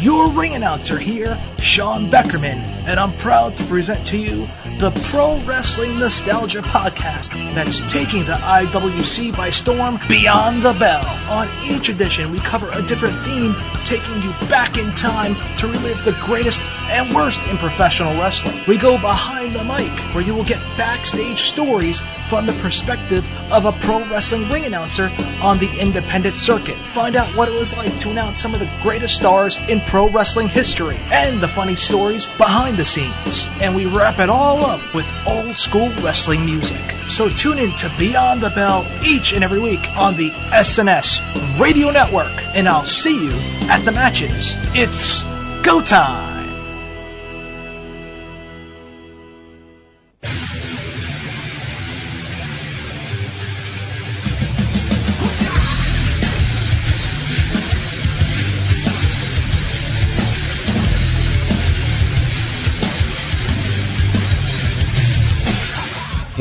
Your 0.00 0.30
ring 0.30 0.54
announcer 0.54 0.98
here, 0.98 1.38
Sean 1.58 2.10
Beckerman, 2.10 2.58
and 2.86 2.98
I'm 3.00 3.12
proud 3.18 3.56
to 3.56 3.64
present 3.64 4.06
to 4.08 4.18
you 4.18 4.46
the 4.82 4.90
Pro 5.12 5.38
Wrestling 5.42 5.96
Nostalgia 6.00 6.60
Podcast 6.60 7.30
that's 7.54 7.78
taking 7.82 8.24
the 8.24 8.32
IWC 8.32 9.36
by 9.36 9.48
storm 9.48 10.00
beyond 10.08 10.64
the 10.64 10.72
bell. 10.72 11.06
On 11.30 11.46
each 11.64 11.88
edition, 11.88 12.32
we 12.32 12.40
cover 12.40 12.68
a 12.72 12.82
different 12.82 13.16
theme, 13.20 13.54
taking 13.84 14.20
you 14.22 14.30
back 14.48 14.78
in 14.78 14.92
time 14.96 15.36
to 15.58 15.68
relive 15.68 16.04
the 16.04 16.18
greatest 16.20 16.60
and 16.90 17.14
worst 17.14 17.40
in 17.46 17.58
professional 17.58 18.12
wrestling. 18.14 18.58
We 18.66 18.76
go 18.76 18.98
behind 18.98 19.54
the 19.54 19.62
mic, 19.62 19.96
where 20.16 20.24
you 20.24 20.34
will 20.34 20.42
get 20.42 20.58
backstage 20.76 21.42
stories 21.42 22.00
from 22.28 22.46
the 22.46 22.52
perspective 22.54 23.24
of 23.52 23.66
a 23.66 23.72
pro 23.72 24.00
wrestling 24.08 24.48
ring 24.48 24.64
announcer 24.64 25.12
on 25.42 25.58
the 25.58 25.70
independent 25.78 26.36
circuit. 26.36 26.76
Find 26.92 27.14
out 27.14 27.28
what 27.36 27.48
it 27.48 27.54
was 27.54 27.72
like 27.76 27.96
to 28.00 28.10
announce 28.10 28.40
some 28.40 28.52
of 28.52 28.58
the 28.58 28.70
greatest 28.82 29.16
stars 29.16 29.60
in 29.68 29.80
pro 29.82 30.08
wrestling 30.08 30.48
history 30.48 30.96
and 31.12 31.40
the 31.40 31.46
funny 31.46 31.76
stories 31.76 32.26
behind 32.36 32.78
the 32.78 32.84
scenes. 32.84 33.46
And 33.60 33.76
we 33.76 33.86
wrap 33.86 34.18
it 34.18 34.28
all 34.28 34.64
up 34.64 34.71
with 34.94 35.10
old 35.26 35.58
school 35.58 35.90
wrestling 36.02 36.44
music. 36.44 36.80
So 37.08 37.28
tune 37.28 37.58
in 37.58 37.72
to 37.76 37.92
Beyond 37.98 38.40
the 38.40 38.50
Bell 38.50 38.86
each 39.04 39.32
and 39.32 39.42
every 39.42 39.60
week 39.60 39.88
on 39.96 40.16
the 40.16 40.30
SNS 40.50 41.20
Radio 41.58 41.90
Network, 41.90 42.32
and 42.54 42.68
I'll 42.68 42.84
see 42.84 43.24
you 43.24 43.32
at 43.68 43.84
the 43.84 43.92
matches. 43.92 44.54
It's 44.74 45.24
go 45.62 45.80
time! 45.80 46.41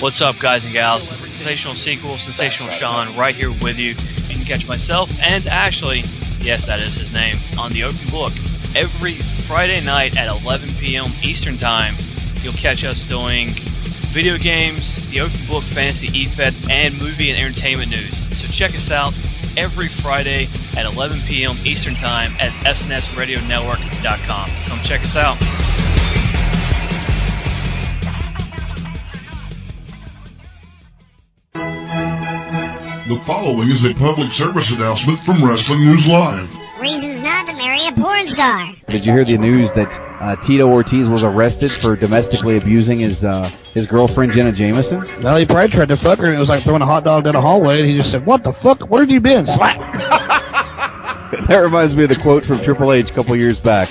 What's 0.00 0.20
up, 0.20 0.38
guys 0.38 0.62
and 0.62 0.74
gals? 0.74 1.08
Sensational 1.08 1.74
Sequel, 1.74 2.18
Sensational 2.18 2.70
Sean, 2.78 3.16
right 3.16 3.34
here 3.34 3.50
with 3.62 3.78
you. 3.78 3.94
You 4.28 4.36
can 4.36 4.44
catch 4.44 4.68
myself 4.68 5.08
and 5.22 5.46
Ashley, 5.46 6.04
yes, 6.40 6.66
that 6.66 6.82
is 6.82 6.94
his 6.94 7.10
name, 7.12 7.38
on 7.58 7.72
the 7.72 7.84
Open 7.84 8.10
Book 8.10 8.32
every 8.76 9.14
Friday 9.46 9.80
night 9.80 10.18
at 10.18 10.28
11 10.42 10.74
p.m. 10.74 11.12
Eastern 11.22 11.56
Time. 11.56 11.94
You'll 12.42 12.52
catch 12.52 12.84
us 12.84 13.06
doing 13.06 13.48
video 14.16 14.38
games, 14.38 15.06
the 15.10 15.20
Open 15.20 15.38
Book 15.46 15.62
Fantasy 15.62 16.08
eFed, 16.08 16.70
and 16.70 16.98
movie 16.98 17.30
and 17.30 17.38
entertainment 17.38 17.90
news. 17.90 18.16
So 18.34 18.48
check 18.48 18.74
us 18.74 18.90
out 18.90 19.12
every 19.58 19.88
Friday 19.88 20.48
at 20.74 20.86
11 20.86 21.20
p.m. 21.28 21.54
Eastern 21.66 21.94
Time 21.96 22.32
at 22.40 22.50
snsradionetwork.com. 22.64 24.50
Come 24.68 24.78
check 24.84 25.02
us 25.02 25.16
out. 25.16 25.36
The 33.08 33.22
following 33.26 33.68
is 33.68 33.84
a 33.84 33.92
public 33.96 34.32
service 34.32 34.72
announcement 34.72 35.18
from 35.18 35.44
Wrestling 35.44 35.80
News 35.80 36.06
Live. 36.06 36.56
Reasons 36.80 37.20
not 37.20 37.46
to 37.48 37.56
marry 37.56 37.86
a 37.86 37.92
porn 37.92 38.26
star. 38.26 38.72
Did 38.88 39.04
you 39.04 39.12
hear 39.12 39.26
the 39.26 39.36
news 39.36 39.70
that 39.74 40.05
uh, 40.20 40.36
Tito 40.46 40.68
Ortiz 40.68 41.08
was 41.08 41.22
arrested 41.22 41.72
for 41.82 41.94
domestically 41.96 42.56
abusing 42.56 42.98
his 42.98 43.22
uh, 43.22 43.50
his 43.74 43.86
girlfriend 43.86 44.32
Jenna 44.32 44.52
Jameson? 44.52 45.00
Well, 45.22 45.36
he 45.36 45.44
probably 45.44 45.68
tried 45.68 45.88
to 45.88 45.96
fuck 45.96 46.18
her, 46.18 46.26
and 46.26 46.36
it 46.36 46.40
was 46.40 46.48
like 46.48 46.62
throwing 46.62 46.82
a 46.82 46.86
hot 46.86 47.04
dog 47.04 47.24
down 47.24 47.36
a 47.36 47.40
hallway, 47.40 47.80
and 47.80 47.88
he 47.88 47.96
just 47.98 48.10
said, 48.10 48.24
"What 48.24 48.42
the 48.42 48.54
fuck? 48.62 48.80
Where 48.88 49.02
have 49.02 49.10
you 49.10 49.20
been?" 49.20 49.44
Slap. 49.44 49.78
that 51.48 51.58
reminds 51.58 51.94
me 51.94 52.04
of 52.04 52.08
the 52.08 52.16
quote 52.16 52.44
from 52.44 52.60
Triple 52.60 52.92
H 52.92 53.10
a 53.10 53.12
couple 53.12 53.36
years 53.36 53.60
back 53.60 53.90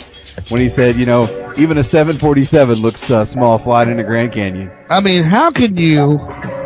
when 0.50 0.62
he 0.62 0.70
said, 0.70 0.96
"You 0.96 1.06
know, 1.06 1.54
even 1.58 1.78
a 1.78 1.84
747 1.84 2.80
looks 2.80 3.10
uh, 3.12 3.26
small 3.32 3.60
flying 3.60 3.92
in 3.92 3.98
the 3.98 4.04
Grand 4.04 4.34
Canyon." 4.34 4.72
I 4.90 5.02
mean, 5.02 5.24
how 5.26 5.52
could 5.52 5.78
you, 5.78 6.20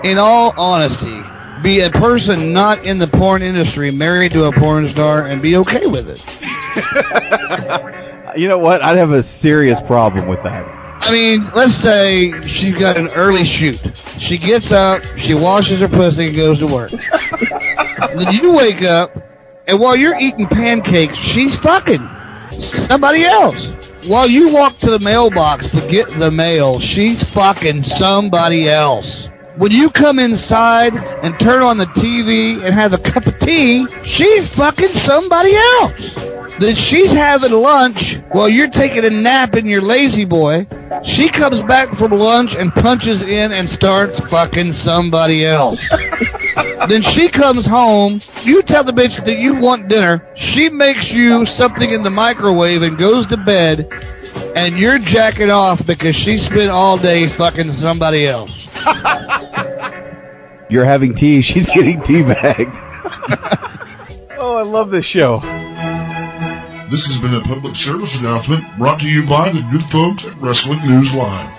in 0.04 0.18
all 0.18 0.54
honesty, 0.58 1.22
be 1.62 1.82
a 1.82 1.90
person 1.90 2.54
not 2.54 2.86
in 2.86 2.98
the 2.98 3.08
porn 3.08 3.42
industry, 3.42 3.92
married 3.92 4.32
to 4.32 4.46
a 4.46 4.54
porn 4.54 4.88
star, 4.88 5.26
and 5.26 5.42
be 5.42 5.58
okay 5.58 5.86
with 5.86 6.08
it? 6.08 8.06
You 8.36 8.48
know 8.48 8.58
what? 8.58 8.84
I'd 8.84 8.98
have 8.98 9.12
a 9.12 9.24
serious 9.42 9.80
problem 9.88 10.28
with 10.28 10.42
that. 10.44 10.80
I 11.02 11.12
mean, 11.12 11.50
let's 11.56 11.82
say 11.82 12.32
she's 12.48 12.76
got 12.76 12.98
an 12.98 13.08
early 13.10 13.46
shoot. 13.46 13.80
She 14.20 14.38
gets 14.38 14.72
up, 14.72 15.02
she 15.18 15.34
washes 15.34 15.80
her 15.80 15.88
pussy, 15.88 16.28
and 16.28 16.36
goes 16.36 16.60
to 16.60 16.68
work. 16.68 16.92
then 18.00 18.34
you 18.34 18.52
wake 18.52 18.84
up, 18.84 19.16
and 19.68 19.80
while 19.80 19.96
you're 19.96 20.20
eating 20.20 20.48
pancakes, 20.48 21.18
she's 21.34 21.56
fucking 21.64 22.06
somebody 22.88 23.24
else. 23.24 23.56
While 24.08 24.30
you 24.30 24.50
walk 24.50 24.78
to 24.80 24.92
the 24.92 25.00
mailbox 25.00 25.72
to 25.72 25.88
get 25.88 26.10
the 26.20 26.32
mail, 26.32 26.80
she's 26.80 27.22
fucking 27.32 27.84
somebody 27.98 28.68
else. 28.68 29.08
When 29.58 29.72
you 29.72 29.90
come 29.90 30.20
inside 30.20 30.96
and 30.96 31.38
turn 31.40 31.62
on 31.62 31.78
the 31.78 31.86
TV 31.86 32.64
and 32.64 32.74
have 32.74 32.94
a 32.94 32.98
cup 32.98 33.26
of 33.26 33.40
tea, 33.40 33.88
she's 34.04 34.50
fucking 34.52 34.94
somebody 35.06 35.56
else. 35.56 36.29
Then 36.60 36.76
she's 36.76 37.12
having 37.12 37.52
lunch 37.54 38.18
while 38.32 38.50
you're 38.50 38.70
taking 38.70 39.06
a 39.06 39.10
nap 39.10 39.56
in 39.56 39.66
your 39.66 39.82
lazy 39.82 40.26
boy. 40.26 40.68
She 41.16 41.30
comes 41.30 41.62
back 41.68 41.90
from 41.98 42.12
lunch 42.12 42.52
and 42.52 42.74
punches 42.74 43.22
in 43.22 43.54
and 43.54 43.70
starts 43.70 44.20
fucking 44.30 44.74
somebody 44.74 45.46
else. 45.46 45.80
then 46.90 47.02
she 47.14 47.30
comes 47.30 47.66
home. 47.66 48.20
You 48.44 48.62
tell 48.64 48.84
the 48.84 48.92
bitch 48.92 49.24
that 49.26 49.38
you 49.38 49.56
want 49.56 49.88
dinner. 49.88 50.28
She 50.54 50.70
makes 50.70 51.10
you 51.12 51.46
something 51.58 51.90
in 51.90 52.04
the 52.04 52.10
microwave 52.10 52.82
and 52.82 52.98
goes 52.98 53.26
to 53.28 53.38
bed. 53.38 53.88
and 54.56 54.78
you're 54.78 55.00
jacking 55.00 55.50
off 55.52 55.86
because 55.86 56.16
she 56.16 56.38
spent 56.40 56.70
all 56.70 56.98
day 56.98 57.30
fucking 57.30 57.78
somebody 57.78 58.28
else. 58.28 58.68
You're 60.70 60.86
having 60.86 61.16
tea, 61.16 61.42
she's 61.42 61.66
getting 61.74 62.02
tea 62.04 62.24
bagged. 62.24 62.70
oh, 64.38 64.56
I 64.56 64.64
love 64.64 64.92
this 64.92 65.06
show. 65.06 65.40
This 66.90 67.06
has 67.06 67.22
been 67.22 67.36
a 67.36 67.42
public 67.42 67.76
service 67.76 68.20
announcement 68.20 68.66
brought 68.80 69.00
to 69.02 69.08
you 69.08 69.24
by 69.24 69.52
the 69.52 69.62
good 69.72 69.84
folks 69.86 70.26
at 70.26 70.36
Wrestling 70.38 70.80
News 70.88 71.14
Live. 71.14 71.59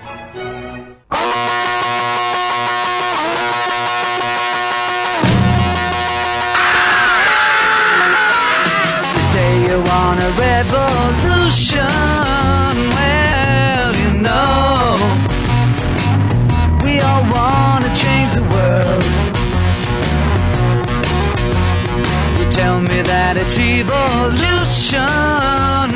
Tell 22.61 22.79
me 22.79 23.01
that 23.01 23.37
it's 23.37 23.57
evolution. 23.57 24.99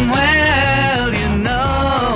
Well, 0.09 1.13
you 1.13 1.37
know, 1.45 2.15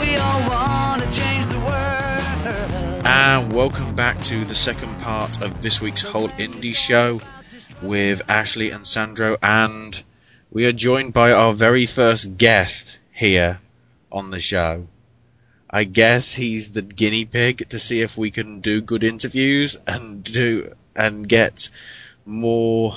we 0.00 0.16
all 0.16 0.48
want 0.48 1.02
to 1.02 1.08
change 1.12 1.46
the 1.48 1.58
world. 1.58 3.04
And 3.04 3.52
welcome 3.52 3.94
back 3.94 4.18
to 4.30 4.46
the 4.46 4.54
second 4.54 4.98
part 5.00 5.42
of 5.42 5.60
this 5.60 5.82
week's 5.82 6.00
whole 6.00 6.28
indie 6.30 6.74
show 6.74 7.20
with 7.82 8.22
Ashley 8.30 8.70
and 8.70 8.86
Sandro, 8.86 9.36
and 9.42 10.02
we 10.50 10.64
are 10.64 10.72
joined 10.72 11.12
by 11.12 11.32
our 11.32 11.52
very 11.52 11.84
first 11.84 12.38
guest 12.38 12.98
here 13.12 13.60
on 14.10 14.30
the 14.30 14.40
show. 14.40 14.86
I 15.68 15.84
guess 15.84 16.36
he's 16.36 16.70
the 16.70 16.80
guinea 16.80 17.26
pig 17.26 17.68
to 17.68 17.78
see 17.78 18.00
if 18.00 18.16
we 18.16 18.30
can 18.30 18.60
do 18.60 18.80
good 18.80 19.04
interviews 19.04 19.76
and 19.86 20.24
do 20.24 20.72
and 20.96 21.28
get 21.28 21.68
more 22.26 22.92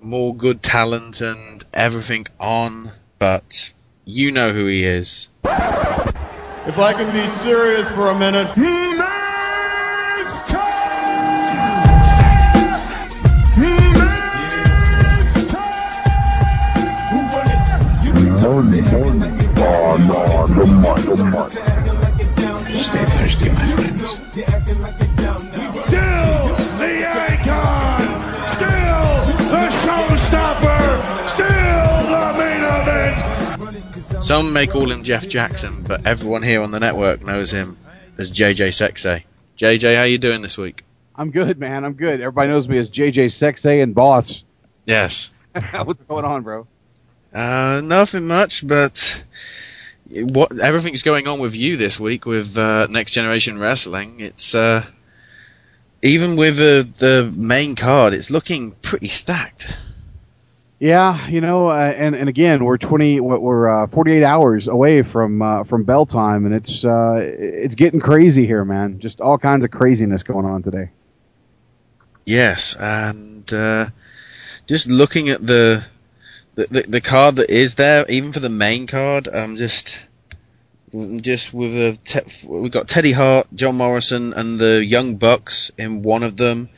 more 0.00 0.34
good 0.34 0.62
talent 0.62 1.20
and 1.20 1.64
everything 1.74 2.26
on, 2.38 2.90
but 3.18 3.72
you 4.04 4.30
know 4.30 4.52
who 4.52 4.66
he 4.66 4.84
is. 4.84 5.28
If 5.44 6.78
I 6.78 6.92
can 6.92 7.12
be 7.12 7.26
serious 7.28 7.88
for 7.90 8.10
a 8.10 8.18
minute. 8.18 8.48
Stay 22.76 23.04
thirsty, 23.04 23.50
my 23.50 23.62
friends. 23.62 24.99
Some 34.30 34.52
may 34.52 34.68
call 34.68 34.92
him 34.92 35.02
Jeff 35.02 35.28
Jackson, 35.28 35.82
but 35.82 36.06
everyone 36.06 36.44
here 36.44 36.62
on 36.62 36.70
the 36.70 36.78
network 36.78 37.20
knows 37.24 37.50
him 37.50 37.76
as 38.16 38.30
JJ 38.30 38.68
Sexay. 38.68 39.24
JJ, 39.56 39.96
how 39.96 40.04
you 40.04 40.18
doing 40.18 40.40
this 40.40 40.56
week? 40.56 40.84
I'm 41.16 41.32
good, 41.32 41.58
man. 41.58 41.84
I'm 41.84 41.94
good. 41.94 42.20
Everybody 42.20 42.48
knows 42.50 42.68
me 42.68 42.78
as 42.78 42.88
JJ 42.88 43.24
Sexay 43.24 43.82
and 43.82 43.92
Boss. 43.92 44.44
Yes. 44.86 45.32
What's 45.84 46.04
going 46.04 46.24
on, 46.24 46.44
bro? 46.44 46.68
Uh, 47.34 47.80
nothing 47.82 48.28
much, 48.28 48.64
but 48.64 49.24
what 50.08 50.56
everything's 50.60 51.02
going 51.02 51.26
on 51.26 51.40
with 51.40 51.56
you 51.56 51.76
this 51.76 51.98
week 51.98 52.24
with 52.24 52.56
uh, 52.56 52.86
Next 52.88 53.14
Generation 53.14 53.58
Wrestling. 53.58 54.20
It's 54.20 54.54
uh, 54.54 54.86
even 56.02 56.36
with 56.36 56.60
uh, 56.60 56.88
the 56.98 57.34
main 57.36 57.74
card, 57.74 58.14
it's 58.14 58.30
looking 58.30 58.76
pretty 58.80 59.08
stacked. 59.08 59.76
Yeah, 60.80 61.28
you 61.28 61.42
know, 61.42 61.68
uh, 61.68 61.92
and 61.94 62.14
and 62.14 62.26
again, 62.30 62.64
we're 62.64 62.78
twenty, 62.78 63.20
we're 63.20 63.68
uh, 63.68 63.86
forty 63.88 64.12
eight 64.12 64.24
hours 64.24 64.66
away 64.66 65.02
from 65.02 65.42
uh, 65.42 65.62
from 65.64 65.84
bell 65.84 66.06
time, 66.06 66.46
and 66.46 66.54
it's 66.54 66.86
uh, 66.86 67.16
it's 67.20 67.74
getting 67.74 68.00
crazy 68.00 68.46
here, 68.46 68.64
man. 68.64 68.98
Just 68.98 69.20
all 69.20 69.36
kinds 69.36 69.62
of 69.62 69.70
craziness 69.70 70.22
going 70.22 70.46
on 70.46 70.62
today. 70.62 70.88
Yes, 72.24 72.76
and 72.80 73.52
uh, 73.52 73.88
just 74.66 74.88
looking 74.88 75.28
at 75.28 75.46
the, 75.46 75.84
the 76.54 76.66
the 76.70 76.82
the 76.88 77.00
card 77.02 77.36
that 77.36 77.50
is 77.50 77.74
there, 77.74 78.06
even 78.08 78.32
for 78.32 78.40
the 78.40 78.48
main 78.48 78.86
card, 78.86 79.28
I'm 79.28 79.56
just 79.56 80.06
just 81.20 81.52
with 81.52 81.74
a 81.74 81.98
te- 82.02 82.48
we've 82.48 82.72
got 82.72 82.88
Teddy 82.88 83.12
Hart, 83.12 83.48
John 83.54 83.76
Morrison, 83.76 84.32
and 84.32 84.58
the 84.58 84.82
Young 84.82 85.16
Bucks 85.16 85.70
in 85.76 86.00
one 86.00 86.22
of 86.22 86.38
them. 86.38 86.70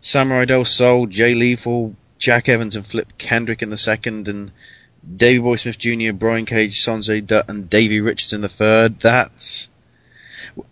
Samurai 0.00 0.44
Del 0.44 0.64
Sol, 0.64 1.06
Jay 1.06 1.34
Lethal, 1.34 1.96
Jack 2.18 2.48
Evans, 2.48 2.76
and 2.76 2.86
Flip 2.86 3.16
Kendrick 3.18 3.62
in 3.62 3.70
the 3.70 3.76
second, 3.76 4.28
and 4.28 4.52
Davey 5.16 5.40
Boy 5.40 5.56
Smith 5.56 5.78
Jr., 5.78 6.12
Brian 6.12 6.44
Cage, 6.44 6.74
Sonjay 6.74 7.24
Dutt, 7.24 7.48
and 7.48 7.70
Davey 7.70 8.00
Richardson 8.00 8.38
in 8.38 8.42
the 8.42 8.48
third. 8.48 9.00
That's 9.00 9.68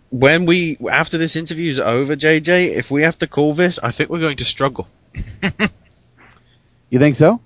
when 0.09 0.45
we 0.45 0.77
after 0.89 1.17
this 1.17 1.35
interview 1.35 1.69
is 1.69 1.79
over, 1.79 2.15
JJ. 2.15 2.75
If 2.75 2.91
we 2.91 3.03
have 3.03 3.17
to 3.19 3.27
call 3.27 3.53
this, 3.53 3.79
I 3.79 3.91
think 3.91 4.09
we're 4.09 4.19
going 4.19 4.37
to 4.37 4.45
struggle. 4.45 4.87
You 6.89 6.99
think 6.99 7.15
so? 7.15 7.41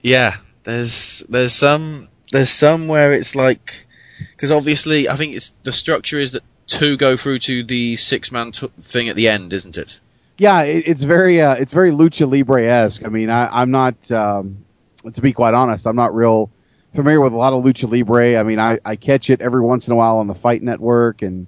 Yeah, 0.00 0.36
there's 0.64 1.22
there's 1.28 1.52
some 1.52 2.08
there's 2.32 2.50
some 2.50 2.88
where 2.88 3.12
it's 3.12 3.34
like 3.34 3.86
because 4.32 4.50
obviously 4.50 5.08
I 5.08 5.16
think 5.16 5.34
it's 5.34 5.52
the 5.64 5.72
structure 5.72 6.18
is 6.18 6.32
that 6.32 6.42
two 6.66 6.96
go 6.96 7.16
through 7.16 7.40
to 7.40 7.62
the 7.62 7.96
six 7.96 8.32
man 8.32 8.52
t- 8.52 8.68
thing 8.78 9.08
at 9.08 9.16
the 9.16 9.28
end, 9.28 9.52
isn't 9.52 9.76
it? 9.76 10.00
Yeah, 10.36 10.62
it, 10.62 10.88
it's 10.88 11.02
very 11.02 11.40
uh, 11.40 11.54
it's 11.54 11.72
very 11.72 11.92
lucha 11.92 12.30
libre 12.30 12.64
esque. 12.64 13.04
I 13.04 13.08
mean, 13.08 13.30
I, 13.30 13.48
I'm 13.60 13.70
not 13.70 14.10
um, 14.10 14.64
to 15.12 15.20
be 15.20 15.32
quite 15.32 15.54
honest, 15.54 15.86
I'm 15.86 15.96
not 15.96 16.14
real 16.14 16.50
familiar 16.94 17.20
with 17.20 17.32
a 17.32 17.36
lot 17.36 17.52
of 17.52 17.64
lucha 17.64 17.90
libre. 17.90 18.36
I 18.36 18.42
mean, 18.42 18.58
I, 18.58 18.78
I 18.84 18.96
catch 18.96 19.30
it 19.30 19.40
every 19.40 19.60
once 19.60 19.86
in 19.86 19.92
a 19.92 19.96
while 19.96 20.18
on 20.18 20.26
the 20.26 20.34
Fight 20.34 20.62
Network, 20.62 21.22
and 21.22 21.46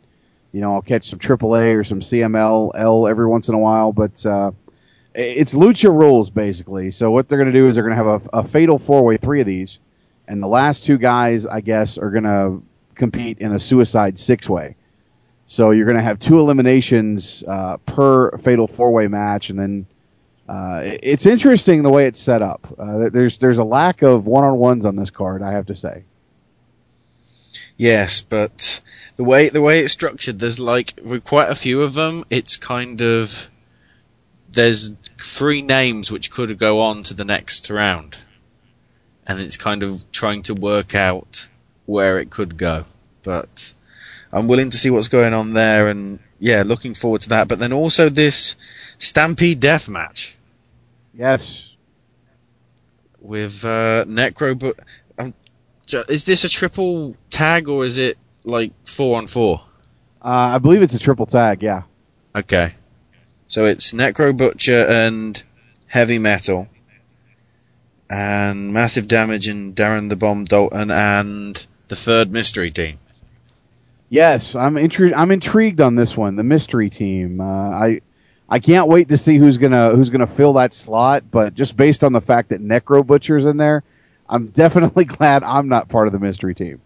you 0.53 0.61
know, 0.61 0.75
I'll 0.75 0.83
catch 0.83 1.11
some 1.11 1.19
AAA 1.19 1.77
or 1.77 1.85
some 1.85 2.01
CMLL 2.01 3.11
every 3.11 3.27
once 3.27 3.49
in 3.49 3.55
a 3.55 3.59
while. 3.59 3.93
But 3.93 4.25
uh, 4.25 4.53
it's 5.15 5.55
lucha 5.55 5.91
rules 5.91 6.31
basically. 6.31 6.91
So 6.91 7.11
what 7.11 7.29
they're 7.29 7.39
going 7.39 7.53
to 7.53 7.59
do 7.59 7.69
is 7.69 7.75
they're 7.75 7.85
going 7.85 7.97
to 7.97 8.05
have 8.05 8.23
a, 8.33 8.39
a 8.39 8.45
fatal 8.45 8.79
four 8.79 9.05
way, 9.05 9.17
three 9.17 9.41
of 9.41 9.47
these, 9.47 9.79
and 10.29 10.43
the 10.43 10.49
last 10.49 10.85
two 10.85 10.99
guys, 10.99 11.47
I 11.47 11.61
guess, 11.61 11.99
are 11.99 12.11
going 12.11 12.25
to 12.25 12.63
compete 12.95 13.39
in 13.39 13.53
a 13.53 13.59
suicide 13.59 14.19
six 14.19 14.49
way. 14.49 14.77
So 15.47 15.71
you're 15.71 15.85
going 15.85 15.97
to 15.97 16.03
have 16.03 16.19
two 16.19 16.41
eliminations 16.41 17.45
uh, 17.47 17.77
per 17.79 18.37
fatal 18.39 18.67
four 18.67 18.91
way 18.91 19.07
match, 19.07 19.51
and 19.51 19.59
then 19.59 19.87
uh, 20.49 20.81
it's 20.85 21.27
interesting 21.27 21.83
the 21.83 21.91
way 21.91 22.07
it's 22.07 22.21
set 22.21 22.43
up. 22.43 22.67
Uh, 22.79 23.09
there's 23.11 23.39
there's 23.39 23.59
a 23.59 23.65
lack 23.65 24.03
of 24.03 24.27
one 24.27 24.45
on 24.45 24.59
ones 24.59 24.85
on 24.85 24.97
this 24.97 25.11
card, 25.11 25.43
I 25.43 25.53
have 25.53 25.67
to 25.67 25.77
say. 25.77 26.05
Yes, 27.77 28.23
but 28.23 28.81
the 29.17 29.25
way 29.25 29.49
the 29.49 29.63
way 29.63 29.81
it's 29.81 29.93
structured, 29.93 30.39
there's 30.39 30.59
like 30.59 30.99
with 31.05 31.25
quite 31.25 31.51
a 31.51 31.55
few 31.55 31.83
of 31.83 31.95
them, 31.95 32.25
it's 32.31 32.57
kind 32.57 33.01
of 33.01 33.51
there's 34.51 34.93
three 35.19 35.63
names 35.63 36.11
which 36.11 36.31
could 36.31 36.59
go 36.59 36.81
on 36.81 37.03
to 37.05 37.15
the 37.15 37.25
next 37.25 37.71
round, 37.71 38.17
and 39.27 39.41
it's 39.41 39.57
kind 39.57 39.83
of 39.83 40.11
trying 40.11 40.43
to 40.43 40.55
work 40.55 40.95
out 40.95 41.49
where 41.85 42.19
it 42.19 42.31
could 42.31 42.57
go. 42.57 42.85
But 43.23 43.75
I'm 44.33 44.49
willing 44.49 44.71
to 44.71 44.77
see 44.77 44.91
what's 44.91 45.09
going 45.09 45.33
on 45.35 45.53
there, 45.53 45.89
and 45.89 46.19
yeah, 46.39 46.63
looking 46.67 46.95
forward 46.95 47.23
to 47.23 47.29
that. 47.31 47.49
But 47.49 47.59
then 47.59 47.73
also 47.73 48.09
this 48.09 48.57
Stampede 48.99 49.61
Death 49.61 49.89
match 49.89 50.37
Yes, 51.15 51.71
with 53.21 53.65
uh, 53.65 54.05
Necro. 54.07 54.59
But 54.59 54.79
um, 55.19 55.35
is 56.09 56.25
this 56.25 56.45
a 56.45 56.49
triple 56.49 57.17
tag 57.31 57.69
or 57.69 57.85
is 57.85 57.99
it 57.99 58.19
like 58.45 58.73
four 58.87 59.17
on 59.19 59.27
four? 59.27 59.63
uh, 60.23 60.55
I 60.55 60.59
believe 60.59 60.83
it's 60.83 60.95
a 60.95 60.99
triple 60.99 61.27
tag. 61.27 61.63
Yeah, 61.63 61.83
Okay. 62.35 62.75
So 63.49 63.65
it's 63.65 63.93
Necro 63.93 64.37
Butcher 64.37 64.85
and 64.89 65.41
Heavy 65.87 66.19
Metal. 66.19 66.69
And 68.11 68.73
Massive 68.73 69.09
Damage 69.09 69.49
and 69.49 69.75
Darren 69.75 70.09
the 70.09 70.17
Bomb 70.17 70.45
Dalton 70.45 70.91
and 70.91 71.67
the 71.89 71.97
third 71.97 72.31
mystery 72.31 72.71
team. 72.71 72.99
Yes, 74.09 74.55
I'm 74.55 74.75
intri- 74.75 75.13
I'm 75.17 75.31
intrigued 75.31 75.81
on 75.81 75.97
this 75.97 76.17
one, 76.17 76.37
the 76.37 76.45
mystery 76.45 76.91
team. 76.91 77.41
Uh, 77.41 77.45
I 77.71 78.01
I 78.49 78.61
can't 78.61 78.87
wait 78.89 79.09
to 79.09 79.17
see 79.17 79.37
who's 79.39 79.59
gonna 79.59 79.91
who's 79.97 80.11
gonna 80.11 80.27
fill 80.27 80.53
that 80.55 80.73
slot. 80.73 81.25
But 81.31 81.55
just 81.55 81.77
based 81.77 82.05
on 82.05 82.13
the 82.13 82.21
fact 82.21 82.51
that 82.51 82.63
Necro 82.63 83.05
Butcher's 83.05 83.45
in 83.45 83.57
there, 83.57 83.83
I'm 84.29 84.47
definitely 84.53 85.05
glad 85.05 85.43
I'm 85.43 85.69
not 85.69 85.89
part 85.89 86.07
of 86.07 86.13
the 86.13 86.21
mystery 86.21 86.55
team. 86.55 86.81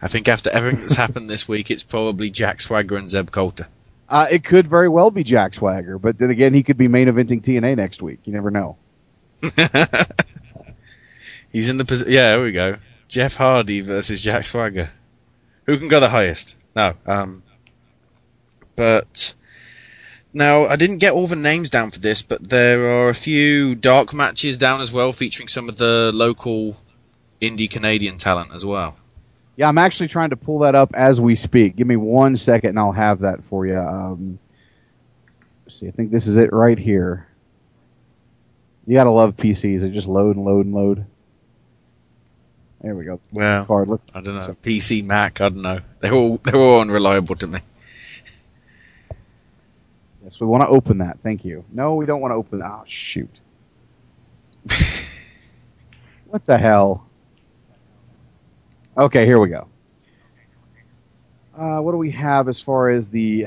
I 0.00 0.08
think 0.08 0.28
after 0.28 0.50
everything 0.50 0.80
that's 0.80 0.94
happened 0.96 1.30
this 1.30 1.46
week, 1.46 1.70
it's 1.70 1.84
probably 1.84 2.28
Jack 2.30 2.60
Swagger 2.60 2.96
and 2.96 3.08
Zeb 3.08 3.30
Colter. 3.30 3.68
Uh, 4.08 4.26
it 4.30 4.44
could 4.44 4.66
very 4.66 4.88
well 4.88 5.10
be 5.10 5.22
Jack 5.24 5.54
Swagger, 5.54 5.98
but 5.98 6.18
then 6.18 6.28
again, 6.30 6.52
he 6.54 6.62
could 6.62 6.76
be 6.76 6.88
main 6.88 7.08
eventing 7.08 7.40
TNA 7.40 7.76
next 7.76 8.02
week. 8.02 8.18
You 8.24 8.32
never 8.32 8.50
know. 8.50 8.76
He's 11.50 11.68
in 11.68 11.76
the 11.76 11.84
position. 11.84 12.12
Yeah, 12.12 12.32
there 12.32 12.42
we 12.42 12.52
go. 12.52 12.74
Jeff 13.08 13.36
Hardy 13.36 13.80
versus 13.80 14.22
Jack 14.22 14.44
Swagger. 14.46 14.90
Who 15.66 15.78
can 15.78 15.88
go 15.88 16.00
the 16.00 16.08
highest? 16.08 16.56
No. 16.74 16.94
Um. 17.06 17.42
But 18.74 19.34
now 20.32 20.64
I 20.64 20.76
didn't 20.76 20.98
get 20.98 21.12
all 21.12 21.26
the 21.26 21.36
names 21.36 21.70
down 21.70 21.90
for 21.90 22.00
this, 22.00 22.22
but 22.22 22.48
there 22.48 22.84
are 22.84 23.08
a 23.08 23.14
few 23.14 23.74
dark 23.74 24.14
matches 24.14 24.58
down 24.58 24.80
as 24.80 24.92
well, 24.92 25.12
featuring 25.12 25.48
some 25.48 25.68
of 25.68 25.76
the 25.76 26.10
local 26.14 26.76
indie 27.40 27.70
Canadian 27.70 28.16
talent 28.16 28.52
as 28.54 28.64
well. 28.64 28.96
Yeah, 29.56 29.68
I'm 29.68 29.78
actually 29.78 30.08
trying 30.08 30.30
to 30.30 30.36
pull 30.36 30.60
that 30.60 30.74
up 30.74 30.94
as 30.94 31.20
we 31.20 31.34
speak. 31.34 31.76
Give 31.76 31.86
me 31.86 31.96
one 31.96 32.36
second, 32.36 32.70
and 32.70 32.78
I'll 32.78 32.92
have 32.92 33.20
that 33.20 33.44
for 33.44 33.66
you. 33.66 33.78
Um, 33.78 34.38
see, 35.68 35.88
I 35.88 35.90
think 35.90 36.10
this 36.10 36.26
is 36.26 36.36
it 36.38 36.52
right 36.52 36.78
here. 36.78 37.26
You 38.86 38.94
gotta 38.94 39.10
love 39.10 39.36
PCs; 39.36 39.80
they 39.82 39.90
just 39.90 40.08
load 40.08 40.36
and 40.36 40.44
load 40.44 40.64
and 40.64 40.74
load. 40.74 41.06
There 42.82 42.96
we 42.96 43.04
go. 43.04 43.20
Well, 43.32 43.64
card. 43.64 43.88
Let's. 43.88 44.08
I 44.12 44.20
don't 44.20 44.34
know. 44.34 44.56
PC, 44.62 45.04
Mac, 45.04 45.40
I 45.40 45.48
don't 45.50 45.62
know. 45.62 45.78
They're 46.00 46.12
all 46.12 46.38
they're 46.38 46.56
all 46.56 46.80
unreliable 46.80 47.36
to 47.36 47.46
me. 47.46 47.60
Yes, 50.24 50.40
we 50.40 50.48
want 50.48 50.62
to 50.62 50.68
open 50.68 50.98
that. 50.98 51.18
Thank 51.22 51.44
you. 51.44 51.64
No, 51.72 51.94
we 51.94 52.06
don't 52.06 52.20
want 52.20 52.32
to 52.32 52.36
open. 52.36 52.60
Oh 52.60 52.82
shoot! 52.86 53.30
what 56.26 56.44
the 56.44 56.58
hell? 56.58 57.06
Okay, 58.98 59.24
here 59.26 59.38
we 59.38 59.48
go. 59.48 59.68
Uh, 61.56 61.78
what 61.80 61.92
do 61.92 61.98
we 61.98 62.10
have 62.10 62.48
as 62.48 62.60
far 62.60 62.90
as 62.90 63.10
the 63.10 63.46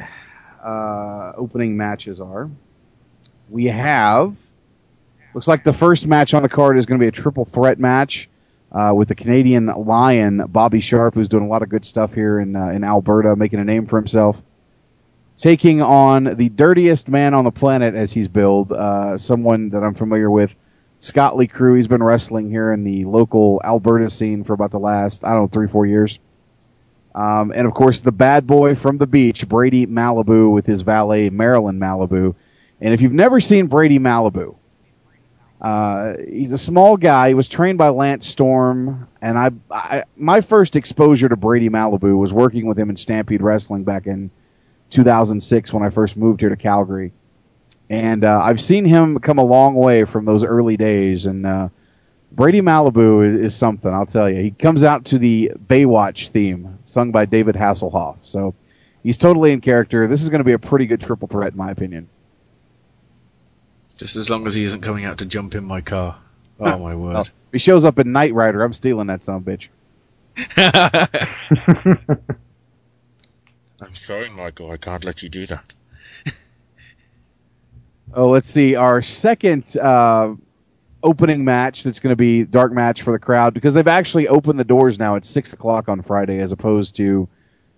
uh, 0.63 1.33
opening 1.35 1.75
matches 1.75 2.21
are? 2.21 2.49
We 3.49 3.65
have. 3.65 4.35
Looks 5.33 5.49
like 5.49 5.65
the 5.65 5.73
first 5.73 6.07
match 6.07 6.33
on 6.33 6.41
the 6.41 6.49
card 6.49 6.77
is 6.77 6.85
going 6.85 6.97
to 6.97 7.03
be 7.03 7.09
a 7.09 7.11
triple 7.11 7.43
threat 7.43 7.79
match 7.79 8.29
uh, 8.75 8.93
with 8.93 9.07
the 9.07 9.15
Canadian 9.15 9.67
Lion, 9.67 10.43
Bobby 10.49 10.81
Sharp, 10.81 11.15
who's 11.15 11.29
doing 11.29 11.45
a 11.45 11.47
lot 11.47 11.63
of 11.63 11.69
good 11.69 11.85
stuff 11.85 12.13
here 12.13 12.39
in 12.39 12.55
uh, 12.55 12.67
in 12.67 12.83
Alberta, 12.83 13.35
making 13.35 13.59
a 13.59 13.63
name 13.63 13.85
for 13.85 13.97
himself. 13.97 14.43
Taking 15.37 15.81
on 15.81 16.35
the 16.35 16.49
dirtiest 16.49 17.09
man 17.09 17.33
on 17.33 17.45
the 17.45 17.51
planet, 17.51 17.95
as 17.95 18.11
he's 18.11 18.27
billed, 18.27 18.71
uh, 18.71 19.17
someone 19.17 19.69
that 19.69 19.83
I'm 19.83 19.93
familiar 19.93 20.29
with, 20.29 20.53
Scott 20.99 21.35
Lee 21.35 21.47
Crew. 21.47 21.75
He's 21.75 21.87
been 21.87 22.03
wrestling 22.03 22.49
here 22.49 22.73
in 22.73 22.83
the 22.83 23.05
local 23.05 23.61
Alberta 23.63 24.09
scene 24.09 24.43
for 24.43 24.53
about 24.53 24.71
the 24.71 24.79
last, 24.79 25.25
I 25.25 25.31
don't 25.31 25.43
know, 25.43 25.47
three, 25.47 25.67
four 25.67 25.85
years. 25.85 26.19
Um, 27.13 27.51
and 27.55 27.65
of 27.65 27.73
course, 27.73 28.01
the 28.01 28.11
bad 28.11 28.45
boy 28.45 28.75
from 28.75 28.97
the 28.97 29.07
beach, 29.07 29.47
Brady 29.47 29.87
Malibu, 29.87 30.51
with 30.51 30.65
his 30.65 30.81
valet, 30.81 31.29
Marilyn 31.29 31.79
Malibu. 31.79 32.35
And 32.81 32.93
if 32.93 33.01
you've 33.01 33.13
never 33.13 33.39
seen 33.39 33.67
Brady 33.67 33.99
Malibu, 33.99 34.55
uh, 35.65 36.17
he's 36.29 36.51
a 36.51 36.59
small 36.59 36.95
guy. 36.95 37.29
He 37.29 37.33
was 37.33 37.47
trained 37.47 37.79
by 37.79 37.89
Lance 37.89 38.27
Storm, 38.27 39.07
and 39.19 39.35
I, 39.35 39.49
I, 39.71 40.03
my 40.15 40.39
first 40.39 40.75
exposure 40.75 41.27
to 41.27 41.35
Brady 41.35 41.69
Malibu 41.69 42.15
was 42.19 42.31
working 42.31 42.67
with 42.67 42.77
him 42.77 42.91
in 42.91 42.95
Stampede 42.95 43.41
Wrestling 43.41 43.83
back 43.83 44.05
in 44.05 44.29
2006 44.91 45.73
when 45.73 45.81
I 45.81 45.89
first 45.89 46.17
moved 46.17 46.41
here 46.41 46.49
to 46.49 46.55
Calgary. 46.55 47.13
And 47.89 48.23
uh, 48.23 48.41
I've 48.43 48.61
seen 48.61 48.85
him 48.85 49.17
come 49.17 49.39
a 49.39 49.43
long 49.43 49.73
way 49.73 50.05
from 50.05 50.25
those 50.25 50.43
early 50.43 50.77
days. 50.77 51.25
And 51.25 51.47
uh, 51.47 51.69
Brady 52.31 52.61
Malibu 52.61 53.27
is, 53.27 53.33
is 53.33 53.55
something, 53.55 53.91
I'll 53.91 54.05
tell 54.05 54.29
you. 54.29 54.43
He 54.43 54.51
comes 54.51 54.83
out 54.83 55.03
to 55.05 55.17
the 55.17 55.51
Baywatch 55.65 56.27
theme, 56.27 56.77
sung 56.85 57.11
by 57.11 57.25
David 57.25 57.55
Hasselhoff. 57.55 58.17
So 58.21 58.53
he's 59.01 59.17
totally 59.17 59.51
in 59.51 59.61
character. 59.61 60.07
This 60.07 60.21
is 60.21 60.29
going 60.29 60.41
to 60.41 60.45
be 60.45 60.53
a 60.53 60.59
pretty 60.59 60.85
good 60.85 61.01
triple 61.01 61.27
threat, 61.27 61.53
in 61.53 61.57
my 61.57 61.71
opinion. 61.71 62.07
Just 63.97 64.15
as 64.15 64.29
long 64.29 64.45
as 64.47 64.55
he 64.55 64.63
isn't 64.63 64.81
coming 64.81 65.05
out 65.05 65.17
to 65.19 65.25
jump 65.25 65.55
in 65.55 65.63
my 65.63 65.81
car. 65.81 66.17
Oh 66.59 66.77
my 66.77 66.95
word! 66.95 67.13
Well, 67.13 67.21
if 67.21 67.31
he 67.51 67.59
shows 67.59 67.85
up 67.85 67.99
in 67.99 68.11
Knight 68.11 68.33
Rider, 68.33 68.63
I'm 68.63 68.73
stealing 68.73 69.07
that 69.07 69.23
son 69.23 69.35
of 69.35 69.47
a 69.47 69.57
bitch. 69.57 69.69
I'm 73.81 73.95
sorry, 73.95 74.29
Michael. 74.29 74.71
I 74.71 74.77
can't 74.77 75.03
let 75.03 75.23
you 75.23 75.29
do 75.29 75.45
that. 75.47 75.73
Oh, 78.13 78.29
let's 78.29 78.47
see. 78.47 78.75
Our 78.75 79.01
second 79.01 79.75
uh, 79.75 80.35
opening 81.03 81.43
match 81.43 81.83
that's 81.83 81.99
going 81.99 82.13
to 82.13 82.15
be 82.15 82.43
dark 82.45 82.71
match 82.71 83.01
for 83.01 83.11
the 83.11 83.19
crowd 83.19 83.53
because 83.53 83.73
they've 83.73 83.87
actually 83.87 84.29
opened 84.29 84.57
the 84.57 84.63
doors 84.63 84.97
now 84.97 85.17
at 85.17 85.25
six 85.25 85.51
o'clock 85.51 85.89
on 85.89 86.01
Friday 86.01 86.39
as 86.39 86.53
opposed 86.53 86.95
to 86.95 87.27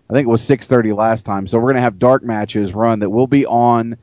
I 0.09 0.13
think 0.13 0.27
it 0.27 0.29
was 0.29 0.43
six 0.43 0.67
thirty 0.67 0.93
last 0.93 1.25
time. 1.25 1.47
So 1.47 1.57
we're 1.57 1.65
going 1.65 1.77
to 1.77 1.81
have 1.81 1.97
dark 1.97 2.23
matches 2.23 2.73
run 2.75 2.99
that 2.99 3.09
will 3.09 3.25
be 3.25 3.47
on 3.47 3.97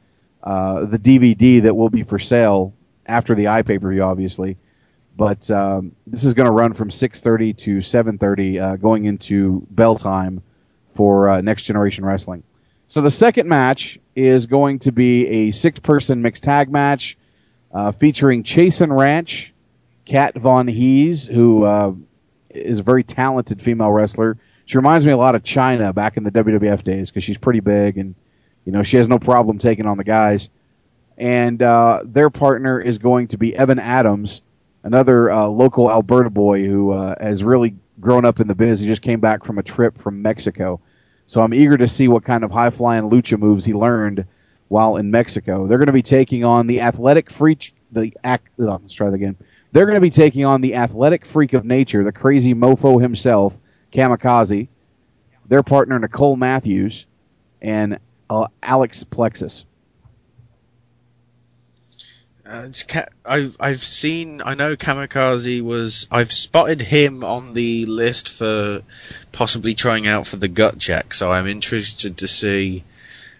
uh, 0.44 0.84
the 0.84 0.98
DVD 0.98 1.62
that 1.62 1.74
will 1.74 1.88
be 1.90 2.02
for 2.02 2.18
sale 2.18 2.74
after 3.06 3.34
the 3.34 3.44
iPay 3.44 3.80
per 3.80 3.90
view, 3.90 4.02
obviously. 4.02 4.56
But 5.16 5.50
um, 5.50 5.94
this 6.06 6.24
is 6.24 6.34
going 6.34 6.46
to 6.46 6.52
run 6.52 6.72
from 6.72 6.90
six 6.90 7.20
thirty 7.20 7.52
to 7.54 7.80
seven 7.80 8.18
thirty, 8.18 8.60
uh, 8.60 8.76
going 8.76 9.06
into 9.06 9.66
bell 9.70 9.96
time 9.96 10.42
for 10.94 11.30
uh, 11.30 11.40
Next 11.40 11.64
Generation 11.64 12.04
Wrestling. 12.04 12.42
So 12.88 13.00
the 13.00 13.10
second 13.10 13.48
match 13.48 13.98
is 14.14 14.46
going 14.46 14.78
to 14.80 14.92
be 14.92 15.26
a 15.26 15.50
six-person 15.50 16.22
mixed 16.22 16.44
tag 16.44 16.70
match 16.70 17.16
uh, 17.72 17.92
featuring 17.92 18.42
Chasyn 18.42 18.96
Rance, 18.96 19.48
Kat 20.04 20.36
Von 20.36 20.68
Hees, 20.68 21.26
who 21.26 21.64
uh, 21.64 21.92
is 22.50 22.80
a 22.80 22.82
very 22.82 23.02
talented 23.02 23.60
female 23.60 23.90
wrestler. 23.90 24.36
She 24.66 24.78
reminds 24.78 25.04
me 25.04 25.12
a 25.12 25.16
lot 25.16 25.34
of 25.34 25.42
Chyna 25.42 25.94
back 25.94 26.16
in 26.16 26.24
the 26.24 26.30
WWF 26.30 26.84
days 26.84 27.10
because 27.10 27.24
she's 27.24 27.38
pretty 27.38 27.60
big 27.60 27.98
and 27.98 28.14
you 28.64 28.72
know 28.72 28.82
she 28.82 28.96
has 28.96 29.08
no 29.08 29.18
problem 29.18 29.58
taking 29.58 29.86
on 29.86 29.96
the 29.96 30.04
guys. 30.04 30.48
And 31.16 31.62
uh, 31.62 32.02
their 32.04 32.28
partner 32.28 32.80
is 32.80 32.98
going 32.98 33.28
to 33.28 33.38
be 33.38 33.54
Evan 33.54 33.78
Adams, 33.78 34.42
another 34.82 35.30
uh, 35.30 35.46
local 35.46 35.90
Alberta 35.90 36.30
boy 36.30 36.64
who 36.64 36.92
uh, 36.92 37.14
has 37.20 37.44
really 37.44 37.76
grown 38.00 38.24
up 38.24 38.40
in 38.40 38.48
the 38.48 38.54
biz. 38.54 38.80
He 38.80 38.86
just 38.86 39.02
came 39.02 39.20
back 39.20 39.44
from 39.44 39.58
a 39.58 39.62
trip 39.62 39.96
from 39.96 40.20
Mexico. 40.20 40.80
So 41.26 41.40
I'm 41.40 41.54
eager 41.54 41.76
to 41.76 41.88
see 41.88 42.08
what 42.08 42.24
kind 42.24 42.44
of 42.44 42.50
high 42.50 42.70
flying 42.70 43.04
lucha 43.04 43.38
moves 43.38 43.64
he 43.64 43.72
learned 43.72 44.26
while 44.68 44.96
in 44.96 45.10
Mexico. 45.10 45.66
They're 45.66 45.78
going 45.78 45.86
to 45.86 45.92
be 45.92 46.02
taking 46.02 46.44
on 46.44 46.66
the 46.66 46.80
athletic 46.80 47.30
freak. 47.30 47.74
The 47.92 48.12
act. 48.24 48.48
Let's 48.56 48.92
try 48.92 49.08
that 49.08 49.14
again. 49.14 49.36
They're 49.70 49.86
going 49.86 49.94
to 49.94 50.00
be 50.00 50.10
taking 50.10 50.44
on 50.44 50.60
the 50.60 50.74
athletic 50.74 51.24
freak 51.24 51.52
of 51.52 51.64
nature, 51.64 52.02
the 52.02 52.12
crazy 52.12 52.54
mofo 52.54 53.00
himself, 53.00 53.56
Kamikaze. 53.92 54.68
Their 55.46 55.62
partner 55.62 55.98
Nicole 55.98 56.36
Matthews 56.36 57.06
and 57.62 57.98
uh, 58.30 58.48
Alex 58.62 59.04
Plexus. 59.04 59.64
Uh, 62.46 62.68
ca- 62.86 63.06
I've 63.24 63.56
I've 63.58 63.82
seen. 63.82 64.42
I 64.44 64.54
know 64.54 64.76
Kamikaze 64.76 65.62
was. 65.62 66.06
I've 66.10 66.30
spotted 66.30 66.82
him 66.82 67.24
on 67.24 67.54
the 67.54 67.86
list 67.86 68.28
for 68.28 68.82
possibly 69.32 69.74
trying 69.74 70.06
out 70.06 70.26
for 70.26 70.36
the 70.36 70.48
gut 70.48 70.78
check. 70.78 71.14
So 71.14 71.32
I'm 71.32 71.46
interested 71.46 72.18
to 72.18 72.28
see, 72.28 72.84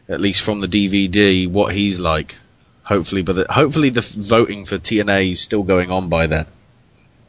at 0.09 0.23
least 0.23 0.43
from 0.43 0.61
the 0.61 0.69
DVD, 0.69 1.47
what 1.47 1.75
he's 1.75 2.01
like. 2.01 2.39
Hopefully, 2.85 3.23
but 3.23 3.37
the, 3.37 3.47
hopefully 3.51 3.91
the 3.91 4.01
voting 4.19 4.65
for 4.65 4.77
TNA 4.77 5.33
is 5.33 5.41
still 5.41 5.63
going 5.63 5.91
on 5.91 6.09
by 6.09 6.27
then. 6.27 6.47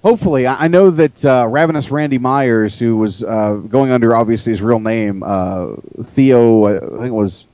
Hopefully, 0.06 0.46
I 0.46 0.68
know 0.68 0.92
that 0.92 1.26
uh, 1.26 1.48
Ravenous 1.50 1.90
Randy 1.90 2.20
Myers, 2.20 2.78
who 2.78 2.96
was 2.96 3.24
uh, 3.24 3.54
going 3.54 3.90
under 3.90 4.16
obviously 4.16 4.52
his 4.52 4.62
real 4.62 4.80
name, 4.80 5.24
uh, 5.26 5.78
Theo, 6.04 6.68
I 6.68 6.80
think 7.00 7.08
it 7.08 7.12
was, 7.12 7.46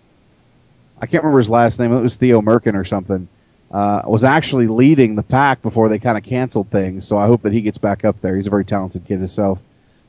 I 1.02 1.06
can't 1.06 1.24
remember 1.24 1.38
his 1.38 1.50
last 1.50 1.80
name. 1.80 1.94
It 1.94 2.02
was 2.02 2.18
Theo 2.18 2.42
Merkin 2.42 2.76
or 2.76 2.84
something. 2.84 3.30
Uh, 3.72 4.02
was 4.06 4.26
actually 4.26 4.68
leading 4.68 5.16
the 5.16 5.24
pack 5.24 5.62
before 5.62 5.88
they 5.88 5.98
kind 5.98 6.18
of 6.18 6.26
canceled 6.26 6.70
things. 6.72 7.08
So 7.08 7.18
I 7.18 7.26
hope 7.26 7.42
that 7.44 7.54
he 7.54 7.62
gets 7.62 7.78
back 7.78 8.04
up 8.04 8.20
there. 8.20 8.36
He's 8.36 8.48
a 8.48 8.50
very 8.50 8.66
talented 8.66 9.06
kid 9.06 9.20
himself. 9.20 9.60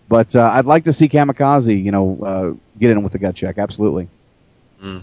But 0.09 0.35
uh, 0.35 0.51
I'd 0.53 0.67
like 0.67 0.83
to 0.87 0.93
see 0.93 1.09
Kamikaze, 1.09 1.81
you 1.81 1.93
know, 1.93 2.19
uh, 2.25 2.79
get 2.81 2.91
in 2.91 3.05
with 3.05 3.13
the 3.13 3.21
gut 3.21 3.37
check. 3.37 3.57
Absolutely. 3.57 4.09
Mm. 4.83 5.03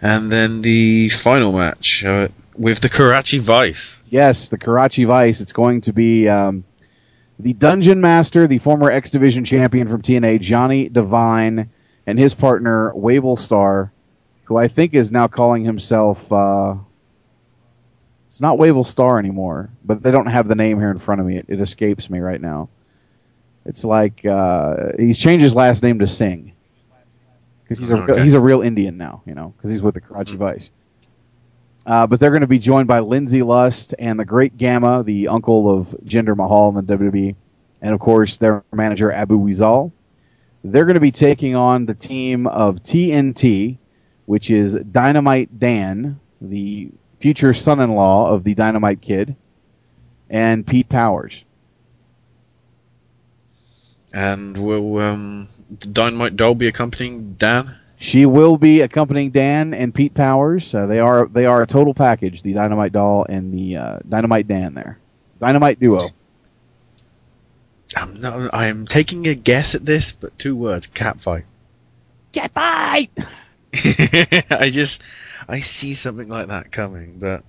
And 0.00 0.32
then 0.32 0.62
the 0.62 1.10
final 1.10 1.52
match 1.52 2.02
uh, 2.02 2.28
with 2.60 2.80
the 2.80 2.90
Karachi 2.90 3.38
Vice. 3.38 4.04
Yes, 4.10 4.50
the 4.50 4.58
Karachi 4.58 5.04
Vice. 5.04 5.40
It's 5.40 5.52
going 5.52 5.80
to 5.80 5.94
be 5.94 6.28
um, 6.28 6.62
the 7.38 7.54
Dungeon 7.54 8.02
Master, 8.02 8.46
the 8.46 8.58
former 8.58 8.90
X 8.90 9.10
Division 9.10 9.44
champion 9.46 9.88
from 9.88 10.02
TNA, 10.02 10.42
Johnny 10.42 10.90
Devine, 10.90 11.70
and 12.06 12.18
his 12.18 12.34
partner, 12.34 12.92
Wavell 12.94 13.36
Starr, 13.38 13.92
who 14.44 14.58
I 14.58 14.68
think 14.68 14.92
is 14.92 15.10
now 15.10 15.26
calling 15.26 15.64
himself. 15.64 16.30
Uh, 16.30 16.74
it's 18.26 18.42
not 18.42 18.58
Wavell 18.58 18.84
Starr 18.84 19.18
anymore, 19.18 19.70
but 19.82 20.02
they 20.02 20.10
don't 20.10 20.26
have 20.26 20.46
the 20.46 20.54
name 20.54 20.78
here 20.78 20.90
in 20.90 20.98
front 20.98 21.22
of 21.22 21.26
me. 21.26 21.38
It, 21.38 21.46
it 21.48 21.60
escapes 21.62 22.10
me 22.10 22.18
right 22.20 22.40
now. 22.42 22.68
It's 23.64 23.84
like 23.84 24.24
uh, 24.26 24.92
he's 24.98 25.18
changed 25.18 25.42
his 25.42 25.54
last 25.54 25.82
name 25.82 25.98
to 26.00 26.06
Singh 26.06 26.52
because 27.62 27.78
he's 27.78 27.90
a 27.90 28.02
Okay. 28.02 28.22
he's 28.22 28.34
a 28.34 28.40
real 28.40 28.60
Indian 28.60 28.98
now, 28.98 29.22
you 29.24 29.34
know, 29.34 29.54
because 29.56 29.70
he's 29.70 29.80
with 29.80 29.94
the 29.94 30.00
Karachi 30.02 30.36
Vice. 30.36 30.70
Uh, 31.86 32.06
but 32.06 32.20
they're 32.20 32.30
going 32.30 32.42
to 32.42 32.46
be 32.46 32.58
joined 32.58 32.86
by 32.86 33.00
Lindsay 33.00 33.42
Lust 33.42 33.94
and 33.98 34.18
the 34.18 34.24
Great 34.24 34.58
Gama, 34.58 35.02
the 35.02 35.28
uncle 35.28 35.70
of 35.74 35.88
Jinder 36.04 36.36
Mahal 36.36 36.68
in 36.68 36.84
the 36.84 36.96
WWE, 36.96 37.34
and 37.80 37.94
of 37.94 38.00
course 38.00 38.36
their 38.36 38.64
manager 38.72 39.10
Abu 39.10 39.38
Wizal. 39.38 39.92
They're 40.62 40.84
going 40.84 40.94
to 40.94 41.00
be 41.00 41.10
taking 41.10 41.56
on 41.56 41.86
the 41.86 41.94
team 41.94 42.46
of 42.46 42.76
TNT, 42.76 43.78
which 44.26 44.50
is 44.50 44.74
Dynamite 44.74 45.58
Dan, 45.58 46.20
the 46.40 46.90
future 47.18 47.54
son-in-law 47.54 48.30
of 48.30 48.44
the 48.44 48.54
Dynamite 48.54 49.00
Kid, 49.00 49.36
and 50.28 50.66
Pete 50.66 50.88
Powers. 50.88 51.44
And 54.12 54.58
will 54.58 54.98
um, 54.98 55.48
Dynamite 55.78 56.36
Doll 56.36 56.54
be 56.54 56.66
accompanying 56.66 57.34
Dan? 57.34 57.79
She 58.00 58.24
will 58.24 58.56
be 58.56 58.80
accompanying 58.80 59.30
Dan 59.30 59.74
and 59.74 59.94
Pete 59.94 60.14
Powers. 60.14 60.74
Uh, 60.74 60.86
they 60.86 61.00
are 61.00 61.28
they 61.28 61.44
are 61.44 61.60
a 61.60 61.66
total 61.66 61.92
package. 61.92 62.40
The 62.40 62.54
Dynamite 62.54 62.92
Doll 62.92 63.26
and 63.28 63.52
the 63.52 63.76
uh, 63.76 63.98
Dynamite 64.08 64.48
Dan 64.48 64.72
there, 64.72 64.98
Dynamite 65.38 65.78
duo. 65.78 66.08
I'm 67.94 68.18
no, 68.18 68.48
I'm 68.54 68.86
taking 68.86 69.26
a 69.26 69.34
guess 69.34 69.74
at 69.74 69.84
this, 69.84 70.12
but 70.12 70.38
two 70.38 70.56
words: 70.56 70.86
catfight. 70.86 71.44
Get 72.32 72.52
fight! 72.52 73.10
I 73.74 74.70
just 74.72 75.02
I 75.46 75.60
see 75.60 75.92
something 75.92 76.28
like 76.28 76.48
that 76.48 76.72
coming, 76.72 77.18
but 77.18 77.44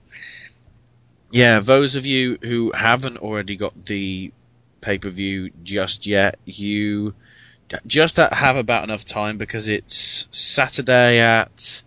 yeah, 1.32 1.62
those 1.62 1.96
of 1.96 2.06
you 2.06 2.38
who 2.42 2.74
haven't 2.76 3.20
already 3.20 3.56
got 3.56 3.86
the 3.86 4.34
pay 4.82 4.98
per 4.98 5.08
view 5.08 5.52
just 5.64 6.08
yet, 6.08 6.40
you 6.44 7.16
just 7.88 8.18
have 8.18 8.56
about 8.56 8.84
enough 8.84 9.06
time 9.06 9.38
because 9.38 9.68
it's 9.68 10.28
Saturday 10.32 11.20
at 11.20 11.84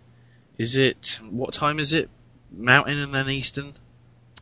is 0.57 0.77
it 0.77 1.19
what 1.29 1.53
time 1.53 1.79
is 1.79 1.93
it? 1.93 2.09
Mountain 2.51 2.97
and 2.99 3.13
then 3.13 3.29
Eastern. 3.29 3.73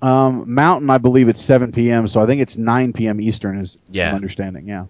Um, 0.02 0.54
Mountain, 0.54 0.90
I 0.90 0.98
believe 0.98 1.30
it's 1.30 1.42
7 1.42 1.72
p.m. 1.72 2.08
So 2.08 2.20
I 2.22 2.26
think 2.26 2.42
it's 2.42 2.58
9 2.58 2.94
p.m. 2.94 3.22
Eastern, 3.22 3.58
is 3.60 3.78
Yeah. 3.90 4.10
my 4.12 4.16
understanding. 4.18 4.68
Yeah, 4.68 4.86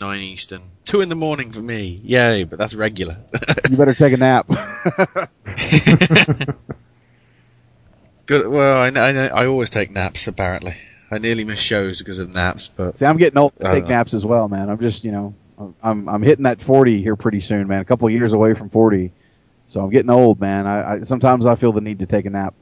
Nine 0.00 0.20
Eastern. 0.20 0.62
Two 0.84 1.00
in 1.00 1.08
the 1.08 1.14
morning 1.16 1.50
for 1.50 1.60
me. 1.62 1.98
Yay, 2.04 2.44
but 2.44 2.58
that's 2.58 2.74
regular. 2.74 3.16
you 3.70 3.76
better 3.76 3.94
take 3.94 4.12
a 4.12 4.16
nap. 4.18 4.46
Good. 8.26 8.48
Well, 8.48 8.78
I, 8.78 8.88
I, 8.88 9.26
I 9.28 9.46
always 9.46 9.70
take 9.70 9.90
naps. 9.90 10.26
Apparently, 10.26 10.74
I 11.10 11.18
nearly 11.18 11.44
miss 11.44 11.60
shows 11.60 11.98
because 12.00 12.18
of 12.18 12.34
naps. 12.34 12.68
But 12.68 12.96
See, 12.96 13.06
I'm 13.06 13.16
getting 13.16 13.38
old 13.38 13.54
to 13.56 13.64
take 13.64 13.84
uh, 13.84 13.88
naps 13.88 14.12
as 14.14 14.24
well, 14.24 14.48
man. 14.48 14.68
I'm 14.68 14.78
just, 14.80 15.04
you 15.04 15.12
know, 15.12 15.34
I'm 15.82 16.08
I'm 16.08 16.22
hitting 16.22 16.42
that 16.44 16.60
40 16.60 17.00
here 17.02 17.16
pretty 17.16 17.40
soon, 17.40 17.68
man. 17.68 17.80
A 17.80 17.84
couple 17.84 18.06
of 18.08 18.12
years 18.12 18.32
away 18.32 18.54
from 18.54 18.70
40, 18.70 19.12
so 19.66 19.80
I'm 19.80 19.90
getting 19.90 20.10
old, 20.10 20.40
man. 20.40 20.66
I, 20.66 20.94
I 20.94 21.00
sometimes 21.00 21.46
I 21.46 21.54
feel 21.54 21.72
the 21.72 21.80
need 21.80 22.00
to 22.00 22.06
take 22.06 22.26
a 22.26 22.30
nap. 22.30 22.54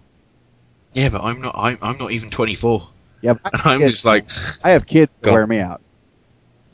yeah, 0.92 1.08
but 1.08 1.22
I'm 1.22 1.40
not. 1.40 1.54
I'm, 1.56 1.78
I'm 1.82 1.98
not 1.98 2.12
even 2.12 2.30
24. 2.30 2.82
Yeah, 3.22 3.34
but 3.34 3.54
I 3.54 3.58
have 3.58 3.66
I'm 3.66 3.78
kids. 3.80 3.92
just 3.94 4.04
like 4.04 4.26
I 4.64 4.70
have 4.72 4.86
kids 4.86 5.10
that 5.22 5.30
Go. 5.30 5.32
wear 5.32 5.46
me 5.46 5.58
out. 5.58 5.80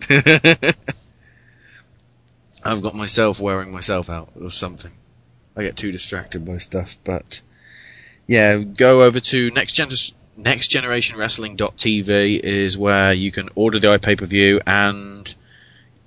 I've 2.62 2.82
got 2.82 2.94
myself 2.94 3.40
wearing 3.40 3.72
myself 3.72 4.10
out 4.10 4.30
or 4.40 4.51
something. 4.51 4.92
I 5.56 5.62
get 5.62 5.76
too 5.76 5.92
distracted 5.92 6.44
by 6.44 6.59
stuff, 6.59 6.98
but 7.05 7.40
yeah, 8.26 8.59
go 8.59 9.02
over 9.02 9.20
to 9.20 9.51
next 9.52 9.72
gen 9.74 9.88
nextgenerationwrestling.tv 10.42 12.40
is 12.40 12.78
where 12.78 13.12
you 13.12 13.30
can 13.30 13.48
order 13.54 13.78
the 13.78 13.88
iPay 13.88 14.18
per 14.18 14.26
view, 14.26 14.60
and 14.66 15.34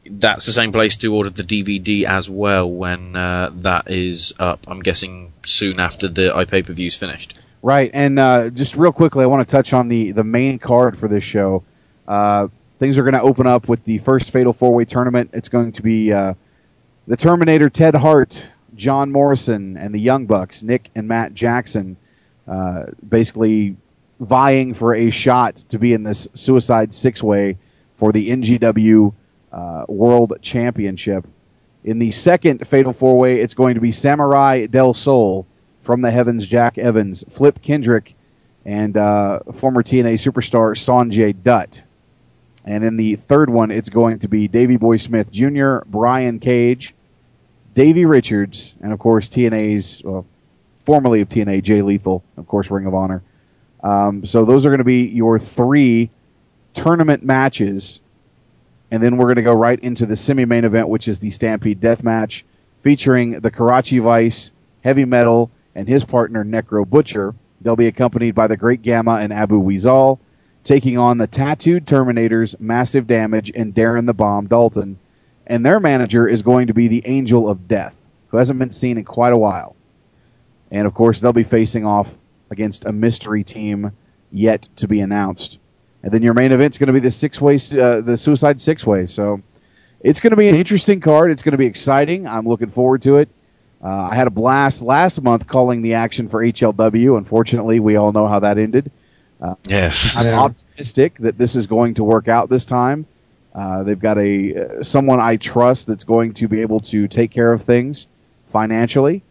that's 0.06 0.46
the 0.46 0.52
same 0.52 0.72
place 0.72 0.98
to 0.98 1.16
order 1.16 1.30
the 1.30 1.44
DVD 1.44 2.04
as 2.04 2.30
well 2.30 2.70
when 2.70 3.16
uh, 3.16 3.52
that 3.54 3.90
is 3.90 4.34
up. 4.40 4.66
I'm 4.68 4.80
guessing 4.80 5.34
soon 5.44 5.80
after 5.80 6.08
the 6.08 6.34
iPay 6.36 6.66
per 6.66 6.74
view's 6.74 6.98
finished. 6.98 7.40
Right, 7.62 7.92
and 7.94 8.20
uh, 8.20 8.50
just 8.50 8.76
real 8.76 8.92
quickly, 8.92 9.24
I 9.24 9.28
want 9.28 9.48
to 9.48 9.52
touch 9.52 9.72
on 9.74 9.88
the 9.88 10.12
the 10.12 10.24
main 10.24 10.60
card 10.60 11.00
for 11.00 11.08
this 11.08 11.24
show. 11.24 11.64
Uh, 12.08 12.50
things 12.80 12.98
are 12.98 13.04
going 13.04 13.14
to 13.14 13.22
open 13.22 13.48
up 13.48 13.70
with 13.70 13.86
the 13.86 14.00
first 14.00 14.32
Fatal 14.32 14.52
Four 14.52 14.74
Way 14.74 14.84
tournament. 14.86 15.30
It's 15.34 15.48
going 15.48 15.72
to 15.72 15.82
be 15.82 16.12
uh, 16.12 16.34
the 17.08 17.16
Terminator, 17.16 17.70
Ted 17.70 17.96
Hart, 17.96 18.48
John 18.76 19.12
Morrison, 19.12 19.78
and 19.78 19.96
the 19.96 20.00
Young 20.00 20.26
Bucks, 20.26 20.64
Nick 20.64 20.90
and 20.94 21.08
Matt 21.08 21.34
Jackson, 21.34 21.96
uh, 22.46 22.88
basically 23.08 23.78
vying 24.20 24.74
for 24.74 24.94
a 24.94 25.10
shot 25.10 25.56
to 25.70 25.80
be 25.80 25.94
in 25.94 26.04
this 26.04 26.28
Suicide 26.34 26.94
Six 26.94 27.22
Way 27.22 27.58
for 27.96 28.12
the 28.12 28.30
NGW 28.30 29.14
uh, 29.52 29.86
World 29.88 30.34
Championship. 30.42 31.28
In 31.84 32.00
the 32.00 32.12
second 32.12 32.68
Fatal 32.68 32.94
Four 32.94 33.18
Way, 33.18 33.40
it's 33.40 33.54
going 33.54 33.76
to 33.76 33.82
be 33.82 33.92
Samurai 33.92 34.66
Del 34.68 34.94
Sol 34.94 35.46
from 35.82 36.02
the 36.02 36.12
Heavens, 36.12 36.48
Jack 36.48 36.78
Evans, 36.78 37.24
Flip 37.30 37.62
Kendrick, 37.62 38.16
and 38.66 38.96
uh, 38.96 39.40
former 39.54 39.84
TNA 39.84 40.14
superstar 40.14 40.76
Sonjay 40.76 41.36
Dutt. 41.44 41.84
And 42.66 42.84
in 42.86 42.96
the 42.96 43.16
third 43.18 43.50
one, 43.50 43.72
it's 43.72 43.90
going 43.90 44.20
to 44.20 44.30
be 44.30 44.48
Davey 44.48 44.78
Boy 44.78 44.96
Smith 44.98 45.30
Jr., 45.32 45.80
Brian 45.86 46.40
Cage, 46.40 46.96
Davey 47.74 48.06
Richards, 48.06 48.74
and 48.82 48.94
of 48.94 49.00
course 49.00 49.28
TNA's, 49.28 50.02
well, 50.04 50.26
formerly 50.86 51.20
of 51.20 51.28
TNA, 51.28 51.64
Jay 51.64 51.82
Lethal, 51.82 52.24
of 52.38 52.48
course 52.48 52.72
Ring 52.72 52.86
of 52.86 52.94
Honor. 52.94 53.22
Um, 53.84 54.26
so 54.26 54.46
those 54.46 54.66
are 54.66 54.70
going 54.70 54.80
to 54.80 54.86
be 54.86 55.04
your 55.04 55.38
three 55.38 56.10
tournament 56.74 57.24
matches, 57.24 58.00
and 58.90 59.04
then 59.04 59.18
we're 59.18 59.26
going 59.26 59.36
to 59.36 59.42
go 59.42 59.54
right 59.54 59.80
into 59.80 60.06
the 60.06 60.16
semi-main 60.16 60.64
event, 60.64 60.88
which 60.88 61.08
is 61.08 61.20
the 61.20 61.30
Stampede 61.30 61.82
Death 61.82 62.04
Match, 62.04 62.46
featuring 62.82 63.42
the 63.42 63.52
Karachi 63.52 64.00
Vice, 64.00 64.52
Heavy 64.84 65.06
Metal, 65.06 65.52
and 65.76 65.88
his 65.88 66.06
partner 66.06 66.44
Necro 66.44 66.88
Butcher. 66.88 67.36
They'll 67.62 67.76
be 67.76 67.88
accompanied 67.88 68.36
by 68.36 68.48
the 68.48 68.58
Great 68.58 68.82
Gama 68.84 69.16
and 69.16 69.34
Abu 69.34 69.60
Weasal, 69.60 70.20
taking 70.64 70.98
on 70.98 71.18
the 71.18 71.28
Tattooed 71.28 71.86
Terminators, 71.86 72.60
Massive 72.60 73.08
Damage, 73.08 73.52
and 73.54 73.74
Darren 73.74 74.06
the 74.06 74.14
Bomb 74.14 74.48
Dalton. 74.48 75.00
And 75.46 75.66
their 75.66 75.80
manager 75.80 76.28
is 76.28 76.42
going 76.42 76.68
to 76.68 76.74
be 76.74 76.88
the 76.88 77.04
Angel 77.06 77.50
of 77.50 77.68
Death, 77.68 78.00
who 78.30 78.38
hasn't 78.38 78.60
been 78.60 78.72
seen 78.72 78.98
in 78.98 79.04
quite 79.04 79.34
a 79.34 79.38
while. 79.38 79.76
And 80.72 80.88
of 80.88 80.94
course, 80.94 81.20
they'll 81.20 81.34
be 81.34 81.44
facing 81.44 81.86
off 81.86 82.16
against 82.54 82.86
a 82.86 82.94
mystery 82.94 83.44
team 83.44 83.92
yet 84.32 84.70
to 84.78 84.88
be 84.88 85.02
announced. 85.02 85.58
And 86.04 86.12
then 86.14 86.22
your 86.22 86.34
main 86.34 86.52
event's 86.52 86.78
going 86.78 86.88
to 86.88 86.94
be 86.94 87.00
the 87.00 87.12
six 87.12 87.42
way, 87.42 87.56
uh, 87.56 88.00
the 88.02 88.16
Suicide 88.18 88.62
Six 88.62 88.86
Way. 88.86 89.06
So 89.06 89.42
it's 90.00 90.20
going 90.20 90.32
to 90.32 90.38
be 90.38 90.48
an 90.50 90.56
interesting 90.56 91.00
card. 91.02 91.32
It's 91.32 91.44
going 91.44 91.52
to 91.54 91.58
be 91.58 91.66
exciting. 91.66 92.28
I'm 92.28 92.48
looking 92.48 92.70
forward 92.70 93.02
to 93.04 93.18
it. 93.18 93.30
Uh, 93.84 94.10
I 94.12 94.16
had 94.16 94.28
a 94.28 94.32
blast 94.32 94.82
last 94.82 95.22
month 95.22 95.48
calling 95.48 95.82
the 95.82 95.94
action 95.96 96.30
for 96.30 96.42
HLW. 96.42 97.18
Unfortunately, 97.18 97.80
we 97.82 97.98
all 97.98 98.12
know 98.14 98.28
how 98.28 98.40
that 98.40 98.58
ended. 98.58 98.92
Uh, 99.42 99.56
Yes. 99.68 100.16
I'm 100.16 100.26
optimistic 100.40 101.18
that 101.20 101.38
this 101.38 101.56
is 101.56 101.68
going 101.68 101.96
to 101.96 102.04
work 102.04 102.28
out 102.30 102.50
this 102.50 102.66
time. 102.66 103.06
Uh, 103.54 103.84
they've 103.84 104.00
got 104.00 104.18
a 104.18 104.80
uh, 104.80 104.84
someone 104.84 105.20
I 105.20 105.36
trust 105.38 105.86
that's 105.88 106.06
going 106.06 106.34
to 106.36 106.48
be 106.48 106.62
able 106.62 106.80
to 106.82 107.08
take 107.08 107.30
care 107.32 107.54
of 107.54 107.62
things 107.64 108.08
financially, 108.52 109.22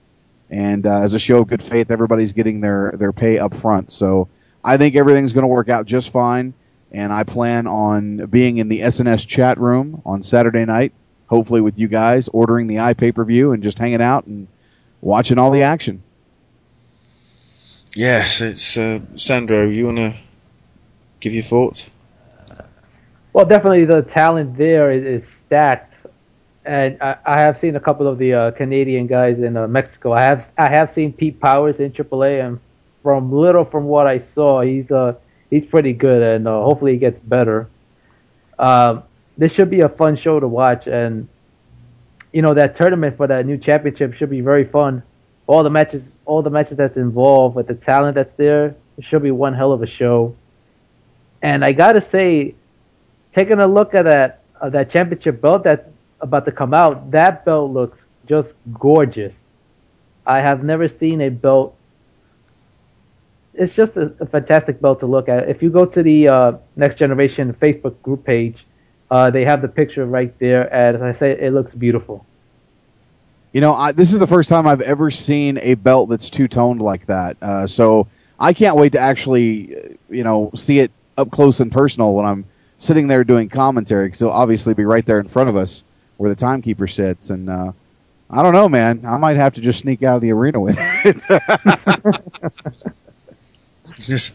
and 0.53 0.87
uh, 0.87 1.01
as 1.01 1.15
a 1.15 1.19
show 1.19 1.39
of 1.39 1.49
good 1.49 1.63
faith, 1.63 1.91
everybody's 1.91 2.33
getting 2.33 2.61
their 2.61 2.93
their 2.97 3.13
pay 3.13 3.39
up 3.39 3.55
front. 3.55 3.91
So 3.91 4.29
I 4.63 4.77
think 4.77 4.95
everything's 4.95 5.33
going 5.33 5.45
to 5.45 5.49
work 5.49 5.71
out 5.71 5.87
just 5.87 6.11
fine. 6.11 6.53
And 6.93 7.11
I 7.11 7.23
plan 7.23 7.67
on 7.67 8.27
being 8.27 8.59
in 8.59 8.69
the 8.69 8.81
SNS 8.81 9.27
chat 9.27 9.59
room 9.59 10.03
on 10.05 10.23
Saturday 10.23 10.67
night, 10.67 10.93
hopefully 11.27 11.63
with 11.63 11.79
you 11.79 11.89
guys, 11.89 12.29
ordering 12.29 12.67
the 12.67 12.75
iPay 12.77 13.15
per 13.15 13.25
view 13.25 13.53
and 13.53 13.63
just 13.63 13.79
hanging 13.79 14.03
out 14.03 14.27
and 14.27 14.47
watching 15.01 15.39
all 15.39 15.51
the 15.51 15.63
action. 15.63 16.03
Yes, 17.95 18.43
it's 18.43 18.77
uh, 18.77 19.01
Sandro. 19.15 19.67
You 19.69 19.87
want 19.87 19.99
to 19.99 20.15
give 21.21 21.33
your 21.33 21.43
thoughts? 21.43 21.89
Well, 23.33 23.47
definitely 23.47 23.87
the 23.87 24.03
talent 24.03 24.59
there 24.59 24.91
is, 24.93 25.23
is 25.23 25.29
stacked, 25.47 25.92
and 26.65 26.99
I, 27.03 27.17
I 27.25 27.41
have 27.41 27.59
seen 27.61 27.77
a 27.77 27.81
couple 27.81 28.07
of 28.07 28.19
the 28.19 28.33
uh, 28.35 28.51
Canadian 28.53 29.07
guys 29.07 29.39
in 29.39 29.57
uh, 29.57 29.67
Mexico. 29.67 30.13
I 30.13 30.23
have 30.23 30.47
I 30.57 30.71
have 30.71 30.93
seen 30.95 31.13
Pete 31.13 31.41
Powers 31.41 31.77
in 31.79 31.93
AAA, 31.93 32.45
and 32.47 32.61
from 33.03 33.33
little 33.33 33.65
from 33.65 33.85
what 33.85 34.07
I 34.07 34.23
saw, 34.35 34.61
he's 34.63 34.91
uh 34.91 35.15
he's 35.51 35.65
pretty 35.67 35.93
good, 35.93 36.23
and 36.23 36.47
uh, 36.47 36.63
hopefully 36.63 36.93
he 36.93 36.99
gets 36.99 37.19
better. 37.25 37.69
Um, 38.59 39.03
this 39.37 39.53
should 39.53 39.71
be 39.71 39.81
a 39.81 39.89
fun 39.89 40.17
show 40.17 40.39
to 40.39 40.47
watch, 40.47 40.87
and 40.87 41.29
you 42.33 42.43
know 42.43 42.55
that 42.55 42.77
tournament 42.77 43.17
for 43.17 43.27
that 43.27 43.45
new 43.45 43.59
championship 43.59 44.15
should 44.15 44.31
be 44.31 44.41
very 44.41 44.69
fun. 44.69 45.03
All 45.49 45.65
the 45.65 45.71
matches, 45.71 46.03
all 46.25 46.43
the 46.43 46.51
matches 46.51 46.77
that's 46.77 46.97
involved 46.97 47.57
with 47.57 47.67
the 47.67 47.75
talent 47.75 48.15
that's 48.15 48.37
there, 48.37 48.77
it 48.97 49.05
should 49.09 49.23
be 49.23 49.33
one 49.33 49.55
hell 49.55 49.73
of 49.73 49.83
a 49.83 49.89
show. 49.89 50.37
And 51.43 51.65
I 51.65 51.73
gotta 51.73 52.07
say, 52.13 52.55
taking 53.35 53.59
a 53.59 53.67
look 53.67 53.95
at 53.95 54.05
that 54.05 54.43
uh, 54.61 54.71
that 54.71 54.93
championship 54.93 55.41
belt 55.41 55.65
that's 55.65 55.83
about 56.23 56.45
to 56.47 56.53
come 56.53 56.73
out, 56.73 57.11
that 57.11 57.45
belt 57.45 57.73
looks 57.73 57.99
just 58.27 58.49
gorgeous. 58.79 59.35
I 60.27 60.39
have 60.39 60.63
never 60.63 60.89
seen 60.89 61.21
a 61.21 61.29
belt. 61.29 61.77
It's 63.55 63.75
just 63.75 63.97
a, 63.97 64.15
a 64.21 64.27
fantastic 64.27 64.81
belt 64.81 65.01
to 65.01 65.07
look 65.07 65.29
at. 65.29 65.49
If 65.49 65.61
you 65.63 65.69
go 65.71 65.85
to 65.85 66.03
the 66.03 66.29
uh, 66.29 66.53
Next 66.77 66.99
Generation 66.99 67.53
Facebook 67.61 68.01
group 68.03 68.25
page, 68.25 68.65
uh, 69.11 69.31
they 69.31 69.45
have 69.45 69.61
the 69.61 69.69
picture 69.69 70.07
right 70.07 70.37
there, 70.39 70.73
and 70.73 70.97
as 70.97 71.03
I 71.03 71.19
say, 71.19 71.33
it 71.33 71.53
looks 71.53 71.75
beautiful. 71.75 72.25
You 73.53 73.61
know, 73.61 73.75
I, 73.75 73.93
this 73.93 74.13
is 74.13 74.19
the 74.19 74.27
first 74.27 74.49
time 74.49 74.67
I've 74.67 74.81
ever 74.81 75.11
seen 75.11 75.59
a 75.59 75.75
belt 75.75 76.09
that's 76.09 76.31
two 76.31 76.49
toned 76.49 76.81
like 76.81 77.05
that. 77.07 77.37
Uh, 77.43 77.67
so 77.67 78.07
I 78.41 78.55
can't 78.55 78.77
wait 78.77 78.93
to 78.93 78.99
actually, 78.99 79.77
uh, 79.77 79.89
you 80.09 80.25
know, 80.25 80.51
see 80.55 80.79
it 80.79 80.91
up 81.19 81.31
close 81.31 81.61
and 81.61 81.71
personal 81.71 82.15
when 82.15 82.25
I'm 82.25 82.47
sitting 82.79 83.09
there 83.09 83.25
doing 83.25 83.51
commentary. 83.51 84.07
Because 84.07 84.23
it'll 84.23 84.33
obviously 84.33 84.73
be 84.73 84.87
right 84.87 85.05
there 85.05 85.19
in 85.19 85.29
front 85.29 85.51
of 85.51 85.57
us 85.57 85.85
where 86.23 86.31
the 86.31 86.37
timekeeper 86.37 86.87
sits. 86.87 87.31
And 87.31 87.51
uh, 87.51 87.73
I 88.31 88.45
don't 88.45 88.53
know, 88.53 88.69
man. 88.69 89.05
I 89.05 89.19
might 89.19 89.35
have 89.37 89.55
to 89.55 89.61
just 89.61 89.81
sneak 89.81 90.05
out 90.05 90.15
of 90.17 90.23
the 90.23 90.31
arena 90.31 90.61
with 90.61 90.77
it. 90.79 92.23
Just 93.99 94.35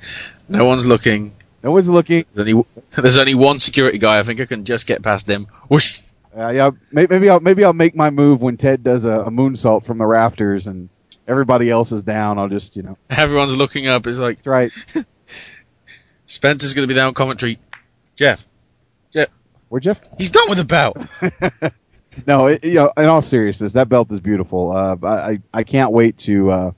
no 0.50 0.66
one's 0.66 0.86
looking. 0.86 1.34
No 1.64 1.72
one's 1.72 1.88
looking. 1.90 2.26
There's 2.34 2.48
only 2.48 2.66
there's 2.92 3.18
only 3.18 3.36
one 3.36 3.60
security 3.60 3.98
guy. 3.98 4.20
I 4.20 4.24
think 4.24 4.40
I 4.40 4.46
can 4.46 4.66
just 4.66 4.86
get 4.86 5.02
past 5.02 5.30
him. 5.30 5.48
Whoosh. 5.70 6.02
Uh, 6.38 6.50
yeah, 6.50 6.72
may- 6.92 7.08
maybe 7.10 7.30
I'll 7.30 7.40
maybe 7.40 7.64
I'll 7.64 7.74
make 7.74 7.96
my 7.96 8.10
move 8.10 8.42
when 8.42 8.58
Ted 8.58 8.84
does 8.84 9.06
a, 9.06 9.22
a 9.22 9.32
moonsault 9.32 9.86
from 9.86 9.98
the 9.98 10.06
rafters 10.06 10.68
and 10.68 10.90
everybody 11.28 11.70
else 11.70 11.92
is 11.92 12.04
down. 12.04 12.38
I'll 12.38 12.50
just 12.50 12.76
you 12.76 12.84
know. 12.84 12.98
Everyone's 13.10 13.56
looking 13.58 13.88
up. 13.88 14.06
It's 14.06 14.20
like 14.20 14.40
right. 14.46 14.72
Spencer's 16.28 16.74
going 16.74 16.88
to 16.88 16.94
be 16.94 17.00
on 17.00 17.14
commentary. 17.14 17.58
Jeff, 18.16 18.46
Jeff, 19.12 19.30
where 19.70 19.80
Jeff? 19.82 20.02
He's 20.18 20.30
gone 20.30 20.50
with 20.50 20.58
the 20.58 20.66
belt. 20.66 20.98
no, 22.28 22.48
it, 22.48 22.64
you 22.64 22.76
know, 22.76 22.92
in 22.98 23.06
all 23.06 23.22
seriousness, 23.22 23.74
that 23.74 23.90
belt 23.90 24.12
is 24.12 24.20
beautiful. 24.20 24.72
Uh, 24.72 24.96
I 25.04 25.32
I- 25.32 25.42
I 25.54 25.64
can't 25.64 25.92
wait 25.92 26.18
to 26.20 26.52
uh, 26.52 26.72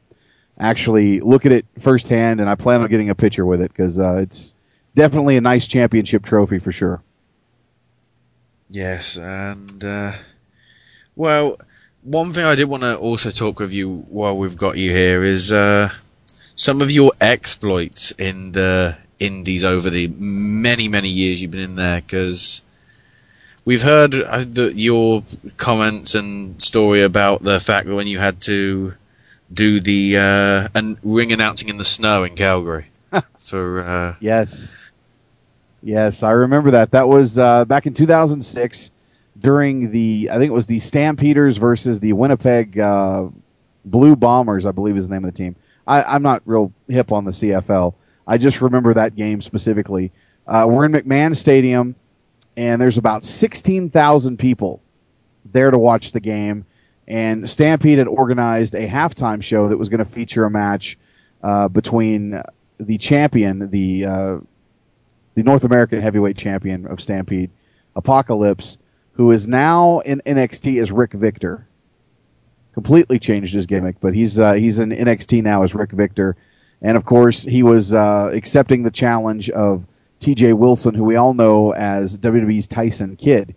actually 0.59 1.19
look 1.21 1.45
at 1.45 1.51
it 1.51 1.65
firsthand, 1.79 2.39
and 2.41 2.49
I 2.49 2.55
plan 2.55 2.81
on 2.81 2.89
getting 2.89 3.09
a 3.09 3.15
picture 3.15 3.45
with 3.45 3.61
it 3.61 3.71
because 3.71 3.99
uh, 3.99 4.15
it's 4.17 4.53
definitely 4.95 5.37
a 5.37 5.41
nice 5.41 5.67
championship 5.67 6.23
trophy 6.23 6.59
for 6.59 6.71
sure. 6.71 7.01
Yes, 8.69 9.17
and 9.17 9.83
uh, 9.83 10.11
well, 11.15 11.57
one 12.03 12.31
thing 12.33 12.45
I 12.45 12.55
did 12.55 12.65
want 12.65 12.83
to 12.83 12.97
also 12.97 13.31
talk 13.31 13.59
with 13.59 13.73
you 13.73 14.05
while 14.09 14.37
we've 14.37 14.57
got 14.57 14.77
you 14.77 14.91
here 14.91 15.23
is 15.23 15.51
uh, 15.51 15.89
some 16.55 16.81
of 16.81 16.91
your 16.91 17.11
exploits 17.19 18.11
in 18.17 18.51
the 18.51 18.97
indies 19.19 19.63
over 19.65 19.89
the 19.89 20.07
many 20.07 20.87
many 20.87 21.09
years 21.09 21.41
you've 21.41 21.51
been 21.51 21.59
in 21.59 21.75
there 21.75 21.99
because 21.99 22.61
we've 23.69 23.83
heard 23.83 24.15
uh, 24.15 24.43
the, 24.47 24.73
your 24.75 25.21
comments 25.57 26.15
and 26.15 26.59
story 26.59 27.03
about 27.03 27.43
the 27.43 27.59
fact 27.59 27.85
that 27.85 27.93
when 27.93 28.07
you 28.07 28.17
had 28.17 28.41
to 28.41 28.95
do 29.53 29.79
the 29.79 30.17
uh, 30.17 30.67
and 30.73 30.97
ring 31.03 31.31
announcing 31.31 31.69
in 31.69 31.77
the 31.77 31.85
snow 31.85 32.23
in 32.23 32.35
Calgary 32.35 32.87
for 33.39 33.85
uh, 33.85 34.15
Yes. 34.19 34.75
Yes, 35.83 36.23
I 36.23 36.31
remember 36.31 36.71
that. 36.71 36.89
That 36.89 37.07
was 37.07 37.37
uh, 37.37 37.63
back 37.65 37.85
in 37.85 37.93
2006 37.93 38.89
during 39.37 39.91
the, 39.91 40.29
I 40.31 40.39
think 40.39 40.49
it 40.49 40.53
was 40.53 40.65
the 40.65 40.79
Stampeders 40.79 41.57
versus 41.57 41.99
the 41.99 42.13
Winnipeg 42.13 42.79
uh, 42.79 43.27
Blue 43.85 44.15
Bombers, 44.15 44.65
I 44.65 44.71
believe 44.71 44.97
is 44.97 45.07
the 45.07 45.13
name 45.13 45.23
of 45.23 45.31
the 45.31 45.37
team. 45.37 45.55
I, 45.85 46.01
I'm 46.01 46.23
not 46.23 46.41
real 46.45 46.73
hip 46.87 47.11
on 47.11 47.23
the 47.23 47.31
CFL. 47.31 47.93
I 48.25 48.39
just 48.39 48.61
remember 48.61 48.95
that 48.95 49.15
game 49.15 49.43
specifically. 49.43 50.11
Uh, 50.47 50.65
we're 50.67 50.85
in 50.85 50.91
McMahon 50.91 51.35
Stadium, 51.35 51.95
and 52.60 52.81
there's 52.81 52.98
about 52.98 53.23
16,000 53.23 54.38
people 54.38 54.81
there 55.45 55.72
to 55.72 55.80
watch 55.80 56.11
the 56.11 56.19
game. 56.19 56.65
And 57.07 57.49
Stampede 57.49 57.99
had 57.99 58.07
organized 58.10 58.76
a 58.76 58.86
halftime 58.86 59.41
show 59.41 59.69
that 59.69 59.77
was 59.77 59.88
going 59.88 60.03
to 60.03 60.11
feature 60.11 60.44
a 60.44 60.52
match 60.52 60.98
uh, 61.41 61.69
between 61.69 62.44
the 62.77 62.98
champion, 62.98 63.69
the 63.69 64.06
uh, 64.06 64.38
the 65.36 65.44
North 65.44 65.64
American 65.64 66.02
Heavyweight 66.02 66.36
Champion 66.36 66.86
of 66.86 66.99
Stampede, 66.99 67.49
Apocalypse, 67.95 68.77
who 69.14 69.31
is 69.31 69.48
now 69.48 69.99
in 69.99 70.22
NXT 70.26 70.81
as 70.81 70.91
Rick 70.91 71.14
Victor. 71.14 71.65
Completely 72.73 73.19
changed 73.19 73.53
his 73.53 73.68
gimmick, 73.68 74.02
but 74.02 74.14
he's 74.14 74.38
uh, 74.38 74.53
he's 74.53 74.80
in 74.80 74.90
NXT 74.90 75.44
now 75.44 75.64
as 75.64 75.73
Rick 75.73 75.94
Victor, 75.94 76.36
and 76.81 76.98
of 76.98 77.06
course 77.06 77.41
he 77.41 77.64
was 77.64 77.94
uh, 77.94 78.31
accepting 78.34 78.84
the 78.84 78.91
challenge 78.91 79.49
of 79.49 79.86
T.J. 80.19 80.53
Wilson, 80.53 80.93
who 80.93 81.03
we 81.03 81.15
all 81.15 81.33
know 81.33 81.73
as 81.73 82.17
WWE's 82.17 82.67
Tyson 82.67 83.15
Kidd, 83.15 83.55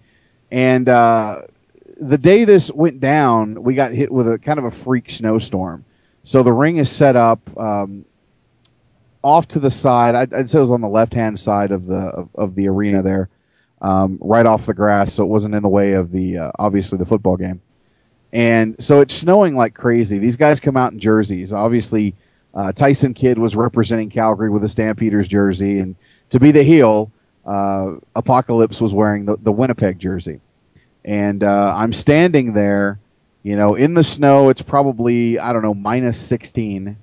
and 0.51 0.89
uh, 0.89 1.43
the 1.99 2.19
day 2.19 2.45
this 2.45 2.71
went 2.71 3.01
down, 3.01 3.63
we 3.63 3.75
got 3.75 3.93
hit 3.93 4.11
with 4.11 4.31
a 4.31 4.39
kind 4.39 4.59
of 4.59 4.65
a 4.65 4.71
freak 4.71 5.09
snowstorm. 5.09 5.85
So 6.25 6.43
the 6.43 6.53
ring 6.53 6.77
is 6.77 6.91
set 6.91 7.17
up 7.17 7.41
um, 7.59 8.05
off 9.23 9.49
to 9.49 9.61
the 9.61 9.71
side. 9.71 10.15
I'd, 10.15 10.35
I'd 10.35 10.51
say 10.51 10.59
it 10.59 10.63
was 10.63 10.71
on 10.71 10.81
the 10.81 10.89
left 10.89 11.15
hand 11.15 11.39
side 11.39 11.71
of 11.71 11.87
the 11.87 11.97
of, 11.97 12.29
of 12.35 12.55
the 12.55 12.69
arena 12.69 13.03
there, 13.03 13.29
um, 13.81 14.19
right 14.21 14.47
off 14.47 14.67
the 14.67 14.75
grass, 14.75 15.15
so 15.15 15.25
it 15.25 15.29
wasn't 15.29 15.55
in 15.55 15.63
the 15.63 15.69
way 15.69 15.93
of 15.93 16.13
the 16.13 16.39
uh, 16.39 16.53
obviously 16.59 16.99
the 16.99 17.07
football 17.07 17.37
game. 17.37 17.61
And 18.33 18.77
so 18.83 19.01
it's 19.01 19.15
snowing 19.15 19.57
like 19.57 19.75
crazy. 19.75 20.19
These 20.19 20.37
guys 20.37 20.59
come 20.59 20.77
out 20.77 20.93
in 20.93 20.99
jerseys. 20.99 21.53
Obviously, 21.53 22.15
uh, 22.55 22.73
Tyson 22.73 23.15
Kidd 23.15 23.39
was 23.39 23.55
representing 23.55 24.11
Calgary 24.11 24.49
with 24.51 24.65
a 24.65 24.69
Stampeders 24.69 25.29
jersey, 25.29 25.79
and 25.79 25.97
to 26.33 26.41
be 26.41 26.51
the 26.51 26.63
heel, 26.63 27.13
uh, 27.45 27.93
Apocalypse 28.17 28.81
was 28.81 28.95
wearing 28.95 29.27
the, 29.27 29.37
the 29.37 29.53
Winnipeg 29.53 29.99
jersey. 29.99 30.41
And 31.05 31.45
uh, 31.45 31.75
I'm 31.77 31.93
standing 31.93 32.55
there, 32.55 32.99
you 33.43 33.55
know, 33.55 33.75
in 33.75 33.93
the 33.93 34.03
snow. 34.03 34.49
It's 34.49 34.63
probably 34.63 35.39
I 35.39 35.53
don't 35.53 35.61
know 35.61 35.75
minus 35.75 36.19
16. 36.19 36.97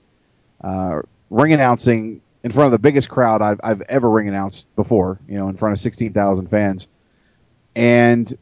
Uh, 0.62 1.02
ring 1.30 1.54
announcing 1.54 2.22
in 2.44 2.52
front 2.52 2.66
of 2.66 2.72
the 2.72 2.80
biggest 2.80 3.08
crowd 3.08 3.44
I've, 3.44 3.60
I've 3.64 3.82
ever 3.82 4.10
ring 4.10 4.28
announced 4.28 4.66
before, 4.76 5.20
you 5.28 5.38
know, 5.38 5.48
in 5.48 5.58
front 5.58 5.74
of 5.74 5.80
16,000 5.80 6.48
fans. 6.48 6.88
And 7.76 8.36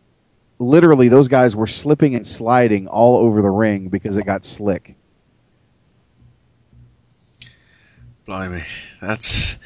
literally, 0.57 1.09
those 1.09 1.27
guys 1.27 1.53
were 1.53 1.67
slipping 1.67 2.15
and 2.15 2.25
sliding 2.25 2.87
all 2.87 3.17
over 3.17 3.41
the 3.41 3.49
ring 3.49 3.89
because 3.89 4.15
it 4.15 4.25
got 4.25 4.45
slick. 4.45 4.95
Blimey, 8.25 8.63
that's 9.01 9.57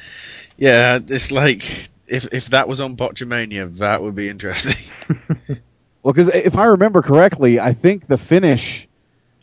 yeah. 0.56 0.98
It's 1.06 1.30
like 1.32 1.90
if 2.06 2.32
if 2.32 2.46
that 2.48 2.68
was 2.68 2.80
on 2.80 2.96
Botchamania, 2.96 3.76
that 3.78 4.02
would 4.02 4.14
be 4.14 4.28
interesting. 4.28 4.76
Well, 6.02 6.12
because 6.12 6.28
if 6.34 6.56
I 6.56 6.64
remember 6.64 7.00
correctly, 7.00 7.60
I 7.60 7.74
think 7.74 8.08
the 8.08 8.18
finish 8.18 8.88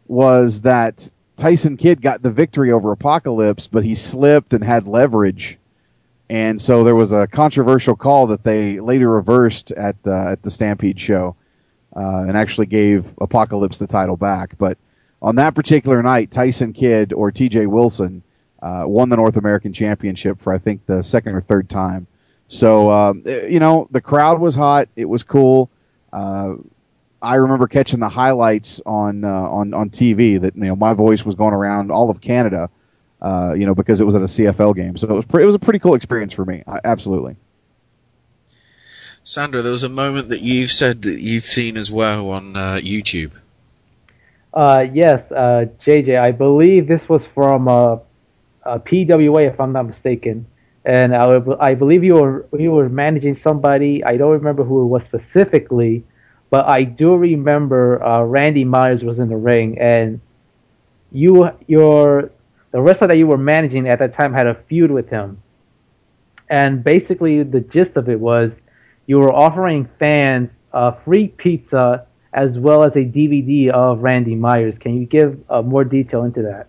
was 0.07 0.61
that 0.61 1.09
Tyson 1.37 1.77
Kidd 1.77 2.01
got 2.01 2.21
the 2.21 2.31
victory 2.31 2.71
over 2.71 2.91
Apocalypse, 2.91 3.67
but 3.67 3.85
he 3.85 3.95
slipped 3.95 4.53
and 4.53 4.63
had 4.63 4.85
leverage, 4.85 5.57
and 6.29 6.61
so 6.61 6.83
there 6.83 6.95
was 6.95 7.13
a 7.13 7.27
controversial 7.27 7.95
call 7.95 8.27
that 8.27 8.43
they 8.43 8.81
later 8.81 9.09
reversed 9.09 9.71
at 9.71 10.01
the 10.03 10.13
at 10.13 10.41
the 10.41 10.51
Stampede 10.51 10.99
show, 10.99 11.37
uh, 11.95 12.23
and 12.27 12.35
actually 12.35 12.67
gave 12.67 13.13
Apocalypse 13.21 13.77
the 13.77 13.87
title 13.87 14.17
back. 14.17 14.57
But 14.57 14.77
on 15.21 15.35
that 15.35 15.55
particular 15.55 16.03
night, 16.03 16.29
Tyson 16.29 16.73
Kidd 16.73 17.13
or 17.13 17.31
T.J. 17.31 17.67
Wilson 17.67 18.21
uh, 18.61 18.83
won 18.85 19.09
the 19.09 19.15
North 19.15 19.37
American 19.37 19.73
Championship 19.73 20.41
for 20.41 20.53
I 20.53 20.57
think 20.57 20.85
the 20.85 21.01
second 21.01 21.35
or 21.35 21.41
third 21.41 21.69
time. 21.69 22.07
So 22.47 22.91
um, 22.91 23.23
eh, 23.25 23.47
you 23.47 23.59
know 23.59 23.87
the 23.91 24.01
crowd 24.01 24.39
was 24.39 24.55
hot. 24.55 24.89
It 24.95 25.05
was 25.05 25.23
cool. 25.23 25.69
Uh, 26.11 26.55
I 27.21 27.35
remember 27.35 27.67
catching 27.67 27.99
the 27.99 28.09
highlights 28.09 28.81
on 28.85 29.23
uh, 29.23 29.29
on 29.29 29.73
on 29.73 29.89
TV 29.89 30.41
that 30.41 30.55
you 30.55 30.63
know 30.63 30.75
my 30.75 30.93
voice 30.93 31.23
was 31.23 31.35
going 31.35 31.53
around 31.53 31.91
all 31.91 32.09
of 32.09 32.21
Canada, 32.21 32.69
uh, 33.21 33.53
you 33.53 33.65
know 33.65 33.75
because 33.75 34.01
it 34.01 34.05
was 34.05 34.15
at 34.15 34.21
a 34.21 34.25
CFL 34.25 34.75
game. 34.75 34.97
So 34.97 35.07
it 35.07 35.13
was 35.13 35.25
pre- 35.25 35.43
it 35.43 35.45
was 35.45 35.55
a 35.55 35.59
pretty 35.59 35.79
cool 35.79 35.95
experience 35.95 36.33
for 36.33 36.45
me. 36.45 36.63
I, 36.67 36.79
absolutely. 36.83 37.35
Sandro, 39.23 39.61
there 39.61 39.71
was 39.71 39.83
a 39.83 39.89
moment 39.89 40.29
that 40.29 40.41
you've 40.41 40.71
said 40.71 41.03
that 41.03 41.19
you've 41.19 41.43
seen 41.43 41.77
as 41.77 41.91
well 41.91 42.29
on 42.31 42.55
uh, 42.55 42.75
YouTube. 42.81 43.31
Uh, 44.51 44.85
yes, 44.91 45.31
uh, 45.31 45.65
JJ, 45.85 46.19
I 46.19 46.31
believe 46.31 46.87
this 46.87 47.07
was 47.07 47.21
from 47.35 47.67
uh, 48.65 48.79
PWA, 48.79 49.51
if 49.51 49.59
I'm 49.59 49.73
not 49.73 49.87
mistaken. 49.87 50.45
And 50.85 51.15
I, 51.15 51.39
I 51.59 51.73
believe 51.75 52.03
you 52.03 52.15
were 52.15 52.47
you 52.57 52.71
were 52.71 52.89
managing 52.89 53.39
somebody. 53.43 54.03
I 54.03 54.17
don't 54.17 54.31
remember 54.31 54.63
who 54.63 54.81
it 54.81 54.85
was 54.85 55.01
specifically, 55.07 56.05
but 56.49 56.65
I 56.67 56.83
do 56.83 57.15
remember 57.15 58.01
uh, 58.03 58.23
Randy 58.23 58.63
Myers 58.63 59.03
was 59.03 59.19
in 59.19 59.29
the 59.29 59.35
ring, 59.35 59.77
and 59.79 60.21
you 61.11 61.49
your 61.67 62.31
the 62.71 62.81
wrestler 62.81 63.07
that 63.07 63.17
you 63.17 63.27
were 63.27 63.37
managing 63.37 63.89
at 63.89 63.99
that 63.99 64.15
time 64.15 64.33
had 64.33 64.47
a 64.47 64.55
feud 64.67 64.91
with 64.91 65.09
him. 65.09 65.41
And 66.49 66.83
basically, 66.83 67.43
the 67.43 67.59
gist 67.59 67.95
of 67.95 68.09
it 68.09 68.19
was 68.19 68.51
you 69.05 69.19
were 69.19 69.33
offering 69.33 69.89
fans 69.99 70.49
uh, 70.73 70.91
free 71.03 71.27
pizza 71.27 72.05
as 72.33 72.57
well 72.57 72.83
as 72.83 72.91
a 72.93 73.03
DVD 73.03 73.69
of 73.69 73.99
Randy 73.99 74.35
Myers. 74.35 74.75
Can 74.79 74.99
you 74.99 75.05
give 75.05 75.39
uh, 75.49 75.61
more 75.61 75.83
detail 75.83 76.23
into 76.23 76.43
that? 76.43 76.67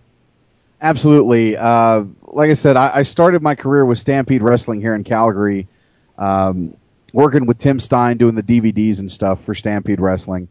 Absolutely. 0.83 1.57
Uh, 1.57 2.05
like 2.23 2.51
I 2.51 2.55
said, 2.55 2.77
I, 2.77 2.91
I 2.97 3.03
started 3.03 3.43
my 3.43 3.55
career 3.55 3.85
with 3.85 3.99
Stampede 3.99 4.43
Wrestling 4.43 4.81
here 4.81 4.95
in 4.95 5.05
Calgary, 5.05 5.69
um, 6.17 6.75
working 7.13 7.47
with 7.47 7.59
Tim 7.59 7.79
Stein 7.79 8.17
doing 8.17 8.35
the 8.35 8.43
DVDs 8.43 8.99
and 8.99 9.11
stuff 9.11 9.45
for 9.45 9.55
Stampede 9.55 10.01
Wrestling. 10.01 10.49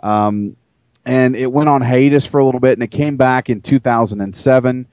Um, 0.00 0.56
and 1.06 1.34
it 1.34 1.50
went 1.50 1.68
on 1.68 1.80
hiatus 1.80 2.26
for 2.26 2.40
a 2.40 2.44
little 2.44 2.60
bit, 2.60 2.74
and 2.74 2.82
it 2.82 2.90
came 2.90 3.16
back 3.16 3.48
in 3.48 3.62
2007. 3.62 4.86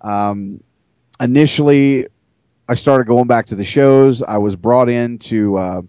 Um, 0.00 0.62
initially, 1.20 2.06
I 2.68 2.74
started 2.74 3.06
going 3.06 3.26
back 3.26 3.46
to 3.46 3.56
the 3.56 3.64
shows. 3.64 4.22
I 4.22 4.38
was 4.38 4.54
brought 4.54 4.88
in 4.88 5.18
to 5.20 5.58
uh, 5.58 5.82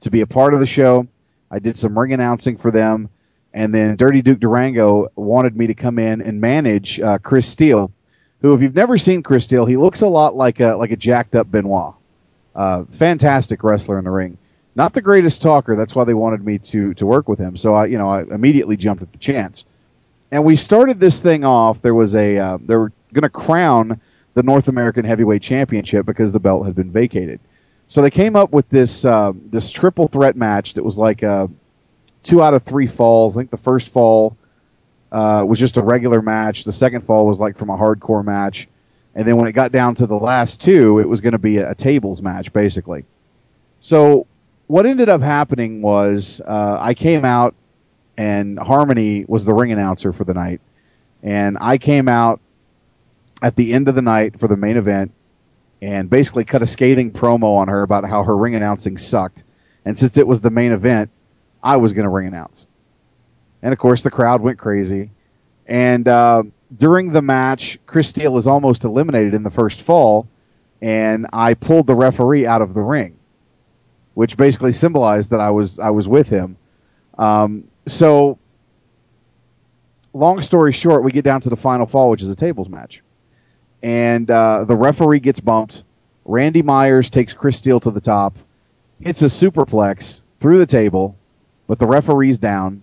to 0.00 0.10
be 0.10 0.20
a 0.20 0.26
part 0.26 0.54
of 0.54 0.60
the 0.60 0.66
show. 0.66 1.08
I 1.50 1.58
did 1.58 1.76
some 1.76 1.98
ring 1.98 2.12
announcing 2.12 2.56
for 2.56 2.70
them, 2.70 3.08
and 3.52 3.74
then 3.74 3.96
Dirty 3.96 4.22
Duke 4.22 4.38
Durango 4.38 5.08
wanted 5.16 5.56
me 5.56 5.66
to 5.66 5.74
come 5.74 5.98
in 5.98 6.20
and 6.20 6.40
manage 6.40 7.00
uh, 7.00 7.18
Chris 7.18 7.48
Steele, 7.48 7.92
who, 8.42 8.54
if 8.54 8.62
you've 8.62 8.74
never 8.74 8.98
seen 8.98 9.22
Chris 9.22 9.44
Steele, 9.44 9.66
he 9.66 9.76
looks 9.76 10.02
a 10.02 10.06
lot 10.06 10.36
like 10.36 10.60
a 10.60 10.74
like 10.74 10.90
a 10.90 10.96
jacked 10.96 11.34
up 11.34 11.50
Benoit. 11.50 11.94
Uh, 12.54 12.84
fantastic 12.92 13.62
wrestler 13.62 13.98
in 13.98 14.04
the 14.04 14.10
ring. 14.10 14.38
Not 14.74 14.92
the 14.92 15.02
greatest 15.02 15.42
talker. 15.42 15.76
That's 15.76 15.94
why 15.94 16.04
they 16.04 16.14
wanted 16.14 16.44
me 16.44 16.58
to 16.58 16.94
to 16.94 17.06
work 17.06 17.28
with 17.28 17.38
him. 17.38 17.56
So 17.56 17.74
I, 17.74 17.86
you 17.86 17.98
know, 17.98 18.08
I 18.08 18.22
immediately 18.22 18.76
jumped 18.76 19.02
at 19.02 19.12
the 19.12 19.18
chance. 19.18 19.64
And 20.30 20.44
we 20.44 20.56
started 20.56 21.00
this 21.00 21.20
thing 21.20 21.44
off. 21.44 21.80
There 21.82 21.94
was 21.94 22.14
a 22.14 22.36
uh, 22.36 22.58
they 22.60 22.76
were 22.76 22.92
going 23.12 23.22
to 23.22 23.28
crown 23.28 24.00
the 24.34 24.42
North 24.42 24.68
American 24.68 25.04
Heavyweight 25.04 25.40
Championship 25.42 26.04
because 26.04 26.32
the 26.32 26.40
belt 26.40 26.66
had 26.66 26.74
been 26.74 26.90
vacated. 26.90 27.40
So 27.88 28.02
they 28.02 28.10
came 28.10 28.36
up 28.36 28.52
with 28.52 28.68
this 28.68 29.04
uh, 29.04 29.32
this 29.50 29.70
triple 29.70 30.08
threat 30.08 30.36
match 30.36 30.74
that 30.74 30.82
was 30.82 30.98
like 30.98 31.22
uh, 31.22 31.46
two 32.22 32.42
out 32.42 32.52
of 32.52 32.62
three 32.64 32.86
falls. 32.86 33.36
I 33.36 33.40
think 33.40 33.50
the 33.50 33.56
first 33.56 33.88
fall 33.88 34.36
uh, 35.12 35.44
was 35.46 35.58
just 35.58 35.76
a 35.76 35.82
regular 35.82 36.22
match. 36.22 36.64
The 36.64 36.72
second 36.72 37.02
fall 37.02 37.26
was 37.26 37.40
like 37.40 37.58
from 37.58 37.70
a 37.70 37.76
hardcore 37.76 38.24
match, 38.24 38.68
and 39.14 39.26
then 39.26 39.36
when 39.36 39.48
it 39.48 39.52
got 39.52 39.72
down 39.72 39.94
to 39.96 40.06
the 40.06 40.18
last 40.18 40.60
two, 40.60 40.98
it 40.98 41.08
was 41.08 41.20
going 41.20 41.32
to 41.32 41.38
be 41.38 41.58
a, 41.58 41.70
a 41.70 41.74
tables 41.74 42.22
match 42.22 42.52
basically. 42.52 43.04
So 43.80 44.26
what 44.66 44.86
ended 44.86 45.08
up 45.08 45.20
happening 45.20 45.82
was 45.82 46.40
uh, 46.40 46.76
I 46.80 46.94
came 46.94 47.24
out 47.24 47.54
and 48.16 48.58
Harmony 48.58 49.24
was 49.28 49.44
the 49.44 49.54
ring 49.54 49.72
announcer 49.72 50.12
for 50.12 50.24
the 50.24 50.34
night, 50.34 50.60
and 51.22 51.58
I 51.60 51.78
came 51.78 52.08
out 52.08 52.40
at 53.42 53.56
the 53.56 53.72
end 53.72 53.88
of 53.88 53.94
the 53.94 54.02
night 54.02 54.40
for 54.40 54.48
the 54.48 54.56
main 54.56 54.76
event 54.76 55.12
and 55.82 56.08
basically 56.08 56.44
cut 56.44 56.62
a 56.62 56.66
scathing 56.66 57.10
promo 57.10 57.58
on 57.58 57.68
her 57.68 57.82
about 57.82 58.04
how 58.04 58.24
her 58.24 58.36
ring 58.36 58.54
announcing 58.54 58.96
sucked. 58.96 59.44
And 59.84 59.96
since 59.96 60.16
it 60.16 60.26
was 60.26 60.40
the 60.40 60.50
main 60.50 60.72
event, 60.72 61.10
I 61.62 61.76
was 61.76 61.92
going 61.92 62.04
to 62.04 62.10
ring 62.10 62.26
announce. 62.26 62.66
And 63.62 63.72
of 63.72 63.78
course, 63.78 64.02
the 64.02 64.10
crowd 64.10 64.40
went 64.40 64.58
crazy. 64.58 65.10
And 65.66 66.06
uh, 66.06 66.44
during 66.76 67.12
the 67.12 67.22
match, 67.22 67.78
Chris 67.86 68.08
Steele 68.08 68.36
is 68.36 68.46
almost 68.46 68.84
eliminated 68.84 69.34
in 69.34 69.42
the 69.42 69.50
first 69.50 69.82
fall, 69.82 70.28
and 70.80 71.26
I 71.32 71.54
pulled 71.54 71.86
the 71.86 71.94
referee 71.94 72.46
out 72.46 72.62
of 72.62 72.74
the 72.74 72.80
ring, 72.80 73.16
which 74.14 74.36
basically 74.36 74.72
symbolized 74.72 75.30
that 75.30 75.40
I 75.40 75.50
was 75.50 75.78
I 75.78 75.90
was 75.90 76.06
with 76.06 76.28
him. 76.28 76.56
Um, 77.18 77.64
so, 77.86 78.38
long 80.12 80.42
story 80.42 80.72
short, 80.72 81.02
we 81.02 81.10
get 81.10 81.24
down 81.24 81.40
to 81.40 81.48
the 81.48 81.56
final 81.56 81.86
fall, 81.86 82.10
which 82.10 82.22
is 82.22 82.30
a 82.30 82.36
tables 82.36 82.68
match 82.68 83.02
and 83.82 84.30
uh, 84.30 84.64
the 84.64 84.76
referee 84.76 85.20
gets 85.20 85.40
bumped. 85.40 85.84
Randy 86.24 86.62
Myers 86.62 87.08
takes 87.08 87.32
Chris 87.32 87.58
Steele 87.58 87.78
to 87.80 87.90
the 87.90 88.00
top, 88.00 88.36
hits 89.00 89.22
a 89.22 89.26
superplex 89.26 90.22
through 90.40 90.58
the 90.58 90.66
table, 90.66 91.16
but 91.66 91.78
the 91.78 91.86
referee's 91.86 92.38
down. 92.38 92.82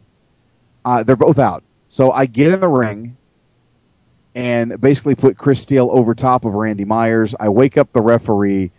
Uh, 0.86 1.04
they're 1.04 1.16
both 1.16 1.40
out. 1.40 1.64
So 1.88 2.12
I 2.12 2.26
get 2.26 2.52
in 2.52 2.60
the 2.60 2.68
ring 2.68 3.18
and 4.36 4.80
basically 4.82 5.16
put 5.16 5.38
Chris 5.38 5.62
Steele 5.62 5.90
over 5.92 6.16
top 6.16 6.46
of 6.46 6.54
Randy 6.54 6.86
Myers. 6.86 7.36
I 7.40 7.50
wake 7.50 7.78
up 7.78 7.94
the 7.94 8.02
referee. 8.02 8.72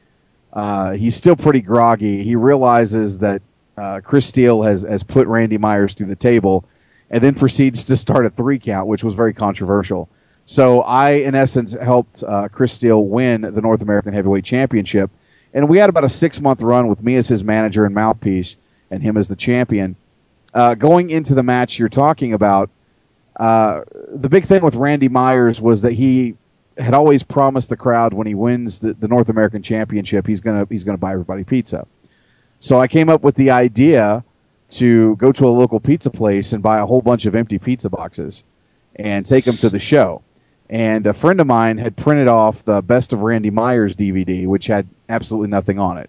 Uh, 0.53 0.93
he's 0.93 1.15
still 1.15 1.37
pretty 1.37 1.61
groggy. 1.61 2.25
He 2.25 2.37
realizes 2.37 3.19
that 3.19 3.43
uh, 3.77 4.01
Chris 4.03 4.27
Steele 4.27 4.63
has, 4.63 4.83
has 4.83 5.03
put 5.03 5.27
Randy 5.27 5.59
Myers 5.59 5.95
through 5.95 6.09
the 6.09 6.17
table 6.17 6.65
and 7.11 7.23
then 7.23 7.35
proceeds 7.35 7.85
to 7.85 7.97
start 7.97 8.27
a 8.27 8.31
three 8.31 8.59
count, 8.59 8.89
which 8.89 9.05
was 9.05 9.15
very 9.15 9.33
controversial. 9.33 10.09
So 10.47 10.83
I, 10.83 11.11
in 11.11 11.35
essence, 11.35 11.73
helped 11.73 12.23
uh, 12.23 12.49
Chris 12.49 12.73
Steele 12.73 13.05
win 13.05 13.43
the 13.43 13.61
North 13.61 13.83
American 13.83 14.13
Heavyweight 14.13 14.45
Championship, 14.45 15.11
and 15.55 15.69
we 15.69 15.79
had 15.79 15.89
about 15.89 16.05
a 16.05 16.09
six 16.09 16.41
month 16.41 16.61
run 16.61 16.89
with 16.89 17.03
me 17.03 17.17
as 17.17 17.29
his 17.29 17.43
manager 17.43 17.87
and 17.87 17.95
mouthpiece, 17.95 18.57
and 18.91 19.03
him 19.03 19.17
as 19.17 19.29
the 19.29 19.37
champion. 19.37 19.97
Uh, 20.55 20.75
going 20.75 21.11
into 21.11 21.35
the 21.35 21.43
match 21.43 21.79
you're 21.79 21.89
talking 21.89 22.33
about, 22.33 22.71
uh, 23.41 23.83
the 24.15 24.29
big 24.29 24.47
thing 24.47 24.63
with 24.63 24.77
Randy 24.77 25.09
Myers 25.09 25.61
was 25.61 25.83
that 25.83 25.93
he 25.93 26.37
had 26.79 26.95
always 26.95 27.23
promised 27.23 27.69
the 27.69 27.77
crowd 27.77 28.15
when 28.15 28.27
he 28.27 28.35
wins 28.35 28.79
the, 28.79 28.95
the 28.95 29.09
North 29.09 29.29
American 29.29 29.63
Championship, 29.63 30.27
he's 30.27 30.41
gonna 30.41 30.67
he's 30.71 30.85
gonna 30.85 30.99
buy 30.99 31.13
everybody 31.13 31.45
pizza. 31.45 31.87
So 32.61 32.81
I 32.81 32.89
came 32.89 33.09
up 33.09 33.23
with 33.23 33.35
the 33.35 33.51
idea 33.51 34.25
to 34.71 35.17
go 35.17 35.31
to 35.33 35.47
a 35.47 35.51
local 35.51 35.81
pizza 35.81 36.11
place 36.11 36.53
and 36.53 36.63
buy 36.63 36.79
a 36.79 36.87
whole 36.87 37.03
bunch 37.03 37.27
of 37.27 37.35
empty 37.35 37.59
pizza 37.59 37.89
boxes 37.89 38.43
and 38.97 39.27
take 39.27 39.45
them 39.45 39.57
to 39.57 39.69
the 39.69 39.79
show 39.79 40.23
and 40.71 41.07
a 41.07 41.13
friend 41.13 41.41
of 41.41 41.47
mine 41.47 41.79
had 41.79 41.97
printed 41.97 42.29
off 42.29 42.65
the 42.65 42.81
Best 42.81 43.13
of 43.13 43.21
Randy 43.21 43.51
Myers 43.51 43.95
DVD, 43.95 44.47
which 44.47 44.67
had 44.67 44.89
absolutely 45.09 45.49
nothing 45.49 45.79
on 45.79 45.99
it. 45.99 46.09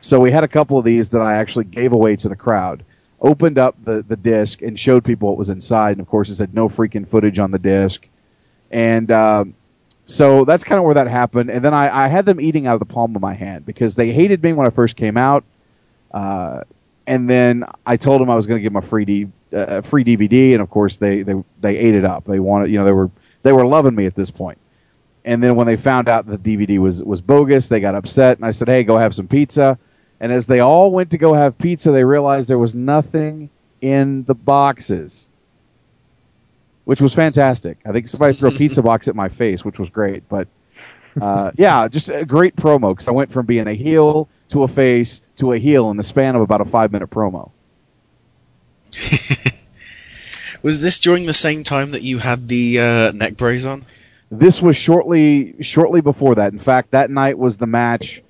So 0.00 0.18
we 0.18 0.30
had 0.30 0.44
a 0.44 0.48
couple 0.48 0.78
of 0.78 0.84
these 0.84 1.10
that 1.10 1.20
I 1.20 1.36
actually 1.36 1.66
gave 1.66 1.92
away 1.92 2.16
to 2.16 2.28
the 2.28 2.36
crowd. 2.36 2.84
Opened 3.20 3.58
up 3.58 3.76
the, 3.84 4.02
the 4.02 4.16
disc 4.16 4.62
and 4.62 4.78
showed 4.78 5.04
people 5.04 5.28
what 5.28 5.38
was 5.38 5.50
inside, 5.50 5.92
and 5.92 6.00
of 6.00 6.08
course, 6.08 6.28
it 6.28 6.36
said 6.36 6.54
no 6.54 6.68
freaking 6.68 7.06
footage 7.06 7.38
on 7.38 7.50
the 7.50 7.58
disc. 7.58 8.06
And 8.70 9.10
um, 9.10 9.54
so 10.06 10.44
that's 10.44 10.64
kind 10.64 10.78
of 10.78 10.84
where 10.84 10.94
that 10.94 11.06
happened. 11.06 11.50
And 11.50 11.64
then 11.64 11.74
I, 11.74 12.04
I 12.04 12.08
had 12.08 12.26
them 12.26 12.40
eating 12.40 12.66
out 12.66 12.74
of 12.74 12.80
the 12.80 12.92
palm 12.92 13.14
of 13.14 13.22
my 13.22 13.34
hand 13.34 13.66
because 13.66 13.94
they 13.94 14.12
hated 14.12 14.42
me 14.42 14.52
when 14.52 14.66
I 14.66 14.70
first 14.70 14.96
came 14.96 15.16
out. 15.16 15.44
Uh, 16.10 16.62
and 17.06 17.28
then 17.28 17.64
I 17.86 17.96
told 17.96 18.20
them 18.20 18.30
I 18.30 18.34
was 18.34 18.46
going 18.46 18.58
to 18.58 18.62
give 18.62 18.72
them 18.72 18.82
a 18.82 18.86
free 18.86 19.04
D, 19.04 19.28
uh, 19.52 19.82
free 19.82 20.04
DVD, 20.04 20.52
and 20.52 20.62
of 20.62 20.70
course 20.70 20.96
they, 20.96 21.22
they 21.22 21.34
they 21.60 21.76
ate 21.76 21.94
it 21.94 22.04
up. 22.04 22.24
They 22.24 22.40
wanted, 22.40 22.70
you 22.70 22.78
know, 22.78 22.84
they 22.84 22.92
were 22.92 23.10
they 23.42 23.52
were 23.52 23.66
loving 23.66 23.94
me 23.94 24.06
at 24.06 24.14
this 24.14 24.30
point. 24.30 24.58
And 25.24 25.42
then 25.42 25.54
when 25.54 25.66
they 25.66 25.76
found 25.76 26.08
out 26.08 26.26
the 26.26 26.38
DVD 26.38 26.78
was 26.78 27.02
was 27.02 27.20
bogus, 27.20 27.68
they 27.68 27.80
got 27.80 27.94
upset, 27.94 28.38
and 28.38 28.44
I 28.44 28.52
said, 28.52 28.68
"Hey, 28.68 28.84
go 28.84 28.96
have 28.96 29.14
some 29.14 29.28
pizza." 29.28 29.78
And 30.20 30.32
as 30.32 30.46
they 30.46 30.60
all 30.60 30.90
went 30.92 31.10
to 31.12 31.18
go 31.18 31.32
have 31.32 31.56
pizza, 31.58 31.90
they 31.90 32.04
realized 32.04 32.48
there 32.48 32.58
was 32.58 32.74
nothing 32.74 33.48
in 33.80 34.24
the 34.24 34.34
boxes, 34.34 35.28
which 36.84 37.00
was 37.00 37.14
fantastic. 37.14 37.78
I 37.86 37.92
think 37.92 38.06
somebody 38.06 38.34
threw 38.34 38.50
a 38.50 38.52
pizza 38.52 38.82
box 38.90 39.08
at 39.08 39.16
my 39.16 39.28
face, 39.30 39.64
which 39.64 39.78
was 39.78 39.88
great. 39.88 40.28
But 40.28 40.46
uh, 41.20 41.52
yeah, 41.56 41.88
just 41.88 42.10
a 42.10 42.24
great 42.24 42.54
promo 42.54 42.92
because 42.92 43.08
I 43.08 43.12
went 43.12 43.32
from 43.32 43.46
being 43.46 43.66
a 43.66 43.74
heel 43.74 44.28
to 44.48 44.62
a 44.62 44.68
face 44.68 45.22
to 45.36 45.52
a 45.52 45.58
heel 45.58 45.90
in 45.90 45.96
the 45.96 46.02
span 46.02 46.36
of 46.36 46.42
about 46.42 46.60
a 46.60 46.66
five 46.66 46.92
minute 46.92 47.10
promo. 47.10 47.50
Was 50.62 50.82
this 50.82 50.98
during 51.00 51.24
the 51.24 51.32
same 51.32 51.64
time 51.64 51.92
that 51.92 52.02
you 52.02 52.18
had 52.18 52.48
the 52.48 52.78
uh, 52.78 53.12
neck 53.12 53.36
brace 53.36 53.64
on? 53.64 53.86
This 54.30 54.60
was 54.60 54.76
shortly 54.76 55.54
shortly 55.62 56.00
before 56.00 56.36
that. 56.36 56.52
In 56.52 56.58
fact, 56.58 56.90
that 56.92 57.10
night 57.10 57.38
was 57.38 57.56
the 57.56 57.66
match. 57.66 58.22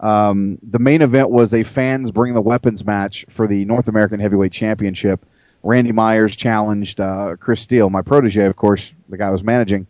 Um, 0.00 0.58
the 0.62 0.78
main 0.78 1.02
event 1.02 1.30
was 1.30 1.52
a 1.54 1.64
fans 1.64 2.10
bring 2.10 2.34
the 2.34 2.40
weapons 2.40 2.84
match 2.84 3.26
for 3.28 3.46
the 3.46 3.64
North 3.64 3.88
American 3.88 4.20
Heavyweight 4.20 4.52
Championship. 4.52 5.24
Randy 5.62 5.92
Myers 5.92 6.36
challenged 6.36 7.00
uh, 7.00 7.36
Chris 7.38 7.60
Steele, 7.60 7.90
my 7.90 8.02
protege, 8.02 8.44
of 8.44 8.56
course, 8.56 8.92
the 9.08 9.16
guy 9.16 9.26
I 9.26 9.30
was 9.30 9.42
managing. 9.42 9.86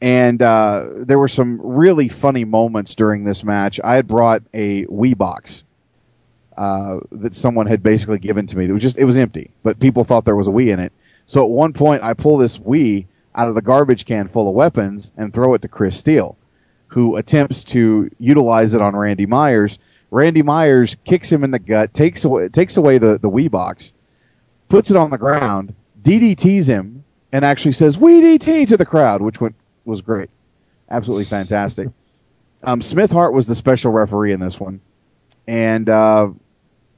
And 0.00 0.40
uh, 0.42 0.88
there 0.94 1.18
were 1.18 1.28
some 1.28 1.60
really 1.60 2.08
funny 2.08 2.44
moments 2.44 2.94
during 2.94 3.24
this 3.24 3.44
match. 3.44 3.80
I 3.82 3.94
had 3.94 4.06
brought 4.06 4.42
a 4.52 4.84
Wii 4.86 5.16
box 5.16 5.64
uh, 6.56 6.98
that 7.12 7.34
someone 7.34 7.66
had 7.66 7.82
basically 7.82 8.18
given 8.18 8.46
to 8.46 8.56
me. 8.56 8.66
It 8.66 8.72
was 8.72 8.82
just 8.82 8.98
it 8.98 9.04
was 9.04 9.16
empty, 9.16 9.50
but 9.62 9.78
people 9.78 10.04
thought 10.04 10.24
there 10.24 10.36
was 10.36 10.48
a 10.48 10.52
Wii 10.52 10.68
in 10.68 10.80
it. 10.80 10.92
So 11.26 11.42
at 11.42 11.50
one 11.50 11.72
point, 11.72 12.02
I 12.02 12.14
pull 12.14 12.38
this 12.38 12.58
Wii 12.58 13.06
out 13.34 13.48
of 13.48 13.54
the 13.54 13.62
garbage 13.62 14.04
can 14.04 14.28
full 14.28 14.48
of 14.48 14.54
weapons 14.54 15.12
and 15.16 15.32
throw 15.32 15.54
it 15.54 15.62
to 15.62 15.68
Chris 15.68 15.96
Steele, 15.96 16.36
who 16.88 17.16
attempts 17.16 17.64
to 17.64 18.10
utilize 18.18 18.74
it 18.74 18.80
on 18.80 18.94
Randy 18.94 19.26
Myers. 19.26 19.78
Randy 20.10 20.42
Myers 20.42 20.96
kicks 21.04 21.30
him 21.30 21.44
in 21.44 21.50
the 21.50 21.58
gut, 21.58 21.92
takes 21.92 22.24
away 22.24 22.48
takes 22.48 22.76
away 22.76 22.98
the, 22.98 23.18
the 23.18 23.28
Wii 23.28 23.50
box, 23.50 23.92
puts 24.68 24.90
it 24.90 24.96
on 24.96 25.10
the 25.10 25.18
ground, 25.18 25.74
DDTs 26.02 26.68
him, 26.68 27.04
and 27.32 27.44
actually 27.44 27.72
says 27.72 27.98
"We 27.98 28.20
DT" 28.20 28.68
to 28.68 28.76
the 28.76 28.86
crowd, 28.86 29.20
which 29.20 29.40
went, 29.40 29.54
was 29.84 30.00
great, 30.00 30.30
absolutely 30.90 31.24
fantastic. 31.24 31.88
Um, 32.62 32.82
Smith 32.82 33.12
Hart 33.12 33.32
was 33.32 33.46
the 33.46 33.54
special 33.54 33.92
referee 33.92 34.32
in 34.32 34.40
this 34.40 34.58
one, 34.58 34.80
and 35.46 35.88
uh, 35.88 36.30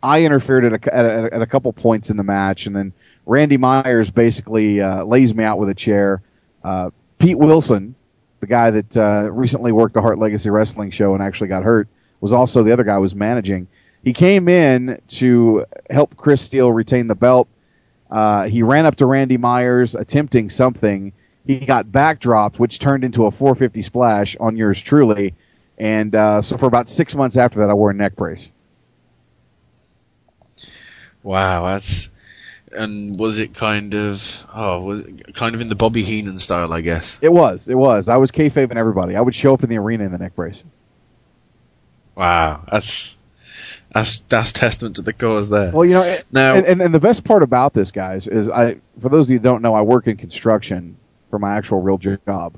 I 0.02 0.22
interfered 0.22 0.64
at 0.64 0.72
a, 0.72 0.94
at 0.94 1.04
a, 1.04 1.34
at 1.34 1.42
a 1.42 1.46
couple 1.46 1.70
points 1.72 2.08
in 2.08 2.16
the 2.16 2.22
match, 2.22 2.66
and 2.66 2.74
then 2.74 2.92
Randy 3.26 3.56
Myers 3.56 4.10
basically 4.10 4.80
uh, 4.80 5.04
lays 5.04 5.34
me 5.34 5.44
out 5.44 5.58
with 5.58 5.68
a 5.68 5.74
chair. 5.74 6.22
Uh, 6.64 6.90
Pete 7.18 7.36
Wilson, 7.36 7.94
the 8.40 8.46
guy 8.46 8.70
that 8.70 8.96
uh, 8.96 9.30
recently 9.30 9.72
worked 9.72 9.94
the 9.94 10.00
Heart 10.00 10.18
Legacy 10.18 10.50
Wrestling 10.50 10.90
show 10.90 11.14
and 11.14 11.22
actually 11.22 11.48
got 11.48 11.64
hurt, 11.64 11.88
was 12.20 12.32
also 12.32 12.62
the 12.62 12.72
other 12.72 12.84
guy 12.84 12.98
was 12.98 13.14
managing. 13.14 13.68
He 14.02 14.12
came 14.12 14.48
in 14.48 15.00
to 15.08 15.66
help 15.90 16.16
Chris 16.16 16.40
Steele 16.40 16.72
retain 16.72 17.06
the 17.06 17.14
belt. 17.14 17.48
Uh, 18.10 18.48
he 18.48 18.62
ran 18.62 18.86
up 18.86 18.96
to 18.96 19.06
Randy 19.06 19.36
Myers 19.36 19.94
attempting 19.94 20.50
something. 20.50 21.12
He 21.46 21.58
got 21.60 21.86
backdropped, 21.86 22.58
which 22.58 22.78
turned 22.78 23.04
into 23.04 23.26
a 23.26 23.30
450 23.30 23.82
splash 23.82 24.36
on 24.38 24.56
yours 24.56 24.80
truly. 24.80 25.34
And 25.78 26.14
uh, 26.14 26.42
so 26.42 26.56
for 26.56 26.66
about 26.66 26.88
six 26.88 27.14
months 27.14 27.36
after 27.36 27.58
that, 27.60 27.70
I 27.70 27.74
wore 27.74 27.90
a 27.90 27.94
neck 27.94 28.16
brace. 28.16 28.50
Wow, 31.22 31.66
that's 31.66 32.10
and 32.72 33.18
was 33.18 33.38
it 33.38 33.54
kind 33.54 33.94
of 33.94 34.46
oh 34.54 34.82
was 34.82 35.02
it 35.02 35.34
kind 35.34 35.54
of 35.54 35.60
in 35.60 35.68
the 35.68 35.74
Bobby 35.74 36.02
Heenan 36.02 36.38
style, 36.38 36.72
I 36.72 36.80
guess? 36.80 37.18
It 37.22 37.32
was. 37.32 37.68
It 37.68 37.76
was. 37.76 38.08
I 38.08 38.16
was 38.16 38.30
kayfabing 38.30 38.76
everybody. 38.76 39.16
I 39.16 39.20
would 39.20 39.34
show 39.34 39.54
up 39.54 39.62
in 39.62 39.70
the 39.70 39.78
arena 39.78 40.04
in 40.04 40.12
the 40.12 40.18
neck 40.18 40.34
brace. 40.34 40.62
Wow, 42.16 42.64
that's 42.70 43.16
that's 43.92 44.20
that's 44.20 44.52
testament 44.52 44.96
to 44.96 45.02
the 45.02 45.12
cause 45.12 45.48
there. 45.48 45.70
Well, 45.72 45.84
you 45.84 45.92
know, 45.92 46.18
now 46.32 46.54
and, 46.54 46.66
and, 46.66 46.82
and 46.82 46.94
the 46.94 47.00
best 47.00 47.24
part 47.24 47.42
about 47.42 47.74
this, 47.74 47.90
guys, 47.90 48.26
is 48.26 48.50
I 48.50 48.76
for 49.00 49.08
those 49.08 49.26
of 49.26 49.30
you 49.30 49.38
who 49.38 49.44
don't 49.44 49.62
know, 49.62 49.74
I 49.74 49.82
work 49.82 50.06
in 50.06 50.16
construction 50.16 50.96
for 51.30 51.38
my 51.38 51.56
actual 51.56 51.80
real 51.80 51.98
job, 51.98 52.56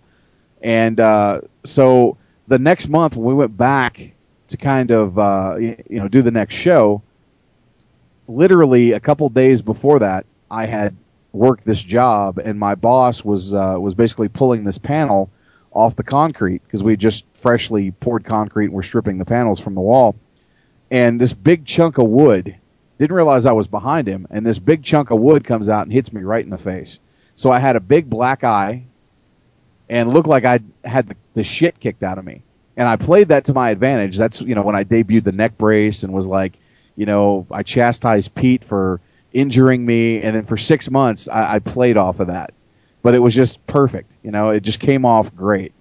and 0.62 0.98
uh, 0.98 1.42
so 1.64 2.16
the 2.48 2.58
next 2.58 2.88
month 2.88 3.16
when 3.16 3.26
we 3.26 3.34
went 3.34 3.56
back 3.56 4.12
to 4.48 4.56
kind 4.56 4.90
of 4.90 5.18
uh, 5.18 5.56
you 5.58 5.76
know 5.90 6.08
do 6.08 6.22
the 6.22 6.30
next 6.30 6.54
show 6.54 7.02
literally 8.30 8.92
a 8.92 9.00
couple 9.00 9.28
days 9.28 9.62
before 9.62 9.98
that, 9.98 10.26
I 10.50 10.66
had 10.66 10.96
worked 11.32 11.64
this 11.64 11.80
job, 11.80 12.38
and 12.38 12.58
my 12.58 12.74
boss 12.74 13.24
was 13.24 13.54
uh, 13.54 13.76
was 13.78 13.94
basically 13.94 14.28
pulling 14.28 14.64
this 14.64 14.78
panel 14.78 15.30
off 15.72 15.96
the 15.96 16.02
concrete 16.02 16.62
because 16.64 16.82
we 16.82 16.96
just 16.96 17.24
freshly 17.34 17.92
poured 17.92 18.24
concrete 18.24 18.66
and 18.66 18.74
we're 18.74 18.82
stripping 18.82 19.18
the 19.18 19.24
panels 19.24 19.60
from 19.60 19.74
the 19.74 19.80
wall. 19.80 20.16
And 20.90 21.20
this 21.20 21.32
big 21.32 21.64
chunk 21.64 21.98
of 21.98 22.08
wood, 22.08 22.56
didn't 22.98 23.14
realize 23.14 23.46
I 23.46 23.52
was 23.52 23.68
behind 23.68 24.08
him, 24.08 24.26
and 24.30 24.44
this 24.44 24.58
big 24.58 24.82
chunk 24.82 25.10
of 25.10 25.20
wood 25.20 25.44
comes 25.44 25.68
out 25.68 25.84
and 25.84 25.92
hits 25.92 26.12
me 26.12 26.22
right 26.22 26.44
in 26.44 26.50
the 26.50 26.58
face. 26.58 26.98
So 27.36 27.50
I 27.50 27.58
had 27.58 27.76
a 27.76 27.80
big 27.80 28.10
black 28.10 28.44
eye 28.44 28.84
and 29.88 30.12
looked 30.12 30.28
like 30.28 30.44
I 30.44 30.60
had 30.84 31.08
the, 31.08 31.16
the 31.34 31.44
shit 31.44 31.80
kicked 31.80 32.02
out 32.02 32.18
of 32.18 32.24
me. 32.24 32.42
And 32.76 32.88
I 32.88 32.96
played 32.96 33.28
that 33.28 33.44
to 33.46 33.54
my 33.54 33.70
advantage. 33.70 34.16
That's, 34.16 34.40
you 34.40 34.54
know, 34.54 34.62
when 34.62 34.76
I 34.76 34.84
debuted 34.84 35.24
the 35.24 35.32
neck 35.32 35.56
brace 35.58 36.02
and 36.02 36.12
was 36.12 36.26
like, 36.26 36.54
you 37.00 37.06
know, 37.06 37.46
I 37.50 37.62
chastised 37.62 38.34
Pete 38.34 38.62
for 38.62 39.00
injuring 39.32 39.86
me. 39.86 40.20
And 40.20 40.36
then 40.36 40.44
for 40.44 40.58
six 40.58 40.90
months, 40.90 41.28
I, 41.28 41.54
I 41.54 41.58
played 41.58 41.96
off 41.96 42.20
of 42.20 42.26
that. 42.26 42.52
But 43.00 43.14
it 43.14 43.20
was 43.20 43.34
just 43.34 43.66
perfect. 43.66 44.14
You 44.22 44.30
know, 44.30 44.50
it 44.50 44.60
just 44.60 44.80
came 44.80 45.06
off 45.06 45.34
great. 45.34 45.72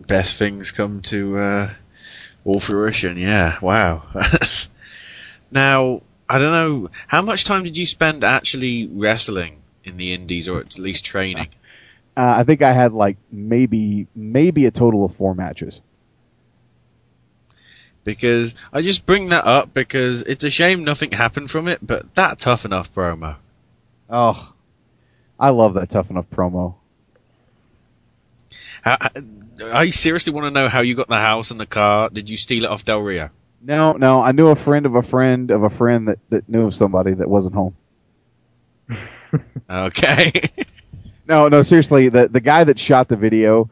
Best 0.00 0.38
things 0.38 0.72
come 0.72 1.02
to 1.02 1.36
uh, 1.36 1.74
all 2.46 2.58
fruition. 2.58 3.18
Yeah, 3.18 3.58
wow. 3.60 4.04
now, 5.50 6.00
I 6.26 6.38
don't 6.38 6.52
know, 6.52 6.88
how 7.06 7.20
much 7.20 7.44
time 7.44 7.62
did 7.62 7.76
you 7.76 7.84
spend 7.84 8.24
actually 8.24 8.88
wrestling 8.90 9.60
in 9.84 9.98
the 9.98 10.14
Indies, 10.14 10.48
or 10.48 10.60
at 10.60 10.78
least 10.78 11.04
training? 11.04 11.48
Uh, 12.16 12.36
I 12.38 12.44
think 12.44 12.62
I 12.62 12.72
had 12.72 12.94
like 12.94 13.18
maybe 13.30 14.06
maybe 14.14 14.64
a 14.64 14.70
total 14.70 15.04
of 15.04 15.14
four 15.14 15.34
matches. 15.34 15.82
Because 18.04 18.54
I 18.72 18.82
just 18.82 19.06
bring 19.06 19.30
that 19.30 19.44
up 19.44 19.72
because 19.72 20.22
it's 20.22 20.44
a 20.44 20.50
shame 20.50 20.84
nothing 20.84 21.12
happened 21.12 21.50
from 21.50 21.68
it, 21.68 21.78
but 21.82 22.14
that 22.14 22.38
tough 22.38 22.64
enough 22.64 22.94
promo. 22.94 23.36
Oh, 24.10 24.52
I 25.40 25.50
love 25.50 25.74
that 25.74 25.90
tough 25.90 26.10
enough 26.10 26.28
promo. 26.30 26.74
I 28.84 29.90
seriously 29.90 30.32
want 30.32 30.46
to 30.46 30.50
know 30.50 30.68
how 30.68 30.80
you 30.80 30.94
got 30.94 31.08
the 31.08 31.16
house 31.16 31.50
and 31.50 31.58
the 31.58 31.66
car. 31.66 32.10
Did 32.10 32.28
you 32.28 32.36
steal 32.36 32.64
it 32.64 32.70
off 32.70 32.84
Del 32.84 33.00
Rio? 33.00 33.30
No, 33.62 33.92
no, 33.92 34.20
I 34.20 34.32
knew 34.32 34.48
a 34.48 34.56
friend 34.56 34.84
of 34.84 34.94
a 34.94 35.02
friend 35.02 35.50
of 35.50 35.62
a 35.62 35.70
friend 35.70 36.08
that, 36.08 36.18
that 36.28 36.48
knew 36.48 36.66
of 36.66 36.74
somebody 36.74 37.14
that 37.14 37.28
wasn't 37.28 37.54
home. 37.54 37.74
Okay. 39.68 40.30
No, 41.26 41.48
no, 41.48 41.62
seriously, 41.62 42.10
the 42.10 42.28
the 42.28 42.40
guy 42.40 42.64
that 42.64 42.78
shot 42.78 43.08
the 43.08 43.16
video 43.16 43.70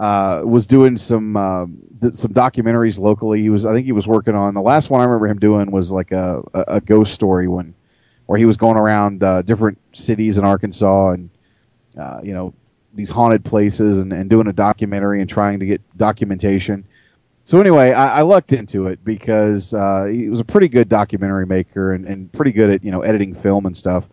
uh, 0.00 0.40
was 0.44 0.66
doing 0.66 0.96
some 0.96 1.36
uh, 1.36 1.66
th- 2.00 2.16
some 2.16 2.32
documentaries 2.32 2.98
locally. 2.98 3.42
He 3.42 3.50
was, 3.50 3.66
I 3.66 3.74
think, 3.74 3.84
he 3.84 3.92
was 3.92 4.06
working 4.06 4.34
on 4.34 4.54
the 4.54 4.62
last 4.62 4.88
one 4.88 5.02
I 5.02 5.04
remember 5.04 5.26
him 5.26 5.38
doing 5.38 5.70
was 5.70 5.92
like 5.92 6.10
a 6.10 6.42
a, 6.54 6.64
a 6.68 6.80
ghost 6.80 7.12
story 7.12 7.46
one, 7.46 7.74
where 8.24 8.38
he 8.38 8.46
was 8.46 8.56
going 8.56 8.78
around 8.78 9.22
uh, 9.22 9.42
different 9.42 9.78
cities 9.92 10.38
in 10.38 10.44
Arkansas 10.44 11.10
and 11.10 11.30
uh, 11.98 12.20
you 12.22 12.32
know 12.32 12.54
these 12.94 13.10
haunted 13.10 13.44
places 13.44 13.98
and, 13.98 14.12
and 14.12 14.30
doing 14.30 14.46
a 14.48 14.52
documentary 14.52 15.20
and 15.20 15.28
trying 15.28 15.60
to 15.60 15.66
get 15.66 15.82
documentation. 15.98 16.82
So 17.44 17.60
anyway, 17.60 17.92
I, 17.92 18.20
I 18.20 18.22
lucked 18.22 18.54
into 18.54 18.86
it 18.86 19.04
because 19.04 19.74
uh, 19.74 20.06
he 20.06 20.30
was 20.30 20.40
a 20.40 20.44
pretty 20.44 20.68
good 20.68 20.88
documentary 20.88 21.46
maker 21.46 21.92
and, 21.92 22.06
and 22.06 22.32
pretty 22.32 22.52
good 22.52 22.70
at 22.70 22.82
you 22.82 22.90
know 22.90 23.02
editing 23.02 23.34
film 23.34 23.66
and 23.66 23.76
stuff 23.76 24.06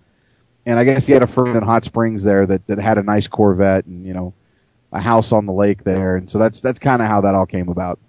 and 0.65 0.77
I 0.77 0.83
guess 0.83 1.07
he 1.07 1.13
had 1.13 1.23
a 1.23 1.27
friend 1.27 1.55
in 1.55 1.63
Hot 1.63 1.85
Springs 1.85 2.25
there 2.25 2.45
that, 2.45 2.67
that 2.67 2.77
had 2.77 2.97
a 2.97 3.03
nice 3.03 3.25
Corvette 3.25 3.85
and 3.85 4.05
you 4.05 4.13
know 4.13 4.33
a 4.91 5.01
house 5.01 5.31
on 5.31 5.45
the 5.45 5.53
lake 5.53 5.83
there, 5.83 6.15
and 6.15 6.29
so 6.29 6.37
that's 6.37 6.61
that's 6.61 6.79
kind 6.79 7.01
of 7.01 7.07
how 7.07 7.21
that 7.21 7.35
all 7.35 7.45
came 7.45 7.69
about. 7.69 7.99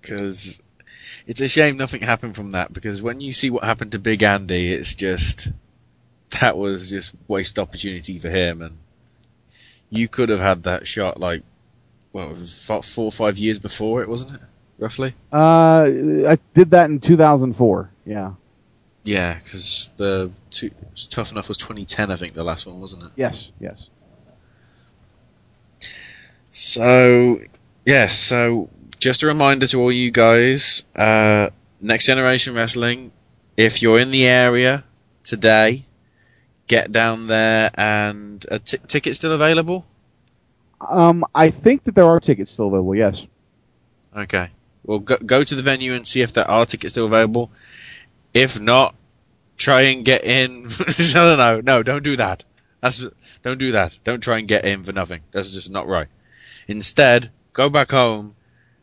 Because 0.00 0.60
it's 1.26 1.40
a 1.40 1.48
shame 1.48 1.76
nothing 1.76 2.02
happened 2.02 2.36
from 2.36 2.50
that. 2.50 2.72
Because 2.72 3.02
when 3.02 3.20
you 3.20 3.32
see 3.32 3.50
what 3.50 3.64
happened 3.64 3.92
to 3.92 3.98
Big 3.98 4.22
Andy, 4.22 4.72
it's 4.72 4.94
just 4.94 5.48
that 6.40 6.56
was 6.56 6.90
just 6.90 7.14
waste 7.28 7.58
opportunity 7.58 8.18
for 8.18 8.28
him, 8.28 8.60
and 8.62 8.78
you 9.90 10.08
could 10.08 10.28
have 10.28 10.40
had 10.40 10.64
that 10.64 10.86
shot 10.86 11.20
like 11.20 11.42
well, 12.14 12.32
four 12.34 13.06
or 13.06 13.12
five 13.12 13.36
years 13.38 13.58
before 13.58 14.00
it, 14.00 14.08
wasn't 14.08 14.32
it? 14.32 14.40
Roughly. 14.78 15.14
Uh, 15.32 15.86
I 16.28 16.38
did 16.54 16.70
that 16.70 16.88
in 16.88 17.00
2004. 17.00 17.90
Yeah. 18.06 18.34
Yeah, 19.02 19.34
because 19.34 19.90
the 19.96 20.30
two, 20.50 20.70
Tough 21.10 21.32
Enough 21.32 21.48
was 21.48 21.58
2010, 21.58 22.10
I 22.10 22.16
think, 22.16 22.32
the 22.34 22.44
last 22.44 22.66
one, 22.66 22.80
wasn't 22.80 23.02
it? 23.02 23.10
Yes. 23.16 23.50
Yes. 23.60 23.88
So, 26.54 27.40
yes, 27.84 28.16
so 28.16 28.70
just 29.00 29.24
a 29.24 29.26
reminder 29.26 29.66
to 29.66 29.80
all 29.80 29.90
you 29.90 30.12
guys, 30.12 30.84
uh, 30.94 31.50
Next 31.80 32.06
Generation 32.06 32.54
Wrestling, 32.54 33.10
if 33.56 33.82
you're 33.82 33.98
in 33.98 34.12
the 34.12 34.28
area 34.28 34.84
today, 35.24 35.84
get 36.68 36.92
down 36.92 37.26
there 37.26 37.72
and 37.74 38.46
a 38.52 38.60
t- 38.60 38.78
ticket 38.86 39.16
still 39.16 39.32
available? 39.32 39.84
Um, 40.80 41.24
I 41.34 41.50
think 41.50 41.82
that 41.84 41.96
there 41.96 42.04
are 42.04 42.20
tickets 42.20 42.52
still 42.52 42.68
available. 42.68 42.94
Yes. 42.94 43.26
Okay. 44.16 44.50
Well, 44.84 45.00
go, 45.00 45.16
go 45.16 45.42
to 45.42 45.54
the 45.56 45.62
venue 45.62 45.92
and 45.94 46.06
see 46.06 46.22
if 46.22 46.32
there 46.34 46.48
are 46.48 46.66
tickets 46.66 46.94
still 46.94 47.06
available. 47.06 47.50
If 48.32 48.60
not, 48.60 48.94
try 49.56 49.80
and 49.80 50.04
get 50.04 50.22
in. 50.22 50.62
no, 51.14 51.34
no, 51.34 51.36
no, 51.36 51.60
no, 51.60 51.82
don't 51.82 52.04
do 52.04 52.14
that. 52.14 52.44
That's 52.80 53.04
don't 53.42 53.58
do 53.58 53.72
that. 53.72 53.98
Don't 54.04 54.22
try 54.22 54.38
and 54.38 54.46
get 54.46 54.64
in 54.64 54.84
for 54.84 54.92
nothing. 54.92 55.22
That's 55.32 55.52
just 55.52 55.68
not 55.68 55.88
right. 55.88 56.06
Instead, 56.66 57.30
go 57.52 57.68
back 57.68 57.90
home 57.90 58.34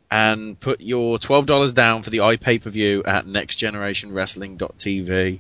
and 0.10 0.60
put 0.60 0.82
your 0.82 1.18
twelve 1.18 1.46
dollars 1.46 1.72
down 1.74 2.04
for 2.04 2.10
the 2.10 2.20
iPay 2.20 2.62
per 2.62 2.70
view 2.70 3.04
at 3.06 3.26
nextgenerationwrestling.tv. 3.26 5.40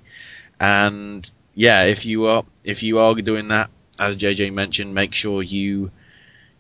And 0.60 1.32
yeah, 1.54 1.84
if 1.84 2.06
you 2.06 2.26
are 2.26 2.46
if 2.64 2.84
you 2.84 3.00
are 3.00 3.14
doing 3.16 3.50
that, 3.50 3.70
as 4.00 4.16
JJ 4.18 4.54
mentioned, 4.54 4.94
make 4.94 5.14
sure 5.14 5.44
you 5.44 5.92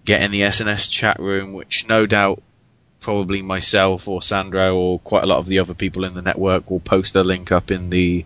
get 0.05 0.21
in 0.21 0.31
the 0.31 0.41
SNS 0.41 0.91
chat 0.91 1.19
room, 1.19 1.53
which 1.53 1.87
no 1.87 2.05
doubt 2.05 2.41
probably 2.99 3.41
myself 3.41 4.07
or 4.07 4.21
Sandro 4.21 4.75
or 4.75 4.99
quite 4.99 5.23
a 5.23 5.27
lot 5.27 5.39
of 5.39 5.47
the 5.47 5.59
other 5.59 5.73
people 5.73 6.05
in 6.05 6.13
the 6.13 6.21
network 6.21 6.69
will 6.69 6.79
post 6.79 7.15
a 7.15 7.23
link 7.23 7.51
up 7.51 7.71
in 7.71 7.89
the 7.89 8.25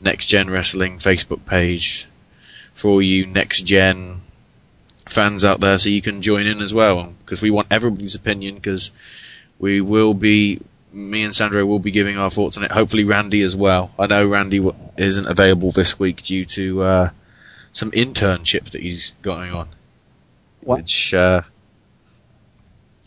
Next 0.00 0.26
Gen 0.26 0.50
Wrestling 0.50 0.98
Facebook 0.98 1.46
page 1.46 2.08
for 2.74 2.90
all 2.90 3.02
you 3.02 3.24
Next 3.24 3.62
Gen 3.62 4.22
fans 5.06 5.44
out 5.44 5.60
there 5.60 5.78
so 5.78 5.88
you 5.88 6.02
can 6.02 6.22
join 6.22 6.46
in 6.46 6.60
as 6.60 6.74
well. 6.74 7.12
Because 7.20 7.42
we 7.42 7.50
want 7.50 7.68
everybody's 7.70 8.14
opinion 8.14 8.56
because 8.56 8.90
we 9.58 9.80
will 9.80 10.14
be 10.14 10.60
me 10.92 11.24
and 11.24 11.34
Sandro 11.34 11.64
will 11.66 11.78
be 11.78 11.90
giving 11.90 12.16
our 12.18 12.30
thoughts 12.30 12.56
on 12.56 12.64
it. 12.64 12.72
Hopefully 12.72 13.04
Randy 13.04 13.42
as 13.42 13.54
well. 13.54 13.90
I 13.98 14.06
know 14.06 14.26
Randy 14.26 14.58
w- 14.58 14.76
isn't 14.96 15.26
available 15.26 15.70
this 15.70 15.98
week 15.98 16.22
due 16.22 16.44
to 16.46 16.82
uh, 16.82 17.10
some 17.72 17.90
internship 17.90 18.70
that 18.70 18.80
he's 18.80 19.12
going 19.22 19.52
on. 19.52 19.68
Which 20.62 21.12
uh, 21.14 21.42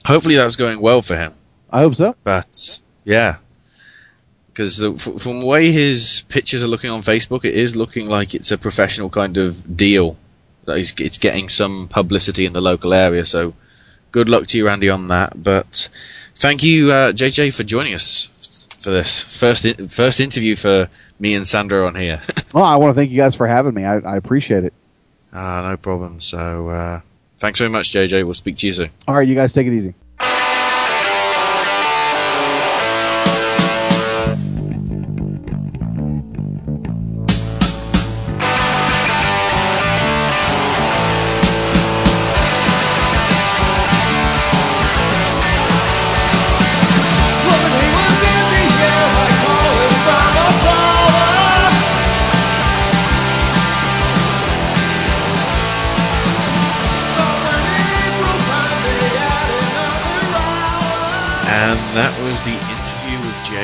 hopefully 0.06 0.36
that's 0.36 0.56
going 0.56 0.82
well 0.82 1.02
for 1.02 1.18
him. 1.18 1.34
I 1.72 1.82
hope 1.82 1.96
so. 1.96 2.16
but 2.24 2.82
yeah, 3.04 3.38
because 4.48 4.82
f- 4.82 5.22
from 5.22 5.42
the 5.42 5.46
way 5.46 5.72
his 5.72 6.24
pictures 6.30 6.64
are 6.64 6.68
looking 6.68 6.90
on 6.90 7.02
Facebook, 7.02 7.44
it 7.44 7.56
is 7.56 7.76
looking 7.76 8.10
like 8.10 8.34
it's 8.34 8.52
a 8.52 8.58
professional 8.58 9.10
kind 9.10 9.38
of 9.38 9.76
deal. 9.76 10.18
That 10.70 11.02
it's 11.02 11.18
getting 11.18 11.50
some 11.50 11.88
publicity 11.88 12.46
in 12.46 12.54
the 12.54 12.62
local 12.62 12.94
area. 12.94 13.26
So 13.26 13.54
good 14.12 14.30
luck 14.30 14.48
to 14.48 14.58
you, 14.58 14.70
Andy, 14.70 14.90
on 14.90 15.08
that. 15.10 15.42
But 15.42 15.90
thank 16.36 16.64
you, 16.64 16.92
uh, 16.92 17.12
JJ, 17.12 17.56
for 17.56 17.64
joining 17.64 17.94
us 17.94 18.68
for 18.80 18.92
this 18.92 19.22
first 19.40 19.66
in- 19.66 19.88
first 19.88 20.20
interview 20.20 20.56
for 20.56 20.90
me 21.20 21.34
and 21.34 21.46
Sandro 21.46 21.86
on 21.88 21.96
here. 21.96 22.22
Well, 22.52 22.64
I 22.64 22.78
want 22.78 22.90
to 22.90 22.96
thank 22.96 23.12
you 23.12 23.18
guys 23.18 23.36
for 23.36 23.46
having 23.46 23.76
me. 23.76 23.86
I, 23.86 23.98
I 24.00 24.18
appreciate 24.18 24.64
it. 24.64 24.74
Ah, 25.32 25.70
no 25.70 25.78
problem. 25.78 26.20
So 26.20 26.70
uh, 26.70 27.02
thanks 27.38 27.60
very 27.60 27.70
much, 27.70 27.92
JJ. 27.92 28.24
We'll 28.24 28.34
speak 28.34 28.58
to 28.58 28.66
you 28.68 28.74
soon. 28.74 28.90
All 29.08 29.14
right, 29.14 29.28
you 29.28 29.36
guys 29.36 29.54
take 29.54 29.68
it 29.68 29.74
easy. 29.74 29.94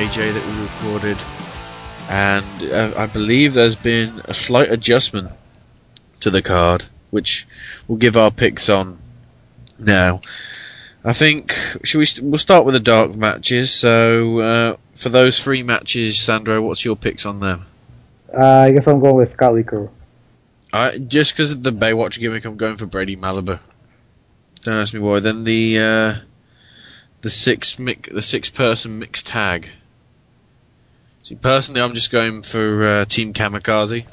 JJ 0.05 0.33
that 0.33 0.45
we 0.45 0.61
recorded. 0.61 1.17
And 2.09 2.71
uh, 2.71 2.93
I 2.95 3.07
believe 3.07 3.53
there's 3.53 3.75
been 3.75 4.21
a 4.25 4.33
slight 4.35 4.71
adjustment 4.71 5.31
to 6.19 6.29
the 6.29 6.43
card, 6.43 6.85
which 7.09 7.47
we'll 7.87 7.97
give 7.97 8.15
our 8.15 8.29
picks 8.29 8.69
on 8.69 8.99
now. 9.79 10.21
I 11.03 11.13
think 11.13 11.53
should 11.83 11.97
we? 11.97 12.05
St- 12.05 12.27
we'll 12.27 12.37
start 12.37 12.65
with 12.65 12.73
the 12.73 12.79
dark 12.79 13.15
matches. 13.15 13.73
So 13.73 14.39
uh, 14.39 14.77
for 14.93 15.09
those 15.09 15.43
three 15.43 15.63
matches, 15.63 16.19
Sandro, 16.19 16.61
what's 16.61 16.85
your 16.85 16.95
picks 16.95 17.25
on 17.25 17.39
them? 17.39 17.65
Uh, 18.31 18.45
I 18.45 18.71
guess 18.71 18.83
I'm 18.85 18.99
going 18.99 19.15
with 19.15 19.33
Scott 19.33 19.65
Crew. 19.65 19.89
I 20.71 20.99
just 20.99 21.33
because 21.33 21.51
of 21.51 21.63
the 21.63 21.71
Baywatch 21.71 22.19
gimmick, 22.19 22.45
I'm 22.45 22.57
going 22.57 22.77
for 22.77 22.85
Brady 22.85 23.15
Malibu. 23.17 23.59
Don't 24.61 24.75
ask 24.75 24.93
me 24.93 24.99
why. 24.99 25.19
Then 25.19 25.45
the 25.45 25.79
uh, 25.79 26.15
the 27.21 27.29
six 27.31 27.79
mic- 27.79 28.11
the 28.11 28.21
six 28.21 28.51
person 28.51 28.99
mixed 28.99 29.25
tag. 29.25 29.71
See, 31.25 31.33
personally, 31.33 31.81
I'm 31.81 31.95
just 31.95 32.11
going 32.11 32.43
for 32.43 32.85
uh, 32.85 33.05
Team 33.05 33.33
Kamikaze 33.33 34.05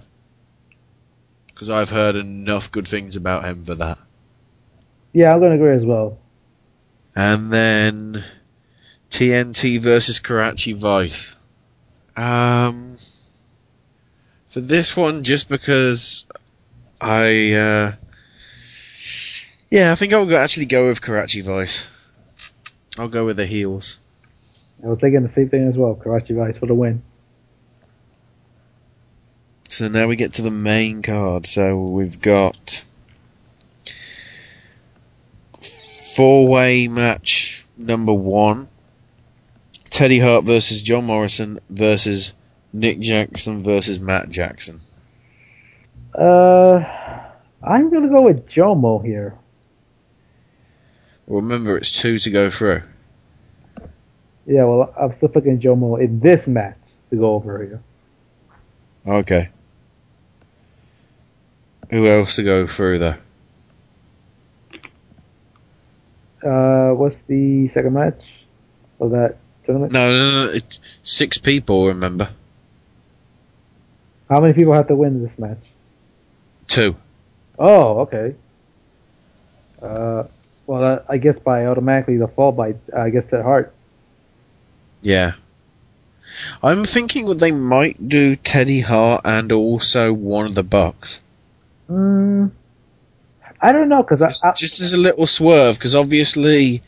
because 1.48 1.68
I've 1.68 1.90
heard 1.90 2.16
enough 2.16 2.72
good 2.72 2.88
things 2.88 3.16
about 3.16 3.44
him 3.44 3.66
for 3.66 3.74
that. 3.74 3.98
Yeah, 5.12 5.34
I'm 5.34 5.40
gonna 5.40 5.56
agree 5.56 5.76
as 5.76 5.84
well. 5.84 6.16
And 7.14 7.52
then 7.52 8.24
TNT 9.10 9.78
versus 9.78 10.20
Karachi 10.20 10.72
Vice. 10.72 11.36
Um, 12.16 12.96
for 14.46 14.60
this 14.60 14.96
one, 14.96 15.22
just 15.22 15.50
because 15.50 16.26
I, 16.98 17.52
uh, 17.52 17.92
yeah, 19.68 19.92
I 19.92 19.96
think 19.96 20.14
I'll 20.14 20.24
go, 20.24 20.38
actually 20.38 20.64
go 20.64 20.88
with 20.88 21.02
Karachi 21.02 21.42
Vice. 21.42 21.90
I'll 22.98 23.08
go 23.08 23.26
with 23.26 23.36
the 23.36 23.44
heels. 23.44 24.00
I 24.82 24.88
was 24.88 24.98
thinking 24.98 25.22
the 25.22 25.32
same 25.34 25.48
thing 25.48 25.68
as 25.68 25.76
well. 25.76 25.94
Karachi 25.94 26.34
Vice 26.34 26.56
for 26.58 26.66
the 26.66 26.74
win. 26.74 27.02
So 29.68 29.88
now 29.88 30.06
we 30.08 30.16
get 30.16 30.34
to 30.34 30.42
the 30.42 30.50
main 30.50 31.02
card. 31.02 31.46
So 31.46 31.80
we've 31.80 32.20
got 32.20 32.84
four 36.14 36.46
way 36.46 36.88
match 36.88 37.64
number 37.76 38.12
one 38.12 38.68
Teddy 39.88 40.18
Hart 40.18 40.44
versus 40.44 40.82
John 40.82 41.06
Morrison 41.06 41.60
versus 41.70 42.34
Nick 42.72 42.98
Jackson 43.00 43.62
versus 43.62 44.00
Matt 44.00 44.30
Jackson. 44.30 44.80
Uh, 46.14 46.80
I'm 47.62 47.90
gonna 47.90 48.08
go 48.08 48.22
with 48.22 48.46
Jomo 48.48 49.04
here. 49.04 49.38
Remember, 51.26 51.76
it's 51.78 51.92
two 51.92 52.18
to 52.18 52.30
go 52.30 52.50
through. 52.50 52.82
Yeah, 54.46 54.64
well, 54.64 54.92
I'm 54.98 55.16
still 55.16 55.28
picking 55.28 55.60
Jomo 55.60 56.00
in 56.02 56.20
this 56.20 56.46
match 56.46 56.76
to 57.10 57.16
go 57.16 57.34
over 57.34 57.58
here. 57.62 57.82
Okay. 59.06 59.48
Who 61.90 62.06
else 62.06 62.36
to 62.36 62.42
go 62.42 62.66
through 62.66 62.98
though? 62.98 63.16
Uh, 66.42 66.94
what's 66.94 67.16
the 67.28 67.68
second 67.72 67.92
match 67.94 68.20
of 69.00 69.10
that 69.12 69.36
tournament? 69.64 69.92
No, 69.92 70.10
no, 70.10 70.46
no. 70.46 70.50
It's 70.52 70.80
six 71.02 71.38
people. 71.38 71.86
Remember, 71.86 72.30
How 74.28 74.40
many 74.40 74.52
people 74.54 74.72
have 74.72 74.88
to 74.88 74.96
win 74.96 75.22
this 75.22 75.38
match? 75.38 75.58
two. 76.66 76.96
Oh, 77.58 78.00
okay. 78.00 78.34
Uh, 79.80 80.24
well, 80.66 80.82
uh, 80.84 80.98
I 81.08 81.18
guess 81.18 81.38
by 81.38 81.66
automatically 81.66 82.16
the 82.16 82.28
fall 82.28 82.50
by 82.50 82.74
I 82.96 83.10
guess 83.10 83.24
at 83.32 83.42
Hart. 83.42 83.74
Yeah. 85.02 85.34
I'm 86.62 86.84
thinking 86.84 87.26
that 87.26 87.38
they 87.38 87.52
might 87.52 88.08
do 88.08 88.34
Teddy 88.34 88.80
Hart 88.80 89.22
and 89.24 89.52
also 89.52 90.12
one 90.12 90.46
of 90.46 90.54
the 90.54 90.62
Bucks. 90.62 91.20
Mm, 91.90 92.50
I 93.60 93.72
don't 93.72 93.88
know 93.88 94.02
because 94.02 94.22
I 94.42 94.52
Just 94.52 94.80
as 94.80 94.92
a 94.92 94.96
little 94.96 95.26
swerve, 95.26 95.78
because 95.78 95.94
obviously 95.94 96.82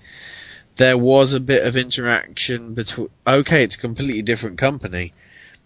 there 0.76 0.98
was 0.98 1.34
a 1.34 1.40
bit 1.40 1.66
of 1.66 1.76
interaction 1.76 2.74
between. 2.74 3.10
Okay, 3.26 3.62
it's 3.62 3.76
a 3.76 3.78
completely 3.78 4.22
different 4.22 4.58
company, 4.58 5.12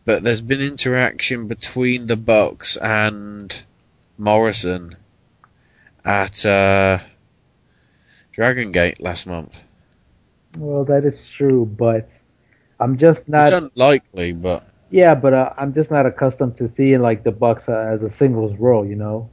but 0.05 0.23
there's 0.23 0.41
been 0.41 0.61
interaction 0.61 1.47
between 1.47 2.07
the 2.09 2.17
Bucks 2.17 2.77
and 2.77 3.65
Morrison 4.19 4.97
at 6.05 6.45
uh, 6.45 6.99
Dragon 8.33 8.73
Gate 8.73 9.01
last 9.01 9.27
month. 9.27 9.63
well 10.57 10.85
that 10.85 11.05
is 11.05 11.19
true, 11.37 11.65
but 11.65 12.09
I'm 12.81 12.99
just 12.99 13.21
It's 13.33 13.51
not. 13.51 13.53
unlikely, 13.53 14.33
but 14.33 14.65
yeah, 14.91 15.15
but 15.15 15.35
uh, 15.35 15.53
I'm 15.59 15.75
just 15.75 15.91
not 15.91 16.07
accustomed 16.07 16.57
to 16.59 16.73
seeing 16.77 17.01
like 17.03 17.25
the 17.25 17.33
Bucks 17.33 17.63
uh, 17.69 17.73
as 17.73 18.03
a 18.03 18.13
singles 18.19 18.59
role, 18.59 18.87
you 18.87 18.95
know. 18.97 19.31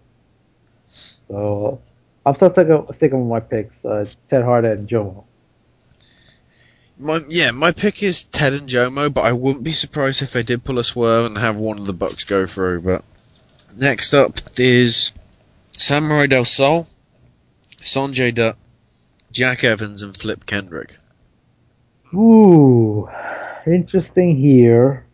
So 1.27 1.81
I'm 2.25 2.35
still 2.35 2.51
sticking, 2.51 2.85
sticking 2.97 3.19
with 3.21 3.29
my 3.29 3.39
picks: 3.39 3.73
uh, 3.85 4.05
Ted 4.29 4.43
Hart 4.43 4.65
and 4.65 4.87
Jomo. 4.87 5.23
My, 6.97 7.19
yeah, 7.29 7.51
my 7.51 7.71
pick 7.71 8.01
is 8.01 8.23
Ted 8.23 8.53
and 8.53 8.69
Jomo, 8.69 9.13
but 9.13 9.25
I 9.25 9.33
wouldn't 9.33 9.65
be 9.65 9.73
surprised 9.73 10.21
if 10.21 10.31
they 10.31 10.43
did 10.43 10.63
pull 10.63 10.79
a 10.79 10.83
swerve 10.83 11.25
and 11.25 11.37
have 11.37 11.59
one 11.59 11.77
of 11.77 11.85
the 11.85 11.93
Bucks 11.93 12.23
go 12.23 12.45
through. 12.45 12.81
But 12.81 13.03
next 13.77 14.13
up 14.13 14.37
is 14.57 15.11
Samurai 15.73 16.27
Del 16.27 16.45
Sol, 16.45 16.87
Sonjay 17.77 18.33
Dutt, 18.33 18.55
Jack 19.31 19.63
Evans, 19.65 20.03
and 20.03 20.15
Flip 20.15 20.45
Kendrick. 20.45 20.97
Ooh, 22.13 23.09
interesting 23.67 24.37
here. 24.37 25.05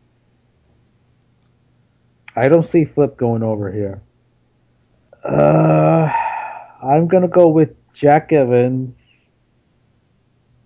I 2.35 2.49
don't 2.49 2.69
see 2.71 2.85
Flip 2.85 3.17
going 3.17 3.43
over 3.43 3.71
here. 3.71 4.01
Uh, 5.23 6.09
I'm 6.83 7.07
gonna 7.07 7.27
go 7.27 7.49
with 7.49 7.69
Jack 7.93 8.31
Evans 8.31 8.95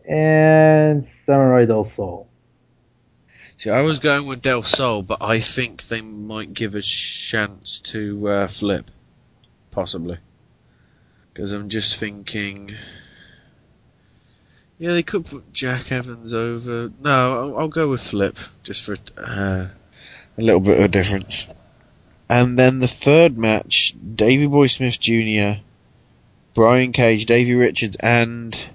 and 0.07 1.07
Samurai 1.25 1.65
Del 1.65 1.91
Sol. 1.95 2.27
See, 3.57 3.69
I 3.69 3.81
was 3.81 3.99
going 3.99 4.25
with 4.27 4.41
Del 4.41 4.63
Sol, 4.63 5.01
but 5.01 5.21
I 5.21 5.39
think 5.39 5.83
they 5.83 6.01
might 6.01 6.53
give 6.53 6.75
a 6.75 6.81
chance 6.81 7.79
to 7.81 8.27
uh, 8.27 8.47
Flip, 8.47 8.91
possibly, 9.71 10.19
because 11.33 11.51
I'm 11.51 11.69
just 11.69 11.99
thinking. 11.99 12.71
Yeah, 14.77 14.91
they 14.91 15.03
could 15.03 15.25
put 15.25 15.53
Jack 15.53 15.91
Evans 15.91 16.33
over. 16.33 16.91
No, 17.01 17.33
I'll, 17.33 17.59
I'll 17.59 17.67
go 17.67 17.89
with 17.89 18.01
Flip 18.01 18.37
just 18.63 18.85
for 18.85 18.95
uh, 19.17 19.67
a 20.37 20.41
little 20.41 20.59
bit 20.59 20.77
of 20.77 20.85
a 20.85 20.89
difference. 20.89 21.49
And 22.29 22.59
then 22.59 22.79
the 22.79 22.87
third 22.87 23.37
match, 23.37 23.95
Davy 24.15 24.47
Boy 24.47 24.67
Smith 24.67 24.99
Jr., 24.99 25.61
Brian 26.53 26.91
Cage, 26.91 27.25
Davey 27.25 27.53
Richards, 27.53 27.95
and 27.97 28.69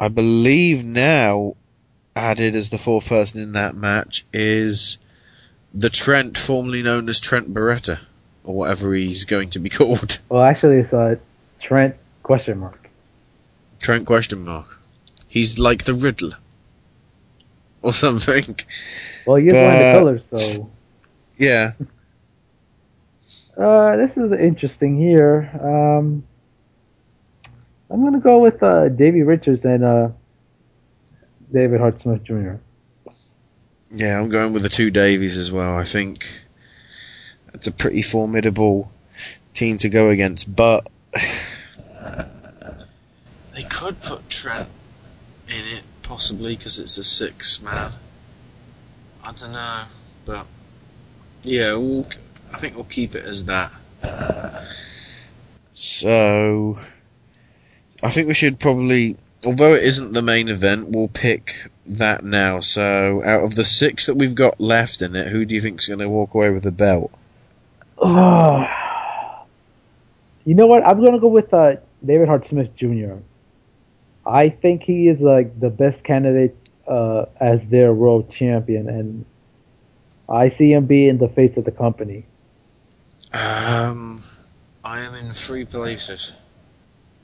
I 0.00 0.08
believe 0.08 0.84
now 0.84 1.54
added 2.16 2.54
as 2.54 2.70
the 2.70 2.78
fourth 2.78 3.08
person 3.08 3.42
in 3.42 3.52
that 3.52 3.74
match 3.74 4.24
is 4.32 4.98
the 5.72 5.90
Trent, 5.90 6.38
formerly 6.38 6.82
known 6.82 7.08
as 7.08 7.20
Trent 7.20 7.52
Barreta, 7.52 8.00
or 8.44 8.54
whatever 8.54 8.94
he's 8.94 9.24
going 9.24 9.50
to 9.50 9.58
be 9.58 9.68
called. 9.70 10.20
Well, 10.28 10.42
actually, 10.42 10.78
it's 10.78 10.92
uh, 10.92 11.16
Trent 11.60 11.96
question 12.22 12.58
mark. 12.58 12.83
Trent 13.84 14.06
question 14.06 14.46
mark. 14.46 14.80
He's 15.28 15.58
like 15.58 15.84
the 15.84 15.92
Riddler. 15.92 16.38
Or 17.82 17.92
something. 17.92 18.56
Well, 19.26 19.38
you're 19.38 19.54
one 19.54 19.72
of 19.74 19.78
the 19.78 19.92
colors, 19.92 20.22
so 20.32 20.70
Yeah. 21.36 21.72
uh, 23.58 23.96
this 23.96 24.10
is 24.16 24.32
interesting 24.32 24.98
here. 24.98 25.50
Um, 25.60 26.24
I'm 27.90 28.02
gonna 28.02 28.20
go 28.20 28.38
with 28.38 28.62
uh, 28.62 28.88
Davey 28.88 29.22
Richards 29.22 29.62
and 29.66 29.84
uh, 29.84 30.08
David 31.52 31.78
Hart 31.80 32.00
Smith 32.00 32.24
Jr. 32.24 32.54
Yeah, 33.90 34.18
I'm 34.18 34.30
going 34.30 34.54
with 34.54 34.62
the 34.62 34.70
two 34.70 34.90
Davies 34.90 35.36
as 35.36 35.52
well. 35.52 35.76
I 35.76 35.84
think 35.84 36.26
it's 37.52 37.66
a 37.66 37.72
pretty 37.72 38.00
formidable 38.00 38.90
team 39.52 39.76
to 39.76 39.90
go 39.90 40.08
against, 40.08 40.56
but 40.56 40.88
they 43.54 43.62
could 43.62 44.00
put 44.02 44.28
Trent 44.28 44.68
in 45.48 45.76
it 45.76 45.82
possibly 46.02 46.56
because 46.56 46.78
it's 46.78 46.98
a 46.98 47.04
six 47.04 47.60
man. 47.62 47.92
I 49.22 49.32
don't 49.32 49.52
know, 49.52 49.84
but 50.24 50.46
yeah, 51.42 51.74
we'll, 51.74 52.06
I 52.52 52.58
think 52.58 52.74
we'll 52.74 52.84
keep 52.84 53.14
it 53.14 53.24
as 53.24 53.44
that. 53.44 53.72
So 55.72 56.76
I 58.02 58.10
think 58.10 58.28
we 58.28 58.34
should 58.34 58.60
probably, 58.60 59.16
although 59.46 59.74
it 59.74 59.82
isn't 59.82 60.12
the 60.12 60.22
main 60.22 60.48
event, 60.48 60.90
we'll 60.90 61.08
pick 61.08 61.68
that 61.86 62.24
now. 62.24 62.60
So 62.60 63.22
out 63.24 63.44
of 63.44 63.54
the 63.56 63.64
six 63.64 64.06
that 64.06 64.14
we've 64.14 64.34
got 64.34 64.60
left 64.60 65.02
in 65.02 65.16
it, 65.16 65.28
who 65.28 65.44
do 65.44 65.54
you 65.54 65.60
think's 65.60 65.88
going 65.88 66.00
to 66.00 66.08
walk 66.08 66.34
away 66.34 66.50
with 66.50 66.62
the 66.62 66.72
belt? 66.72 67.10
Oh, 67.98 68.66
you 70.44 70.54
know 70.54 70.66
what? 70.66 70.86
I'm 70.86 71.02
gonna 71.02 71.20
go 71.20 71.28
with 71.28 71.54
uh, 71.54 71.76
David 72.04 72.28
Hart 72.28 72.46
Smith 72.48 72.74
Jr. 72.76 73.14
I 74.26 74.48
think 74.48 74.82
he 74.82 75.08
is 75.08 75.20
like 75.20 75.58
the 75.60 75.70
best 75.70 76.02
candidate 76.04 76.56
uh, 76.86 77.26
as 77.40 77.60
their 77.70 77.92
world 77.92 78.30
champion, 78.32 78.88
and 78.88 79.24
I 80.28 80.50
see 80.56 80.72
him 80.72 80.86
being 80.86 81.18
the 81.18 81.28
face 81.28 81.56
of 81.56 81.64
the 81.64 81.70
company. 81.70 82.24
Um, 83.32 84.22
I 84.84 85.00
am 85.00 85.14
in 85.14 85.30
three 85.30 85.64
places. 85.64 86.36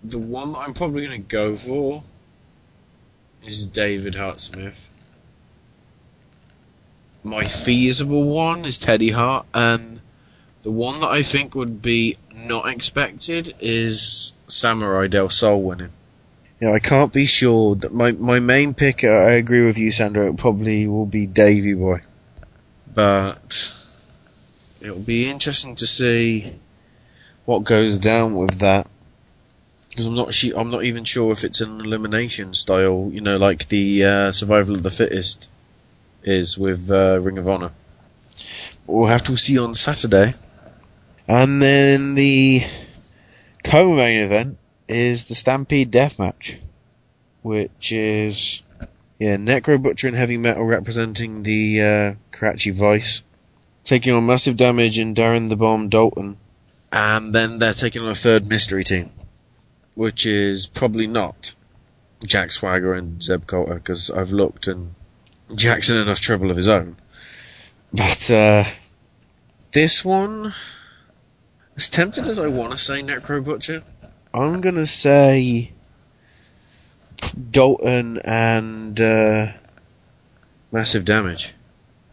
The 0.03 0.19
one 0.19 0.53
that 0.53 0.59
I'm 0.59 0.75
probably 0.75 1.07
going 1.07 1.23
to 1.23 1.29
go 1.29 1.57
for 1.57 2.03
is 3.45 3.67
David 3.67 4.15
Hart 4.15 4.41
Smith. 4.41 4.91
My 7.23 7.45
feasible 7.45 8.25
one 8.25 8.65
is 8.65 8.79
Teddy 8.79 9.11
Hart, 9.11 9.47
and 9.53 10.01
The 10.63 10.71
one 10.71 11.01
that 11.01 11.09
I 11.09 11.23
think 11.23 11.55
would 11.55 11.81
be 11.81 12.19
not 12.35 12.69
expected 12.69 13.55
is 13.61 14.35
Samurai 14.47 15.07
Del 15.07 15.31
Sol 15.31 15.63
winning. 15.63 15.93
Yeah, 16.61 16.73
I 16.73 16.79
can't 16.79 17.13
be 17.13 17.25
sure. 17.25 17.75
That 17.77 17.95
my 17.95 18.13
my 18.13 18.39
main 18.39 18.75
pick, 18.75 19.03
I 19.03 19.33
agree 19.33 19.65
with 19.65 19.79
you, 19.79 19.91
Sandro. 19.91 20.29
It 20.29 20.37
probably 20.37 20.87
will 20.87 21.07
be 21.07 21.27
Davy 21.27 21.73
Boy, 21.73 22.01
but 22.95 23.73
it'll 24.83 25.01
be 25.01 25.31
interesting 25.31 25.75
to 25.77 25.87
see 25.87 26.53
what 27.47 27.65
goes 27.65 27.99
down 27.99 28.35
with 28.35 28.59
that. 28.59 28.87
Because 29.89 30.05
I'm 30.05 30.15
not 30.15 30.45
I'm 30.55 30.71
not 30.71 30.85
even 30.85 31.05
sure 31.05 31.33
if 31.33 31.45
it's 31.45 31.63
an 31.63 31.81
elimination 31.81 32.53
style. 32.53 33.09
You 33.11 33.23
know, 33.23 33.39
like 33.39 33.69
the 33.69 34.05
uh, 34.05 34.33
survival 34.33 34.77
of 34.77 34.83
the 34.83 34.91
fittest 34.91 35.51
is 36.23 36.59
with 36.59 36.91
uh, 36.91 37.21
Ring 37.23 37.39
of 37.39 37.49
Honor. 37.49 37.73
We'll 38.87 39.09
have 39.09 39.23
to 39.25 39.37
see 39.37 39.59
on 39.59 39.75
Saturday. 39.75 40.35
And 41.27 41.63
then 41.63 42.17
the 42.17 42.61
co-main 43.65 44.25
event 44.25 44.59
is 44.91 45.25
the 45.25 45.35
Stampede 45.35 45.93
Deathmatch, 45.93 46.59
which 47.43 47.93
is 47.93 48.63
yeah 49.19 49.37
Necro 49.37 49.81
Butcher 49.81 50.09
and 50.09 50.17
Heavy 50.17 50.37
Metal 50.37 50.65
representing 50.65 51.43
the 51.43 51.81
uh, 51.81 52.15
Karachi 52.33 52.71
Vice, 52.71 53.23
taking 53.85 54.13
on 54.13 54.27
Massive 54.27 54.57
Damage 54.57 54.99
and 54.99 55.17
Darren 55.17 55.49
the 55.49 55.57
Bomb 55.57 55.89
Dalton, 55.89 56.39
and 56.93 57.35
then 57.35 57.59
they're 57.59 57.73
taking 57.73 58.03
on 58.03 58.09
a 58.09 58.15
third 58.15 58.49
mystery 58.49 58.85
team, 58.85 59.11
which 59.95 60.27
is 60.27 60.67
probably 60.67 61.07
not 61.07 61.55
Jack 62.27 62.51
Swagger 62.53 62.93
and 62.93 63.23
Zeb 63.23 63.47
Colter 63.47 63.75
because 63.75 64.11
I've 64.11 64.33
looked 64.33 64.67
and 64.67 64.95
Jack's 65.55 65.91
in 65.91 65.97
enough 65.99 66.21
trouble 66.21 66.51
of 66.51 66.57
his 66.57 66.69
own. 66.69 66.97
But 67.93 68.31
uh, 68.31 68.65
this 69.73 70.05
one, 70.05 70.55
as 71.77 71.89
tempted 71.89 72.27
as 72.27 72.39
I 72.39 72.49
want 72.49 72.73
to 72.73 72.77
say 72.77 73.03
Necro 73.03 73.45
Butcher, 73.45 73.83
I'm 74.33 74.61
gonna 74.61 74.87
say 74.87 75.73
Dalton 77.51 78.19
and 78.25 79.01
uh, 79.01 79.47
Massive 80.73 81.05
Damage. 81.05 81.55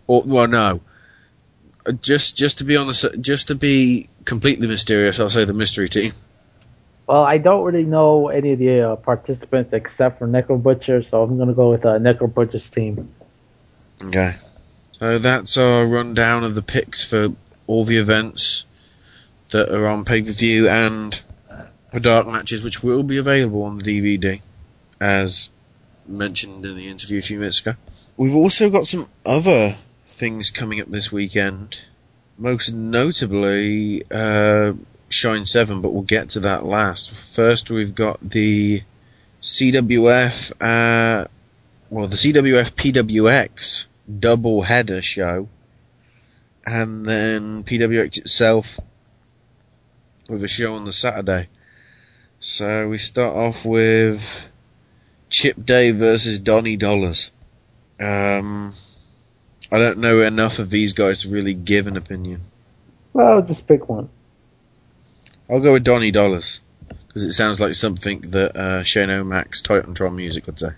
Or 0.07 0.23
well, 0.26 0.48
no, 0.48 0.81
Uh, 1.85 1.91
just 1.94 2.35
just 2.35 2.57
to 2.57 2.64
be 2.64 2.76
on 2.76 2.88
the 2.88 3.18
just 3.22 3.48
to 3.48 3.56
be 3.56 4.10
completely 4.26 4.68
mysterious, 4.68 5.19
I'll 5.19 5.30
say 5.30 5.45
the 5.45 5.53
mystery 5.53 5.88
team. 5.89 6.11
Well, 7.07 7.23
I 7.23 7.38
don't 7.38 7.64
really 7.64 7.85
know 7.85 8.27
any 8.27 8.52
of 8.52 8.60
the 8.60 8.81
uh, 8.81 8.95
participants 8.98 9.72
except 9.72 10.19
for 10.19 10.27
Necro 10.27 10.61
Butcher, 10.61 11.03
so 11.10 11.23
I'm 11.23 11.38
going 11.38 11.48
to 11.48 11.53
go 11.53 11.72
with 11.72 11.85
uh, 11.85 11.99
Necro 11.99 12.34
Butcher's 12.34 12.69
team. 12.76 13.10
Okay. 14.03 14.35
So 14.91 15.18
that's 15.18 15.57
our 15.57 15.85
rundown 15.85 16.44
of 16.44 16.56
the 16.56 16.61
picks 16.61 17.10
for 17.10 17.30
all 17.65 17.85
the 17.85 17.95
events 17.98 18.65
that 19.52 19.69
are 19.69 19.88
on 19.88 20.03
pay 20.03 20.22
per 20.22 20.31
view 20.31 20.68
and 20.68 21.22
the 21.91 21.99
dark 21.99 22.27
matches, 22.27 22.64
which 22.64 22.84
will 22.84 23.03
be 23.03 23.18
available 23.18 23.64
on 23.64 23.77
the 23.77 23.84
DVD, 23.84 24.41
as 24.99 25.49
mentioned 26.07 26.65
in 26.65 26.76
the 26.76 26.88
interview 26.88 27.19
a 27.19 27.22
few 27.22 27.39
minutes 27.39 27.59
ago. 27.59 27.76
We've 28.15 28.35
also 28.35 28.69
got 28.69 28.88
some 28.88 29.07
other 29.26 29.76
things 30.03 30.49
coming 30.49 30.81
up 30.81 30.88
this 30.88 31.11
weekend, 31.11 31.85
most 32.38 32.73
notably 32.73 34.03
uh, 34.11 34.73
Shine 35.09 35.45
7, 35.45 35.81
but 35.81 35.91
we'll 35.91 36.03
get 36.03 36.30
to 36.30 36.39
that 36.41 36.65
last. 36.65 37.11
First, 37.11 37.69
we've 37.69 37.95
got 37.95 38.19
the 38.22 38.81
CWF, 39.41 40.51
uh, 40.59 41.27
well, 41.89 42.07
the 42.07 42.15
CWF 42.15 42.72
PWX 42.73 43.88
double 44.19 44.64
header 44.64 45.01
show, 45.01 45.47
and 46.65 47.05
then 47.05 47.64
PWX 47.64 48.18
itself 48.18 48.80
with 50.30 50.43
a 50.43 50.47
show 50.47 50.76
on 50.76 50.85
the 50.85 50.91
Saturday. 50.91 51.47
So 52.39 52.88
we 52.88 52.99
start 52.99 53.35
off 53.35 53.65
with 53.65 54.49
Chip 55.30 55.64
Day 55.65 55.91
versus 55.91 56.39
Donnie 56.39 56.77
Dollars. 56.77 57.31
Um, 57.99 58.73
I 59.72 59.77
don't 59.80 59.97
know 59.97 60.22
enough 60.22 60.59
of 60.59 60.69
these 60.69 60.93
guys 60.93 61.23
to 61.23 61.30
really 61.30 61.55
give 61.55 61.88
an 61.88 61.97
opinion. 61.97 62.41
Well, 63.14 63.41
just 63.41 63.65
pick 63.65 63.89
one. 63.89 64.09
I'll 65.49 65.59
go 65.59 65.73
with 65.73 65.84
Donnie 65.84 66.11
Dollars 66.11 66.61
because 67.07 67.23
it 67.23 67.31
sounds 67.31 67.59
like 67.59 67.73
something 67.73 68.22
that 68.22 68.55
uh, 68.55 68.84
Shane 68.84 69.09
O'Mac's 69.09 69.61
Titantron 69.61 70.15
music 70.15 70.45
would 70.45 70.59
say. 70.59 70.72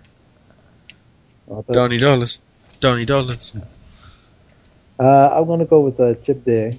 Donnie 1.72 1.98
Dollars, 1.98 2.40
Donnie 2.80 3.06
Dollars. 3.06 3.56
Uh, 4.98 5.30
I'm 5.34 5.46
going 5.46 5.60
to 5.60 5.66
go 5.66 5.82
with 5.82 6.00
uh, 6.00 6.14
Chip 6.24 6.46
Day. 6.46 6.78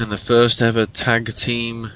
And 0.00 0.10
the 0.10 0.16
first 0.16 0.62
ever 0.62 0.86
tag 0.86 1.34
team 1.34 1.90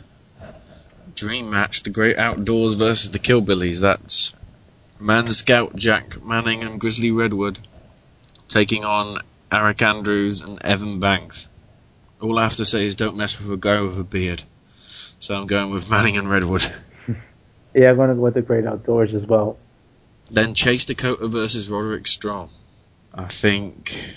dream 1.17 1.51
match, 1.51 1.83
the 1.83 1.91
Great 1.91 2.19
Outdoors 2.19 2.75
versus 2.75 3.11
the 3.11 3.19
Killbillies. 3.19 3.81
That's 3.81 4.35
Man 5.01 5.31
Scout 5.31 5.75
Jack 5.75 6.23
Manning 6.23 6.63
and 6.63 6.79
Grizzly 6.79 7.11
Redwood 7.11 7.59
taking 8.49 8.85
on 8.85 9.19
Eric 9.51 9.83
Andrews 9.83 10.41
and 10.41 10.63
Evan 10.63 11.01
Banks. 11.01 11.49
All 12.21 12.39
I 12.39 12.45
have 12.45 12.57
to 12.57 12.67
say 12.67 12.87
is 12.87 12.95
don't 12.95 13.17
mess 13.17 13.41
with 13.41 13.51
a 13.51 13.57
guy 13.57 13.81
with 13.81 13.99
a 13.99 14.05
beard. 14.05 14.45
So 15.19 15.35
I'm 15.37 15.47
going 15.47 15.71
with 15.71 15.91
Manning 15.91 16.17
and 16.17 16.31
Redwood. 16.31 16.73
Yeah, 17.75 17.91
I'm 17.91 17.97
going 17.97 18.09
to 18.09 18.15
go 18.15 18.23
with 18.23 18.33
the 18.33 18.41
Great 18.41 18.65
Outdoors 18.65 19.13
as 19.13 19.27
well. 19.27 19.59
Then 20.31 20.55
Chase 20.55 20.87
Dakota 20.87 21.29
versus 21.29 21.69
Roderick 21.69 22.07
Strong. 22.07 22.49
I 23.13 23.27
think 23.27 24.15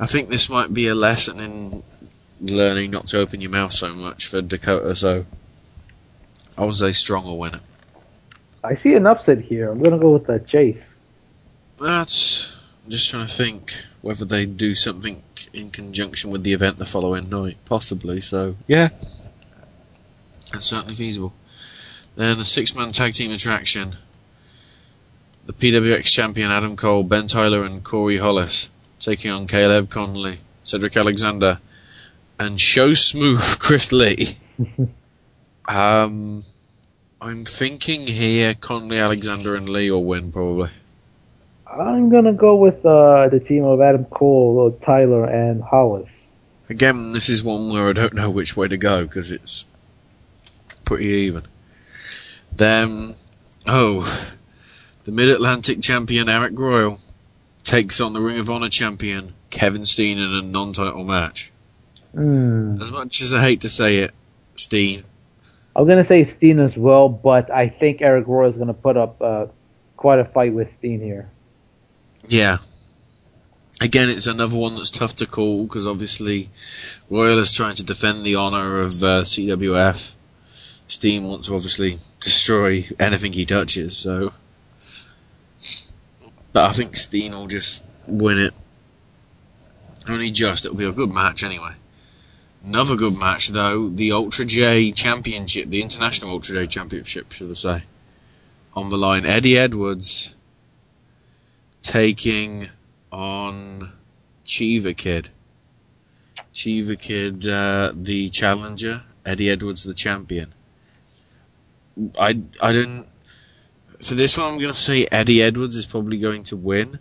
I 0.00 0.06
think 0.06 0.28
this 0.28 0.48
might 0.48 0.74
be 0.74 0.88
a 0.88 0.96
lesson 0.96 1.38
in 1.38 1.84
learning 2.42 2.90
not 2.90 3.06
to 3.08 3.18
open 3.20 3.40
your 3.40 3.50
mouth 3.50 3.72
so 3.72 3.94
much 3.94 4.26
for 4.26 4.42
Dakota, 4.42 4.94
so 4.94 5.24
I 6.58 6.64
would 6.64 6.74
say 6.76 6.92
Strong 6.92 7.24
will 7.24 7.38
win 7.38 7.54
it. 7.54 7.60
I 8.64 8.76
see 8.76 8.94
an 8.94 9.06
upset 9.06 9.40
here. 9.40 9.70
I'm 9.70 9.78
going 9.78 9.92
to 9.92 9.98
go 9.98 10.12
with 10.12 10.28
uh, 10.28 10.38
Chase. 10.40 10.78
That's 11.80 12.56
I'm 12.84 12.90
just 12.90 13.10
trying 13.10 13.26
to 13.26 13.32
think 13.32 13.84
whether 14.02 14.24
they 14.24 14.46
do 14.46 14.74
something 14.74 15.22
in 15.52 15.70
conjunction 15.70 16.30
with 16.30 16.44
the 16.44 16.52
event 16.52 16.78
the 16.78 16.84
following 16.84 17.28
night. 17.28 17.56
Possibly, 17.64 18.20
so 18.20 18.56
yeah. 18.66 18.90
That's 20.52 20.66
certainly 20.66 20.94
feasible. 20.94 21.32
Then 22.14 22.38
a 22.38 22.44
six 22.44 22.74
man 22.74 22.92
tag 22.92 23.14
team 23.14 23.30
attraction. 23.30 23.96
The 25.46 25.52
PWX 25.52 26.04
champion 26.04 26.52
Adam 26.52 26.76
Cole, 26.76 27.02
Ben 27.02 27.26
Tyler 27.26 27.64
and 27.64 27.82
Corey 27.82 28.18
Hollis 28.18 28.68
taking 29.00 29.32
on 29.32 29.48
Caleb 29.48 29.90
Conley, 29.90 30.38
Cedric 30.62 30.96
Alexander, 30.96 31.58
and 32.38 32.60
Show 32.60 32.94
Smooth 32.94 33.40
Chris 33.58 33.92
Lee. 33.92 34.38
um 35.68 36.44
I'm 37.20 37.44
thinking 37.44 38.08
here 38.08 38.54
Conley, 38.54 38.98
Alexander 38.98 39.54
and 39.54 39.68
Lee 39.68 39.90
will 39.90 40.04
win 40.04 40.32
probably. 40.32 40.70
I'm 41.66 42.10
going 42.10 42.24
to 42.24 42.32
go 42.32 42.56
with 42.56 42.84
uh, 42.84 43.28
the 43.28 43.38
team 43.40 43.64
of 43.64 43.80
Adam 43.80 44.04
Cole, 44.06 44.76
uh, 44.82 44.84
Tyler, 44.84 45.24
and 45.24 45.62
Hollis. 45.62 46.08
Again, 46.68 47.12
this 47.12 47.28
is 47.28 47.44
one 47.44 47.70
where 47.70 47.88
I 47.88 47.92
don't 47.92 48.12
know 48.12 48.28
which 48.28 48.56
way 48.56 48.66
to 48.66 48.76
go 48.76 49.04
because 49.04 49.30
it's 49.30 49.64
pretty 50.84 51.06
even. 51.06 51.44
Then, 52.50 53.14
oh, 53.66 54.32
the 55.04 55.12
Mid 55.12 55.28
Atlantic 55.28 55.80
champion 55.80 56.28
Eric 56.28 56.58
Royal 56.58 57.00
takes 57.62 58.00
on 58.00 58.14
the 58.14 58.20
Ring 58.20 58.40
of 58.40 58.50
Honor 58.50 58.68
champion 58.68 59.32
Kevin 59.50 59.84
Steen 59.84 60.18
in 60.18 60.30
a 60.34 60.42
non 60.42 60.72
title 60.72 61.04
match. 61.04 61.51
Hmm. 62.14 62.80
As 62.80 62.90
much 62.90 63.22
as 63.22 63.32
I 63.32 63.40
hate 63.40 63.62
to 63.62 63.68
say 63.68 63.98
it, 63.98 64.12
Steen, 64.54 65.04
I'm 65.74 65.86
going 65.86 66.02
to 66.02 66.08
say 66.08 66.34
Steen 66.36 66.58
as 66.60 66.76
well, 66.76 67.08
but 67.08 67.50
I 67.50 67.68
think 67.68 68.02
Eric 68.02 68.26
Roy 68.26 68.50
is 68.50 68.54
going 68.54 68.66
to 68.66 68.74
put 68.74 68.96
up 68.96 69.20
uh, 69.22 69.46
quite 69.96 70.18
a 70.18 70.24
fight 70.24 70.52
with 70.52 70.68
Steen 70.78 71.00
here. 71.00 71.30
yeah. 72.28 72.58
Again, 73.80 74.10
it's 74.10 74.28
another 74.28 74.56
one 74.56 74.76
that's 74.76 74.92
tough 74.92 75.16
to 75.16 75.26
call 75.26 75.64
because 75.64 75.88
obviously 75.88 76.50
Royal 77.10 77.38
is 77.40 77.52
trying 77.52 77.74
to 77.76 77.82
defend 77.82 78.24
the 78.24 78.36
honour 78.36 78.78
of 78.78 79.02
uh, 79.02 79.22
CWF. 79.22 80.14
Steen 80.86 81.24
wants 81.24 81.48
to 81.48 81.54
obviously 81.54 81.96
destroy 82.20 82.86
anything 83.00 83.32
he 83.32 83.44
touches, 83.44 83.96
so. 83.96 84.34
But 86.52 86.70
I 86.70 86.72
think 86.74 86.94
Steen 86.94 87.32
will 87.32 87.48
just 87.48 87.82
win 88.06 88.38
it. 88.38 88.54
Only 90.08 90.30
just, 90.30 90.64
it'll 90.64 90.76
be 90.76 90.84
a 90.84 90.92
good 90.92 91.10
match 91.10 91.42
anyway. 91.42 91.72
Another 92.64 92.94
good 92.96 93.18
match 93.18 93.48
though, 93.48 93.88
the 93.88 94.12
Ultra 94.12 94.44
J 94.44 94.92
Championship, 94.92 95.68
the 95.68 95.82
International 95.82 96.30
Ultra 96.30 96.54
J 96.54 96.66
Championship, 96.66 97.32
should 97.32 97.50
I 97.50 97.54
say. 97.54 97.82
On 98.74 98.88
the 98.88 98.96
line, 98.96 99.26
Eddie 99.26 99.58
Edwards 99.58 100.34
taking 101.82 102.68
on 103.10 103.92
Chiva 104.46 104.96
Kid. 104.96 105.30
Chiva 106.54 106.98
Kid, 106.98 107.46
uh, 107.46 107.92
the 107.94 108.30
challenger, 108.30 109.02
Eddie 109.26 109.50
Edwards, 109.50 109.84
the 109.84 109.94
champion. 109.94 110.54
I, 112.18 112.40
I 112.60 112.72
didn't. 112.72 113.06
For 114.00 114.14
this 114.14 114.38
one, 114.38 114.46
I'm 114.46 114.58
going 114.58 114.72
to 114.72 114.78
say 114.78 115.06
Eddie 115.12 115.42
Edwards 115.42 115.76
is 115.76 115.86
probably 115.86 116.18
going 116.18 116.42
to 116.44 116.56
win. 116.56 116.98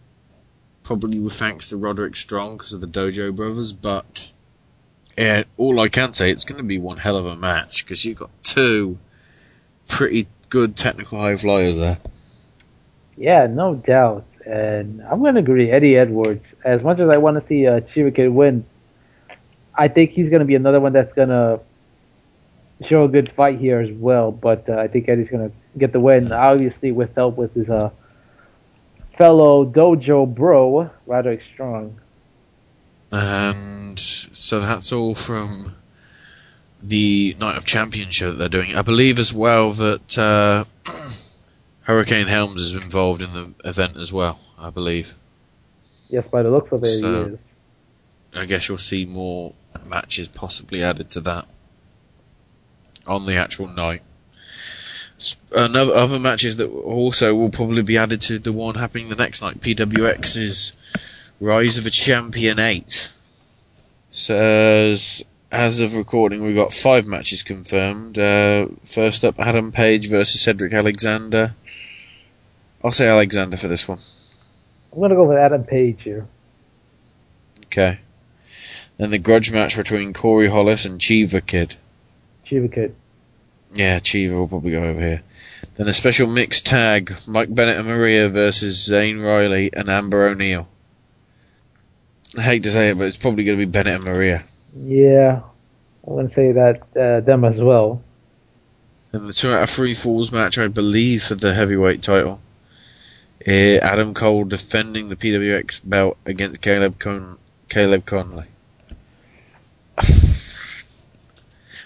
Probably 0.84 1.20
with 1.20 1.34
thanks 1.34 1.70
to 1.70 1.78
Roderick 1.78 2.16
Strong 2.16 2.58
because 2.58 2.74
of 2.74 2.82
the 2.82 2.88
Dojo 2.88 3.36
Brothers, 3.36 3.72
but 3.72 4.32
Yeah, 5.18 5.44
all 5.58 5.80
I 5.80 5.90
can 5.90 6.14
say, 6.14 6.32
it's 6.32 6.46
going 6.46 6.58
to 6.58 6.64
be 6.64 6.80
one 6.80 6.98
hell 6.98 7.18
of 7.18 7.26
a 7.26 7.36
match 7.36 7.86
because 7.86 8.06
you've 8.06 8.18
got 8.18 8.30
two 8.44 8.98
pretty 9.88 10.28
good 10.50 10.76
technical 10.76 11.20
high 11.20 11.36
flyers 11.36 11.78
there. 11.78 11.98
Yeah, 13.18 13.48
no 13.48 13.76
doubt. 13.76 14.26
And 14.46 15.02
I'm 15.04 15.20
going 15.20 15.36
to 15.36 15.42
agree. 15.42 15.70
Eddie 15.70 15.98
Edwards, 15.98 16.44
as 16.64 16.82
much 16.82 17.00
as 17.00 17.10
I 17.10 17.18
want 17.18 17.42
to 17.42 17.48
see 17.48 17.68
uh, 17.68 17.82
Chiva 17.82 18.32
win, 18.32 18.66
I 19.76 19.88
think 19.88 20.12
he's 20.12 20.30
going 20.30 20.40
to 20.40 20.46
be 20.46 20.56
another 20.56 20.80
one 20.80 20.94
that's 20.94 21.14
going 21.14 21.30
to 21.30 21.60
show 22.88 23.04
a 23.04 23.08
good 23.08 23.32
fight 23.34 23.60
here 23.60 23.80
as 23.80 23.92
well. 23.92 24.32
But 24.32 24.68
uh, 24.68 24.78
I 24.78 24.88
think 24.88 25.08
Eddie's 25.08 25.30
going 25.30 25.50
to 25.50 25.56
get 25.78 25.92
the 25.92 26.00
win, 26.00 26.32
obviously 26.32 26.92
with 26.92 27.14
help 27.16 27.38
with 27.38 27.54
his 27.54 27.70
uh, 27.70 27.92
fellow 29.18 29.66
dojo 29.66 30.34
bro, 30.34 30.90
Roderick 31.06 31.42
Strong. 31.54 32.00
And 33.12 34.00
so 34.42 34.60
that's 34.60 34.92
all 34.92 35.16
from 35.16 35.76
the 36.82 37.36
Night 37.40 37.58
of 37.58 37.66
Champions 37.66 38.16
show 38.16 38.32
that 38.32 38.38
they're 38.38 38.50
doing. 38.50 38.76
I 38.76 38.82
believe 38.82 39.20
as 39.20 39.34
well 39.34 39.72
that 39.72 40.18
uh, 40.18 40.64
Hurricane 41.82 42.28
Helms 42.28 42.60
is 42.62 42.74
involved 42.74 43.22
in 43.22 43.34
the 43.34 43.54
event 43.64 43.98
as 43.98 44.12
well. 44.12 44.40
I 44.58 44.70
believe. 44.70 45.16
Yes, 46.10 46.28
by 46.28 46.44
the 46.44 46.50
looks 46.50 46.72
of 46.72 46.80
it, 46.84 46.86
So- 46.86 47.26
he 47.26 47.32
is. 47.34 47.40
I 48.34 48.46
guess 48.46 48.70
you'll 48.70 48.78
see 48.78 49.06
more 49.06 49.54
matches 49.86 50.30
possibly 50.30 50.82
added 50.82 51.10
to 51.12 51.20
that 51.22 51.46
on 53.06 53.26
the 53.26 53.36
actual 53.36 53.68
night. 53.68 54.04
Another 55.54 55.94
other 55.94 56.18
matches 56.18 56.56
that 56.56 56.68
also 56.70 57.36
will 57.36 57.50
probably 57.50 57.84
be 57.84 57.98
added 57.98 58.22
to 58.22 58.40
the 58.40 58.54
one 58.54 58.76
happening 58.76 59.10
the 59.10 59.16
next 59.16 59.42
night. 59.42 59.60
PWX's 59.60 60.78
Rise 61.42 61.78
of 61.78 61.86
a 61.86 61.90
Champion 61.90 62.58
Eight 62.58 63.12
says 64.12 65.26
as 65.52 65.82
of 65.82 65.96
recording 65.96 66.44
we've 66.44 66.56
got 66.56 66.72
five 66.72 67.06
matches 67.08 67.44
confirmed. 67.44 68.20
Uh, 68.20 68.68
first 68.84 69.26
up, 69.26 69.40
Adam 69.40 69.72
Page 69.72 70.10
versus 70.10 70.42
Cedric 70.42 70.74
Alexander. 70.74 71.56
I'll 72.84 72.92
say 72.92 73.08
Alexander 73.08 73.58
for 73.58 73.68
this 73.68 73.88
one. 73.88 74.00
I'm 74.94 75.00
going 75.00 75.10
to 75.10 75.16
go 75.16 75.26
with 75.26 75.38
Adam 75.38 75.64
Page 75.64 76.04
here. 76.04 76.28
Okay. 77.66 78.00
Then 78.98 79.12
the 79.12 79.20
grudge 79.20 79.52
match 79.52 79.78
between 79.78 80.14
Corey 80.14 80.50
Hollis 80.50 80.86
and 80.86 81.00
Chiva 81.00 81.46
Kid. 81.46 81.76
Chiva 82.46 82.72
Kid. 82.74 82.96
Yeah, 83.74 84.00
Chiva 84.00 84.34
will 84.34 84.48
probably 84.48 84.72
go 84.72 84.84
over 84.84 85.00
here. 85.00 85.24
Then 85.76 85.88
a 85.88 85.94
special 85.94 86.28
mixed 86.28 86.66
tag, 86.66 87.14
Mike 87.28 87.54
Bennett 87.54 87.78
and 87.78 87.88
Maria 87.88 88.28
versus 88.28 88.84
Zane 88.84 89.20
Riley 89.20 89.72
and 89.74 89.90
Amber 89.90 90.28
O'Neill. 90.28 90.68
I 92.38 92.42
hate 92.42 92.64
to 92.64 92.72
say 92.72 92.90
it, 92.90 92.98
but 92.98 93.08
it's 93.08 93.18
probably 93.18 93.44
going 93.44 93.60
to 93.60 93.66
be 93.66 93.72
Bennett 93.72 93.96
and 93.96 94.04
Maria. 94.04 94.44
Yeah, 94.74 95.42
I'm 96.08 96.14
going 96.14 96.30
to 96.30 96.36
say 96.36 96.52
that 96.54 96.82
uh, 96.96 97.20
them 97.22 97.44
as 97.44 97.60
well. 97.60 98.02
Then 99.12 99.28
the 99.28 99.34
two 99.34 99.52
out 99.52 99.64
of 99.64 99.70
three 99.70 99.94
falls 99.94 100.32
match, 100.32 100.58
I 100.58 100.68
believe, 100.70 101.24
for 101.24 101.36
the 101.36 101.54
heavyweight 101.54 102.02
title. 102.02 102.40
Eh, 103.46 103.78
Adam 103.82 104.14
Cole 104.14 104.46
defending 104.46 105.10
the 105.10 105.16
PWX 105.16 105.82
belt 105.84 106.18
against 106.26 106.62
Caleb 106.62 107.00
Con- 107.00 107.38
Caleb 107.68 108.06
Conley. 108.06 108.46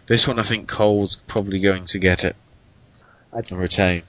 this 0.05 0.27
one, 0.27 0.37
I 0.37 0.43
think 0.43 0.67
Cole's 0.67 1.15
probably 1.15 1.59
going 1.59 1.85
to 1.85 1.97
get 1.97 2.23
it 2.23 2.35
and 3.33 3.51
retain. 3.53 4.03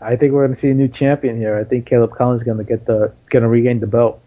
I 0.00 0.16
think 0.16 0.32
we're 0.32 0.46
going 0.46 0.56
to 0.56 0.60
see 0.60 0.70
a 0.70 0.74
new 0.74 0.88
champion 0.88 1.36
here. 1.36 1.56
I 1.56 1.64
think 1.64 1.86
Caleb 1.86 2.16
Collins 2.16 2.40
is 2.40 2.44
going 2.44 2.58
to 2.58 2.64
get 2.64 2.86
the 2.86 3.14
going 3.30 3.42
to 3.42 3.48
regain 3.48 3.78
the 3.80 3.86
belt. 3.86 4.20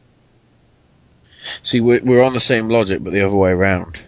See, 1.63 1.79
we're, 1.79 2.03
we're 2.03 2.23
on 2.23 2.33
the 2.33 2.39
same 2.39 2.69
logic, 2.69 3.03
but 3.03 3.13
the 3.13 3.21
other 3.21 3.35
way 3.35 3.51
around. 3.51 4.03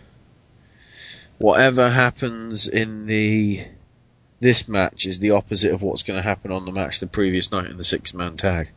Whatever 1.38 1.90
happens 1.90 2.68
in 2.68 3.06
the 3.06 3.66
this 4.40 4.68
match 4.68 5.06
is 5.06 5.20
the 5.20 5.32
opposite 5.32 5.74
of 5.74 5.82
what's 5.82 6.04
going 6.04 6.18
to 6.18 6.24
happen 6.24 6.52
on 6.52 6.66
the 6.66 6.72
match 6.72 7.00
the 7.00 7.08
previous 7.08 7.52
night 7.52 7.70
in 7.70 7.78
the 7.78 7.84
six 7.84 8.14
man 8.14 8.38
tag. 8.38 8.70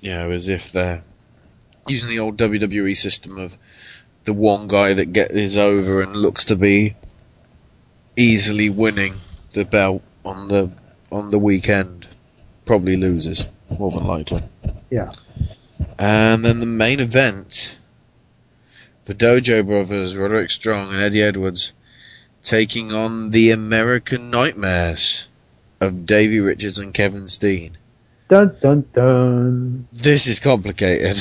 You 0.00 0.10
know, 0.10 0.30
as 0.30 0.48
if 0.48 0.72
they're 0.72 1.02
using 1.86 2.10
the 2.10 2.18
old 2.18 2.36
WWE 2.36 2.96
system 2.96 3.38
of 3.38 3.56
the 4.24 4.32
one 4.32 4.66
guy 4.66 4.92
that 4.94 5.12
get 5.12 5.30
is 5.30 5.56
over 5.56 6.02
and 6.02 6.16
looks 6.16 6.44
to 6.46 6.56
be 6.56 6.94
easily 8.16 8.68
winning 8.68 9.14
the 9.52 9.64
belt 9.64 10.02
on 10.24 10.48
the 10.48 10.70
on 11.10 11.30
the 11.30 11.38
weekend 11.38 12.08
probably 12.64 12.96
loses 12.96 13.46
more 13.78 13.90
than 13.90 14.04
likely. 14.04 14.42
Yeah. 14.90 15.12
And 15.98 16.44
then 16.44 16.60
the 16.60 16.66
main 16.66 17.00
event, 17.00 17.78
the 19.04 19.14
Dojo 19.14 19.66
Brothers, 19.66 20.16
Roderick 20.16 20.50
Strong 20.50 20.92
and 20.92 21.00
Eddie 21.00 21.22
Edwards, 21.22 21.72
taking 22.42 22.92
on 22.92 23.30
the 23.30 23.50
American 23.50 24.30
Nightmares 24.30 25.28
of 25.80 26.06
Davey 26.06 26.40
Richards 26.40 26.78
and 26.78 26.94
Kevin 26.94 27.28
Steen. 27.28 27.76
Dun 28.28 28.56
dun 28.60 28.84
dun. 28.94 29.88
This 29.92 30.26
is 30.26 30.40
complicated. 30.40 31.18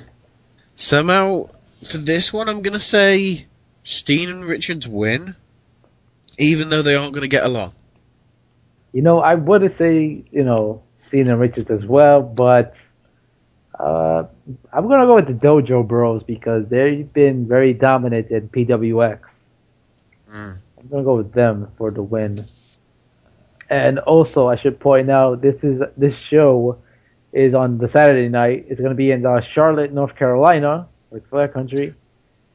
Somehow, 0.74 1.48
for 1.82 1.98
this 1.98 2.32
one, 2.32 2.48
I'm 2.48 2.62
going 2.62 2.74
to 2.74 2.78
say 2.78 3.46
Steen 3.82 4.28
and 4.28 4.44
Richards 4.44 4.86
win, 4.86 5.34
even 6.38 6.68
though 6.68 6.82
they 6.82 6.94
aren't 6.94 7.14
going 7.14 7.22
to 7.22 7.28
get 7.28 7.44
along. 7.44 7.72
You 8.92 9.02
know, 9.02 9.20
I 9.20 9.34
would 9.34 9.74
say 9.78 10.22
you 10.30 10.44
know 10.44 10.82
Steen 11.08 11.28
and 11.28 11.40
Richards 11.40 11.70
as 11.70 11.84
well, 11.84 12.22
but 12.22 12.74
uh, 13.78 14.24
I'm 14.72 14.88
going 14.88 15.00
to 15.00 15.06
go 15.06 15.14
with 15.14 15.26
the 15.26 15.34
Dojo 15.34 15.86
Bros 15.86 16.22
because 16.24 16.68
they've 16.68 17.10
been 17.12 17.46
very 17.46 17.72
dominant 17.72 18.30
in 18.30 18.48
PWX. 18.48 19.20
I'm 20.78 20.88
going 20.88 21.02
to 21.02 21.04
go 21.04 21.16
with 21.16 21.32
them 21.32 21.70
for 21.76 21.90
the 21.90 22.02
win. 22.02 22.44
And 23.70 23.98
also, 24.00 24.48
I 24.48 24.56
should 24.56 24.80
point 24.80 25.10
out 25.10 25.42
this 25.42 25.56
is 25.62 25.82
this 25.96 26.14
show 26.30 26.78
is 27.32 27.54
on 27.54 27.78
the 27.78 27.88
Saturday 27.90 28.28
night. 28.28 28.66
It's 28.68 28.80
going 28.80 28.90
to 28.90 28.96
be 28.96 29.10
in 29.10 29.24
uh, 29.26 29.40
Charlotte, 29.52 29.92
North 29.92 30.14
Carolina, 30.16 30.86
Ric 31.10 31.24
Flair 31.28 31.48
country. 31.48 31.94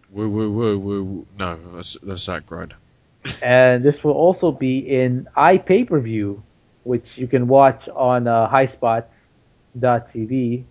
Woo, 0.10 0.30
woo, 0.30 0.52
woo, 0.52 0.80
woo. 0.80 1.28
No, 1.38 1.56
that's, 1.56 1.98
that's 2.02 2.24
Zack 2.24 2.50
Ryder. 2.52 2.76
and 3.44 3.84
this 3.84 4.04
will 4.04 4.14
also 4.14 4.52
be 4.52 4.80
in 4.80 5.28
iPay 5.38 5.88
per 5.88 6.00
view, 6.00 6.42
which 6.84 7.06
you 7.16 7.28
can 7.28 7.48
watch 7.48 7.88
on 7.90 8.28
uh, 8.28 8.50
highspots.tv. 8.50 10.64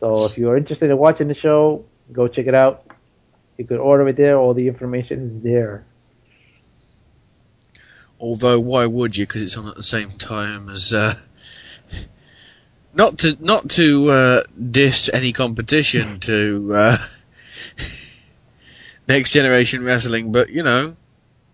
So 0.00 0.26
if 0.26 0.36
you're 0.36 0.56
interested 0.56 0.90
in 0.90 0.98
watching 0.98 1.28
the 1.28 1.34
show, 1.34 1.84
go 2.12 2.28
check 2.28 2.46
it 2.46 2.54
out. 2.54 2.84
You 3.56 3.64
could 3.64 3.78
order 3.78 4.06
it 4.08 4.16
there. 4.16 4.36
All 4.36 4.52
the 4.52 4.68
information 4.68 5.36
is 5.36 5.42
there. 5.42 5.84
Although, 8.20 8.60
why 8.60 8.86
would 8.86 9.16
you? 9.16 9.26
Because 9.26 9.42
it's 9.42 9.56
on 9.56 9.68
at 9.68 9.76
the 9.76 9.82
same 9.82 10.10
time 10.10 10.68
as. 10.68 10.92
Uh, 10.92 11.14
not 12.94 13.18
to 13.18 13.36
not 13.40 13.68
to 13.70 14.10
uh, 14.10 14.42
diss 14.70 15.10
any 15.12 15.32
competition 15.32 16.18
to 16.20 16.74
uh, 16.74 16.98
Next 19.08 19.32
Generation 19.32 19.84
Wrestling, 19.84 20.32
but 20.32 20.48
you 20.48 20.62
know, 20.62 20.96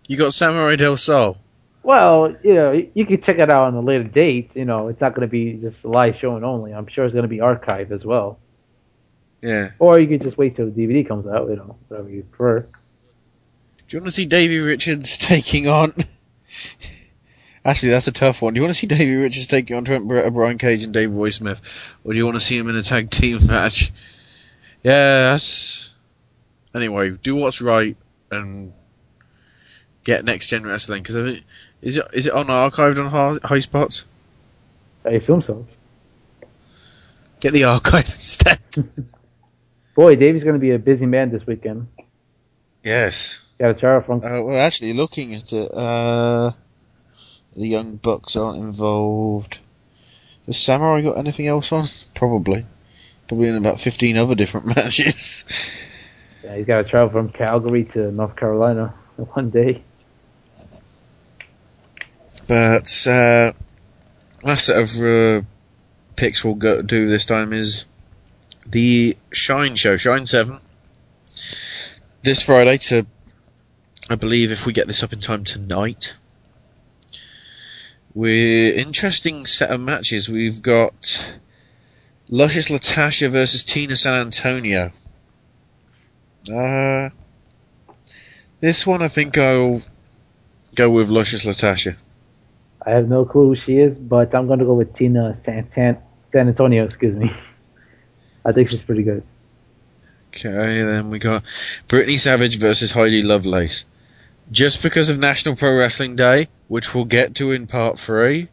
you 0.07 0.17
got 0.17 0.33
Samurai 0.33 0.77
Del 0.77 0.97
Sol. 0.97 1.37
Well, 1.83 2.33
you 2.43 2.53
know, 2.53 2.71
you 2.93 3.05
can 3.05 3.21
check 3.21 3.39
it 3.39 3.49
out 3.49 3.67
on 3.67 3.75
a 3.75 3.81
later 3.81 4.05
date. 4.05 4.51
You 4.55 4.63
know, 4.63 4.87
it's 4.87 5.01
not 5.01 5.13
going 5.13 5.27
to 5.27 5.31
be 5.31 5.53
just 5.53 5.83
live 5.83 6.15
showing 6.17 6.43
only. 6.43 6.73
I'm 6.73 6.87
sure 6.87 7.05
it's 7.05 7.13
going 7.13 7.23
to 7.23 7.29
be 7.29 7.39
archived 7.39 7.91
as 7.91 8.05
well. 8.05 8.39
Yeah. 9.41 9.71
Or 9.79 9.99
you 9.99 10.07
could 10.07 10.23
just 10.23 10.37
wait 10.37 10.55
till 10.55 10.71
the 10.71 10.71
DVD 10.71 11.05
comes 11.05 11.27
out. 11.27 11.49
You 11.49 11.57
know, 11.57 11.75
whatever 11.89 12.09
you 12.09 12.23
prefer. 12.23 12.61
Do 12.61 13.97
you 13.97 13.99
want 13.99 14.07
to 14.07 14.11
see 14.11 14.25
Davey 14.25 14.59
Richards 14.59 15.17
taking 15.19 15.67
on? 15.67 15.91
Actually, 17.65 17.91
that's 17.91 18.07
a 18.07 18.11
tough 18.13 18.41
one. 18.41 18.53
Do 18.53 18.59
you 18.59 18.63
want 18.63 18.73
to 18.73 18.79
see 18.79 18.87
Davey 18.87 19.15
Richards 19.15 19.47
taking 19.47 19.75
on 19.75 19.83
Trent 19.83 20.07
Barreta, 20.07 20.27
uh, 20.27 20.29
Brian 20.31 20.57
Cage, 20.57 20.83
and 20.83 20.93
Dave 20.93 21.13
Boy 21.13 21.29
Smith, 21.29 21.93
or 22.03 22.11
do 22.11 22.17
you 22.17 22.25
want 22.25 22.35
to 22.35 22.41
see 22.41 22.57
him 22.57 22.69
in 22.69 22.75
a 22.75 22.81
tag 22.81 23.09
team 23.09 23.39
match? 23.47 23.91
Yes. 24.83 25.93
Anyway, 26.75 27.11
do 27.11 27.35
what's 27.35 27.61
right 27.61 27.95
and 28.31 28.73
get 30.03 30.25
Next 30.25 30.47
Gen 30.47 30.63
Wrestling 30.63 31.03
because 31.03 31.15
I 31.15 31.23
think 31.23 31.43
is 31.83 31.97
it 31.97 32.05
is 32.13 32.27
it 32.27 32.33
on 32.33 32.47
archived 32.47 32.97
on 33.03 33.11
High, 33.11 33.47
high 33.47 33.59
Spots? 33.59 34.05
I 35.05 35.11
assume 35.11 35.43
so. 35.43 35.65
Get 37.39 37.53
the 37.53 37.65
archive 37.65 38.05
instead. 38.05 38.59
Boy, 39.95 40.15
Davey's 40.15 40.43
going 40.43 40.55
to 40.55 40.59
be 40.59 40.71
a 40.71 40.79
busy 40.79 41.05
man 41.05 41.29
this 41.31 41.45
weekend. 41.45 41.87
yes. 42.83 43.41
Got 43.59 43.77
Chikara 43.77 44.05
from. 44.05 44.23
Uh, 44.23 44.43
well, 44.43 44.57
actually, 44.59 44.93
looking 44.93 45.35
at 45.35 45.53
it, 45.53 45.71
uh, 45.73 46.51
the 47.55 47.67
Young 47.67 47.97
Bucks 47.97 48.35
aren't 48.35 48.57
involved. 48.57 49.59
Has 50.47 50.57
Samurai 50.57 51.01
got 51.01 51.17
anything 51.19 51.47
else 51.47 51.71
on? 51.71 51.85
Probably. 52.15 52.65
Probably 53.27 53.47
in 53.47 53.55
about 53.55 53.79
15 53.79 54.17
other 54.17 54.35
different 54.35 54.65
matches. 54.75 55.45
Yeah, 56.43 56.55
he's 56.57 56.65
got 56.65 56.81
to 56.81 56.89
travel 56.89 57.09
from 57.11 57.29
Calgary 57.29 57.85
to 57.93 58.11
North 58.11 58.35
Carolina 58.35 58.93
in 59.17 59.25
one 59.25 59.49
day. 59.51 59.83
But, 62.47 63.07
uh, 63.07 63.53
last 64.43 64.65
set 64.65 64.77
of 64.77 65.01
uh, 65.01 65.45
picks 66.15 66.43
we'll 66.43 66.55
go 66.55 66.81
do 66.81 67.07
this 67.07 67.25
time 67.25 67.53
is 67.53 67.85
the 68.65 69.17
Shine 69.31 69.75
Show, 69.75 69.97
Shine 69.97 70.25
7. 70.25 70.59
this 72.21 72.45
Friday 72.45 72.77
to, 72.77 73.05
I 74.09 74.15
believe, 74.15 74.51
if 74.51 74.65
we 74.65 74.73
get 74.73 74.87
this 74.87 75.03
up 75.03 75.13
in 75.13 75.19
time 75.19 75.43
tonight. 75.43 76.15
We're 78.13 78.73
interesting 78.75 79.45
set 79.45 79.71
of 79.71 79.81
matches. 79.81 80.29
We've 80.29 80.61
got 80.61 81.37
Luscious 82.29 82.69
Latasha 82.69 83.29
versus 83.29 83.63
Tina 83.63 83.95
San 83.95 84.13
Antonio. 84.13 84.91
Uh, 86.53 87.09
this 88.59 88.85
one 88.85 89.01
I 89.01 89.07
think 89.07 89.37
I'll 89.37 89.81
go 90.75 90.89
with 90.89 91.09
Luscious 91.09 91.45
Latasha. 91.45 91.95
I 92.85 92.91
have 92.91 93.07
no 93.07 93.25
clue 93.25 93.49
who 93.49 93.55
she 93.55 93.77
is, 93.77 93.97
but 93.97 94.33
I'm 94.35 94.47
going 94.47 94.59
to 94.59 94.65
go 94.65 94.73
with 94.73 94.95
Tina 94.95 95.37
San, 95.45 95.69
San, 95.73 95.97
San 96.31 96.47
Antonio. 96.47 96.85
Excuse 96.85 97.15
me. 97.15 97.31
I 98.45 98.51
think 98.51 98.69
she's 98.69 98.81
pretty 98.81 99.03
good. 99.03 99.23
Okay, 100.29 100.81
then 100.81 101.09
we 101.09 101.19
got 101.19 101.43
Brittany 101.87 102.17
Savage 102.17 102.57
versus 102.59 102.91
Heidi 102.91 103.21
Lovelace. 103.21 103.85
Just 104.51 104.83
because 104.83 105.09
of 105.09 105.19
National 105.19 105.55
Pro 105.55 105.77
Wrestling 105.77 106.15
Day, 106.15 106.47
which 106.67 106.93
we'll 106.93 107.05
get 107.05 107.35
to 107.35 107.51
in 107.51 107.67
part 107.67 107.97
three, 107.99 108.49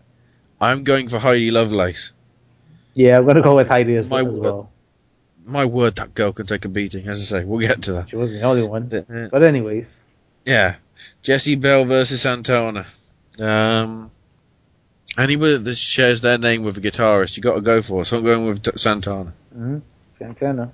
I'm 0.61 0.85
going 0.85 1.09
for 1.09 1.19
Heidi 1.19 1.51
Lovelace. 1.51 2.13
Yeah, 2.95 3.17
I'm 3.17 3.25
going 3.25 3.37
to 3.37 3.43
go 3.43 3.57
with 3.57 3.69
Heidi 3.69 3.97
as, 3.97 4.07
My 4.07 4.23
well. 4.23 4.71
My 5.47 5.65
word, 5.65 5.97
that 5.97 6.15
girl 6.15 6.33
can 6.33 6.47
take 6.47 6.65
a 6.65 6.69
beating. 6.69 7.09
As 7.09 7.19
I 7.33 7.41
say, 7.41 7.45
we'll 7.45 7.61
get 7.67 7.83
to 7.83 7.93
that. 7.95 8.11
She 8.11 8.17
wasn't 8.17 8.41
the 8.41 8.47
only 8.47 8.63
one. 8.63 8.89
The- 8.89 9.29
But 9.33 9.43
anyways, 9.43 9.87
Yeah, 10.45 10.77
Jesse 11.23 11.57
Bell 11.57 11.85
versus 11.85 12.23
Santana. 12.23 12.87
Um, 13.39 14.11
anybody 15.19 15.59
that 15.59 15.75
shares 15.75 16.21
their 16.21 16.39
name 16.39 16.63
with 16.63 16.77
a 16.79 16.81
guitarist, 16.81 17.37
you 17.37 17.43
got 17.43 17.55
to 17.55 17.61
go 17.61 17.83
for. 17.83 18.05
So 18.05 18.19
I'm 18.19 18.25
going 18.25 18.47
with 18.47 18.79
Santana. 18.79 19.33
mm-hmm. 19.55 19.79
Santana. 20.19 20.73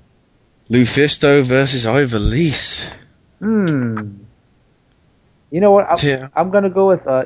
Lufisto 0.69 1.43
versus 1.43 1.87
Ivelisse. 1.87 2.93
Hmm. 3.39 3.95
You 5.51 5.61
know 5.61 5.71
what? 5.71 5.87
I'm, 5.89 5.97
Yeah. 6.09 6.29
I'm 6.35 6.51
going 6.51 6.65
to 6.65 6.71
go 6.71 6.89
with 6.89 7.07
uh, 7.07 7.25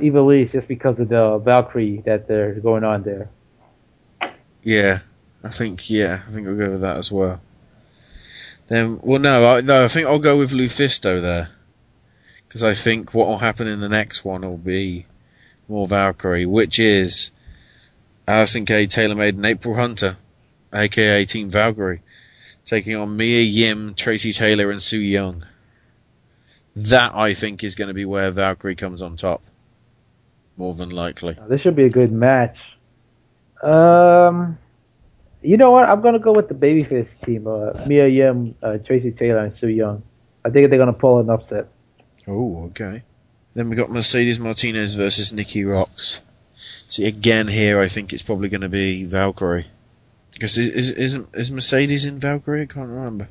just 0.53 0.69
because 0.69 0.99
of 0.99 1.09
the 1.09 1.39
Valkyrie 1.39 2.03
that 2.05 2.29
they're 2.29 2.55
going 2.55 2.85
on 2.85 3.03
there. 3.03 3.31
Yeah, 4.63 5.01
I 5.43 5.49
think 5.49 5.89
yeah, 5.89 6.21
I 6.29 6.31
think 6.31 6.47
I'll 6.47 6.57
go 6.57 6.71
with 6.71 6.83
that 6.83 6.99
as 6.99 7.11
well. 7.11 7.41
Then, 8.67 9.01
well, 9.03 9.19
no, 9.19 9.55
I, 9.55 9.61
no, 9.63 9.85
I 9.85 9.89
think 9.89 10.07
I'll 10.07 10.19
go 10.19 10.39
with 10.39 10.53
Lufisto 10.53 11.21
there, 11.21 11.49
because 12.47 12.63
I 12.63 12.75
think 12.75 13.15
what 13.15 13.27
will 13.27 13.39
happen 13.39 13.67
in 13.67 13.81
the 13.81 13.89
next 13.89 14.25
one 14.25 14.43
will 14.43 14.59
be 14.59 15.07
more 15.71 15.87
Valkyrie, 15.87 16.47
which 16.47 16.79
is 16.79 17.31
Allison 18.27 18.67
Kay 18.67 18.87
Taylor 18.87 19.15
Made, 19.15 19.37
and 19.37 19.47
April 19.47 19.75
Hunter, 19.77 20.17
aka 20.75 21.25
Team 21.25 21.51
Valkyrie, 21.51 22.03
taking 22.65 22.97
on 22.97 23.17
Mia 23.17 23.41
Yim, 23.43 23.95
Tracy 23.95 24.33
Taylor, 24.33 24.71
and 24.71 24.83
Su 24.83 24.99
Yung. 24.99 25.43
That 26.77 27.15
I 27.15 27.35
think 27.35 27.65
is 27.65 27.75
going 27.75 27.89
to 27.89 27.95
be 27.95 28.05
where 28.05 28.31
Valkyrie 28.31 28.77
comes 28.77 29.01
on 29.01 29.17
top, 29.17 29.43
more 30.57 30.75
than 30.75 30.91
likely. 30.91 31.37
This 31.49 31.63
should 31.63 31.77
be 31.77 31.85
a 31.85 31.91
good 31.91 32.13
match. 32.13 32.57
Um, 33.63 34.59
you 35.43 35.57
know 35.57 35.71
what? 35.71 35.89
I'm 35.89 36.01
gonna 36.01 36.19
go 36.19 36.33
with 36.33 36.49
the 36.49 36.55
babyface 36.55 37.09
team. 37.25 37.47
Uh, 37.47 37.87
Mia 37.87 38.09
Yim, 38.09 38.55
uh, 38.63 38.79
Tracy 38.79 39.11
Taylor, 39.11 39.45
and 39.45 39.59
Su 39.59 39.69
Yung. 39.69 40.03
I 40.45 40.51
think 40.51 40.69
they're 40.69 40.79
gonna 40.79 40.93
pull 40.93 41.21
an 41.21 41.31
upset. 41.31 41.69
Oh, 42.27 42.65
okay. 42.67 43.03
Then 43.55 43.69
we 43.69 43.77
got 43.77 43.91
Mercedes 43.91 44.39
Martinez 44.39 44.95
versus 44.95 45.33
Nikki 45.33 45.63
Roxx. 45.63 46.23
See, 46.87 47.07
again 47.07 47.49
here, 47.49 47.81
I 47.81 47.89
think 47.89 48.13
it's 48.13 48.23
probably 48.23 48.49
going 48.49 48.61
to 48.61 48.69
be 48.69 49.05
Valkyrie. 49.05 49.67
Because 50.33 50.57
is, 50.57 50.69
is, 50.69 50.93
isn't 50.93 51.35
is 51.35 51.51
Mercedes 51.51 52.07
in 52.07 52.19
Valkyrie? 52.19 52.63
I 52.63 52.67
can't 52.67 52.89
remember. 52.89 53.29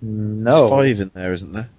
No. 0.00 0.50
There's 0.50 0.70
five 0.70 1.00
in 1.00 1.10
there, 1.14 1.32
isn't 1.32 1.52
there? 1.52 1.70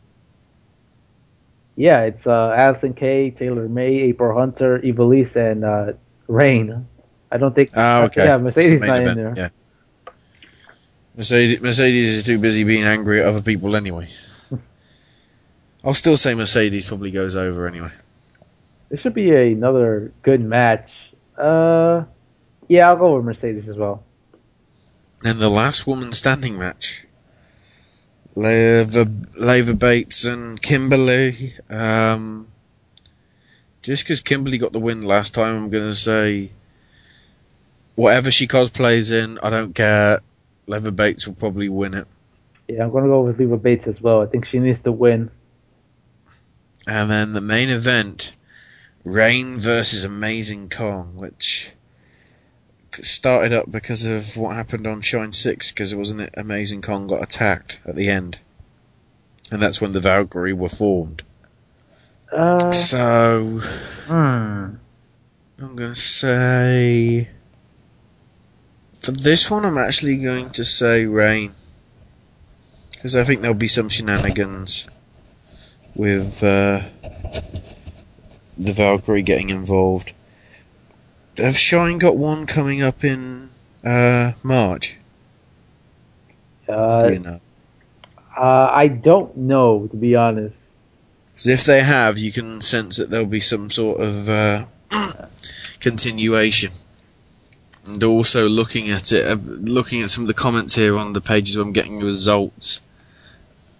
Yeah, 1.75 2.01
it's 2.03 2.25
uh, 2.25 2.55
Allison 2.57 2.93
Kay, 2.93 3.31
Taylor 3.31 3.67
May, 3.67 3.95
April 4.03 4.37
Hunter, 4.37 4.79
Ivelisse, 4.79 5.35
and 5.35 5.65
uh, 5.65 5.93
Rain. 6.27 6.87
I 7.31 7.37
don't 7.37 7.53
think. 7.53 7.69
Ah, 7.75 8.03
okay. 8.03 8.25
Yeah, 8.25 8.37
Mercedes 8.37 8.79
not 8.79 8.87
main 8.87 9.07
in 9.09 9.17
there. 9.17 9.33
Yeah. 9.35 10.13
Mercedes, 11.17 11.61
Mercedes 11.61 12.09
is 12.09 12.23
too 12.23 12.39
busy 12.39 12.63
being 12.63 12.83
angry 12.83 13.21
at 13.21 13.27
other 13.27 13.41
people 13.41 13.75
anyway. 13.75 14.09
I'll 15.85 15.93
still 15.93 16.17
say 16.17 16.33
Mercedes 16.33 16.87
probably 16.87 17.11
goes 17.11 17.35
over 17.35 17.67
anyway. 17.67 17.91
This 18.89 19.01
should 19.01 19.13
be 19.13 19.29
another 19.29 20.11
good 20.23 20.41
match. 20.41 20.89
Uh, 21.37 22.05
yeah, 22.67 22.89
I'll 22.89 22.97
go 22.97 23.15
with 23.15 23.25
Mercedes 23.25 23.69
as 23.69 23.77
well. 23.77 24.03
And 25.23 25.39
the 25.39 25.49
last 25.49 25.85
woman 25.85 26.11
standing 26.11 26.57
match. 26.57 27.05
Leva, 28.35 29.09
Leva 29.37 29.75
Bates 29.75 30.25
and 30.25 30.61
Kimberly. 30.61 31.53
Um, 31.69 32.47
just 33.81 34.03
because 34.03 34.21
Kimberly 34.21 34.57
got 34.57 34.73
the 34.73 34.79
win 34.79 35.03
last 35.03 35.33
time, 35.33 35.55
I'm 35.55 35.69
going 35.69 35.87
to 35.87 35.95
say 35.95 36.51
whatever 37.95 38.31
she 38.31 38.47
cosplays 38.47 39.11
in, 39.11 39.39
I 39.39 39.49
don't 39.49 39.73
care. 39.73 40.21
Leva 40.67 40.91
Bates 40.91 41.27
will 41.27 41.35
probably 41.35 41.69
win 41.69 41.93
it. 41.93 42.07
Yeah, 42.67 42.83
I'm 42.83 42.91
gonna 42.91 43.07
go 43.07 43.21
with 43.21 43.39
Leva 43.39 43.57
Bates 43.57 43.87
as 43.87 44.01
well. 44.01 44.21
I 44.21 44.25
think 44.25 44.47
she 44.47 44.57
needs 44.59 44.81
to 44.83 44.91
win. 44.91 45.29
And 46.87 47.09
then 47.09 47.33
the 47.33 47.41
main 47.41 47.69
event, 47.69 48.33
Rain 49.03 49.57
versus 49.57 50.03
Amazing 50.03 50.69
Kong, 50.69 51.15
which 51.15 51.71
started 52.91 53.51
up 53.51 53.71
because 53.71 54.05
of 54.05 54.37
what 54.37 54.55
happened 54.55 54.87
on 54.87 55.01
Shine 55.01 55.31
6, 55.31 55.71
because 55.71 55.91
it 55.91 55.97
wasn't 55.97 56.21
it 56.21 56.33
Amazing 56.37 56.81
Kong 56.81 57.07
got 57.07 57.23
attacked 57.23 57.79
at 57.85 57.95
the 57.95 58.09
end. 58.09 58.39
And 59.51 59.61
that's 59.61 59.81
when 59.81 59.93
the 59.93 59.99
Valkyrie 59.99 60.53
were 60.53 60.69
formed. 60.69 61.23
Uh, 62.31 62.71
So, 62.71 63.59
hmm. 64.07 64.75
I'm 65.57 65.75
going 65.75 65.93
to 65.93 65.95
say. 65.95 67.29
For 68.93 69.11
this 69.11 69.51
one, 69.51 69.65
I'm 69.65 69.77
actually 69.77 70.17
going 70.17 70.49
to 70.51 70.65
say 70.65 71.05
Rain. 71.05 71.53
Because 72.91 73.15
I 73.15 73.23
think 73.23 73.41
there'll 73.41 73.55
be 73.55 73.67
some 73.67 73.89
shenanigans 73.89 74.87
with 75.95 76.43
uh, 76.43 76.81
the 78.57 78.71
Valkyrie 78.71 79.21
getting 79.21 79.49
involved. 79.49 80.13
Have 81.37 81.57
Shine 81.57 81.97
got 81.97 82.17
one 82.17 82.45
coming 82.45 82.81
up 82.81 83.03
in 83.03 83.49
uh, 83.83 84.33
March? 84.43 84.97
Uh, 86.67 87.07
Do 87.07 87.13
you 87.13 87.19
know? 87.19 87.39
uh, 88.37 88.69
I 88.71 88.87
don't 88.87 89.35
know 89.37 89.87
to 89.87 89.95
be 89.97 90.15
honest. 90.15 90.55
Because 91.31 91.47
if 91.47 91.63
they 91.65 91.81
have, 91.81 92.17
you 92.17 92.31
can 92.31 92.61
sense 92.61 92.95
that 92.97 93.09
there'll 93.09 93.25
be 93.25 93.41
some 93.41 93.69
sort 93.69 93.99
of 93.99 94.29
uh, 94.29 94.65
continuation. 95.81 96.71
And 97.85 98.01
also 98.03 98.47
looking 98.49 98.89
at 98.89 99.11
it, 99.11 99.27
uh, 99.27 99.35
looking 99.43 100.01
at 100.01 100.09
some 100.09 100.23
of 100.23 100.27
the 100.27 100.33
comments 100.33 100.75
here 100.75 100.97
on 100.97 101.13
the 101.13 101.21
pages 101.21 101.55
where 101.57 101.65
I'm 101.65 101.73
getting 101.73 101.99
results, 101.99 102.79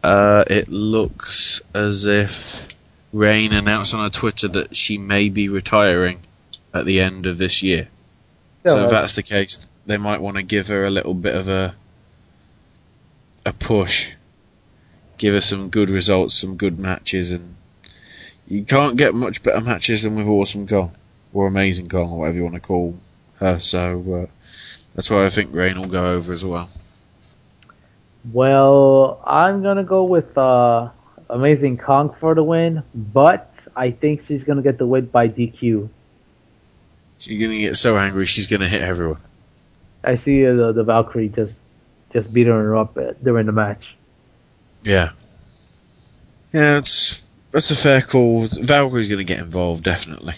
uh, 0.06 0.44
it 0.45 0.68
looks 0.68 1.61
as 1.73 2.06
if 2.06 2.68
Rain 3.11 3.52
announced 3.52 3.91
on 3.91 4.03
her 4.03 4.10
Twitter 4.11 4.48
that 4.49 4.76
she 4.76 4.99
may 4.99 5.30
be 5.30 5.49
retiring 5.49 6.19
at 6.76 6.86
the 6.86 7.02
end 7.02 7.26
of 7.26 7.40
this 7.40 7.64
year. 7.64 7.88
so 8.65 8.84
if 8.84 8.91
that's 8.91 9.14
the 9.14 9.23
case, 9.23 9.68
they 9.88 9.98
might 9.98 10.22
want 10.22 10.38
to 10.38 10.44
give 10.44 10.68
her 10.68 10.86
a 10.86 10.91
little 10.91 11.15
bit 11.15 11.34
of 11.34 11.49
a 11.49 11.73
a 13.48 13.53
push, 13.53 14.11
give 15.18 15.34
her 15.34 15.41
some 15.41 15.69
good 15.69 15.90
results, 15.90 16.36
some 16.36 16.56
good 16.56 16.77
matches, 16.77 17.32
and 17.32 17.56
you 18.48 18.64
can't 18.64 18.98
get 18.98 19.15
much 19.15 19.41
better 19.41 19.61
matches 19.61 20.03
than 20.03 20.15
with 20.15 20.27
Awesome 20.27 20.68
Kong 20.68 20.94
or 21.34 21.48
Amazing 21.48 21.90
Kong 21.90 22.11
or 22.11 22.19
whatever 22.19 22.38
you 22.38 22.44
want 22.44 22.56
to 22.56 22.61
call 22.61 22.99
her. 23.40 23.60
So 23.60 24.27
uh, 24.27 24.32
that's 24.94 25.10
why 25.10 25.26
I 25.26 25.30
think 25.30 25.53
Rain 25.56 25.80
will 25.80 25.88
go 25.88 26.11
over 26.11 26.32
as 26.32 26.45
well. 26.45 26.69
Well, 28.31 29.22
I'm 29.26 29.61
gonna 29.61 29.84
go 29.84 30.03
with 30.03 30.38
uh, 30.38 30.89
Amazing 31.30 31.77
Kong 31.77 32.15
for 32.19 32.34
the 32.34 32.43
win, 32.43 32.84
but 32.93 33.53
I 33.76 33.91
think 33.91 34.26
she's 34.27 34.43
gonna 34.43 34.61
get 34.61 34.77
the 34.77 34.88
win 34.88 35.06
by 35.06 35.27
DQ. 35.27 35.89
She's 37.19 37.41
gonna 37.41 37.60
get 37.60 37.77
so 37.77 37.97
angry 37.97 38.26
she's 38.26 38.47
gonna 38.47 38.68
hit 38.68 38.81
everyone. 38.81 39.22
I 40.03 40.18
see 40.18 40.45
uh, 40.45 40.53
the, 40.53 40.72
the 40.73 40.84
Valkyrie 40.84 41.30
just 41.30 41.53
just 42.14 42.34
beating 42.34 42.53
her 42.53 42.76
up 42.76 42.97
uh, 42.97 43.14
during 43.22 43.45
the 43.45 43.52
match. 43.52 43.95
Yeah. 44.84 45.11
Yeah, 46.53 46.76
that's 46.76 47.23
that's 47.52 47.72
a 47.72 47.76
fair 47.76 48.02
call. 48.02 48.47
Valkyrie's 48.47 49.10
to 49.10 49.23
get 49.23 49.39
involved, 49.39 49.84
definitely. 49.84 50.35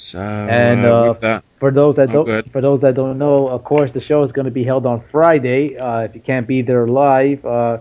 So 0.00 0.18
And 0.18 0.84
uh, 0.84 1.10
uh, 1.10 1.12
that, 1.14 1.44
for 1.58 1.70
those 1.70 1.96
that 1.96 2.10
Oh, 2.10 2.24
don't 2.24 2.52
for 2.52 2.60
those 2.60 2.80
that 2.80 2.94
don't 2.94 3.18
know, 3.18 3.48
of 3.48 3.64
course, 3.64 3.90
the 3.92 4.00
show 4.00 4.24
is 4.24 4.32
going 4.32 4.46
to 4.46 4.50
be 4.50 4.64
held 4.64 4.86
on 4.86 5.02
Friday. 5.10 5.76
Uh, 5.76 6.00
if 6.00 6.14
you 6.14 6.20
can't 6.20 6.46
be 6.46 6.62
there 6.62 6.86
live, 6.86 7.44
uh, 7.44 7.78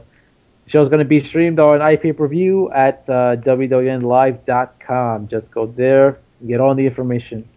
the 0.66 0.72
show 0.72 0.84
is 0.84 0.90
going 0.90 1.00
to 1.00 1.06
be 1.06 1.26
streamed 1.28 1.60
on 1.60 1.80
iPay 1.80 2.18
per 2.18 2.28
view 2.28 2.72
at 2.72 3.04
uh, 3.08 3.36
www.live.com. 3.38 5.28
Just 5.28 5.50
go 5.52 5.66
there, 5.68 6.20
and 6.40 6.50
get 6.50 6.60
all 6.60 6.76
the 6.76 6.86
information. 6.86 7.48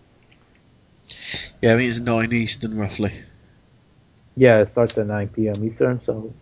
yeah, 1.61 1.73
I 1.73 1.77
mean 1.77 1.89
it's 1.89 1.99
nine 1.99 2.33
Eastern 2.33 2.79
roughly. 2.79 3.13
Yeah, 4.37 4.61
it 4.61 4.71
starts 4.73 4.97
at 4.97 5.07
9 5.07 5.29
p.m. 5.29 5.63
Eastern, 5.63 6.01
so 6.07 6.33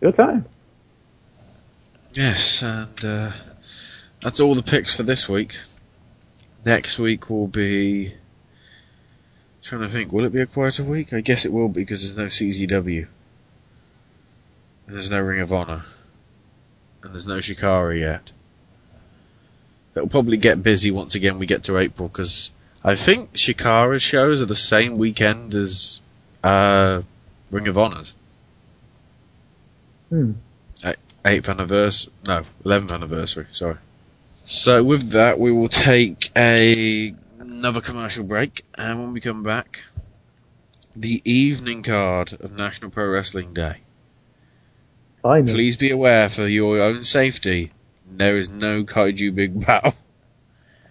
good 0.00 0.16
time. 0.16 0.44
Yes, 2.12 2.62
and 2.62 3.04
uh, 3.04 3.30
that's 4.20 4.38
all 4.38 4.54
the 4.54 4.62
picks 4.62 4.96
for 4.96 5.02
this 5.02 5.26
week. 5.28 5.56
Next 6.64 6.98
week 6.98 7.30
will 7.30 7.46
be. 7.46 8.14
Trying 9.62 9.82
to 9.82 9.88
think, 9.88 10.12
will 10.12 10.24
it 10.24 10.32
be 10.32 10.40
a 10.40 10.46
quieter 10.46 10.84
week? 10.84 11.12
I 11.12 11.20
guess 11.20 11.44
it 11.44 11.52
will 11.52 11.68
be 11.68 11.82
because 11.82 12.14
there's 12.14 12.16
no 12.16 12.26
CZW. 12.26 13.06
And 14.86 14.96
there's 14.96 15.10
no 15.10 15.20
Ring 15.20 15.40
of 15.40 15.52
Honor. 15.52 15.84
And 17.02 17.12
there's 17.12 17.26
no 17.26 17.38
Chikara 17.38 17.98
yet. 17.98 18.32
It'll 19.94 20.08
probably 20.08 20.36
get 20.36 20.62
busy 20.62 20.90
once 20.90 21.14
again 21.14 21.38
we 21.38 21.46
get 21.46 21.62
to 21.64 21.76
April 21.76 22.08
because 22.08 22.52
I 22.82 22.94
think 22.94 23.34
Chikara's 23.34 24.02
shows 24.02 24.40
are 24.40 24.46
the 24.46 24.54
same 24.54 24.96
weekend 24.96 25.54
as 25.54 26.00
uh, 26.42 27.02
Ring 27.50 27.68
of 27.68 27.76
Honor's. 27.76 28.14
Hmm. 30.08 30.32
Eighth 31.22 31.50
anniversary, 31.50 32.14
no, 32.26 32.44
eleventh 32.64 32.92
anniversary. 32.92 33.46
Sorry. 33.52 33.76
So 34.50 34.82
with 34.82 35.10
that, 35.10 35.38
we 35.38 35.52
will 35.52 35.68
take 35.68 36.32
a 36.36 37.14
another 37.38 37.80
commercial 37.80 38.24
break, 38.24 38.64
and 38.74 39.00
when 39.00 39.12
we 39.12 39.20
come 39.20 39.44
back, 39.44 39.84
the 40.96 41.22
evening 41.24 41.84
card 41.84 42.32
of 42.32 42.50
National 42.50 42.90
Pro 42.90 43.06
Wrestling 43.06 43.54
Day. 43.54 43.76
Finally. 45.22 45.52
Please 45.52 45.76
be 45.76 45.92
aware, 45.92 46.28
for 46.28 46.48
your 46.48 46.80
own 46.80 47.04
safety, 47.04 47.70
there 48.10 48.36
is 48.36 48.50
no 48.50 48.82
Kaiju 48.82 49.32
Big 49.32 49.60
Battel. 49.60 49.94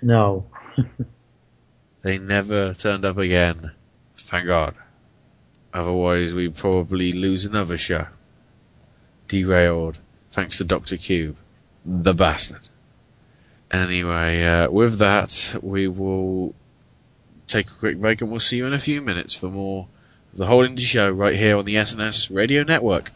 No. 0.02 0.46
They 2.02 2.18
never 2.18 2.74
turned 2.74 3.04
up 3.04 3.18
again. 3.18 3.74
Thank 4.18 4.48
God. 4.48 4.76
Otherwise, 5.74 6.34
we'd 6.34 6.56
probably 6.56 7.12
lose 7.12 7.44
another 7.44 7.78
show. 7.78 8.08
Derailed, 9.28 10.00
thanks 10.32 10.60
to 10.60 10.64
Dr. 10.64 10.96
Cube. 10.96 11.36
The 11.86 12.14
bastard. 12.14 12.69
Anyway, 13.72 14.44
uh, 14.44 14.70
with 14.72 14.98
that, 14.98 15.56
we 15.62 15.88
will 15.88 16.56
take 17.48 17.70
a 17.70 17.74
quick 17.74 17.98
break 17.98 18.22
and 18.22 18.30
we'll 18.30 18.40
see 18.40 18.58
you 18.58 18.66
in 18.66 18.74
a 18.74 18.80
few 18.80 19.02
minutes 19.02 19.36
for 19.36 19.48
more 19.50 19.88
of 20.32 20.38
the 20.38 20.46
Whole 20.48 20.64
Indy 20.64 20.84
Show 20.84 21.12
right 21.12 21.36
here 21.36 21.56
on 21.56 21.66
the 21.66 21.76
SNS 21.76 22.34
Radio 22.34 22.64
Network. 22.64 23.12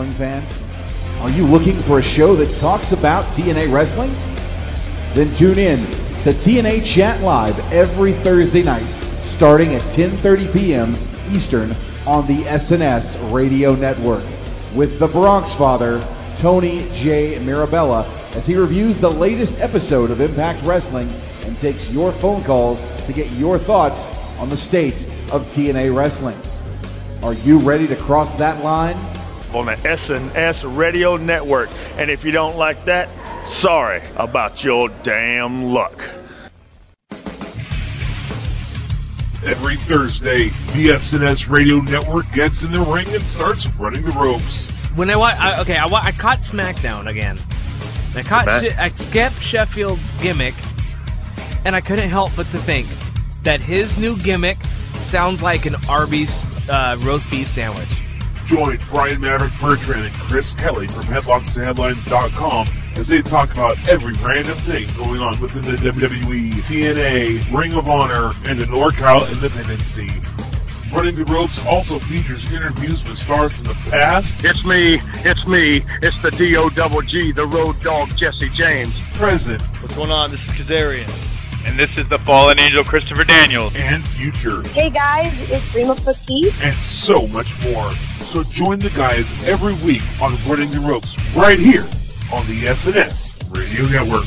Wrestling 0.00 0.42
fan? 0.42 1.20
Are 1.20 1.30
you 1.30 1.46
looking 1.46 1.74
for 1.74 1.98
a 1.98 2.02
show 2.02 2.34
that 2.36 2.54
talks 2.56 2.92
about 2.92 3.24
TNA 3.34 3.70
Wrestling? 3.70 4.10
Then 5.12 5.34
tune 5.34 5.58
in 5.58 5.78
to 6.22 6.32
TNA 6.32 6.86
Chat 6.86 7.20
Live 7.20 7.58
every 7.70 8.14
Thursday 8.14 8.62
night 8.62 8.86
starting 9.24 9.74
at 9.74 9.82
10:30 9.82 10.52
p.m. 10.54 10.96
Eastern 11.30 11.72
on 12.06 12.26
the 12.26 12.44
SNS 12.44 13.18
Radio 13.30 13.74
Network 13.74 14.24
with 14.74 14.98
the 14.98 15.08
Bronx 15.08 15.52
Father, 15.52 16.02
Tony 16.38 16.88
J. 16.94 17.38
Mirabella, 17.40 18.06
as 18.34 18.46
he 18.46 18.56
reviews 18.56 18.96
the 18.96 19.10
latest 19.10 19.58
episode 19.60 20.10
of 20.10 20.22
Impact 20.22 20.62
Wrestling 20.62 21.10
and 21.44 21.58
takes 21.58 21.90
your 21.90 22.10
phone 22.10 22.42
calls 22.44 22.82
to 23.04 23.12
get 23.12 23.30
your 23.32 23.58
thoughts 23.58 24.08
on 24.38 24.48
the 24.48 24.56
state 24.56 25.04
of 25.30 25.42
TNA 25.52 25.94
Wrestling. 25.94 26.38
Are 27.22 27.34
you 27.34 27.58
ready 27.58 27.86
to 27.86 27.96
cross 27.96 28.32
that 28.36 28.64
line? 28.64 28.96
On 29.54 29.66
the 29.66 29.74
SNS 29.76 30.76
Radio 30.76 31.16
Network. 31.16 31.70
And 31.96 32.10
if 32.10 32.24
you 32.24 32.30
don't 32.30 32.56
like 32.56 32.84
that, 32.84 33.08
sorry 33.62 34.02
about 34.16 34.62
your 34.62 34.88
damn 35.02 35.64
luck. 35.64 35.98
Every 39.42 39.76
Thursday, 39.76 40.48
the 40.74 40.90
SNS 40.90 41.48
Radio 41.48 41.80
Network 41.80 42.30
gets 42.32 42.62
in 42.62 42.72
the 42.72 42.80
ring 42.80 43.08
and 43.14 43.22
starts 43.24 43.66
running 43.76 44.02
the 44.02 44.12
ropes. 44.12 44.66
When 44.94 45.08
I, 45.08 45.14
I 45.14 45.60
okay, 45.62 45.76
I, 45.78 45.86
I 45.86 46.12
caught 46.12 46.40
SmackDown 46.40 47.06
again. 47.06 47.38
I 48.14 48.22
caught 48.22 48.48
Okay. 48.48 48.68
She- 48.70 48.74
I 48.76 48.90
skipped 48.90 49.40
Sheffield's 49.40 50.12
gimmick, 50.20 50.54
and 51.64 51.74
I 51.74 51.80
couldn't 51.80 52.10
help 52.10 52.32
but 52.36 52.50
to 52.50 52.58
think 52.58 52.86
that 53.42 53.60
his 53.60 53.96
new 53.96 54.16
gimmick 54.18 54.58
sounds 54.96 55.42
like 55.42 55.64
an 55.64 55.76
Arby's 55.88 56.68
uh, 56.68 56.96
roast 57.00 57.30
beef 57.30 57.48
sandwich. 57.48 57.88
Join 58.50 58.78
Brian 58.90 59.20
Maverick 59.20 59.52
Bertrand 59.60 60.06
and 60.06 60.14
Chris 60.14 60.54
Kelly 60.54 60.88
from 60.88 61.04
HeadlocksandHeadlines.com 61.04 62.66
as 62.96 63.06
they 63.06 63.22
talk 63.22 63.52
about 63.52 63.78
every 63.88 64.12
random 64.14 64.58
thing 64.58 64.88
going 64.96 65.20
on 65.20 65.40
within 65.40 65.62
the 65.62 65.76
WWE, 65.76 66.54
TNA, 66.54 67.56
Ring 67.56 67.74
of 67.74 67.88
Honor, 67.88 68.32
and 68.46 68.58
the 68.58 68.64
NorCal 68.64 69.30
independent 69.32 69.80
scene. 69.82 70.20
Running 70.92 71.14
the 71.14 71.24
Ropes 71.26 71.64
also 71.64 72.00
features 72.00 72.44
interviews 72.52 73.04
with 73.04 73.16
stars 73.16 73.52
from 73.52 73.66
the 73.66 73.74
past, 73.88 74.36
It's 74.42 74.64
me, 74.64 75.00
it's 75.24 75.46
me, 75.46 75.84
it's 76.02 76.20
the 76.20 76.32
D-O 76.32 76.70
double 76.70 77.02
G, 77.02 77.30
the 77.30 77.46
road 77.46 77.80
dog 77.82 78.08
Jesse 78.16 78.48
James. 78.48 78.92
present, 79.12 79.62
What's 79.80 79.94
going 79.94 80.10
on? 80.10 80.32
This 80.32 80.40
is 80.40 80.50
Kazarian. 80.56 81.29
And 81.66 81.78
this 81.78 81.90
is 81.98 82.08
the 82.08 82.18
fallen 82.18 82.58
angel 82.58 82.82
Christopher 82.84 83.24
Daniels. 83.24 83.72
and 83.76 84.06
future, 84.08 84.62
Hey 84.70 84.90
guys, 84.90 85.50
it's 85.50 85.74
Rima 85.74 85.94
Fakir. 85.94 86.50
and 86.62 86.74
so 86.74 87.26
much 87.28 87.52
more. 87.62 87.90
So 88.30 88.42
join 88.44 88.78
the 88.78 88.90
guys 88.90 89.28
every 89.46 89.74
week 89.84 90.02
on 90.22 90.36
Running 90.48 90.70
the 90.70 90.80
Ropes 90.80 91.16
right 91.34 91.58
here 91.58 91.84
on 92.32 92.46
the 92.46 92.62
SNS 92.66 93.36
Radio 93.54 93.84
Network. 93.86 94.26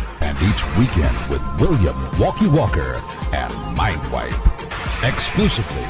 And 0.21 0.37
each 0.43 0.63
weekend 0.77 1.17
with 1.29 1.41
William 1.59 1.97
Walkie 2.19 2.47
Walker 2.47 3.01
and 3.33 3.51
Mindwipe. 3.75 4.37
Exclusively 5.03 5.83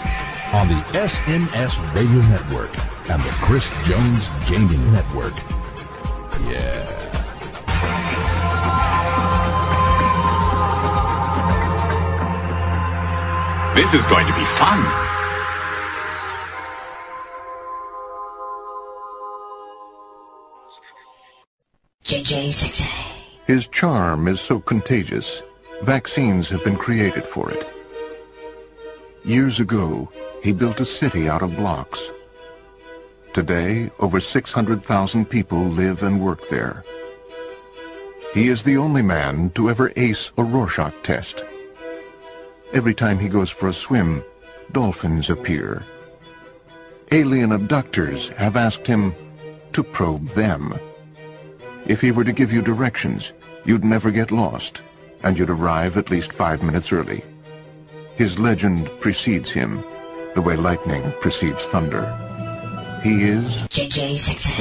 on 0.53 0.67
the 0.67 0.81
SNS 0.93 1.79
Radio 1.93 2.21
Network 2.29 2.71
and 3.09 3.21
the 3.21 3.29
Chris 3.41 3.69
Jones 3.85 4.29
Gaming 4.49 4.91
Network. 4.91 5.33
Yeah. 6.49 7.01
This 13.75 13.93
is 13.93 14.05
going 14.07 14.27
to 14.27 14.33
be 14.33 14.45
fun. 14.45 14.79
JJ6. 22.03 23.10
His 23.51 23.67
charm 23.67 24.29
is 24.29 24.39
so 24.39 24.61
contagious, 24.61 25.43
vaccines 25.81 26.47
have 26.51 26.63
been 26.63 26.77
created 26.77 27.25
for 27.25 27.51
it. 27.51 27.69
Years 29.25 29.59
ago, 29.59 30.09
he 30.41 30.53
built 30.53 30.79
a 30.79 30.85
city 30.85 31.27
out 31.27 31.41
of 31.41 31.57
blocks. 31.57 32.13
Today, 33.33 33.91
over 33.99 34.21
600,000 34.21 35.25
people 35.25 35.59
live 35.59 36.01
and 36.01 36.21
work 36.21 36.47
there. 36.47 36.85
He 38.33 38.47
is 38.47 38.63
the 38.63 38.77
only 38.77 39.01
man 39.01 39.49
to 39.55 39.69
ever 39.69 39.91
ace 39.97 40.31
a 40.37 40.43
Rorschach 40.45 40.93
test. 41.03 41.43
Every 42.71 42.93
time 42.93 43.19
he 43.19 43.27
goes 43.27 43.49
for 43.49 43.67
a 43.67 43.73
swim, 43.73 44.23
dolphins 44.71 45.29
appear. 45.29 45.83
Alien 47.11 47.51
abductors 47.51 48.29
have 48.29 48.55
asked 48.55 48.87
him 48.87 49.13
to 49.73 49.83
probe 49.83 50.27
them. 50.27 50.73
If 51.85 51.99
he 51.99 52.11
were 52.11 52.23
to 52.23 52.31
give 52.31 52.53
you 52.53 52.61
directions, 52.61 53.33
you'd 53.65 53.83
never 53.83 54.11
get 54.11 54.31
lost, 54.31 54.83
and 55.23 55.37
you'd 55.37 55.49
arrive 55.49 55.97
at 55.97 56.09
least 56.09 56.33
five 56.33 56.63
minutes 56.63 56.91
early. 56.91 57.23
His 58.15 58.39
legend 58.39 58.89
precedes 58.99 59.51
him, 59.51 59.83
the 60.35 60.41
way 60.41 60.55
lightning 60.55 61.13
precedes 61.19 61.65
thunder. 61.65 62.05
He 63.03 63.23
is 63.23 63.45
JJ6. 63.69 64.51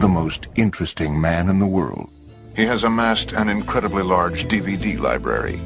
the 0.00 0.08
most 0.08 0.48
interesting 0.56 1.20
man 1.20 1.48
in 1.48 1.58
the 1.58 1.66
world. 1.66 2.10
He 2.56 2.64
has 2.64 2.84
amassed 2.84 3.32
an 3.32 3.48
incredibly 3.48 4.02
large 4.02 4.44
DVD 4.46 4.98
library, 4.98 5.60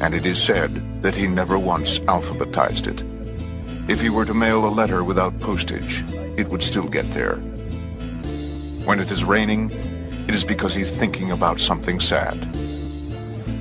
and 0.00 0.14
it 0.14 0.26
is 0.26 0.42
said 0.42 1.02
that 1.02 1.14
he 1.14 1.26
never 1.26 1.58
once 1.58 1.98
alphabetized 2.00 2.86
it. 2.88 3.04
If 3.90 4.00
he 4.00 4.10
were 4.10 4.24
to 4.24 4.34
mail 4.34 4.66
a 4.66 4.68
letter 4.68 5.02
without 5.02 5.40
postage, 5.40 6.04
it 6.36 6.48
would 6.48 6.62
still 6.62 6.88
get 6.88 7.10
there. 7.12 7.36
When 8.84 9.00
it 9.00 9.10
is 9.10 9.24
raining, 9.24 9.70
it 10.30 10.36
is 10.36 10.44
because 10.44 10.72
he's 10.72 10.96
thinking 10.96 11.32
about 11.32 11.58
something 11.58 11.98
sad. 11.98 12.40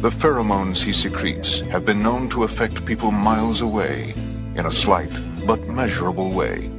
The 0.04 0.12
pheromones 0.12 0.84
he 0.84 0.94
secretes 0.94 1.62
have 1.62 1.84
been 1.84 2.04
known 2.04 2.30
to 2.30 2.44
affect 2.44 2.86
people 2.86 3.10
miles 3.10 3.62
away 3.62 4.14
in 4.54 4.68
a 4.68 4.72
slight 4.72 5.20
but 5.48 5.68
measurable 5.68 6.30
way. 6.30 6.70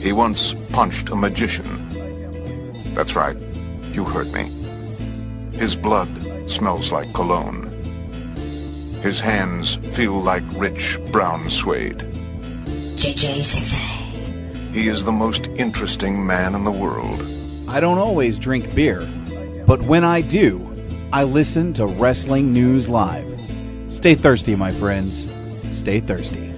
He 0.00 0.12
once 0.12 0.54
punched 0.70 1.10
a 1.10 1.16
magician. 1.16 1.88
That's 2.94 3.16
right, 3.16 3.36
you 3.90 4.04
heard 4.04 4.32
me. 4.32 4.44
His 5.58 5.74
blood 5.74 6.12
smells 6.48 6.92
like 6.92 7.12
cologne. 7.12 7.66
His 9.02 9.18
hands 9.18 9.74
feel 9.74 10.22
like 10.22 10.44
rich 10.52 11.00
brown 11.10 11.50
suede. 11.50 11.98
JJ6. 13.02 13.74
He 14.72 14.86
is 14.86 15.04
the 15.04 15.18
most 15.24 15.48
interesting 15.56 16.24
man 16.24 16.54
in 16.54 16.62
the 16.62 16.78
world. 16.84 17.33
I 17.66 17.80
don't 17.80 17.98
always 17.98 18.38
drink 18.38 18.74
beer, 18.74 19.08
but 19.66 19.82
when 19.82 20.04
I 20.04 20.20
do, 20.20 20.60
I 21.12 21.24
listen 21.24 21.72
to 21.74 21.86
Wrestling 21.86 22.52
News 22.52 22.88
Live. 22.88 23.26
Stay 23.88 24.14
thirsty, 24.14 24.54
my 24.54 24.70
friends. 24.70 25.32
Stay 25.72 26.00
thirsty. 26.00 26.53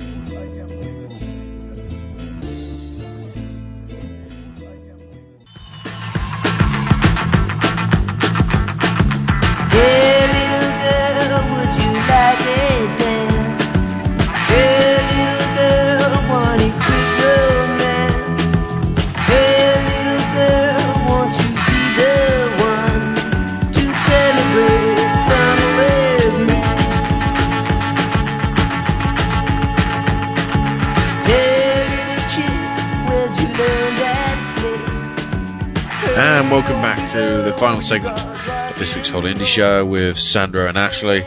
Segment 37.87 38.21
of 38.21 38.79
this 38.81 38.97
week's 38.97 39.11
Whole 39.11 39.27
Indy 39.27 39.45
Show 39.45 39.87
with 39.87 40.19
Sandro 40.19 40.67
and 40.67 40.77
Ashley. 40.77 41.25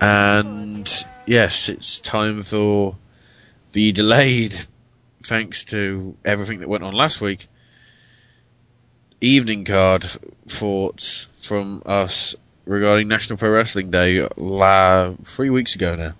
And 0.00 0.92
yes, 1.24 1.68
it's 1.68 2.00
time 2.00 2.42
for 2.42 2.96
the 3.70 3.92
delayed, 3.92 4.56
thanks 5.22 5.64
to 5.66 6.16
everything 6.24 6.58
that 6.58 6.68
went 6.68 6.82
on 6.82 6.94
last 6.94 7.20
week, 7.20 7.46
evening 9.20 9.64
card 9.64 10.02
thoughts 10.02 11.28
from 11.36 11.80
us 11.86 12.34
regarding 12.64 13.06
National 13.06 13.36
Pro 13.36 13.50
Wrestling 13.50 13.92
Day 13.92 14.26
la- 14.36 15.12
three 15.22 15.50
weeks 15.50 15.76
ago 15.76 15.94
now. 15.94 16.14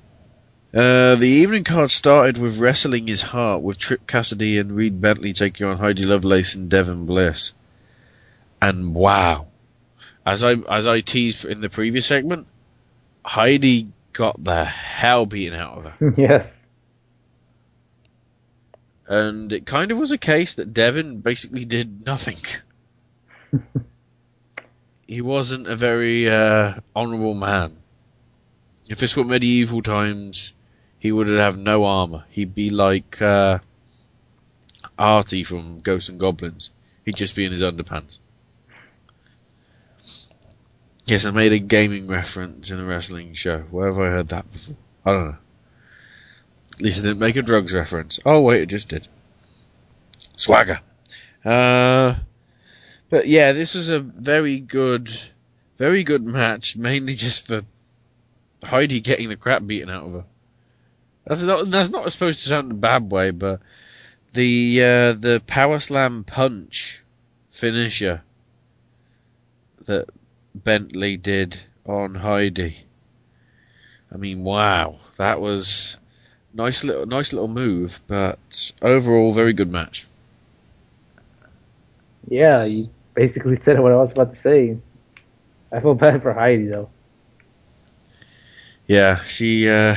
Uh, 0.72 1.16
the 1.16 1.26
evening 1.26 1.64
card 1.64 1.90
started 1.90 2.38
with 2.38 2.60
Wrestling 2.60 3.08
Is 3.08 3.22
Heart 3.22 3.64
with 3.64 3.76
Trip 3.76 4.06
Cassidy 4.06 4.56
and 4.56 4.70
Reed 4.70 5.00
Bentley 5.00 5.32
taking 5.32 5.66
on 5.66 5.78
Heidi 5.78 6.04
Lovelace 6.04 6.54
and 6.54 6.70
Devon 6.70 7.06
Bliss. 7.06 7.54
And 8.62 8.94
wow. 8.94 9.48
As 10.24 10.44
I, 10.44 10.52
as 10.70 10.86
I 10.86 11.00
teased 11.00 11.44
in 11.44 11.62
the 11.62 11.68
previous 11.68 12.06
segment, 12.06 12.46
Heidi 13.24 13.88
got 14.12 14.44
the 14.44 14.64
hell 14.64 15.26
beaten 15.26 15.58
out 15.58 15.78
of 15.78 15.84
her. 15.94 16.14
yes. 16.16 16.46
And 19.08 19.52
it 19.52 19.66
kind 19.66 19.90
of 19.90 19.98
was 19.98 20.12
a 20.12 20.16
case 20.16 20.54
that 20.54 20.72
Devon 20.72 21.18
basically 21.18 21.64
did 21.64 22.06
nothing. 22.06 22.36
he 25.08 25.20
wasn't 25.20 25.66
a 25.66 25.74
very 25.74 26.30
uh, 26.30 26.74
honourable 26.94 27.34
man. 27.34 27.78
If 28.88 28.98
this 28.98 29.16
were 29.16 29.24
medieval 29.24 29.82
times, 29.82 30.54
he 31.00 31.10
would 31.10 31.26
have 31.26 31.58
no 31.58 31.84
armour. 31.84 32.26
He'd 32.30 32.54
be 32.54 32.70
like 32.70 33.20
uh, 33.20 33.58
Artie 34.96 35.42
from 35.42 35.80
Ghosts 35.80 36.08
and 36.08 36.20
Goblins. 36.20 36.70
He'd 37.04 37.16
just 37.16 37.34
be 37.34 37.44
in 37.44 37.50
his 37.50 37.62
underpants. 37.62 38.20
Yes, 41.04 41.26
I 41.26 41.32
made 41.32 41.52
a 41.52 41.58
gaming 41.58 42.06
reference 42.06 42.70
in 42.70 42.78
a 42.78 42.84
wrestling 42.84 43.34
show. 43.34 43.60
Where 43.70 43.86
have 43.86 43.98
I 43.98 44.06
heard 44.06 44.28
that 44.28 44.50
before? 44.52 44.76
I 45.04 45.12
don't 45.12 45.24
know. 45.30 45.36
At 46.74 46.80
least 46.80 47.00
I 47.00 47.02
didn't 47.02 47.18
make 47.18 47.36
a 47.36 47.42
drugs 47.42 47.74
reference. 47.74 48.20
Oh 48.24 48.40
wait, 48.40 48.62
it 48.62 48.66
just 48.66 48.88
did. 48.88 49.08
Swagger. 50.36 50.80
Uh, 51.44 52.14
but 53.10 53.26
yeah, 53.26 53.52
this 53.52 53.74
was 53.74 53.88
a 53.88 54.00
very 54.00 54.60
good, 54.60 55.10
very 55.76 56.04
good 56.04 56.24
match, 56.24 56.76
mainly 56.76 57.14
just 57.14 57.48
for 57.48 57.62
Heidi 58.64 59.00
getting 59.00 59.28
the 59.28 59.36
crap 59.36 59.66
beaten 59.66 59.90
out 59.90 60.06
of 60.06 60.12
her. 60.12 60.24
That's 61.26 61.42
not, 61.42 61.70
that's 61.70 61.90
not 61.90 62.10
supposed 62.12 62.42
to 62.42 62.48
sound 62.48 62.70
a 62.70 62.74
bad 62.74 63.10
way, 63.10 63.32
but 63.32 63.60
the, 64.32 64.80
uh, 64.82 65.12
the 65.12 65.42
power 65.46 65.78
slam 65.78 66.24
punch 66.24 67.02
finisher 67.50 68.22
that 69.86 70.08
Bentley 70.54 71.16
did 71.16 71.60
on 71.86 72.16
Heidi. 72.16 72.78
I 74.12 74.16
mean, 74.16 74.44
wow, 74.44 74.96
that 75.16 75.40
was 75.40 75.96
nice 76.52 76.84
little, 76.84 77.06
nice 77.06 77.32
little 77.32 77.48
move, 77.48 78.00
but 78.06 78.72
overall, 78.82 79.32
very 79.32 79.52
good 79.52 79.70
match. 79.70 80.06
Yeah, 82.28 82.64
you 82.64 82.88
basically 83.14 83.58
said 83.64 83.80
what 83.80 83.92
I 83.92 83.96
was 83.96 84.12
about 84.12 84.34
to 84.34 84.40
say. 84.42 84.76
I 85.72 85.80
feel 85.80 85.94
bad 85.94 86.22
for 86.22 86.32
Heidi 86.34 86.66
though. 86.66 86.90
Yeah, 88.86 89.20
she, 89.24 89.68
uh, 89.68 89.96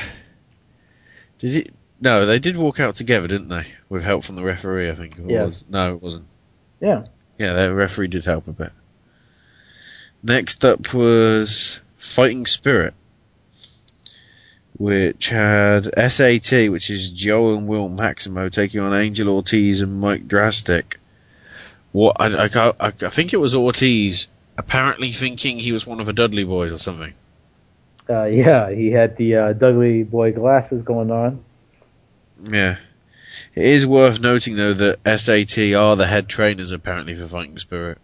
did 1.37 1.55
it, 1.55 1.73
no, 1.99 2.25
they 2.25 2.39
did 2.39 2.55
walk 2.55 2.79
out 2.79 2.95
together, 2.95 3.27
didn't 3.27 3.49
they? 3.49 3.65
With 3.89 4.03
help 4.03 4.23
from 4.23 4.35
the 4.35 4.43
referee, 4.43 4.89
I 4.89 4.95
think 4.95 5.17
it 5.17 5.29
Yeah. 5.29 5.45
was. 5.45 5.65
No, 5.69 5.95
it 5.95 6.01
wasn't. 6.01 6.27
Yeah. 6.79 7.05
Yeah, 7.37 7.53
the 7.53 7.73
referee 7.75 8.07
did 8.07 8.25
help 8.25 8.47
a 8.47 8.53
bit. 8.53 8.71
Next 10.25 10.65
up 10.65 10.91
was 10.91 11.81
Fighting 11.97 12.47
Spirit, 12.47 12.95
which 14.75 15.29
had 15.29 15.83
SAT, 15.95 16.71
which 16.71 16.89
is 16.89 17.11
Joel 17.11 17.55
and 17.55 17.67
Will 17.67 17.89
Maximo, 17.89 18.49
taking 18.49 18.79
on 18.79 18.91
Angel 18.91 19.29
Ortiz 19.29 19.83
and 19.83 19.99
Mike 19.99 20.27
Drastic. 20.27 20.99
What 21.91 22.15
I, 22.19 22.45
I, 22.45 22.69
I, 22.79 22.87
I 22.87 22.91
think 22.91 23.33
it 23.33 23.37
was 23.37 23.53
Ortiz, 23.53 24.27
apparently 24.57 25.11
thinking 25.11 25.59
he 25.59 25.71
was 25.71 25.85
one 25.85 25.99
of 25.99 26.07
the 26.07 26.13
Dudley 26.13 26.43
boys 26.43 26.73
or 26.73 26.79
something. 26.79 27.13
Uh, 28.09 28.23
yeah, 28.23 28.71
he 28.71 28.89
had 28.89 29.17
the 29.17 29.35
uh, 29.35 29.53
Dudley 29.53 30.01
boy 30.01 30.31
glasses 30.31 30.81
going 30.81 31.11
on. 31.11 31.45
Yeah. 32.43 32.77
It 33.53 33.63
is 33.63 33.85
worth 33.85 34.19
noting 34.19 34.55
though 34.55 34.73
that 34.73 35.19
SAT 35.19 35.75
are 35.75 35.95
the 35.95 36.07
head 36.07 36.27
trainers 36.27 36.71
apparently 36.71 37.13
for 37.13 37.27
Fighting 37.27 37.59
Spirit. 37.59 37.99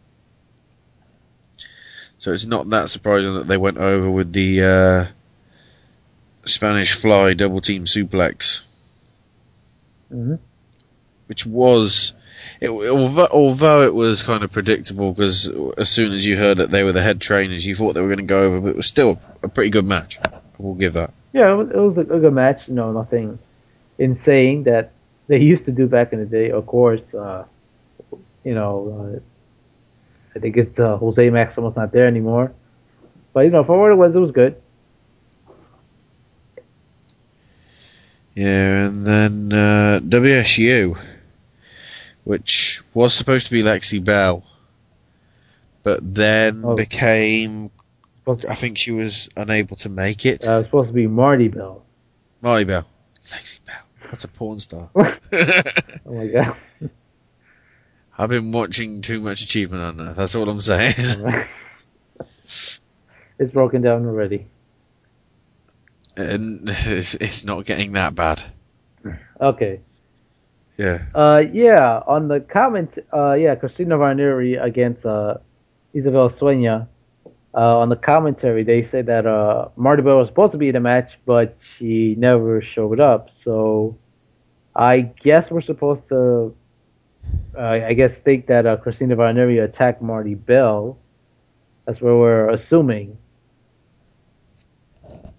So 2.22 2.32
it's 2.32 2.46
not 2.46 2.70
that 2.70 2.92
surprising 2.92 3.34
that 3.34 3.48
they 3.48 3.58
went 3.58 3.80
over 3.80 4.08
with 4.12 4.32
the 4.32 4.62
uh, 4.62 5.06
Spanish 6.46 6.94
Fly 6.94 7.34
double 7.34 7.60
team 7.60 7.86
suplex, 7.86 8.62
hmm 10.08 10.36
which 11.26 11.48
was, 11.48 12.14
it, 12.60 12.70
although, 12.70 13.28
although 13.32 13.82
it 13.82 13.96
was 13.96 14.22
kind 14.22 14.44
of 14.44 14.52
predictable 14.52 15.14
because 15.14 15.50
as 15.80 15.90
soon 15.90 16.12
as 16.12 16.24
you 16.24 16.38
heard 16.38 16.60
that 16.60 16.70
they 16.70 16.84
were 16.84 16.92
the 16.92 17.02
head 17.02 17.20
trainers, 17.20 17.66
you 17.66 17.74
thought 17.74 17.94
they 17.94 18.02
were 18.02 18.08
going 18.08 18.18
to 18.18 18.24
go 18.24 18.44
over, 18.44 18.62
but 18.62 18.70
it 18.70 18.76
was 18.76 18.86
still 18.86 19.20
a 19.42 19.48
pretty 19.48 19.72
good 19.72 19.86
match. 19.86 20.20
We'll 20.60 20.76
give 20.76 20.94
that. 20.94 21.12
Yeah, 21.34 21.52
it 21.54 21.56
was, 21.56 21.70
it 21.72 21.76
was 21.76 21.98
a, 21.98 22.02
a 22.02 22.20
good 22.20 22.34
match. 22.34 22.68
You 22.68 22.76
know, 22.76 22.92
nothing 22.92 23.40
insane 23.98 24.62
that 24.66 24.92
they 25.26 25.40
used 25.54 25.66
to 25.66 25.72
do 25.72 25.88
back 25.88 26.14
in 26.14 26.20
the 26.20 26.28
day. 26.28 26.52
Of 26.52 26.68
course, 26.68 27.02
uh, 27.16 27.46
you 28.44 28.54
know, 28.54 29.16
uh, 29.16 29.20
I 30.36 30.40
think 30.40 30.58
it's 30.58 30.78
uh, 30.80 30.98
Jose 30.98 31.30
Maximo's 31.30 31.76
not 31.76 31.92
there 31.92 32.08
anymore. 32.08 32.54
But 33.34 33.42
you 33.42 33.50
know, 33.52 33.64
for 33.64 33.80
what 33.80 33.92
it 33.92 33.96
was, 33.96 34.16
it 34.16 34.20
was 34.20 34.32
good. 34.32 34.62
Yeah, 38.36 38.88
and 38.88 39.06
then 39.06 39.52
uh, 39.54 40.00
WSU, 40.04 40.98
which 42.24 42.82
was 42.94 43.14
supposed 43.14 43.48
to 43.48 43.52
be 43.52 43.62
Lexi 43.62 44.04
Bell, 44.04 44.44
but 45.84 46.00
then 46.16 46.62
Oh. 46.64 46.76
became. 46.76 47.72
I 48.28 48.56
think 48.56 48.78
she 48.78 48.92
was 48.92 49.28
unable 49.36 49.76
to 49.78 49.90
make 49.90 50.26
it. 50.26 50.48
Uh, 50.48 50.52
it 50.52 50.56
was 50.58 50.66
supposed 50.68 50.88
to 50.90 50.94
be 50.94 51.08
Marty 51.08 51.48
Bell. 51.50 51.84
Marty 52.42 52.64
Bell. 52.64 52.86
Lexi 53.26 53.60
Bell. 53.66 53.76
That's 54.06 54.24
a 54.24 54.28
porn 54.28 54.58
star. 54.60 54.90
Oh 56.06 56.14
my 56.14 56.28
god. 56.28 56.56
I've 58.22 58.30
been 58.30 58.52
watching 58.52 59.02
too 59.02 59.20
much 59.20 59.42
Achievement 59.42 59.82
on 59.82 60.08
Earth. 60.08 60.16
That's 60.16 60.36
all 60.36 60.48
I'm 60.48 60.62
saying. 60.62 60.94
It's 63.40 63.52
broken 63.52 63.82
down 63.82 64.06
already. 64.06 64.46
and 66.16 66.70
it's, 66.70 67.16
it's 67.16 67.44
not 67.44 67.66
getting 67.66 67.94
that 67.94 68.14
bad. 68.14 68.44
Okay. 69.40 69.80
Yeah. 70.78 71.06
Uh, 71.16 71.42
yeah, 71.52 72.02
on 72.06 72.28
the 72.28 72.42
comment, 72.42 72.92
uh, 73.12 73.34
yeah, 73.34 73.56
Christina 73.56 73.98
Von 73.98 74.20
Eerie 74.20 74.56
against 74.56 75.04
uh, 75.04 75.36
Isabel 75.94 76.30
Sueña. 76.32 76.88
Uh, 77.56 77.80
on 77.80 77.90
the 77.90 77.96
commentary, 77.96 78.64
they 78.64 78.88
said 78.92 79.08
that 79.08 79.26
uh, 79.26 79.70
Marti 79.76 80.04
Belle 80.04 80.18
was 80.20 80.28
supposed 80.28 80.52
to 80.52 80.60
be 80.60 80.68
in 80.68 80.74
the 80.74 80.80
match, 80.80 81.10
but 81.26 81.58
she 81.80 82.14
never 82.20 82.62
showed 82.62 83.00
up. 83.00 83.30
So 83.44 83.98
I 84.76 85.02
guess 85.02 85.50
we're 85.50 85.62
supposed 85.62 86.08
to, 86.10 86.56
uh, 87.58 87.62
I 87.62 87.94
guess, 87.94 88.12
think 88.24 88.48
that 88.48 88.66
uh, 88.66 88.78
Christina 88.78 89.16
Von 89.16 89.38
Eerie 89.38 89.60
attacked 89.60 90.02
Marti 90.02 90.36
Belle. 90.36 90.98
That's 91.86 92.00
what 92.00 92.14
we're 92.14 92.50
assuming. 92.50 93.18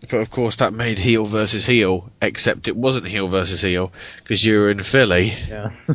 But 0.01 0.15
of 0.15 0.31
course, 0.31 0.57
that 0.57 0.75
made 0.75 0.99
heel 0.99 1.25
versus 1.25 1.67
heel, 1.67 2.11
except 2.21 2.69
it 2.69 2.77
wasn't 2.77 3.07
heel 3.07 3.29
versus 3.29 3.63
heel 3.63 3.93
because 4.19 4.45
you 4.45 4.59
were 4.59 4.71
in 4.71 4.83
Philly. 4.83 5.33
Yeah. 5.49 5.71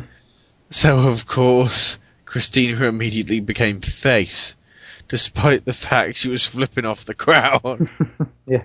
So 0.70 1.08
of 1.08 1.26
course, 1.26 1.98
Christina 2.26 2.84
immediately 2.84 3.40
became 3.40 3.80
face, 3.80 4.54
despite 5.08 5.64
the 5.64 5.72
fact 5.72 6.16
she 6.16 6.28
was 6.28 6.46
flipping 6.46 6.84
off 6.84 7.06
the 7.06 7.14
crowd. 7.14 7.88
yeah. 8.46 8.64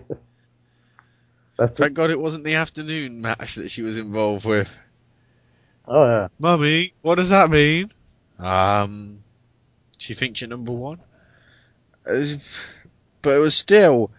Thank 1.57 1.93
God 1.93 2.11
it 2.11 2.19
wasn't 2.19 2.43
the 2.43 2.55
afternoon 2.55 3.21
match 3.21 3.55
that 3.55 3.71
she 3.71 3.83
was 3.83 3.97
involved 3.97 4.45
with. 4.45 4.77
Oh 5.87 6.05
yeah. 6.05 6.27
Mummy, 6.39 6.93
what 7.01 7.15
does 7.15 7.29
that 7.29 7.49
mean? 7.49 7.91
Um, 8.39 9.19
she 9.97 10.13
thinks 10.13 10.41
you're 10.41 10.49
number 10.49 10.71
one. 10.73 10.99
Uh, 12.05 12.23
But 13.21 13.35
it 13.35 13.39
was 13.39 13.55
still 13.55 14.11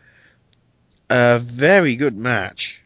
a 1.10 1.38
very 1.38 1.94
good 1.96 2.16
match. 2.16 2.82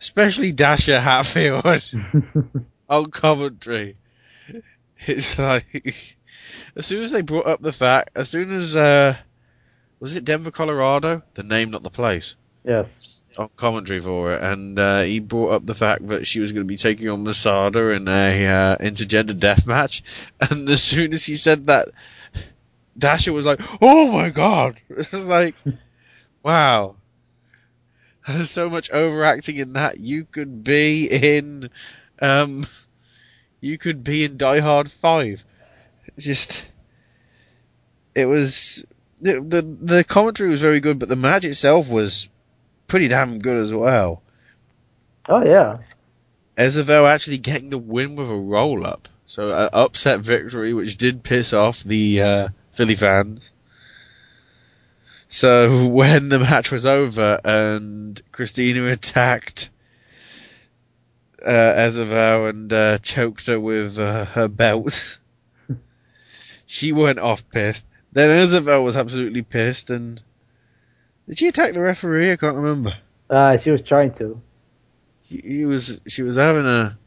Especially 0.00 0.52
Dasha 0.52 1.00
Hatfield 1.00 1.64
on 2.88 3.10
Coventry. 3.10 3.96
It's 5.06 5.38
like, 5.38 6.16
as 6.74 6.86
soon 6.86 7.02
as 7.02 7.10
they 7.12 7.20
brought 7.22 7.46
up 7.46 7.60
the 7.60 7.72
fact, 7.72 8.10
as 8.16 8.28
soon 8.30 8.50
as, 8.50 8.76
uh, 8.76 9.16
was 10.00 10.16
it 10.16 10.24
Denver, 10.24 10.50
Colorado? 10.50 11.22
The 11.34 11.42
name, 11.42 11.70
not 11.70 11.82
the 11.82 11.90
place. 11.90 12.36
Yes. 12.64 12.86
On 13.38 13.50
commentary 13.56 14.00
for 14.00 14.32
it, 14.32 14.42
and 14.42 14.78
uh, 14.78 15.02
he 15.02 15.20
brought 15.20 15.50
up 15.50 15.66
the 15.66 15.74
fact 15.74 16.06
that 16.06 16.26
she 16.26 16.40
was 16.40 16.52
going 16.52 16.64
to 16.64 16.68
be 16.68 16.78
taking 16.78 17.10
on 17.10 17.22
Masada 17.22 17.90
in 17.90 18.08
a 18.08 18.46
uh, 18.46 18.76
intergender 18.78 19.38
death 19.38 19.66
match, 19.66 20.02
and 20.50 20.68
as 20.70 20.82
soon 20.82 21.12
as 21.12 21.26
he 21.26 21.36
said 21.36 21.66
that, 21.66 21.88
Dasha 22.96 23.32
was 23.32 23.44
like, 23.44 23.60
"Oh 23.82 24.10
my 24.10 24.30
god!" 24.30 24.80
It 24.88 25.12
was 25.12 25.26
like, 25.26 25.54
"Wow." 26.42 26.96
There's 28.26 28.50
so 28.50 28.68
much 28.68 28.90
overacting 28.90 29.56
in 29.56 29.74
that. 29.74 30.00
You 30.00 30.24
could 30.24 30.64
be 30.64 31.06
in, 31.06 31.70
um, 32.20 32.64
you 33.60 33.78
could 33.78 34.02
be 34.02 34.24
in 34.24 34.36
Die 34.36 34.60
Hard 34.60 34.90
Five. 34.90 35.44
It's 36.06 36.24
just, 36.24 36.66
it 38.14 38.24
was 38.24 38.84
the 39.20 39.40
the 39.40 39.62
the 39.62 40.04
commentary 40.04 40.48
was 40.48 40.62
very 40.62 40.80
good, 40.80 40.98
but 40.98 41.08
the 41.08 41.16
match 41.16 41.44
itself 41.44 41.90
was 41.90 42.28
pretty 42.86 43.08
damn 43.08 43.38
good 43.38 43.56
as 43.56 43.72
well. 43.72 44.22
Oh 45.28 45.44
yeah. 45.44 45.78
Ivelisse 46.56 47.08
actually 47.08 47.38
getting 47.38 47.70
the 47.70 47.78
win 47.78 48.16
with 48.16 48.30
a 48.30 48.36
roll 48.36 48.86
up, 48.86 49.08
so 49.26 49.56
an 49.56 49.68
upset 49.72 50.20
victory, 50.20 50.72
which 50.72 50.96
did 50.96 51.22
piss 51.22 51.52
off 51.52 51.82
the 51.82 52.22
uh, 52.22 52.48
Philly 52.72 52.94
fans. 52.94 53.52
So 55.28 55.86
when 55.88 56.28
the 56.28 56.38
match 56.38 56.70
was 56.70 56.86
over 56.86 57.40
and 57.44 58.20
Christina 58.32 58.86
attacked 58.86 59.70
uh, 61.44 61.50
Ivelisse 61.50 62.50
and 62.50 62.72
uh, 62.72 62.98
choked 62.98 63.46
her 63.46 63.60
with 63.60 63.98
uh, 63.98 64.24
her 64.26 64.48
belt, 64.48 65.18
she 66.66 66.92
went 66.92 67.18
off 67.18 67.48
pissed. 67.50 67.86
Then 68.12 68.30
Ivelisse 68.30 68.82
was 68.82 68.96
absolutely 68.96 69.42
pissed 69.42 69.90
and 69.90 70.22
did 71.28 71.38
she 71.38 71.48
attack 71.48 71.74
the 71.74 71.80
referee? 71.80 72.32
I 72.32 72.36
can't 72.36 72.56
remember. 72.56 72.92
Uh, 73.28 73.58
she 73.62 73.70
was 73.70 73.82
trying 73.82 74.14
to. 74.14 74.40
She, 75.24 75.38
he 75.38 75.64
was 75.64 76.00
she 76.06 76.22
was 76.22 76.36
having 76.36 76.66
a 76.66 76.98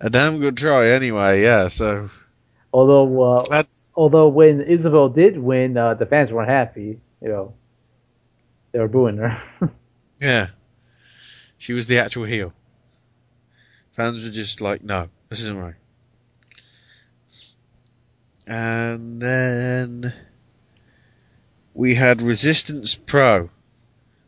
a 0.00 0.10
damn 0.10 0.38
good 0.38 0.56
try 0.56 0.90
anyway. 0.90 1.42
Yeah. 1.42 1.68
So 1.68 2.08
Although, 2.72 3.34
uh, 3.34 3.64
although 3.96 4.28
when 4.28 4.60
Isabel 4.60 5.08
did 5.08 5.36
win, 5.38 5.76
uh, 5.76 5.94
the 5.94 6.06
fans 6.06 6.30
weren't 6.30 6.48
happy. 6.48 7.00
You 7.20 7.28
know, 7.28 7.54
they 8.72 8.78
were 8.78 8.88
booing 8.88 9.16
her. 9.16 9.42
yeah, 10.20 10.48
she 11.58 11.72
was 11.72 11.88
the 11.88 11.98
actual 11.98 12.24
heel. 12.24 12.52
Fans 13.90 14.24
were 14.24 14.30
just 14.30 14.60
like, 14.60 14.84
no, 14.84 15.08
this 15.28 15.40
isn't 15.40 15.58
right. 15.58 15.74
And 18.46 19.20
then 19.20 20.14
we 21.74 21.94
had 21.94 22.22
Resistance 22.22 22.94
Pro. 22.94 23.50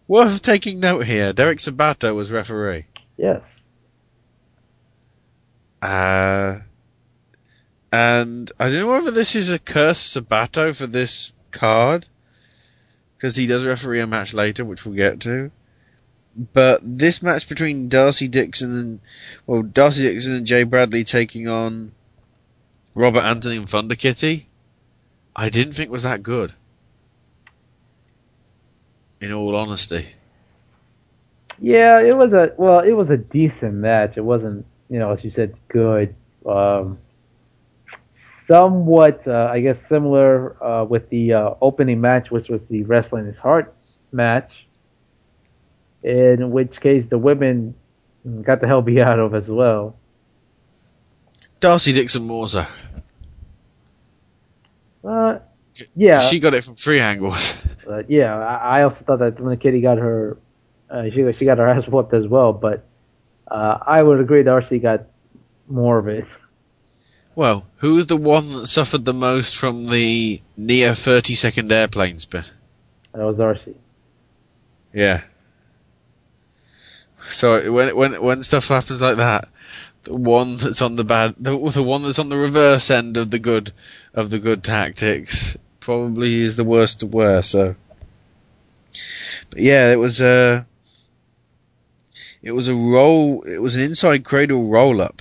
Worth 0.08 0.42
taking 0.42 0.80
note 0.80 1.06
here. 1.06 1.32
Derek 1.32 1.58
Sabato 1.58 2.14
was 2.14 2.30
referee. 2.32 2.86
yes. 3.16 3.40
Uh, 5.80 6.60
and 7.92 8.52
I 8.60 8.70
don't 8.70 8.80
know 8.80 8.86
whether 8.86 9.10
this 9.10 9.34
is 9.34 9.50
a 9.50 9.58
curse 9.58 10.16
Sabato 10.16 10.76
for 10.76 10.86
this 10.86 11.32
card, 11.50 12.06
because 13.16 13.36
he 13.36 13.46
does 13.46 13.64
referee 13.64 14.00
a 14.00 14.06
match 14.06 14.32
later, 14.32 14.64
which 14.64 14.86
we'll 14.86 14.94
get 14.94 15.20
to. 15.20 15.50
But 16.36 16.80
this 16.82 17.22
match 17.22 17.48
between 17.48 17.88
Darcy 17.88 18.28
Dixon 18.28 18.78
and, 18.78 19.00
well, 19.46 19.62
Darcy 19.62 20.02
Dixon 20.02 20.36
and 20.36 20.46
Jay 20.46 20.62
Bradley 20.62 21.04
taking 21.04 21.48
on 21.48 21.92
Robert 22.94 23.22
Anthony 23.22 23.56
and 23.56 23.68
Thunder 23.68 23.96
Kitty, 23.96 24.48
I 25.34 25.48
didn't 25.48 25.72
think 25.72 25.90
was 25.90 26.04
that 26.04 26.22
good. 26.22 26.52
In 29.22 29.32
all 29.32 29.54
honesty. 29.54 30.04
Yeah, 31.60 32.00
it 32.00 32.16
was 32.16 32.32
a 32.32 32.52
well, 32.56 32.80
it 32.80 32.90
was 32.90 33.08
a 33.08 33.16
decent 33.16 33.74
match. 33.74 34.16
It 34.16 34.24
wasn't, 34.24 34.66
you 34.90 34.98
know, 34.98 35.12
as 35.12 35.22
you 35.22 35.30
said, 35.30 35.54
good. 35.68 36.12
Um, 36.44 36.98
somewhat, 38.50 39.22
uh, 39.28 39.48
I 39.52 39.60
guess, 39.60 39.76
similar 39.88 40.60
uh, 40.60 40.84
with 40.84 41.08
the 41.10 41.34
uh, 41.34 41.54
opening 41.60 42.00
match, 42.00 42.32
which 42.32 42.48
was 42.48 42.60
the 42.68 42.82
Wrestling 42.82 43.26
is 43.26 43.36
Heart 43.38 43.72
match. 44.10 44.50
In 46.02 46.50
which 46.50 46.80
case, 46.80 47.06
the 47.08 47.16
women 47.16 47.76
got 48.42 48.60
the 48.60 48.66
hell 48.66 48.82
beat 48.82 48.98
out 48.98 49.20
of 49.20 49.36
as 49.36 49.46
well. 49.46 49.94
Darcy 51.60 51.92
Dixon 51.92 52.24
more 52.24 52.48
so. 52.48 52.66
Uh, 55.04 55.38
yeah, 55.94 56.18
She 56.18 56.40
got 56.40 56.54
it 56.54 56.64
from 56.64 56.74
three 56.74 56.98
angles. 56.98 57.56
But 57.86 58.10
yeah, 58.10 58.36
I, 58.36 58.80
I 58.80 58.82
also 58.82 58.98
thought 59.06 59.18
that 59.18 59.40
when 59.40 59.50
the 59.50 59.56
kitty 59.56 59.80
got 59.80 59.98
her, 59.98 60.38
uh, 60.90 61.04
she 61.04 61.30
she 61.38 61.44
got 61.44 61.58
her 61.58 61.68
ass 61.76 61.86
whooped 61.86 62.14
as 62.14 62.26
well. 62.26 62.52
But 62.52 62.84
uh, 63.48 63.78
I 63.86 64.02
would 64.02 64.20
agree, 64.20 64.42
Darcy 64.42 64.78
got 64.78 65.06
more 65.68 65.98
of 65.98 66.08
it. 66.08 66.26
Well, 67.34 67.66
who 67.76 67.94
was 67.94 68.08
the 68.08 68.16
one 68.16 68.52
that 68.52 68.66
suffered 68.66 69.04
the 69.04 69.14
most 69.14 69.56
from 69.56 69.86
the 69.86 70.42
near 70.56 70.94
30 70.94 71.34
second 71.34 71.72
airplane 71.72 72.18
spin? 72.18 72.44
That 73.12 73.24
was 73.24 73.36
Darcy. 73.36 73.74
Yeah. 74.92 75.22
So 77.30 77.72
when 77.72 77.96
when 77.96 78.22
when 78.22 78.42
stuff 78.42 78.68
happens 78.68 79.00
like 79.00 79.16
that, 79.16 79.48
the 80.02 80.14
one 80.14 80.56
that's 80.56 80.82
on 80.82 80.96
the 80.96 81.04
bad, 81.04 81.36
the, 81.38 81.56
the 81.70 81.82
one 81.82 82.02
that's 82.02 82.18
on 82.18 82.28
the 82.28 82.36
reverse 82.36 82.90
end 82.90 83.16
of 83.16 83.30
the 83.30 83.38
good 83.38 83.72
of 84.12 84.30
the 84.30 84.38
good 84.38 84.62
tactics 84.62 85.56
probably 85.82 86.40
is 86.40 86.56
the 86.56 86.64
worst 86.64 87.00
to 87.00 87.06
wear. 87.06 87.42
So, 87.42 87.74
but 89.50 89.58
yeah, 89.58 89.92
it 89.92 89.98
was 89.98 90.20
a 90.20 90.66
it 92.42 92.52
was 92.52 92.68
a 92.68 92.74
roll. 92.74 93.42
It 93.42 93.60
was 93.60 93.76
an 93.76 93.82
inside 93.82 94.24
cradle 94.24 94.68
roll 94.68 95.02
up 95.02 95.20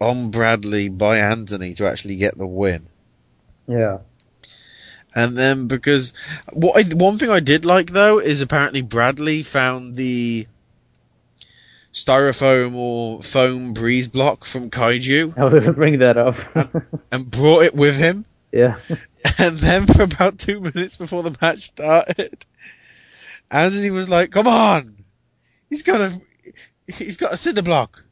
on 0.00 0.30
Bradley 0.30 0.88
by 0.88 1.18
Anthony 1.18 1.74
to 1.74 1.86
actually 1.86 2.16
get 2.16 2.38
the 2.38 2.46
win. 2.46 2.86
Yeah. 3.66 3.98
And 5.14 5.36
then 5.36 5.66
because 5.66 6.12
what 6.52 6.76
I, 6.76 6.94
one 6.94 7.18
thing 7.18 7.30
I 7.30 7.40
did 7.40 7.64
like 7.64 7.90
though 7.90 8.18
is 8.18 8.40
apparently 8.40 8.80
Bradley 8.80 9.42
found 9.42 9.96
the 9.96 10.46
styrofoam 11.92 12.74
or 12.74 13.20
foam 13.20 13.72
breeze 13.72 14.06
block 14.06 14.44
from 14.44 14.70
Kaiju 14.70 15.34
I 15.38 15.44
was 15.44 15.52
going 15.52 15.64
to 15.64 15.72
bring 15.72 15.98
that 15.98 16.16
up. 16.16 16.36
and 17.10 17.28
brought 17.28 17.64
it 17.64 17.74
with 17.74 17.96
him. 17.96 18.24
Yeah. 18.52 18.76
And 19.38 19.58
then 19.58 19.86
for 19.86 20.02
about 20.02 20.38
two 20.38 20.60
minutes 20.60 20.96
before 20.96 21.22
the 21.22 21.36
match 21.42 21.66
started, 21.66 22.46
Anthony 23.50 23.90
was 23.90 24.08
like, 24.08 24.30
"Come 24.30 24.46
on, 24.46 25.04
he's 25.68 25.82
got 25.82 26.00
a 26.00 26.20
he's 26.86 27.18
got 27.18 27.34
a 27.34 27.36
cinder 27.36 27.60
block. 27.62 28.02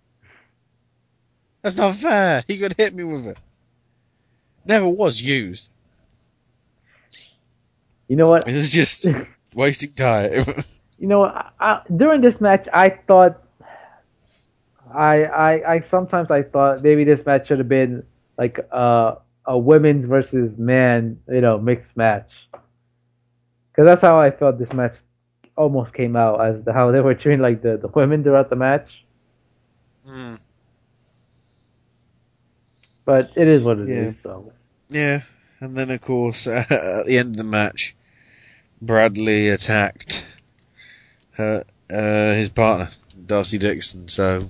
That's 1.62 1.78
not 1.78 1.94
fair. 1.94 2.44
He 2.46 2.58
could 2.58 2.74
hit 2.74 2.94
me 2.94 3.04
with 3.04 3.26
it. 3.26 3.40
Never 4.66 4.86
was 4.86 5.22
used. 5.22 5.70
You 8.06 8.16
know 8.16 8.28
what? 8.28 8.46
It 8.46 8.54
was 8.54 8.70
just 8.70 9.10
wasting 9.54 9.90
time." 9.90 10.44
You 10.98 11.06
know, 11.06 11.24
I, 11.24 11.50
I, 11.60 11.80
during 11.96 12.20
this 12.20 12.40
match, 12.40 12.66
I 12.72 12.88
thought, 13.06 13.40
I, 14.92 15.24
I, 15.24 15.74
I 15.74 15.84
sometimes 15.90 16.30
I 16.30 16.42
thought 16.42 16.82
maybe 16.82 17.04
this 17.04 17.24
match 17.24 17.46
should 17.48 17.58
have 17.58 17.68
been 17.68 18.02
like 18.36 18.58
uh, 18.72 19.14
a 19.48 19.58
women's 19.58 20.06
versus 20.06 20.52
man, 20.58 21.18
you 21.26 21.40
know, 21.40 21.58
mixed 21.58 21.96
match. 21.96 22.30
Because 22.52 23.86
that's 23.86 24.02
how 24.02 24.20
I 24.20 24.30
felt 24.30 24.58
this 24.58 24.72
match 24.74 24.94
almost 25.56 25.94
came 25.94 26.16
out 26.16 26.44
as 26.44 26.62
the, 26.64 26.72
how 26.72 26.92
they 26.92 27.00
were 27.00 27.14
treating 27.14 27.40
like 27.40 27.62
the, 27.62 27.78
the 27.78 27.88
women 27.88 28.22
throughout 28.22 28.50
the 28.50 28.56
match. 28.56 28.86
Hmm. 30.06 30.34
But 33.06 33.32
it 33.36 33.48
is 33.48 33.62
what 33.62 33.78
it 33.78 33.88
is. 33.88 34.06
Yeah. 34.06 34.22
So 34.22 34.52
Yeah, 34.90 35.20
and 35.60 35.74
then 35.74 35.90
of 35.90 36.00
course 36.02 36.46
at 36.46 36.68
the 37.06 37.16
end 37.16 37.30
of 37.30 37.36
the 37.38 37.44
match, 37.44 37.96
Bradley 38.82 39.48
attacked 39.48 40.26
her 41.32 41.64
uh, 41.90 42.34
his 42.34 42.50
partner 42.50 42.90
Darcy 43.24 43.56
Dixon. 43.56 44.08
So 44.08 44.42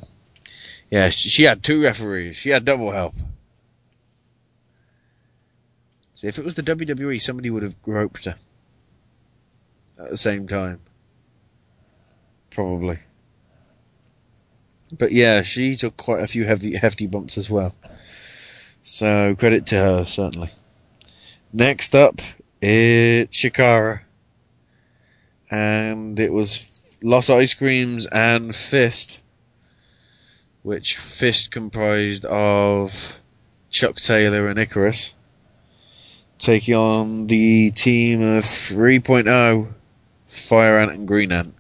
yeah, 0.91 1.09
she, 1.11 1.29
she 1.29 1.45
had 1.45 1.63
two 1.63 1.85
referees. 1.85 2.37
She 2.37 2.51
had 2.51 2.65
double 2.65 2.91
help. 2.91 3.15
So 6.19 6.27
if 6.27 6.37
it 6.37 6.45
was 6.45 6.57
the 6.57 6.65
WWE, 6.65 7.23
somebody 7.23 7.49
would 7.49 7.63
have 7.63 7.81
groped 7.81 8.25
her 8.25 8.35
at 9.97 10.11
the 10.11 10.17
same 10.17 10.49
time, 10.49 10.81
probably. 12.51 12.99
But 14.91 15.13
yeah, 15.13 15.43
she 15.43 15.77
took 15.77 15.97
quite 15.97 16.21
a 16.21 16.27
few 16.27 16.45
heavy, 16.45 16.77
hefty 16.77 17.07
bumps 17.07 17.39
as 17.39 17.49
well. 17.49 17.73
So 18.83 19.37
credit 19.37 19.67
to 19.67 19.77
her, 19.77 20.05
certainly. 20.07 20.49
Next 21.53 21.95
up, 21.95 22.17
it's 22.61 23.41
Chikara. 23.41 24.01
And 25.53 26.19
it 26.19 26.33
was 26.33 26.99
Los 27.01 27.31
Ice 27.31 27.55
Creams 27.55 28.07
and 28.07 28.53
Fist. 28.53 29.23
Which 30.65 30.97
Fist 30.97 31.53
comprised 31.53 32.25
of 32.25 33.21
Chuck 33.71 33.99
Taylor 33.99 34.49
and 34.49 34.59
Icarus. 34.59 35.15
Taking 36.39 36.75
on 36.75 37.27
the 37.27 37.73
team 37.73 38.21
of 38.21 38.45
3.0, 38.45 39.75
Fire 40.27 40.79
Ant 40.79 40.93
and 40.93 41.09
Green 41.09 41.33
Ant. 41.33 41.55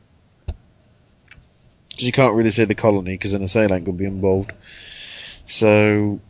Because 0.47 2.07
you 2.07 2.13
can't 2.13 2.37
really 2.37 2.51
say 2.51 2.65
the 2.65 2.77
colony, 2.77 3.15
because 3.15 3.33
then 3.33 3.41
a 3.41 3.45
Assailant 3.45 3.85
could 3.85 3.97
be 3.97 4.05
involved. 4.05 4.53
So, 5.47 6.21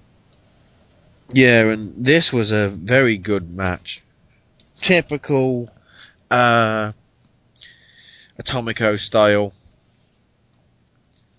yeah, 1.35 1.73
and 1.73 1.93
this 2.03 2.33
was 2.33 2.53
a 2.53 2.69
very 2.69 3.19
good 3.19 3.55
match. 3.55 4.03
Typical 4.81 5.69
uh, 6.31 6.93
Atomico 8.41 8.99
style. 8.99 9.53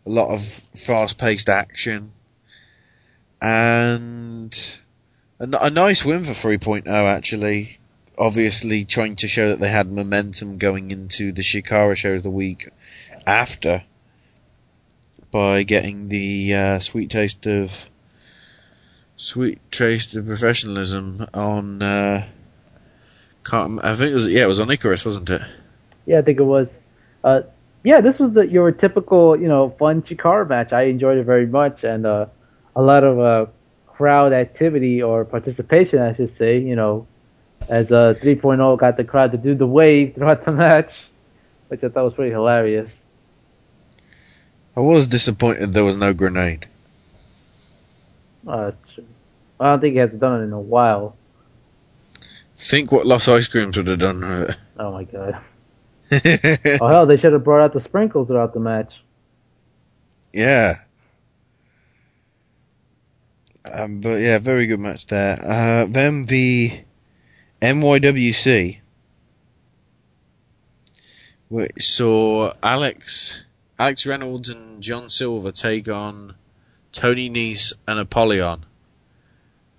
A 0.06 0.10
lot 0.10 0.34
of 0.34 0.42
fast 0.42 1.18
paced 1.18 1.50
action. 1.50 2.12
And 3.42 4.79
a, 5.40 5.48
a 5.62 5.70
nice 5.70 6.04
win 6.06 6.24
for 6.24 6.32
3.0 6.32 6.88
actually. 6.88 7.78
Obviously 8.18 8.84
trying 8.84 9.16
to 9.18 9.28
show 9.28 9.50
that 9.50 9.60
they 9.60 9.70
had 9.70 9.92
momentum 9.92 10.58
going 10.58 10.92
into 10.92 11.32
the 11.32 11.42
Chikara 11.42 11.96
shows 11.96 12.22
the 12.22 12.30
week 12.30 12.68
after 13.26 13.84
by 15.32 15.64
getting 15.64 16.10
the 16.10 16.54
uh, 16.54 16.80
sweet 16.80 17.10
taste 17.10 17.48
of 17.48 17.90
sweet 19.16 19.60
taste 19.72 20.16
of 20.16 20.26
professionalism 20.26 21.26
on. 21.34 21.82
Uh, 21.82 22.28
I 23.52 23.96
think 23.96 24.12
it 24.12 24.14
was 24.14 24.28
yeah, 24.28 24.44
it 24.44 24.48
was 24.48 24.60
on 24.60 24.70
Icarus, 24.70 25.06
wasn't 25.06 25.30
it? 25.30 25.42
yeah, 26.10 26.18
I 26.18 26.22
think 26.24 26.40
it 26.40 26.44
was. 26.44 26.68
Uh, 27.24 27.42
yeah, 27.84 28.02
this 28.02 28.18
was 28.18 28.34
the, 28.34 28.48
your 28.48 28.72
typical, 28.72 29.40
you 29.40 29.48
know, 29.48 29.76
fun 29.78 30.02
Chikara 30.02 30.50
match. 30.50 30.74
I 30.74 30.84
enjoyed 30.84 31.20
it 31.20 31.24
very 31.24 31.46
much, 31.46 31.84
and 31.84 32.06
uh, 32.06 32.26
a 32.76 32.82
lot 32.82 33.04
of 33.04 33.20
uh, 33.20 33.46
crowd 34.00 34.32
activity 34.32 35.04
or 35.04 35.26
participation, 35.26 36.00
I 36.00 36.16
should 36.16 36.34
say. 36.38 36.58
You 36.58 36.78
know, 36.78 37.06
as 37.68 37.92
uh, 37.92 38.14
3.0 38.22 38.80
got 38.80 38.96
the 38.96 39.04
crowd 39.04 39.34
to 39.34 39.38
do 39.38 39.56
the 39.56 39.68
wave 39.68 40.16
throughout 40.16 40.46
the 40.46 40.52
match, 40.66 40.92
which 41.68 41.84
I 41.84 41.90
thought 41.90 42.06
was 42.06 42.14
pretty 42.14 42.32
hilarious. 42.32 42.90
I 44.78 44.80
was 44.80 45.06
disappointed 45.08 45.74
there 45.74 45.84
was 45.84 45.98
no 45.98 46.14
grenade. 46.14 46.66
Uh, 48.48 48.72
I 49.60 49.66
don't 49.66 49.82
think 49.82 49.96
he 49.96 50.00
has 50.00 50.12
done 50.12 50.40
it 50.40 50.44
in 50.46 50.54
a 50.54 50.60
while. 50.62 51.18
Think 52.56 52.94
what 52.94 53.06
Los 53.06 53.28
Ice 53.28 53.50
Creams 53.50 53.76
would 53.76 53.88
have 53.88 54.00
done 54.00 54.22
with 54.22 54.56
Oh 54.78 54.94
my 54.94 55.04
god. 55.04 55.42
oh 56.82 56.88
hell, 56.88 57.06
they 57.06 57.18
should 57.18 57.34
have 57.34 57.44
brought 57.44 57.62
out 57.66 57.74
the 57.74 57.84
sprinkles 57.84 58.30
throughout 58.30 58.54
the 58.54 58.62
match. 58.62 59.02
Yeah. 60.32 60.80
Um, 63.74 64.02
but 64.02 64.20
yeah, 64.20 64.40
very 64.40 64.66
good 64.66 64.80
match 64.80 65.08
there. 65.08 65.38
Uh, 65.42 65.86
then 65.90 66.24
the 66.24 66.82
NYWC, 67.62 68.80
which 71.50 71.72
saw 71.80 72.54
Alex, 72.62 73.42
Alex 73.78 74.06
Reynolds 74.06 74.50
and 74.50 74.82
John 74.82 75.10
Silver 75.10 75.52
take 75.52 75.88
on 75.90 76.36
Tony 76.92 77.30
Nese 77.30 77.74
and 77.88 78.00
Apollyon. 78.00 78.66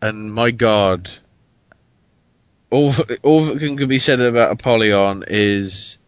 And 0.02 0.32
my 0.32 0.50
god, 0.50 1.10
all, 2.70 2.92
all 3.22 3.40
that 3.40 3.58
can, 3.58 3.76
can 3.76 3.88
be 3.88 3.98
said 3.98 4.20
about 4.20 4.52
Apollyon 4.52 5.24
is 5.26 5.98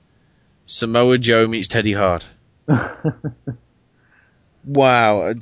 Samoa 0.64 1.18
Joe 1.18 1.46
meets 1.46 1.68
Teddy 1.68 1.92
Hart. 1.92 2.30
wow. 4.64 5.32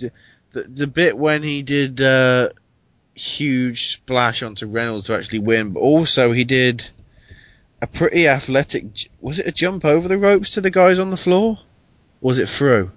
The, 0.51 0.63
the 0.63 0.87
bit 0.87 1.17
when 1.17 1.43
he 1.43 1.63
did 1.63 2.01
uh, 2.01 2.51
huge 3.15 3.89
splash 3.89 4.43
onto 4.43 4.67
Reynolds 4.67 5.07
to 5.07 5.17
actually 5.17 5.39
win, 5.41 5.73
but 5.73 5.81
also 5.81 6.33
he 6.33 6.45
did 6.45 6.91
a 7.83 7.87
pretty 7.87 8.27
athletic. 8.27 8.85
Was 9.21 9.39
it 9.39 9.47
a 9.47 9.53
jump 9.53 9.85
over 9.85 10.09
the 10.09 10.19
ropes 10.19 10.53
to 10.55 10.61
the 10.61 10.71
guys 10.71 10.99
on 10.99 11.11
the 11.11 11.17
floor? 11.17 11.59
Was 12.21 12.39
it 12.39 12.49
through? 12.49 12.91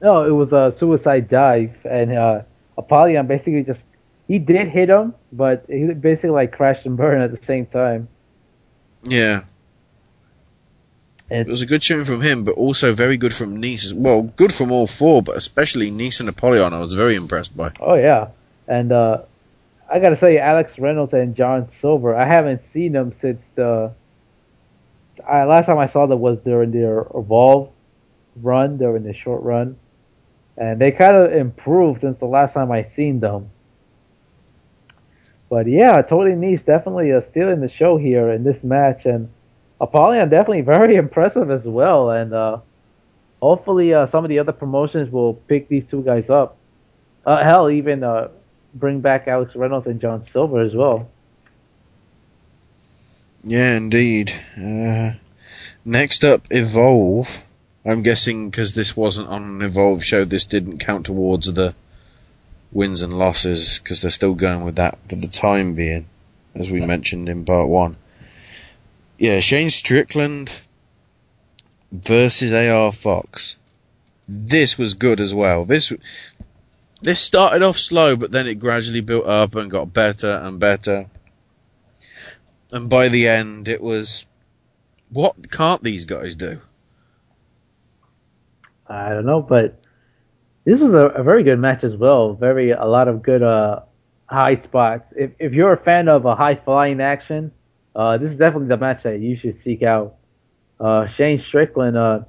No, 0.00 0.24
it 0.24 0.30
was 0.30 0.52
a 0.52 0.74
suicide 0.78 1.28
dive, 1.28 1.74
and 1.84 2.12
uh, 2.12 2.42
Apollyon 2.76 3.26
basically 3.26 3.62
just 3.62 3.80
he 4.28 4.38
did 4.38 4.68
hit 4.68 4.88
him, 4.88 5.14
but 5.32 5.64
he 5.68 5.84
basically 5.86 6.30
like 6.30 6.52
crashed 6.52 6.84
and 6.84 6.96
burned 6.96 7.22
at 7.22 7.30
the 7.30 7.46
same 7.46 7.66
time. 7.66 8.08
Yeah. 9.04 9.44
It 11.28 11.48
was 11.48 11.60
a 11.60 11.66
good 11.66 11.82
showing 11.82 12.04
from 12.04 12.20
him, 12.20 12.44
but 12.44 12.52
also 12.52 12.94
very 12.94 13.16
good 13.16 13.34
from 13.34 13.60
Nese. 13.60 13.86
as- 13.86 13.94
Well, 13.94 14.22
good 14.22 14.52
from 14.52 14.70
all 14.70 14.86
four, 14.86 15.22
but 15.22 15.36
especially 15.36 15.90
Nese 15.90 16.20
and 16.20 16.28
Apollyon. 16.28 16.72
I 16.72 16.78
was 16.78 16.92
very 16.92 17.16
impressed 17.16 17.56
by. 17.56 17.72
Oh 17.80 17.94
yeah, 17.94 18.28
and 18.68 18.92
uh, 18.92 19.22
I 19.90 19.98
gotta 19.98 20.18
say, 20.20 20.38
Alex 20.38 20.78
Reynolds 20.78 21.12
and 21.12 21.34
John 21.34 21.68
Silver. 21.80 22.14
I 22.14 22.26
haven't 22.26 22.62
seen 22.72 22.92
them 22.92 23.12
since 23.20 23.40
the. 23.56 23.92
I, 25.26 25.44
last 25.44 25.66
time 25.66 25.78
I 25.78 25.90
saw 25.90 26.06
them 26.06 26.20
was 26.20 26.38
during 26.44 26.70
their 26.70 27.00
Evolve 27.14 27.70
run, 28.40 28.76
during 28.76 29.02
the 29.02 29.14
short 29.14 29.42
run, 29.42 29.76
and 30.56 30.80
they 30.80 30.92
kind 30.92 31.16
of 31.16 31.32
improved 31.32 32.02
since 32.02 32.18
the 32.20 32.26
last 32.26 32.52
time 32.54 32.70
I 32.70 32.86
seen 32.94 33.18
them. 33.18 33.50
But 35.48 35.66
yeah, 35.66 36.02
Tony 36.02 36.32
Nese 36.34 36.64
definitely 36.64 37.12
uh, 37.12 37.22
stealing 37.30 37.60
the 37.60 37.70
show 37.70 37.96
here 37.96 38.30
in 38.30 38.44
this 38.44 38.62
match, 38.62 39.06
and 39.06 39.28
Apollyon 39.80 40.28
definitely 40.28 40.62
very 40.62 40.96
impressive 41.04 41.50
as 41.50 41.62
well. 41.64 42.10
And 42.10 42.32
uh, 42.32 42.58
hopefully, 43.40 43.94
uh, 43.94 44.10
some 44.10 44.24
of 44.24 44.28
the 44.28 44.38
other 44.38 44.52
promotions 44.52 45.10
will 45.12 45.34
pick 45.34 45.68
these 45.68 45.84
two 45.90 46.02
guys 46.02 46.28
up. 46.30 46.56
Uh, 47.24 47.42
hell, 47.42 47.70
even 47.70 48.04
uh, 48.04 48.28
bring 48.74 49.00
back 49.00 49.26
Alex 49.26 49.54
Reynolds 49.56 49.86
and 49.86 50.00
John 50.00 50.26
Silver 50.32 50.60
as 50.60 50.74
well. 50.74 51.08
Yeah, 53.42 53.76
indeed. 53.76 54.32
Uh, 54.56 55.12
next 55.84 56.24
up, 56.24 56.42
Evolve. 56.50 57.42
I'm 57.84 58.02
guessing 58.02 58.50
because 58.50 58.74
this 58.74 58.96
wasn't 58.96 59.28
on 59.28 59.42
an 59.44 59.62
Evolve 59.62 60.02
show, 60.02 60.24
this 60.24 60.44
didn't 60.44 60.78
count 60.78 61.06
towards 61.06 61.52
the 61.52 61.74
wins 62.72 63.02
and 63.02 63.12
losses 63.12 63.78
because 63.78 64.02
they're 64.02 64.10
still 64.10 64.34
going 64.34 64.64
with 64.64 64.74
that 64.76 64.98
for 65.08 65.14
the 65.14 65.28
time 65.28 65.74
being, 65.74 66.06
as 66.54 66.70
we 66.70 66.80
mentioned 66.80 67.28
in 67.28 67.44
part 67.44 67.68
one. 67.68 67.96
Yeah, 69.18 69.40
Shane 69.40 69.70
Strickland 69.70 70.60
versus 71.90 72.52
AR 72.52 72.92
Fox. 72.92 73.56
This 74.28 74.76
was 74.76 74.94
good 74.94 75.20
as 75.20 75.34
well. 75.34 75.64
This 75.64 75.92
this 77.00 77.20
started 77.20 77.62
off 77.62 77.76
slow, 77.76 78.16
but 78.16 78.30
then 78.30 78.46
it 78.46 78.58
gradually 78.58 79.00
built 79.00 79.26
up 79.26 79.54
and 79.54 79.70
got 79.70 79.92
better 79.92 80.40
and 80.42 80.58
better. 80.58 81.06
And 82.72 82.90
by 82.90 83.08
the 83.08 83.28
end, 83.28 83.68
it 83.68 83.80
was 83.80 84.26
what 85.10 85.50
can't 85.50 85.82
these 85.82 86.04
guys 86.04 86.34
do? 86.34 86.60
I 88.88 89.10
don't 89.10 89.26
know, 89.26 89.40
but 89.40 89.80
this 90.64 90.80
was 90.80 90.92
a, 90.92 91.06
a 91.20 91.22
very 91.22 91.42
good 91.42 91.58
match 91.58 91.84
as 91.84 91.96
well. 91.96 92.34
Very 92.34 92.70
a 92.72 92.84
lot 92.84 93.08
of 93.08 93.22
good 93.22 93.42
uh, 93.42 93.80
high 94.26 94.62
spots. 94.62 95.04
If 95.16 95.30
if 95.38 95.52
you're 95.52 95.72
a 95.72 95.82
fan 95.82 96.08
of 96.08 96.26
a 96.26 96.34
high 96.34 96.56
flying 96.56 97.00
action, 97.00 97.52
uh, 97.96 98.18
this 98.18 98.30
is 98.30 98.38
definitely 98.38 98.68
the 98.68 98.76
match 98.76 99.02
that 99.04 99.20
you 99.20 99.38
should 99.38 99.58
seek 99.64 99.82
out. 99.82 100.16
Uh, 100.78 101.08
Shane 101.16 101.42
Strickland 101.48 101.96
uh, 101.96 102.20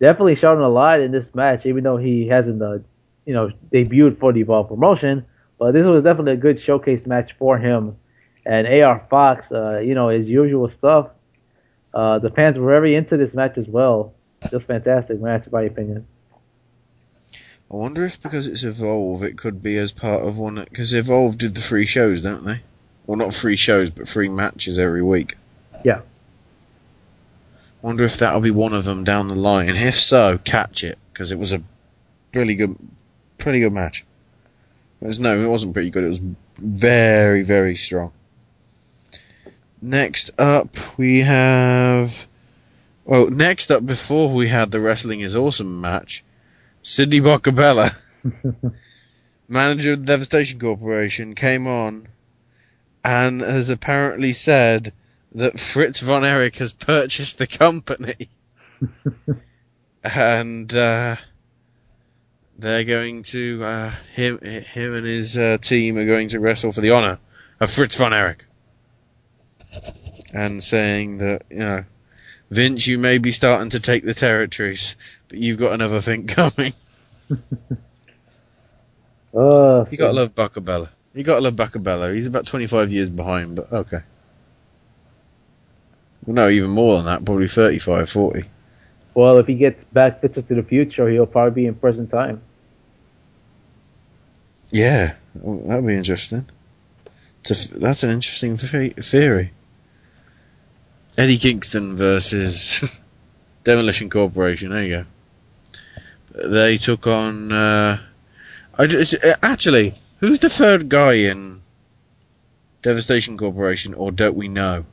definitely 0.00 0.36
showed 0.36 0.58
a 0.58 0.68
lot 0.68 1.00
in 1.00 1.12
this 1.12 1.26
match, 1.34 1.66
even 1.66 1.84
though 1.84 1.98
he 1.98 2.26
hasn't 2.28 2.62
uh, 2.62 2.78
you 3.26 3.34
know 3.34 3.50
debuted 3.70 4.18
for 4.18 4.32
the 4.32 4.40
Evolve 4.40 4.68
promotion. 4.68 5.26
But 5.58 5.72
this 5.72 5.84
was 5.84 6.02
definitely 6.02 6.32
a 6.32 6.36
good 6.36 6.62
showcase 6.62 7.06
match 7.06 7.32
for 7.38 7.58
him. 7.58 7.96
And 8.46 8.66
AR 8.66 9.06
Fox, 9.10 9.44
uh, 9.52 9.80
you 9.80 9.94
know, 9.94 10.08
his 10.08 10.26
usual 10.26 10.72
stuff. 10.78 11.10
Uh, 11.92 12.18
the 12.18 12.30
fans 12.30 12.58
were 12.58 12.66
very 12.66 12.94
into 12.94 13.18
this 13.18 13.34
match 13.34 13.58
as 13.58 13.66
well. 13.66 14.14
Just 14.50 14.66
fantastic 14.66 15.20
match, 15.20 15.44
in 15.44 15.52
my 15.52 15.62
opinion. 15.62 16.06
I 17.70 17.74
wonder 17.74 18.04
if 18.04 18.22
because 18.22 18.46
it's 18.46 18.62
Evolve, 18.62 19.22
it 19.22 19.36
could 19.36 19.62
be 19.62 19.76
as 19.76 19.92
part 19.92 20.22
of 20.22 20.38
one. 20.38 20.54
Because 20.54 20.94
Evolve 20.94 21.36
did 21.36 21.54
the 21.54 21.60
free 21.60 21.84
shows, 21.84 22.22
don't 22.22 22.44
they? 22.44 22.62
Well, 23.06 23.16
not 23.16 23.32
free 23.32 23.56
shows, 23.56 23.90
but 23.90 24.08
free 24.08 24.28
matches 24.28 24.78
every 24.78 25.02
week. 25.02 25.36
Yeah. 25.84 26.00
Wonder 27.82 28.04
if 28.04 28.18
that'll 28.18 28.40
be 28.40 28.50
one 28.50 28.72
of 28.72 28.84
them 28.84 29.04
down 29.04 29.28
the 29.28 29.36
line. 29.36 29.76
If 29.76 29.94
so, 29.94 30.38
catch 30.38 30.82
it 30.82 30.98
because 31.12 31.30
it 31.30 31.38
was 31.38 31.52
a 31.52 31.62
really 32.34 32.54
good, 32.54 32.76
pretty 33.38 33.60
good 33.60 33.72
match. 33.72 34.04
It 35.00 35.06
was, 35.06 35.20
no, 35.20 35.38
it 35.38 35.48
wasn't 35.48 35.74
pretty 35.74 35.90
good. 35.90 36.04
It 36.04 36.08
was 36.08 36.22
very, 36.58 37.42
very 37.42 37.76
strong. 37.76 38.12
Next 39.80 40.30
up, 40.38 40.98
we 40.98 41.20
have. 41.20 42.26
Well, 43.04 43.30
next 43.30 43.70
up, 43.70 43.86
before 43.86 44.30
we 44.30 44.48
had 44.48 44.72
the 44.72 44.80
Wrestling 44.80 45.20
is 45.20 45.36
Awesome 45.36 45.80
match, 45.80 46.24
Sidney 46.82 47.20
Bakabella, 47.20 47.94
manager 49.48 49.92
of 49.92 50.00
the 50.00 50.06
Devastation 50.06 50.58
Corporation, 50.58 51.36
came 51.36 51.68
on 51.68 52.08
and 53.06 53.40
has 53.40 53.68
apparently 53.68 54.32
said 54.32 54.92
that 55.32 55.60
Fritz 55.60 56.00
von 56.00 56.24
Erich 56.24 56.56
has 56.56 56.72
purchased 56.72 57.38
the 57.38 57.46
company. 57.46 58.28
and 60.04 60.74
uh, 60.74 61.14
they're 62.58 62.84
going 62.84 63.22
to 63.22 63.62
uh, 63.64 63.90
him 64.14 64.38
him 64.40 64.94
and 64.94 65.06
his 65.06 65.36
uh, 65.36 65.58
team 65.58 65.96
are 65.96 66.04
going 66.04 66.28
to 66.28 66.40
wrestle 66.40 66.72
for 66.72 66.80
the 66.80 66.90
honor 66.90 67.18
of 67.60 67.70
Fritz 67.70 67.96
von 67.96 68.12
Erich, 68.12 68.44
and 70.34 70.62
saying 70.62 71.18
that 71.18 71.42
you 71.48 71.58
know, 71.58 71.84
Vince, 72.50 72.86
you 72.86 72.98
may 72.98 73.18
be 73.18 73.30
starting 73.32 73.70
to 73.70 73.80
take 73.80 74.04
the 74.04 74.14
territories, 74.14 74.96
but 75.28 75.38
you've 75.38 75.58
got 75.58 75.72
another 75.72 76.00
thing 76.00 76.26
coming. 76.26 76.72
Uh, 79.34 79.84
You 79.90 79.96
gotta 79.96 80.12
love 80.12 80.34
Bakabella. 80.34 80.90
You 81.16 81.24
gotta 81.24 81.40
love 81.40 81.56
Bakabella. 81.56 82.12
He's 82.12 82.26
about 82.26 82.46
25 82.46 82.92
years 82.92 83.08
behind, 83.08 83.56
but 83.56 83.72
okay. 83.72 84.00
Well, 86.26 86.34
no, 86.34 86.48
even 86.50 86.70
more 86.70 86.96
than 86.96 87.06
that, 87.06 87.24
probably 87.24 87.48
35, 87.48 88.10
40. 88.10 88.44
Well, 89.14 89.38
if 89.38 89.46
he 89.46 89.54
gets 89.54 89.82
back 89.94 90.20
to 90.20 90.28
the 90.28 90.62
Future, 90.62 91.08
he'll 91.08 91.24
probably 91.24 91.62
be 91.62 91.66
in 91.66 91.74
present 91.74 92.10
time. 92.10 92.42
Yeah, 94.70 95.14
that'd 95.34 95.86
be 95.86 95.96
interesting. 95.96 96.44
That's 97.48 98.02
an 98.02 98.10
interesting 98.10 98.56
theory. 98.56 99.52
Eddie 101.16 101.38
Kingston 101.38 101.96
versus 101.96 103.00
Demolition 103.64 104.10
Corporation. 104.10 104.70
There 104.70 104.84
you 104.84 105.06
go. 106.34 106.48
They 106.50 106.76
took 106.76 107.06
on. 107.06 107.52
Uh, 107.52 108.00
I 108.76 108.86
just, 108.86 109.14
actually, 109.42 109.94
who's 110.26 110.38
the 110.40 110.50
third 110.50 110.88
guy 110.88 111.14
in 111.14 111.60
Devastation 112.82 113.36
Corporation, 113.36 113.94
or 113.94 114.10
don't 114.10 114.36
we 114.36 114.48
know? 114.48 114.84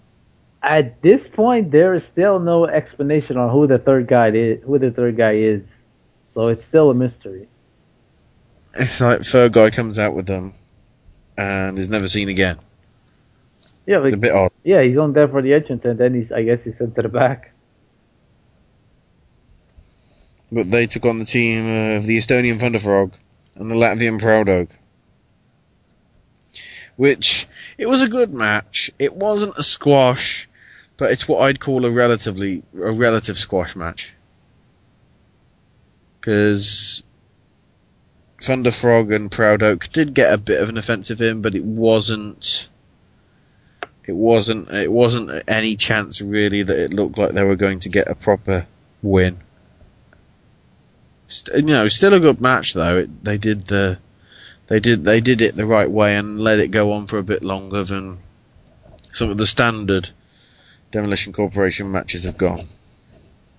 At 0.61 1.01
this 1.01 1.19
point, 1.34 1.72
there 1.72 1.93
is 1.93 2.03
still 2.11 2.39
no 2.39 2.65
explanation 2.65 3.35
on 3.38 3.49
who 3.49 3.68
the 3.68 3.80
third 3.80 4.07
guy 4.07 4.30
is. 4.30 4.61
Who 4.64 4.80
the 4.80 4.91
third 4.91 5.18
guy 5.18 5.34
is, 5.34 5.61
so 6.34 6.47
it's 6.47 6.64
still 6.64 6.89
a 6.89 6.93
mystery. 6.93 7.47
It's 8.76 9.01
like 9.01 9.22
third 9.22 9.53
guy 9.53 9.69
comes 9.72 9.99
out 9.99 10.14
with 10.14 10.27
them, 10.27 10.53
and 11.38 11.77
is 11.77 11.89
never 11.89 12.07
seen 12.07 12.30
again. 12.30 12.60
Yeah, 13.85 13.97
It's 13.97 14.05
like, 14.05 14.14
a 14.14 14.18
bit 14.18 14.31
odd. 14.31 14.51
yeah, 14.64 14.81
he's 14.81 14.97
on 14.97 15.14
there 15.14 15.27
for 15.27 15.41
the 15.41 15.53
entrance, 15.53 15.84
and 15.84 15.97
then 15.99 16.14
he's, 16.14 16.31
I 16.31 16.43
guess, 16.43 16.60
he's 16.64 16.77
sent 16.77 16.95
to 16.95 17.01
the 17.01 17.10
back. 17.10 17.53
But 20.51 20.72
they 20.72 20.85
took 20.85 21.05
on 21.05 21.19
the 21.19 21.26
team 21.26 21.65
of 21.97 22.03
the 22.03 22.18
Estonian 22.18 22.60
Thunderfrog 22.60 23.18
and 23.55 23.69
the 23.69 23.76
Latvian 23.76 24.22
Proud 24.22 24.47
Oak. 24.47 24.69
Which, 26.95 27.48
it 27.78 27.88
was 27.88 28.02
a 28.02 28.10
good 28.10 28.34
match. 28.34 28.91
It 28.99 29.15
wasn't 29.15 29.57
a 29.57 29.64
squash, 29.64 30.48
but 30.98 31.11
it's 31.11 31.28
what 31.28 31.41
I'd 31.41 31.60
call 31.60 31.86
a 31.86 31.91
relatively, 31.91 32.64
a 32.82 32.91
relative 32.91 33.36
squash 33.36 33.76
match. 33.76 34.14
Because 36.20 37.03
Thunderfrog 38.40 39.14
and 39.14 39.32
Proud 39.32 39.64
Oak 39.64 39.90
did 39.90 40.14
get 40.14 40.34
a 40.34 40.38
bit 40.38 40.61
of 40.61 40.70
an 40.70 40.78
offensive 40.78 41.22
in, 41.22 41.41
but 41.41 41.56
it 41.56 41.65
wasn't, 41.65 42.70
it 44.06 44.14
wasn't, 44.14 44.70
it 44.70 44.91
wasn't 44.91 45.44
any 45.48 45.76
chance 45.76 46.22
really 46.22 46.61
that 46.61 46.80
it 46.80 46.94
looked 46.94 47.18
like 47.18 47.32
they 47.32 47.44
were 47.44 47.56
going 47.56 47.80
to 47.80 47.90
get 47.90 48.07
a 48.07 48.15
proper 48.15 48.68
win. 49.02 49.40
St- 51.28 51.68
you 51.68 51.74
know, 51.74 51.88
still 51.88 52.14
a 52.14 52.20
good 52.20 52.40
match 52.40 52.74
though. 52.74 52.99
It, 52.99 53.24
they 53.24 53.38
did 53.38 53.68
the, 53.68 53.99
they 54.68 54.80
did 54.80 55.03
they 55.03 55.22
did 55.22 55.41
it 55.41 55.56
the 55.56 55.65
right 55.65 55.90
way 55.90 56.15
and 56.15 56.40
let 56.40 56.60
it 56.60 56.72
go 56.72 56.94
on 56.94 57.07
for 57.07 57.18
a 57.18 57.23
bit 57.23 57.44
longer 57.44 57.84
than 57.84 58.19
some 59.11 59.30
of 59.30 59.38
the 59.38 59.45
standard 59.45 60.10
Demolition 60.91 61.34
Corporation 61.34 61.91
matches 61.91 62.23
have 62.23 62.38
gone. 62.38 62.68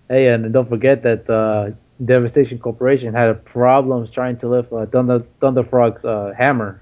Hey, 0.09 0.29
and 0.29 0.53
don't 0.53 0.69
forget 0.69 1.03
that 1.03 1.29
uh, 1.29 1.73
Devastation 2.05 2.59
Corporation 2.59 3.13
had 3.13 3.45
problems 3.45 4.11
trying 4.11 4.39
to 4.39 4.49
lift 4.49 4.73
uh, 4.73 4.87
Thunder 4.87 5.21
Thunderfrog's 5.41 6.05
uh, 6.05 6.33
hammer. 6.37 6.81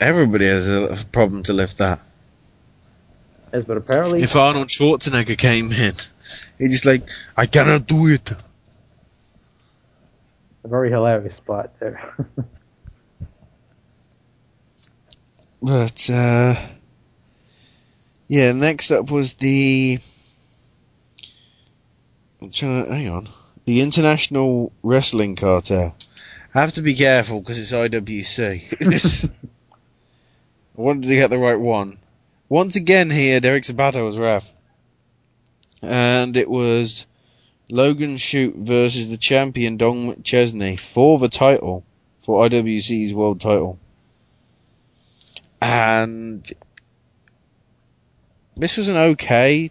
Everybody 0.00 0.46
has 0.46 0.68
a 0.68 1.04
problem 1.10 1.42
to 1.44 1.52
lift 1.52 1.78
that. 1.78 2.00
Yes, 3.52 3.64
but 3.64 3.76
apparently, 3.78 4.22
If 4.22 4.36
Arnold 4.36 4.68
Schwarzenegger 4.68 5.36
came 5.36 5.72
in, 5.72 5.94
he'd 6.58 6.68
just 6.70 6.86
like, 6.86 7.08
I 7.36 7.46
cannot 7.46 7.86
do 7.86 8.06
it. 8.06 8.30
A 10.64 10.68
very 10.68 10.90
hilarious 10.90 11.36
spot 11.36 11.78
there. 11.80 12.14
But 15.60 16.08
uh, 16.12 16.54
yeah, 18.28 18.52
next 18.52 18.90
up 18.90 19.10
was 19.10 19.34
the. 19.34 19.98
I'm 22.40 22.50
trying 22.50 22.84
to, 22.84 22.94
hang 22.94 23.08
on, 23.08 23.28
the 23.64 23.80
International 23.80 24.72
Wrestling 24.84 25.34
Cartel. 25.34 25.96
I 26.54 26.60
have 26.60 26.72
to 26.74 26.82
be 26.82 26.94
careful 26.94 27.40
because 27.40 27.58
it's 27.58 27.72
IWC. 27.72 29.30
I 30.78 30.80
wanted 30.80 31.08
to 31.08 31.14
get 31.14 31.30
the 31.30 31.38
right 31.38 31.58
one. 31.58 31.98
Once 32.48 32.76
again, 32.76 33.10
here 33.10 33.40
Derek 33.40 33.64
Sabato 33.64 34.04
was 34.04 34.16
ref, 34.16 34.54
and 35.82 36.36
it 36.36 36.48
was 36.48 37.07
Logan 37.70 38.16
Shulo 38.16 38.54
versus 38.54 39.08
the 39.08 39.16
champion 39.16 39.76
Don 39.76 40.14
McChesney 40.14 40.78
for 40.78 41.18
the 41.18 41.28
title, 41.28 41.84
for 42.18 42.48
IWC's 42.48 43.14
world 43.14 43.40
title 43.40 43.78
and 45.60 46.50
this 48.56 48.76
was 48.76 48.88
an 48.88 48.96
okay 48.96 49.70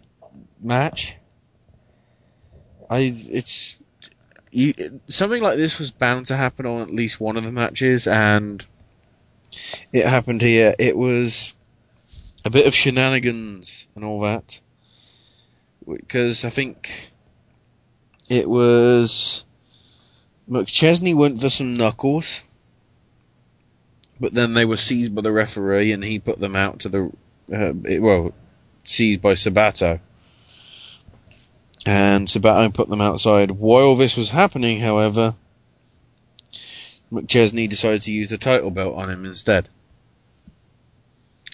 match. 0.62 1.18
I 2.90 3.14
it's 3.16 3.82
you, 4.52 4.74
something 5.08 5.42
like 5.42 5.58
this 5.58 5.78
was 5.78 5.92
bound 5.92 6.26
to 6.28 6.38
happen 6.38 6.66
on 6.66 6.82
at 6.82 6.90
least 6.90 7.20
one 7.20 7.38
of 7.38 7.44
the 7.44 7.52
matches, 7.52 8.08
and 8.08 8.66
it 9.92 10.06
happened 10.06 10.42
here. 10.42 10.74
It 10.80 10.98
was 10.98 11.54
a 12.46 12.50
bit 12.50 12.66
of 12.66 12.74
shenanigans 12.74 13.88
and 13.96 14.06
all 14.06 14.22
that, 14.22 14.62
because 15.86 16.46
I 16.46 16.50
think 16.50 17.12
it 18.30 18.50
was 18.50 19.44
McChesney 20.50 21.16
went 21.16 21.42
for 21.42 21.50
some 21.50 21.74
knuckles 21.74 22.44
but 24.20 24.34
then 24.34 24.54
they 24.54 24.66
were 24.66 24.78
seized 24.78 25.14
by 25.14 25.22
the 25.22 25.32
referee, 25.32 25.92
and 25.92 26.04
he 26.04 26.20
put 26.20 26.40
them 26.40 26.56
out 26.56 26.80
to 26.80 26.90
the 26.90 27.12
uh, 27.54 27.74
it- 27.86 28.02
well, 28.02 28.34
seized 28.84 29.22
by 29.22 29.34
Sabato. 29.34 30.00
And 31.86 32.28
Sabato 32.28 32.74
put 32.74 32.90
them 32.90 33.00
outside. 33.00 33.52
While 33.52 33.96
this 33.96 34.18
was 34.18 34.32
happening, 34.32 34.80
however, 34.80 35.36
McChesney 37.12 37.70
decided 37.70 38.02
to 38.04 38.12
use 38.12 38.30
the 38.30 38.38
title 38.38 38.72
belt 38.72 38.96
on 38.96 39.10
him 39.10 39.24
instead. 39.24 39.70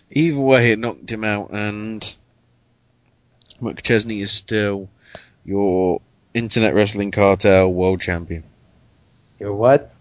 Either 0.09 0.39
way, 0.39 0.71
it 0.71 0.79
knocked 0.79 1.11
him 1.11 1.23
out, 1.23 1.51
and 1.51 2.15
McChesney 3.61 4.21
is 4.21 4.31
still 4.31 4.89
your 5.45 6.01
Internet 6.33 6.73
Wrestling 6.73 7.11
Cartel 7.11 7.71
World 7.71 8.01
Champion. 8.01 8.43
Your 9.39 9.53
what? 9.53 9.93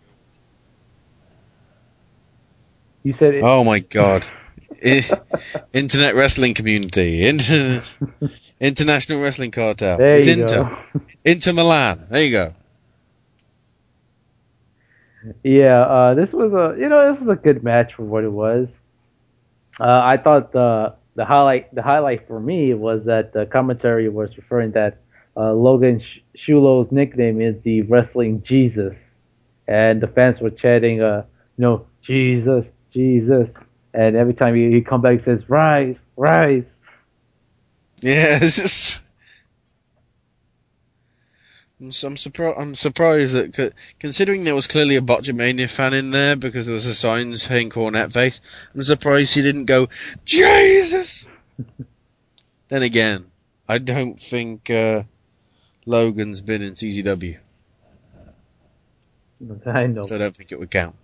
You 3.03 3.15
said 3.19 3.35
it, 3.35 3.43
Oh 3.43 3.65
my 3.65 3.81
god. 3.81 4.27
Internet 5.73 6.15
Wrestling 6.15 6.55
Community. 6.55 7.27
Inter- 7.27 7.81
International 8.61 9.21
Wrestling 9.21 9.51
Cartel. 9.51 9.99
There 9.99 10.15
it's 10.15 10.27
you 10.27 10.43
Inter. 10.43 10.65
go. 10.65 11.01
Inter 11.25 11.53
Milan. 11.53 12.07
There 12.11 12.23
you 12.23 12.31
go. 12.31 12.55
Yeah, 15.45 15.81
uh, 15.83 16.15
this 16.15 16.31
was 16.33 16.53
a 16.53 16.79
you 16.81 16.89
know 16.89 17.13
this 17.13 17.21
was 17.25 17.37
a 17.39 17.41
good 17.41 17.63
match 17.63 17.95
for 17.95 18.03
what 18.03 18.25
it 18.25 18.33
was. 18.33 18.67
Uh, 19.79 20.01
I 20.05 20.17
thought 20.17 20.53
the 20.53 20.95
the 21.15 21.25
highlight 21.25 21.73
the 21.75 21.83
highlight 21.83 22.27
for 22.27 22.41
me 22.41 22.75
was 22.75 23.05
that 23.05 23.33
the 23.33 23.47
commentary 23.47 24.09
was 24.09 24.37
referring 24.37 24.73
that 24.73 24.99
uh, 25.37 25.53
Logan 25.53 26.01
Sh- 26.01 26.19
Shulo's 26.37 26.91
nickname 26.93 27.41
is 27.41 27.57
the 27.63 27.83
Wrestling 27.83 28.43
Jesus, 28.47 28.95
and 29.69 30.01
the 30.01 30.09
fans 30.09 30.41
were 30.41 30.51
chanting, 30.51 31.03
uh, 31.03 31.25
you 31.57 31.63
know, 31.63 31.87
Jesus, 32.03 32.65
Jesus, 32.93 33.49
and 33.95 34.17
every 34.17 34.35
time 34.35 34.55
he, 34.55 34.71
he 34.73 34.81
come 34.81 35.03
back 35.03 35.19
he 35.19 35.25
says, 35.25 35.49
rise, 35.49 35.97
rise. 36.17 36.65
Yeah, 38.01 38.39
it's 38.41 38.57
just. 38.57 39.03
I'm, 41.81 41.89
s- 41.89 42.05
I'm 42.05 42.17
surprised. 42.17 42.59
I'm 42.59 42.75
surprised 42.75 43.35
that, 43.35 43.55
c- 43.55 43.71
considering 43.99 44.45
there 44.45 44.55
was 44.55 44.67
clearly 44.67 44.97
a 44.97 45.01
Botchamania 45.01 45.71
fan 45.71 45.95
in 45.95 46.11
there 46.13 46.37
because 46.37 46.67
there 46.67 46.75
was 46.75 46.87
a 46.87 46.95
sign 46.95 47.35
saying 47.37 47.71
Cornette 47.71 48.13
face. 48.13 48.41
I'm 48.75 48.83
surprised 48.83 49.35
he 49.35 49.43
didn't 49.43 49.67
go 49.67 49.89
Jesus. 50.25 51.29
then 52.69 52.83
again, 52.83 53.27
I 53.69 53.79
don't 53.79 54.19
think 54.19 54.71
uh, 54.71 55.05
Logan's 55.85 56.43
been 56.43 56.63
in 56.63 56.73
CZW, 56.73 57.39
I 59.67 59.87
know. 59.87 60.05
so 60.05 60.15
I 60.15 60.19
don't 60.19 60.37
think 60.37 60.53
it 60.53 60.59
would 60.59 60.71
count. 60.71 60.95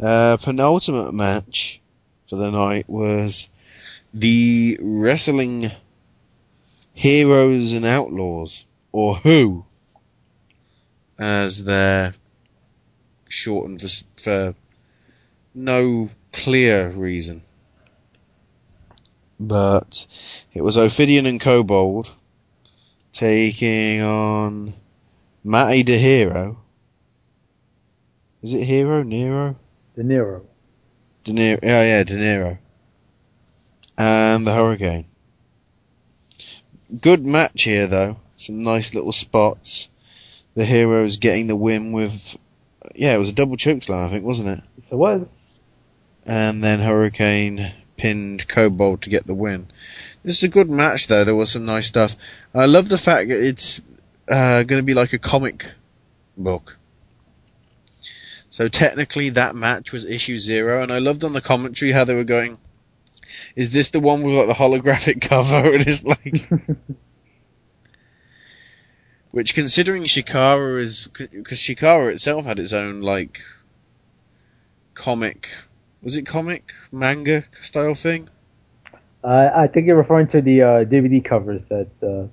Uh, 0.00 0.36
penultimate 0.42 1.14
match 1.14 1.80
for 2.24 2.36
the 2.36 2.50
night 2.50 2.88
was 2.88 3.48
the 4.12 4.76
wrestling 4.82 5.70
heroes 6.92 7.72
and 7.72 7.84
outlaws, 7.84 8.66
or 8.90 9.16
who, 9.16 9.64
as 11.18 11.64
they're 11.64 12.14
shortened 13.28 13.80
for, 13.80 13.88
for 14.20 14.54
no 15.54 16.08
clear 16.32 16.90
reason. 16.90 17.42
But 19.38 20.06
it 20.52 20.62
was 20.62 20.76
Ophidian 20.76 21.26
and 21.26 21.40
Kobald 21.40 22.12
taking 23.12 24.02
on 24.02 24.74
Matty 25.44 25.82
De 25.82 25.98
Hero. 25.98 26.58
Is 28.42 28.54
it 28.54 28.64
Hero? 28.64 29.02
Nero? 29.02 29.56
De 29.94 30.02
Niro. 30.02 30.42
De 31.24 31.32
Niro. 31.32 31.58
Yeah, 31.62 31.82
yeah, 31.84 32.02
De 32.02 32.16
Niro. 32.16 32.58
And 33.96 34.46
the 34.46 34.52
Hurricane. 34.52 35.06
Good 37.00 37.24
match 37.24 37.62
here, 37.62 37.86
though. 37.86 38.16
Some 38.36 38.62
nice 38.62 38.94
little 38.94 39.12
spots. 39.12 39.88
The 40.54 40.64
heroes 40.64 41.18
getting 41.18 41.46
the 41.46 41.56
win 41.56 41.92
with, 41.92 42.38
yeah, 42.94 43.14
it 43.14 43.18
was 43.18 43.30
a 43.30 43.34
double 43.34 43.56
chokeslam, 43.56 44.04
I 44.04 44.08
think, 44.08 44.24
wasn't 44.24 44.58
it? 44.58 44.64
It 44.90 44.94
was. 44.94 45.26
And 46.26 46.62
then 46.62 46.80
Hurricane 46.80 47.72
pinned 47.96 48.48
Kobald 48.48 49.02
to 49.02 49.10
get 49.10 49.26
the 49.26 49.34
win. 49.34 49.68
This 50.24 50.38
is 50.38 50.44
a 50.44 50.48
good 50.48 50.70
match, 50.70 51.08
though. 51.08 51.24
There 51.24 51.34
was 51.34 51.50
some 51.50 51.64
nice 51.64 51.88
stuff. 51.88 52.14
I 52.54 52.66
love 52.66 52.88
the 52.88 52.98
fact 52.98 53.28
that 53.28 53.42
it's 53.42 53.80
uh, 54.28 54.62
going 54.62 54.80
to 54.80 54.86
be 54.86 54.94
like 54.94 55.12
a 55.12 55.18
comic 55.18 55.72
book. 56.36 56.78
So 58.48 58.68
technically, 58.68 59.30
that 59.30 59.56
match 59.56 59.92
was 59.92 60.04
issue 60.04 60.38
zero, 60.38 60.82
and 60.82 60.92
I 60.92 60.98
loved 60.98 61.24
on 61.24 61.32
the 61.32 61.40
commentary 61.40 61.92
how 61.92 62.04
they 62.04 62.14
were 62.14 62.22
going. 62.22 62.58
Is 63.56 63.72
this 63.72 63.90
the 63.90 63.98
one 63.98 64.22
with 64.22 64.36
like 64.36 64.46
the 64.46 64.54
holographic 64.54 65.20
cover? 65.28 65.62
It's 65.72 66.04
like, 66.04 66.48
which 69.30 69.54
considering 69.54 70.04
Chikara 70.04 70.78
is 70.78 71.08
because 71.08 71.58
Chikara 71.58 72.12
itself 72.12 72.44
had 72.44 72.58
its 72.58 72.74
own 72.74 73.00
like 73.00 73.40
comic, 74.94 75.48
was 76.02 76.16
it 76.16 76.26
comic 76.26 76.72
manga 76.92 77.42
style 77.60 77.94
thing? 77.94 78.28
Uh, 79.24 79.50
I 79.54 79.66
think 79.68 79.86
you're 79.86 79.96
referring 79.96 80.28
to 80.28 80.40
the 80.42 80.62
uh, 80.62 80.66
DVD 80.84 81.24
covers 81.24 81.62
that. 81.68 81.88
Uh, 82.02 82.28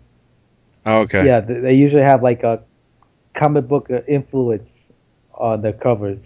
Oh, 0.86 1.02
okay. 1.02 1.26
Yeah, 1.26 1.42
they, 1.42 1.60
they 1.60 1.74
usually 1.74 2.02
have 2.02 2.24
like 2.24 2.42
a 2.44 2.64
comic 3.36 3.68
book 3.68 3.92
uh, 3.92 4.02
influence 4.08 4.68
on 5.34 5.62
the 5.62 5.74
covers. 5.74 6.20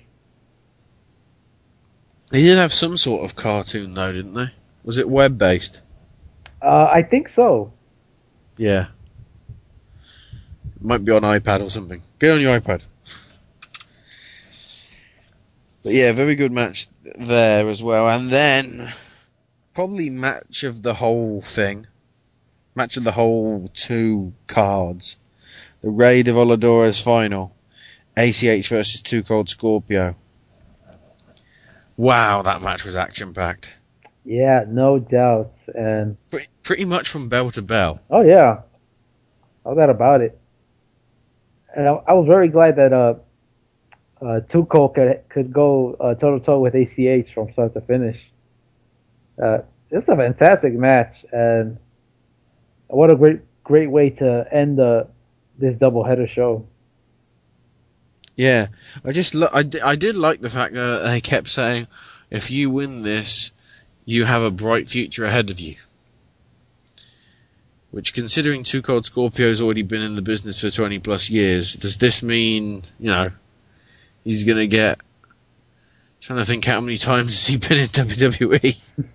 They 2.32 2.42
did 2.44 2.58
have 2.58 2.72
some 2.72 2.96
sort 2.98 3.26
of 3.26 3.36
cartoon 3.36 3.94
though, 3.94 4.12
didn't 4.14 4.34
they? 4.36 4.48
Was 4.84 4.98
it 4.98 5.10
web 5.10 5.38
based? 5.38 5.82
Uh, 6.62 6.86
I 6.92 7.04
think 7.04 7.30
so. 7.36 7.74
Yeah. 8.58 8.88
Might 10.80 11.04
be 11.04 11.12
on 11.12 11.24
iPad 11.24 11.62
or 11.62 11.70
something. 11.70 12.02
Get 12.20 12.32
on 12.32 12.42
your 12.42 12.60
iPad. 12.60 12.84
But 15.84 15.94
yeah, 15.94 16.14
very 16.14 16.36
good 16.36 16.54
match 16.54 16.88
there 17.20 17.68
as 17.68 17.84
well. 17.84 18.08
And 18.08 18.30
then 18.30 18.94
probably 19.74 20.10
match 20.10 20.64
of 20.64 20.84
the 20.84 20.96
whole 20.96 21.42
thing. 21.42 21.88
Match 22.76 22.98
of 22.98 23.04
the 23.04 23.12
whole 23.12 23.68
two 23.74 24.34
cards. 24.48 25.18
The 25.82 25.90
Rey 25.90 26.24
de 26.24 26.32
Voladores 26.32 27.02
final. 27.02 27.56
ACH 28.16 28.70
versus 28.70 29.02
Two 29.02 29.24
Cold 29.24 29.50
Scorpio. 29.50 30.16
Wow, 31.98 32.42
that 32.42 32.62
match 32.62 32.86
was 32.86 32.96
action 32.96 33.34
packed. 33.34 33.74
Yeah, 34.26 34.66
no 34.68 35.00
doubt. 35.00 35.52
And 35.76 36.18
Pretty, 36.30 36.48
pretty 36.64 36.86
much 36.86 37.10
from 37.10 37.30
bell 37.30 37.50
to 37.52 37.62
bell. 37.62 38.00
oh 38.10 38.22
yeah, 38.22 38.62
no 39.66 39.76
that 39.76 39.90
about 39.90 40.22
it. 40.22 40.40
And 41.76 41.88
I, 41.88 41.92
I 42.08 42.14
was 42.14 42.28
very 42.28 42.48
glad 42.50 42.76
that 42.78 42.94
uh, 42.94 43.16
uh, 44.24 44.40
Two 44.52 44.66
Cold 44.66 44.96
could 44.96 45.24
could 45.30 45.52
go 45.54 45.96
toe 46.20 46.38
to 46.40 46.46
toe 46.46 46.60
with 46.60 46.76
ACH 46.76 47.34
from 47.34 47.52
start 47.54 47.74
to 47.74 47.82
finish. 47.82 48.20
Uh, 49.42 49.60
it's 49.90 50.08
a 50.08 50.16
fantastic 50.16 50.74
match, 50.74 51.26
and 51.32 51.78
what 52.88 53.12
a 53.12 53.16
great 53.16 53.42
great 53.64 53.90
way 53.90 54.10
to 54.10 54.46
end 54.52 54.78
the 54.78 55.08
this 55.58 55.78
double 55.78 56.04
header 56.04 56.28
show. 56.28 56.66
Yeah, 58.36 58.68
I 59.06 59.12
just 59.12 59.36
lo- 59.36 59.50
I, 59.54 59.64
di- 59.64 59.82
I 59.82 59.96
did 59.96 60.16
like 60.16 60.42
the 60.42 60.50
fact 60.50 60.74
that 60.74 61.04
they 61.04 61.22
kept 61.22 61.50
saying, 61.50 61.88
if 62.32 62.50
you 62.50 62.72
win 62.72 63.04
this, 63.04 63.52
you 64.06 64.26
have 64.26 64.42
a 64.42 64.50
bright 64.50 64.90
future 64.90 65.26
ahead 65.26 65.52
of 65.52 65.60
you. 65.60 65.76
Which, 67.92 68.16
considering 68.16 68.64
Two 68.64 68.82
Cold 68.82 69.06
Scorpio's 69.06 69.62
already 69.62 69.84
been 69.84 70.02
in 70.02 70.16
the 70.16 70.24
business 70.24 70.62
for 70.62 70.72
20 70.72 70.98
plus 70.98 71.30
years, 71.30 71.74
does 71.74 71.98
this 71.98 72.24
mean, 72.24 72.82
you 73.00 73.12
know, 73.12 73.32
he's 74.24 74.44
gonna 74.44 74.66
get. 74.66 75.00
Trying 76.24 76.40
to 76.40 76.46
think 76.46 76.64
how 76.64 76.80
many 76.80 76.96
times 76.96 77.34
has 77.34 77.48
he 77.48 77.58
been 77.58 77.80
in 77.80 77.88
WWE? 77.90 78.78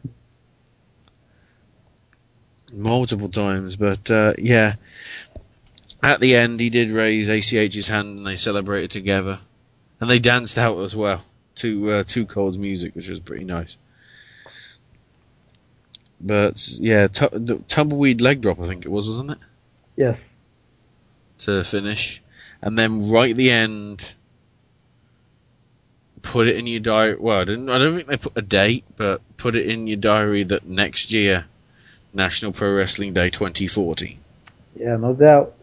Multiple 2.73 3.31
times, 3.31 3.77
but 3.77 4.11
uh, 4.11 4.35
yeah. 4.39 4.75
At 6.03 6.21
the 6.21 6.37
end, 6.37 6.61
he 6.61 6.69
did 6.69 6.91
raise 6.91 7.31
ACH's 7.31 7.89
hand 7.89 8.19
and 8.19 8.27
they 8.27 8.37
celebrated 8.37 8.91
together. 8.91 9.41
And 10.01 10.09
they 10.09 10.19
danced 10.19 10.59
out 10.59 10.79
as 10.79 10.95
well 10.95 11.25
to 11.57 11.91
uh, 11.91 12.03
Two 12.05 12.27
Cold's 12.27 12.59
music, 12.59 12.95
which 12.95 13.09
was 13.09 13.21
pretty 13.21 13.45
nice. 13.45 13.79
But 16.21 16.69
yeah, 16.79 17.07
the 17.09 17.63
tumbleweed 17.69 18.21
leg 18.21 18.43
drop, 18.43 18.61
I 18.61 18.67
think 18.67 18.85
it 18.85 18.91
was, 18.91 19.09
wasn't 19.09 19.31
it? 19.33 19.39
Yes. 19.97 20.19
To 21.39 21.65
finish, 21.65 22.21
and 22.61 22.77
then 22.77 23.09
right 23.11 23.31
at 23.31 23.37
the 23.37 23.51
end, 23.51 24.15
put 26.23 26.47
it 26.47 26.57
in 26.57 26.67
your 26.67 26.81
diary. 26.81 27.17
Well, 27.17 27.41
I, 27.41 27.45
didn't, 27.45 27.69
I 27.69 27.79
don't 27.79 27.95
think 27.95 28.09
they 28.09 28.17
put 28.17 28.33
a 28.37 28.43
date, 28.43 28.85
but 28.97 29.21
put 29.37 29.57
it 29.57 29.67
in 29.67 29.87
your 29.87 29.97
diary 29.97 30.43
that 30.45 30.67
next 30.67 31.13
year, 31.13 31.47
National 32.13 32.53
Pro 32.53 32.75
Wrestling 32.75 33.13
Day 33.13 33.31
2040. 33.31 34.19
Yeah, 34.77 34.97
no 34.97 35.15
doubt. 35.15 35.55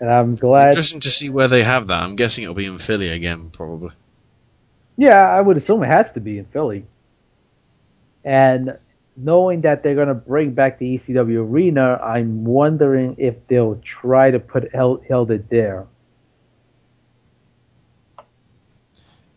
And 0.00 0.10
I'm 0.10 0.34
glad. 0.34 0.68
Interesting 0.68 1.00
to 1.00 1.10
see 1.10 1.28
where 1.28 1.48
they 1.48 1.62
have 1.62 1.86
that. 1.86 2.02
I'm 2.02 2.16
guessing 2.16 2.44
it'll 2.44 2.54
be 2.54 2.66
in 2.66 2.78
Philly 2.78 3.08
again, 3.08 3.50
probably. 3.50 3.92
Yeah, 4.96 5.18
I 5.18 5.40
would 5.40 5.56
assume 5.56 5.82
it 5.82 5.88
has 5.88 6.06
to 6.14 6.20
be 6.20 6.38
in 6.38 6.46
Philly. 6.46 6.84
And 8.24 8.78
knowing 9.16 9.62
that 9.62 9.82
they're 9.82 9.94
going 9.94 10.08
to 10.08 10.14
bring 10.14 10.52
back 10.52 10.78
the 10.78 10.98
ECW 10.98 11.38
arena, 11.38 11.98
I'm 12.02 12.44
wondering 12.44 13.16
if 13.18 13.34
they'll 13.48 13.80
try 14.00 14.30
to 14.30 14.38
put 14.38 14.74
held, 14.74 15.04
held 15.04 15.30
it 15.30 15.48
there. 15.48 15.86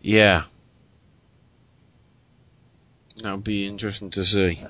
Yeah. 0.01 0.43
That 3.21 3.35
would 3.35 3.43
be 3.43 3.67
interesting 3.67 4.09
to 4.11 4.23
see. 4.23 4.63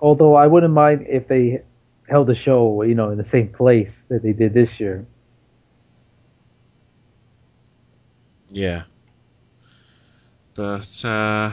Although 0.00 0.34
I 0.34 0.46
wouldn't 0.46 0.72
mind 0.72 1.06
if 1.08 1.26
they 1.28 1.62
held 2.08 2.28
the 2.28 2.36
show, 2.36 2.82
you 2.82 2.94
know, 2.94 3.10
in 3.10 3.18
the 3.18 3.26
same 3.32 3.48
place 3.48 3.90
that 4.08 4.22
they 4.22 4.32
did 4.32 4.54
this 4.54 4.68
year. 4.78 5.06
Yeah. 8.48 8.84
But 10.54 11.04
uh, 11.04 11.52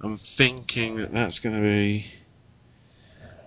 I'm 0.00 0.16
thinking 0.16 0.96
that 0.96 1.12
that's 1.12 1.38
going 1.38 1.54
to 1.54 1.62
be 1.62 2.06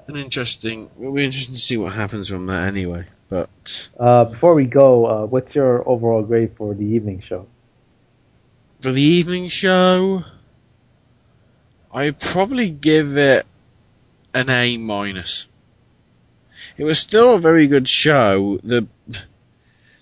an 0.07 0.15
interesting. 0.15 0.89
It'll 0.99 1.13
be 1.13 1.25
interesting 1.25 1.55
to 1.55 1.61
see 1.61 1.77
what 1.77 1.93
happens 1.93 2.29
from 2.29 2.47
that 2.47 2.67
anyway. 2.67 3.05
But 3.29 3.89
Uh, 3.99 4.25
before 4.25 4.53
we 4.53 4.65
go, 4.65 5.05
uh, 5.05 5.25
what's 5.25 5.53
your 5.53 5.87
overall 5.87 6.23
grade 6.23 6.51
for 6.57 6.73
the 6.73 6.85
evening 6.85 7.21
show? 7.21 7.47
for 8.79 8.91
the 8.91 9.01
evening 9.01 9.47
show, 9.47 10.23
I'd 11.91 12.19
probably 12.19 12.69
give 12.69 13.17
it 13.17 13.45
an 14.35 14.49
A 14.49 14.77
minus. 14.77 15.47
It 16.77 16.83
was 16.83 16.99
still 16.99 17.35
a 17.35 17.39
very 17.39 17.65
good 17.67 17.89
show. 17.89 18.59
The 18.63 18.87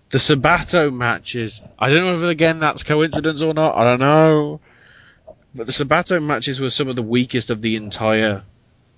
the 0.09 0.17
Sabato 0.17 0.93
matches. 0.93 1.61
I 1.79 1.89
don't 1.89 2.03
know 2.05 2.15
if 2.15 2.23
again 2.23 2.59
that's 2.59 2.83
coincidence 2.83 3.41
or 3.41 3.53
not. 3.53 3.75
I 3.75 3.83
don't 3.85 3.99
know. 3.99 4.59
But 5.53 5.67
the 5.67 5.73
Sabato 5.73 6.21
matches 6.21 6.59
were 6.59 6.69
some 6.69 6.89
of 6.89 6.97
the 6.97 7.01
weakest 7.01 7.49
of 7.49 7.61
the 7.61 7.77
entire 7.77 8.43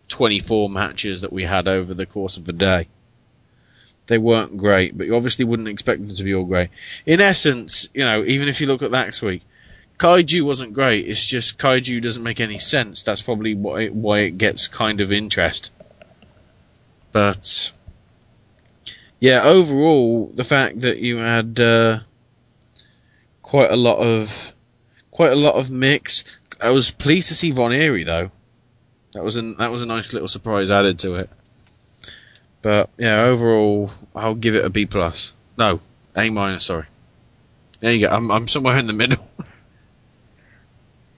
24 0.07 0.69
matches 0.69 1.21
that 1.21 1.31
we 1.31 1.43
had 1.43 1.67
over 1.67 1.93
the 1.93 2.07
course 2.07 2.35
of 2.37 2.45
the 2.45 2.53
day. 2.53 2.87
They 4.07 4.17
weren't 4.17 4.57
great, 4.57 4.97
but 4.97 5.07
you 5.07 5.15
obviously 5.15 5.45
wouldn't 5.45 5.67
expect 5.67 6.05
them 6.05 6.15
to 6.15 6.23
be 6.23 6.33
all 6.33 6.45
great. 6.45 6.69
In 7.05 7.19
essence, 7.19 7.89
you 7.93 8.03
know, 8.03 8.23
even 8.23 8.47
if 8.47 8.61
you 8.61 8.67
look 8.67 8.81
at 8.81 8.91
next 8.91 9.21
week, 9.21 9.43
Kaiju 9.97 10.43
wasn't 10.43 10.73
great. 10.73 11.07
It's 11.07 11.25
just 11.25 11.57
Kaiju 11.57 12.01
doesn't 12.01 12.23
make 12.23 12.39
any 12.39 12.57
sense. 12.57 13.03
That's 13.03 13.21
probably 13.21 13.55
why 13.55 13.81
it, 13.81 13.93
why 13.93 14.19
it 14.19 14.37
gets 14.37 14.67
kind 14.67 15.01
of 15.01 15.11
interest. 15.11 15.71
But 17.11 17.71
yeah, 19.19 19.43
overall, 19.43 20.27
the 20.27 20.43
fact 20.43 20.81
that 20.81 20.99
you 20.99 21.17
had 21.17 21.59
uh, 21.59 21.99
quite 23.41 23.71
a 23.71 23.75
lot 23.75 23.97
of 23.97 24.53
quite 25.09 25.31
a 25.31 25.35
lot 25.35 25.55
of 25.55 25.71
mix. 25.71 26.23
I 26.61 26.69
was 26.69 26.91
pleased 26.91 27.29
to 27.29 27.33
see 27.33 27.51
Von 27.51 27.71
Eerie 27.71 28.03
though. 28.03 28.31
That 29.13 29.23
was 29.23 29.37
a 29.37 29.53
that 29.53 29.71
was 29.71 29.81
a 29.81 29.85
nice 29.85 30.13
little 30.13 30.27
surprise 30.27 30.69
added 30.69 30.99
to 30.99 31.15
it. 31.15 31.29
But 32.67 32.89
yeah, 32.97 33.23
overall, 33.23 33.91
I'll 34.13 34.35
give 34.35 34.53
it 34.53 34.65
a 34.65 34.69
B 34.69 34.85
plus. 34.85 35.31
No, 35.57 35.79
A 36.17 36.29
minus. 36.29 36.65
Sorry. 36.65 36.83
There 37.79 37.93
you 37.93 38.05
go. 38.05 38.13
I'm 38.13 38.29
I'm 38.29 38.45
somewhere 38.45 38.77
in 38.77 38.87
the 38.87 38.93
middle. 38.93 39.25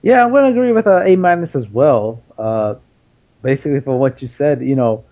Yeah, 0.02 0.24
I'm 0.24 0.30
going 0.30 0.44
to 0.44 0.50
agree 0.58 0.72
with 0.72 0.86
uh, 0.86 1.02
A 1.02 1.14
minus 1.14 1.54
as 1.54 1.68
well. 1.68 2.22
Uh, 2.38 2.76
basically, 3.42 3.80
for 3.80 3.98
what 3.98 4.22
you 4.22 4.30
said, 4.38 4.62
you 4.62 4.74
know, 4.74 5.04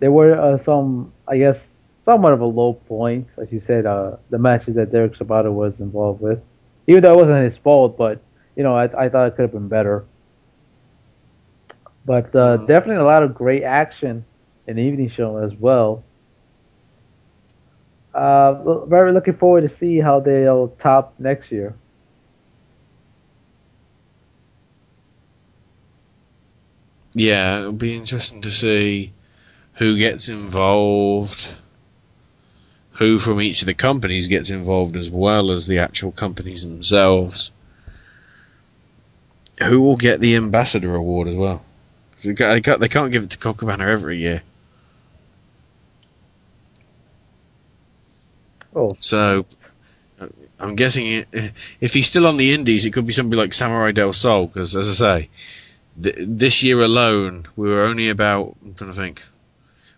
there 0.00 0.10
were 0.10 0.34
uh, 0.34 0.64
some, 0.64 1.12
I 1.28 1.38
guess, 1.38 1.56
somewhat 2.04 2.32
of 2.32 2.40
a 2.40 2.46
low 2.46 2.72
point, 2.72 3.28
as 3.40 3.52
you 3.52 3.62
said, 3.68 3.86
uh, 3.86 4.16
the 4.30 4.38
matches 4.38 4.74
that 4.74 4.90
Derek 4.90 5.14
Sabato 5.14 5.52
was 5.52 5.74
involved 5.78 6.20
with. 6.20 6.40
Even 6.88 7.04
though 7.04 7.12
it 7.12 7.16
wasn't 7.18 7.52
his 7.52 7.62
fault, 7.62 7.96
but 7.96 8.20
you 8.56 8.64
know, 8.64 8.74
I, 8.74 9.04
I 9.04 9.08
thought 9.08 9.28
it 9.28 9.36
could 9.36 9.42
have 9.42 9.52
been 9.52 9.68
better. 9.68 10.04
But 12.04 12.34
uh, 12.34 12.56
definitely 12.56 12.96
a 12.96 13.04
lot 13.04 13.22
of 13.22 13.36
great 13.36 13.62
action 13.62 14.24
the 14.66 14.78
evening 14.78 15.10
show 15.10 15.38
as 15.38 15.54
well. 15.54 16.04
Uh, 18.14 18.84
very 18.86 19.12
looking 19.12 19.36
forward 19.36 19.68
to 19.68 19.76
see 19.78 19.98
how 19.98 20.20
they'll 20.20 20.68
top 20.68 21.14
next 21.18 21.50
year. 21.50 21.74
Yeah, 27.14 27.60
it'll 27.60 27.72
be 27.72 27.94
interesting 27.94 28.40
to 28.42 28.50
see 28.50 29.12
who 29.74 29.98
gets 29.98 30.28
involved, 30.28 31.56
who 32.92 33.18
from 33.18 33.40
each 33.40 33.62
of 33.62 33.66
the 33.66 33.74
companies 33.74 34.28
gets 34.28 34.50
involved 34.50 34.96
as 34.96 35.10
well 35.10 35.50
as 35.50 35.66
the 35.66 35.78
actual 35.78 36.12
companies 36.12 36.62
themselves. 36.62 37.50
Who 39.58 39.80
will 39.82 39.96
get 39.96 40.20
the 40.20 40.36
ambassador 40.36 40.94
award 40.94 41.28
as 41.28 41.34
well? 41.34 41.64
they 42.24 42.32
they 42.32 42.88
can't 42.88 43.12
give 43.12 43.24
it 43.24 43.30
to 43.30 43.38
Cockabana 43.38 43.86
every 43.88 44.18
year. 44.18 44.42
Oh. 48.74 48.90
So, 48.98 49.46
I'm 50.58 50.76
guessing 50.76 51.06
it, 51.06 51.52
if 51.80 51.94
he's 51.94 52.06
still 52.06 52.26
on 52.26 52.36
the 52.36 52.54
Indies, 52.54 52.86
it 52.86 52.92
could 52.92 53.06
be 53.06 53.12
somebody 53.12 53.40
like 53.40 53.52
Samurai 53.52 53.92
Del 53.92 54.12
Sol, 54.12 54.46
because 54.46 54.76
as 54.76 54.88
I 54.88 54.92
say, 54.92 55.30
th- 56.00 56.16
this 56.18 56.62
year 56.62 56.80
alone, 56.80 57.46
we 57.56 57.68
were 57.68 57.82
only 57.82 58.08
about, 58.08 58.56
I'm 58.64 58.74
trying 58.74 58.90
to 58.90 58.96
think, 58.96 59.24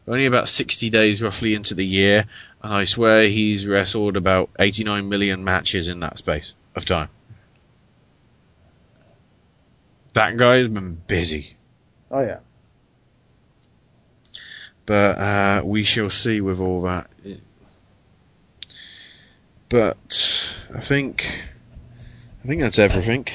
only 0.08 0.26
about 0.26 0.48
60 0.48 0.90
days 0.90 1.22
roughly 1.22 1.54
into 1.54 1.74
the 1.74 1.84
year, 1.84 2.26
and 2.62 2.72
I 2.72 2.84
swear 2.84 3.28
he's 3.28 3.66
wrestled 3.66 4.16
about 4.16 4.50
89 4.58 5.08
million 5.08 5.44
matches 5.44 5.88
in 5.88 6.00
that 6.00 6.18
space 6.18 6.54
of 6.74 6.84
time. 6.84 7.08
That 10.14 10.36
guy's 10.36 10.68
been 10.68 10.94
busy. 11.06 11.56
Oh 12.10 12.20
yeah. 12.20 12.38
but 14.86 15.18
uh, 15.18 15.62
we 15.64 15.84
shall 15.84 16.10
see 16.10 16.40
with 16.40 16.60
all 16.60 16.82
that. 16.82 17.10
But 19.68 19.96
I 20.74 20.80
think 20.80 21.44
I 22.44 22.46
think 22.46 22.60
that's 22.60 22.78
everything. 22.78 23.26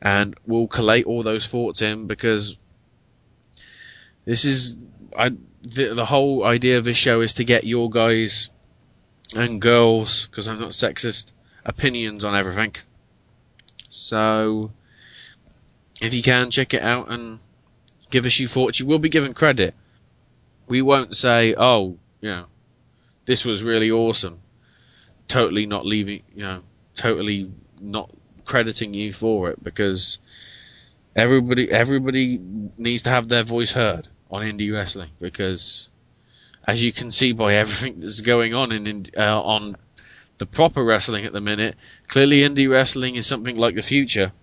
And 0.02 0.36
we'll 0.46 0.68
collate 0.68 1.06
all 1.06 1.24
those 1.24 1.48
thoughts 1.48 1.82
in 1.82 2.06
because 2.06 2.60
this 4.26 4.44
is 4.44 4.78
I 5.18 5.30
the, 5.62 5.94
the 5.94 6.06
whole 6.06 6.45
idea 6.45 6.78
of 6.78 6.84
this 6.84 6.98
show 6.98 7.22
is 7.22 7.34
to 7.34 7.44
get 7.44 7.64
your 7.64 7.90
guys 7.90 8.50
and 9.36 9.62
girls 9.62 10.28
because 10.28 10.48
I'm 10.48 10.60
not 10.60 10.70
sexist 10.70 11.32
opinions 11.66 12.24
on 12.24 12.36
everything. 12.36 12.76
So 13.90 14.72
if 16.02 16.14
you 16.14 16.22
can 16.22 16.52
check 16.52 16.74
it 16.74 16.84
out 16.84 17.10
and 17.10 17.40
give 18.12 18.26
us 18.26 18.40
your 18.40 18.50
thoughts, 18.50 18.80
you 18.80 18.86
will 18.86 19.00
be 19.00 19.10
given 19.10 19.34
credit. 19.34 19.74
We 20.68 20.82
won't 20.82 21.16
say, 21.16 21.56
"Oh, 21.58 21.98
you 22.22 22.30
know, 22.30 22.45
this 23.26 23.45
was 23.45 23.64
really 23.64 23.90
awesome." 23.90 24.40
Totally 25.28 25.66
not 25.66 25.86
leaving, 25.86 26.22
you 26.36 26.45
know, 26.45 26.62
totally 26.94 27.52
not 27.82 28.12
crediting 28.45 28.94
you 28.94 29.12
for 29.12 29.50
it 29.50 29.64
because 29.64 30.20
everybody 31.16 31.72
everybody 31.72 32.40
needs 32.78 33.04
to 33.04 33.10
have 33.10 33.28
their 33.28 33.44
voice 33.44 33.72
heard 33.74 34.08
on 34.36 34.42
indie 34.44 34.72
wrestling 34.74 35.10
because 35.20 35.90
as 36.68 36.84
you 36.84 36.92
can 36.92 37.12
see 37.12 37.32
by 37.32 37.54
everything 37.64 38.00
that's 38.00 38.22
going 38.22 38.54
on 38.54 38.72
in, 38.72 39.06
uh, 39.18 39.42
on 39.42 39.78
the 40.38 40.46
proper 40.46 40.84
wrestling 40.84 41.26
at 41.26 41.34
the 41.34 41.42
minute, 41.42 41.76
clearly 42.08 42.40
indie 42.40 42.70
wrestling 42.70 43.16
is 43.16 43.26
something 43.26 43.58
like 43.58 43.76
the 43.76 43.82
future, 43.82 44.34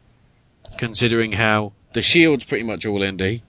considering 0.79 1.33
how 1.33 1.73
the 1.93 2.01
Shield's 2.01 2.45
pretty 2.45 2.65
much 2.65 2.87
all 2.87 3.01
indie, 3.01 3.43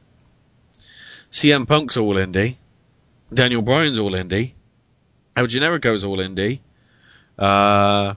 CM 1.31 1.67
Punk's 1.67 1.95
all 1.95 2.15
indie, 2.15 2.57
Daniel 3.33 3.61
Bryan's 3.61 3.97
all 3.97 4.11
indie, 4.11 4.53
El 5.35 5.47
Generico's 5.47 6.03
all 6.03 6.17
indie, 6.17 6.59
uh, 7.39 8.13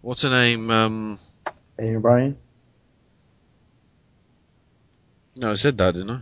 what's 0.00 0.22
her 0.22 0.30
name? 0.30 0.70
Um, 0.70 1.18
Daniel 1.76 2.00
Bryan. 2.00 2.36
no, 5.38 5.50
I 5.50 5.54
said 5.54 5.76
that, 5.78 5.94
didn't 5.94 6.10
I? 6.10 6.20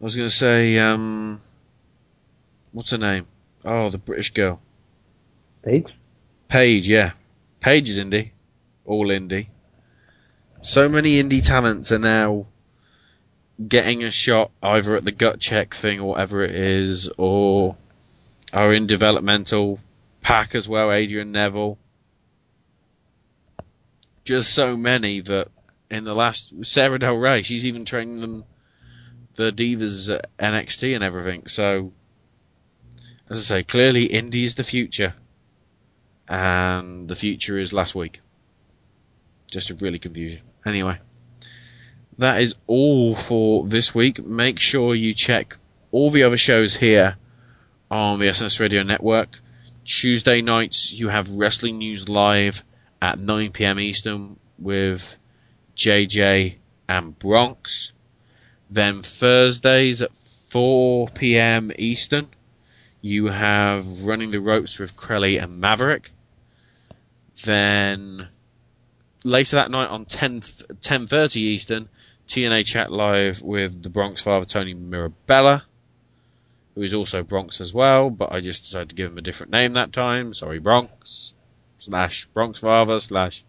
I 0.00 0.04
was 0.04 0.14
going 0.14 0.28
to 0.28 0.34
say, 0.34 0.78
um, 0.78 1.40
what's 2.72 2.90
her 2.90 2.98
name? 2.98 3.26
Oh, 3.64 3.90
the 3.90 3.98
British 3.98 4.30
girl. 4.30 4.60
Paige. 5.62 5.92
Paige, 6.46 6.88
yeah. 6.88 7.12
Paige 7.60 7.90
is 7.90 7.98
indie. 7.98 8.30
All 8.84 9.08
indie. 9.08 9.48
So 10.60 10.88
many 10.88 11.22
indie 11.22 11.44
talents 11.44 11.90
are 11.90 11.98
now 11.98 12.46
getting 13.66 14.04
a 14.04 14.10
shot 14.10 14.52
either 14.62 14.94
at 14.94 15.04
the 15.04 15.12
gut 15.12 15.40
check 15.40 15.74
thing 15.74 15.98
or 15.98 16.10
whatever 16.10 16.42
it 16.42 16.52
is, 16.52 17.10
or 17.18 17.76
are 18.52 18.72
in 18.72 18.86
developmental 18.86 19.80
pack 20.22 20.54
as 20.54 20.68
well, 20.68 20.92
Adrian 20.92 21.32
Neville. 21.32 21.76
Just 24.24 24.54
so 24.54 24.76
many 24.76 25.20
that 25.20 25.48
in 25.90 26.04
the 26.04 26.14
last 26.14 26.64
Sarah 26.64 26.98
Del 26.98 27.16
Rey, 27.16 27.42
she's 27.42 27.66
even 27.66 27.84
training 27.84 28.20
them 28.20 28.44
the 29.38 29.50
divas 29.50 30.10
uh, 30.10 30.20
at 30.38 30.52
NXT 30.52 30.94
and 30.94 31.02
everything. 31.02 31.46
So 31.46 31.92
as 33.30 33.38
I 33.38 33.56
say, 33.56 33.62
clearly 33.62 34.08
indie 34.08 34.44
is 34.44 34.56
the 34.56 34.64
future. 34.64 35.14
And 36.28 37.08
the 37.08 37.14
future 37.14 37.56
is 37.56 37.72
last 37.72 37.94
week. 37.94 38.20
Just 39.50 39.70
a 39.70 39.74
really 39.74 39.98
confusing. 39.98 40.42
Anyway. 40.66 40.98
That 42.18 42.42
is 42.42 42.56
all 42.66 43.14
for 43.14 43.66
this 43.66 43.94
week. 43.94 44.24
Make 44.24 44.58
sure 44.58 44.94
you 44.94 45.14
check 45.14 45.56
all 45.92 46.10
the 46.10 46.24
other 46.24 46.36
shows 46.36 46.76
here 46.76 47.16
on 47.90 48.18
the 48.18 48.26
SNS 48.26 48.60
Radio 48.60 48.82
Network. 48.82 49.40
Tuesday 49.84 50.42
nights 50.42 50.92
you 50.92 51.08
have 51.08 51.30
Wrestling 51.30 51.78
News 51.78 52.08
Live 52.08 52.64
at 53.00 53.18
9pm 53.18 53.80
Eastern 53.80 54.36
with 54.58 55.16
JJ 55.76 56.56
and 56.88 57.18
Bronx. 57.18 57.92
Then 58.70 59.02
Thursdays 59.02 60.02
at 60.02 60.12
4pm 60.12 61.74
Eastern 61.78 62.28
you 63.00 63.28
have 63.28 64.04
Running 64.04 64.30
the 64.30 64.40
Ropes 64.40 64.78
with 64.78 64.96
Crelly 64.96 65.42
and 65.42 65.60
Maverick. 65.60 66.12
Then 67.44 68.28
later 69.24 69.56
that 69.56 69.70
night 69.70 69.88
on 69.88 70.04
10 70.04 70.40
10:30 70.40 71.36
Eastern, 71.36 71.88
TNA 72.26 72.66
Chat 72.66 72.90
Live 72.90 73.42
with 73.42 73.82
the 73.82 73.90
Bronx 73.90 74.22
Father 74.22 74.44
Tony 74.44 74.74
Mirabella, 74.74 75.64
who 76.74 76.82
is 76.82 76.94
also 76.94 77.22
Bronx 77.22 77.60
as 77.60 77.72
well, 77.72 78.10
but 78.10 78.32
I 78.32 78.40
just 78.40 78.64
decided 78.64 78.90
to 78.90 78.94
give 78.94 79.12
him 79.12 79.18
a 79.18 79.22
different 79.22 79.52
name 79.52 79.74
that 79.74 79.92
time. 79.92 80.32
Sorry, 80.32 80.58
Bronx 80.58 81.34
slash 81.78 82.26
Bronx 82.26 82.60
Father 82.60 82.98
slash 82.98 83.44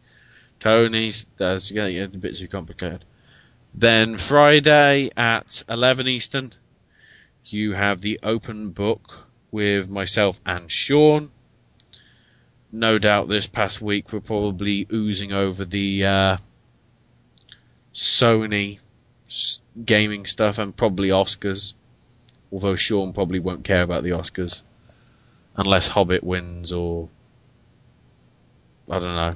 Tony. 0.60 1.12
That's 1.38 1.72
getting 1.72 2.02
a 2.02 2.08
bit 2.08 2.36
too 2.36 2.48
complicated. 2.48 3.04
Then 3.74 4.18
Friday 4.18 5.10
at 5.16 5.64
11 5.70 6.08
Eastern, 6.08 6.54
you 7.46 7.74
have 7.74 8.02
the 8.02 8.20
open 8.24 8.72
book 8.72 9.30
with 9.52 9.90
myself 9.90 10.40
and 10.46 10.70
Sean. 10.72 11.32
No 12.72 13.00
doubt 13.00 13.28
this 13.28 13.48
past 13.48 13.82
week 13.82 14.12
we're 14.14 14.20
probably 14.20 14.86
oozing 14.92 15.32
over 15.32 15.66
the 15.66 16.06
uh, 16.06 16.38
Sony 17.94 18.80
gaming 19.86 20.26
stuff 20.26 20.58
and 20.58 20.76
probably 20.76 21.10
Oscars. 21.10 21.74
Although 22.52 22.76
Sean 22.76 23.14
probably 23.14 23.40
won't 23.40 23.64
care 23.64 23.84
about 23.84 24.04
the 24.04 24.10
Oscars 24.12 24.64
unless 25.56 25.90
Hobbit 25.90 26.24
wins 26.24 26.72
or 26.72 27.10
I 28.90 29.00
don't 29.00 29.16
know. 29.16 29.36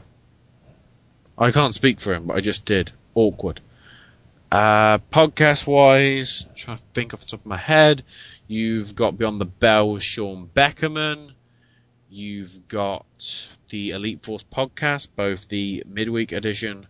I 1.38 1.52
can't 1.52 1.74
speak 1.74 2.00
for 2.00 2.14
him, 2.14 2.26
but 2.26 2.38
I 2.38 2.42
just 2.42 2.66
did. 2.66 2.92
Awkward. 3.16 3.62
Uh, 4.54 5.00
podcast 5.12 5.66
wise, 5.66 6.48
trying 6.54 6.78
to 6.78 6.84
think 6.94 7.12
off 7.12 7.22
the 7.22 7.26
top 7.26 7.40
of 7.40 7.46
my 7.48 7.58
head, 7.58 8.04
you've 8.48 8.94
got 8.94 9.18
Beyond 9.18 9.42
the 9.42 9.46
Bell 9.46 9.94
with 9.94 10.04
Sean 10.04 10.48
Beckerman. 10.54 11.32
You've 12.08 12.68
got 12.68 13.08
the 13.70 13.90
Elite 13.90 14.22
Force 14.22 14.44
podcast, 14.44 15.08
both 15.16 15.50
the 15.50 15.84
midweek 15.88 16.32
edition 16.32 16.86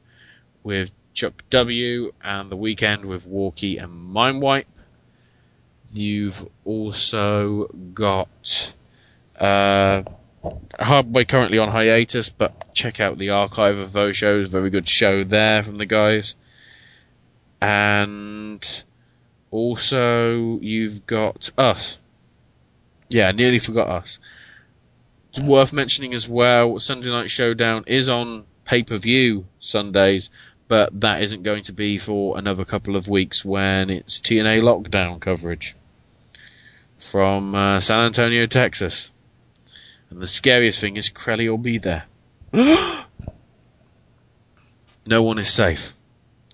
with 0.62 0.92
Chuck 1.14 1.46
W 1.52 2.12
and 2.22 2.50
the 2.50 2.58
weekend 2.58 3.06
with 3.06 3.26
Walkie 3.26 3.78
and 3.78 4.14
Mindwipe. 4.14 4.66
You've 5.94 6.46
also 6.66 7.68
got 7.94 8.74
uh, 9.40 10.04
Hardway 10.78 11.24
currently 11.24 11.60
on 11.60 11.70
hiatus, 11.70 12.30
but 12.30 12.74
check 12.74 13.00
out 13.00 13.18
the 13.18 13.30
archive 13.30 13.78
of 13.80 13.94
those 13.94 14.18
shows. 14.18 14.50
Very 14.50 14.70
good 14.70 14.90
show 14.90 15.24
there 15.24 15.64
from 15.64 15.78
the 15.78 15.86
guys. 15.86 16.36
And 17.64 18.84
also, 19.50 20.60
you've 20.60 21.06
got 21.06 21.50
us. 21.58 22.02
Yeah, 23.08 23.32
nearly 23.32 23.60
forgot 23.60 23.88
us. 23.88 24.20
It's 25.30 25.40
worth 25.40 25.72
mentioning 25.72 26.14
as 26.14 26.28
well, 26.28 26.78
Sunday 26.80 27.08
Night 27.08 27.32
Showdown 27.32 27.86
is 27.88 28.10
on 28.10 28.44
pay 28.66 28.84
per 28.84 28.98
view 28.98 29.46
Sundays, 29.60 30.30
but 30.68 31.00
that 31.00 31.22
isn't 31.22 31.44
going 31.44 31.64
to 31.64 31.72
be 31.72 31.98
for 31.98 32.38
another 32.38 32.66
couple 32.66 32.98
of 32.98 33.08
weeks 33.08 33.46
when 33.46 33.90
it's 33.90 34.20
TNA 34.20 34.62
lockdown 34.62 35.22
coverage 35.22 35.74
from 36.98 37.56
uh, 37.56 37.80
San 37.80 38.08
Antonio, 38.08 38.46
Texas. 38.46 39.14
And 40.10 40.22
the 40.22 40.28
scariest 40.28 40.82
thing 40.82 40.98
is 40.98 41.10
Crelly 41.10 41.48
will 41.48 41.58
be 41.58 41.78
there. 41.78 42.04
no 45.08 45.24
one 45.24 45.40
is 45.40 45.50
safe, 45.50 45.96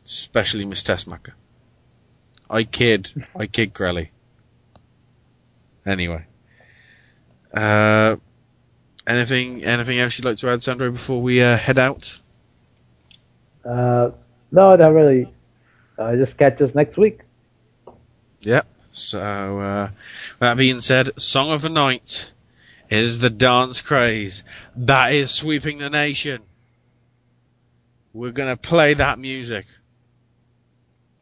especially 0.10 0.66
Miss 0.66 0.84
Tessmacher. 0.84 1.34
I 2.50 2.64
kid, 2.64 3.26
I 3.36 3.46
kid 3.46 3.74
Crelly. 3.74 4.10
Anyway, 5.86 6.26
uh, 7.54 8.16
anything, 9.06 9.64
anything 9.64 10.00
else 10.00 10.18
you'd 10.18 10.26
like 10.26 10.38
to 10.38 10.50
add, 10.50 10.64
Sandro, 10.64 10.92
before 10.92 11.22
we 11.22 11.42
uh, 11.42 11.58
head 11.58 11.78
out? 11.78 12.20
Uh, 13.64 14.10
no, 14.52 14.76
not 14.76 14.94
really. 14.94 15.32
Uh, 15.98 16.16
just 16.16 16.38
catch 16.38 16.60
us 16.62 16.74
next 16.74 16.98
week. 16.98 17.22
Yep. 18.42 18.68
So, 18.92 19.60
uh, 19.60 19.90
that 20.40 20.58
being 20.58 20.80
said, 20.80 21.20
Song 21.22 21.52
of 21.52 21.62
the 21.62 21.70
Night 21.70 22.32
is 22.90 23.20
the 23.20 23.30
dance 23.30 23.82
craze 23.82 24.44
that 24.76 25.14
is 25.14 25.30
sweeping 25.30 25.78
the 25.78 25.90
nation. 25.90 26.42
We're 28.14 28.32
gonna 28.32 28.58
play 28.58 28.96
that 28.96 29.20
music. 29.20 29.68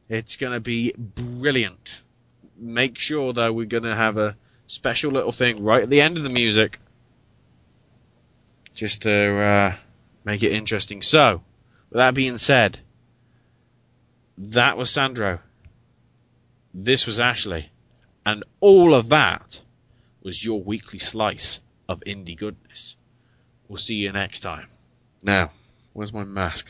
It's 0.09 0.37
gonna 0.37 0.59
be 0.59 0.93
brilliant. 0.97 2.01
Make 2.57 2.97
sure 2.97 3.33
though 3.33 3.53
we're 3.53 3.65
gonna 3.65 3.95
have 3.95 4.17
a 4.17 4.37
special 4.67 5.11
little 5.11 5.31
thing 5.31 5.63
right 5.63 5.83
at 5.83 5.89
the 5.89 6.01
end 6.01 6.17
of 6.17 6.23
the 6.23 6.29
music. 6.29 6.79
Just 8.73 9.01
to, 9.03 9.11
uh, 9.11 9.75
make 10.23 10.43
it 10.43 10.51
interesting. 10.51 11.01
So, 11.01 11.43
with 11.89 11.97
that 11.97 12.13
being 12.13 12.37
said, 12.37 12.79
that 14.37 14.77
was 14.77 14.89
Sandro. 14.89 15.39
This 16.73 17.07
was 17.07 17.19
Ashley. 17.19 17.71
And 18.25 18.43
all 18.59 18.93
of 18.93 19.09
that 19.09 19.61
was 20.21 20.43
your 20.43 20.61
weekly 20.61 20.99
slice 20.99 21.61
of 21.87 22.03
indie 22.05 22.37
goodness. 22.37 22.97
We'll 23.67 23.77
see 23.77 23.95
you 23.95 24.11
next 24.11 24.41
time. 24.41 24.67
Now, 25.23 25.51
where's 25.93 26.13
my 26.13 26.25
mask? 26.25 26.69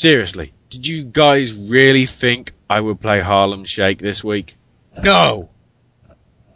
Seriously, 0.00 0.54
did 0.70 0.86
you 0.86 1.04
guys 1.04 1.68
really 1.68 2.06
think 2.06 2.52
I 2.70 2.80
would 2.80 3.02
play 3.02 3.20
Harlem 3.20 3.64
Shake 3.64 3.98
this 3.98 4.24
week? 4.24 4.56
No! 5.04 5.50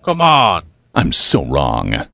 Come 0.02 0.22
on! 0.22 0.64
I'm 0.94 1.12
so 1.12 1.44
wrong. 1.44 2.06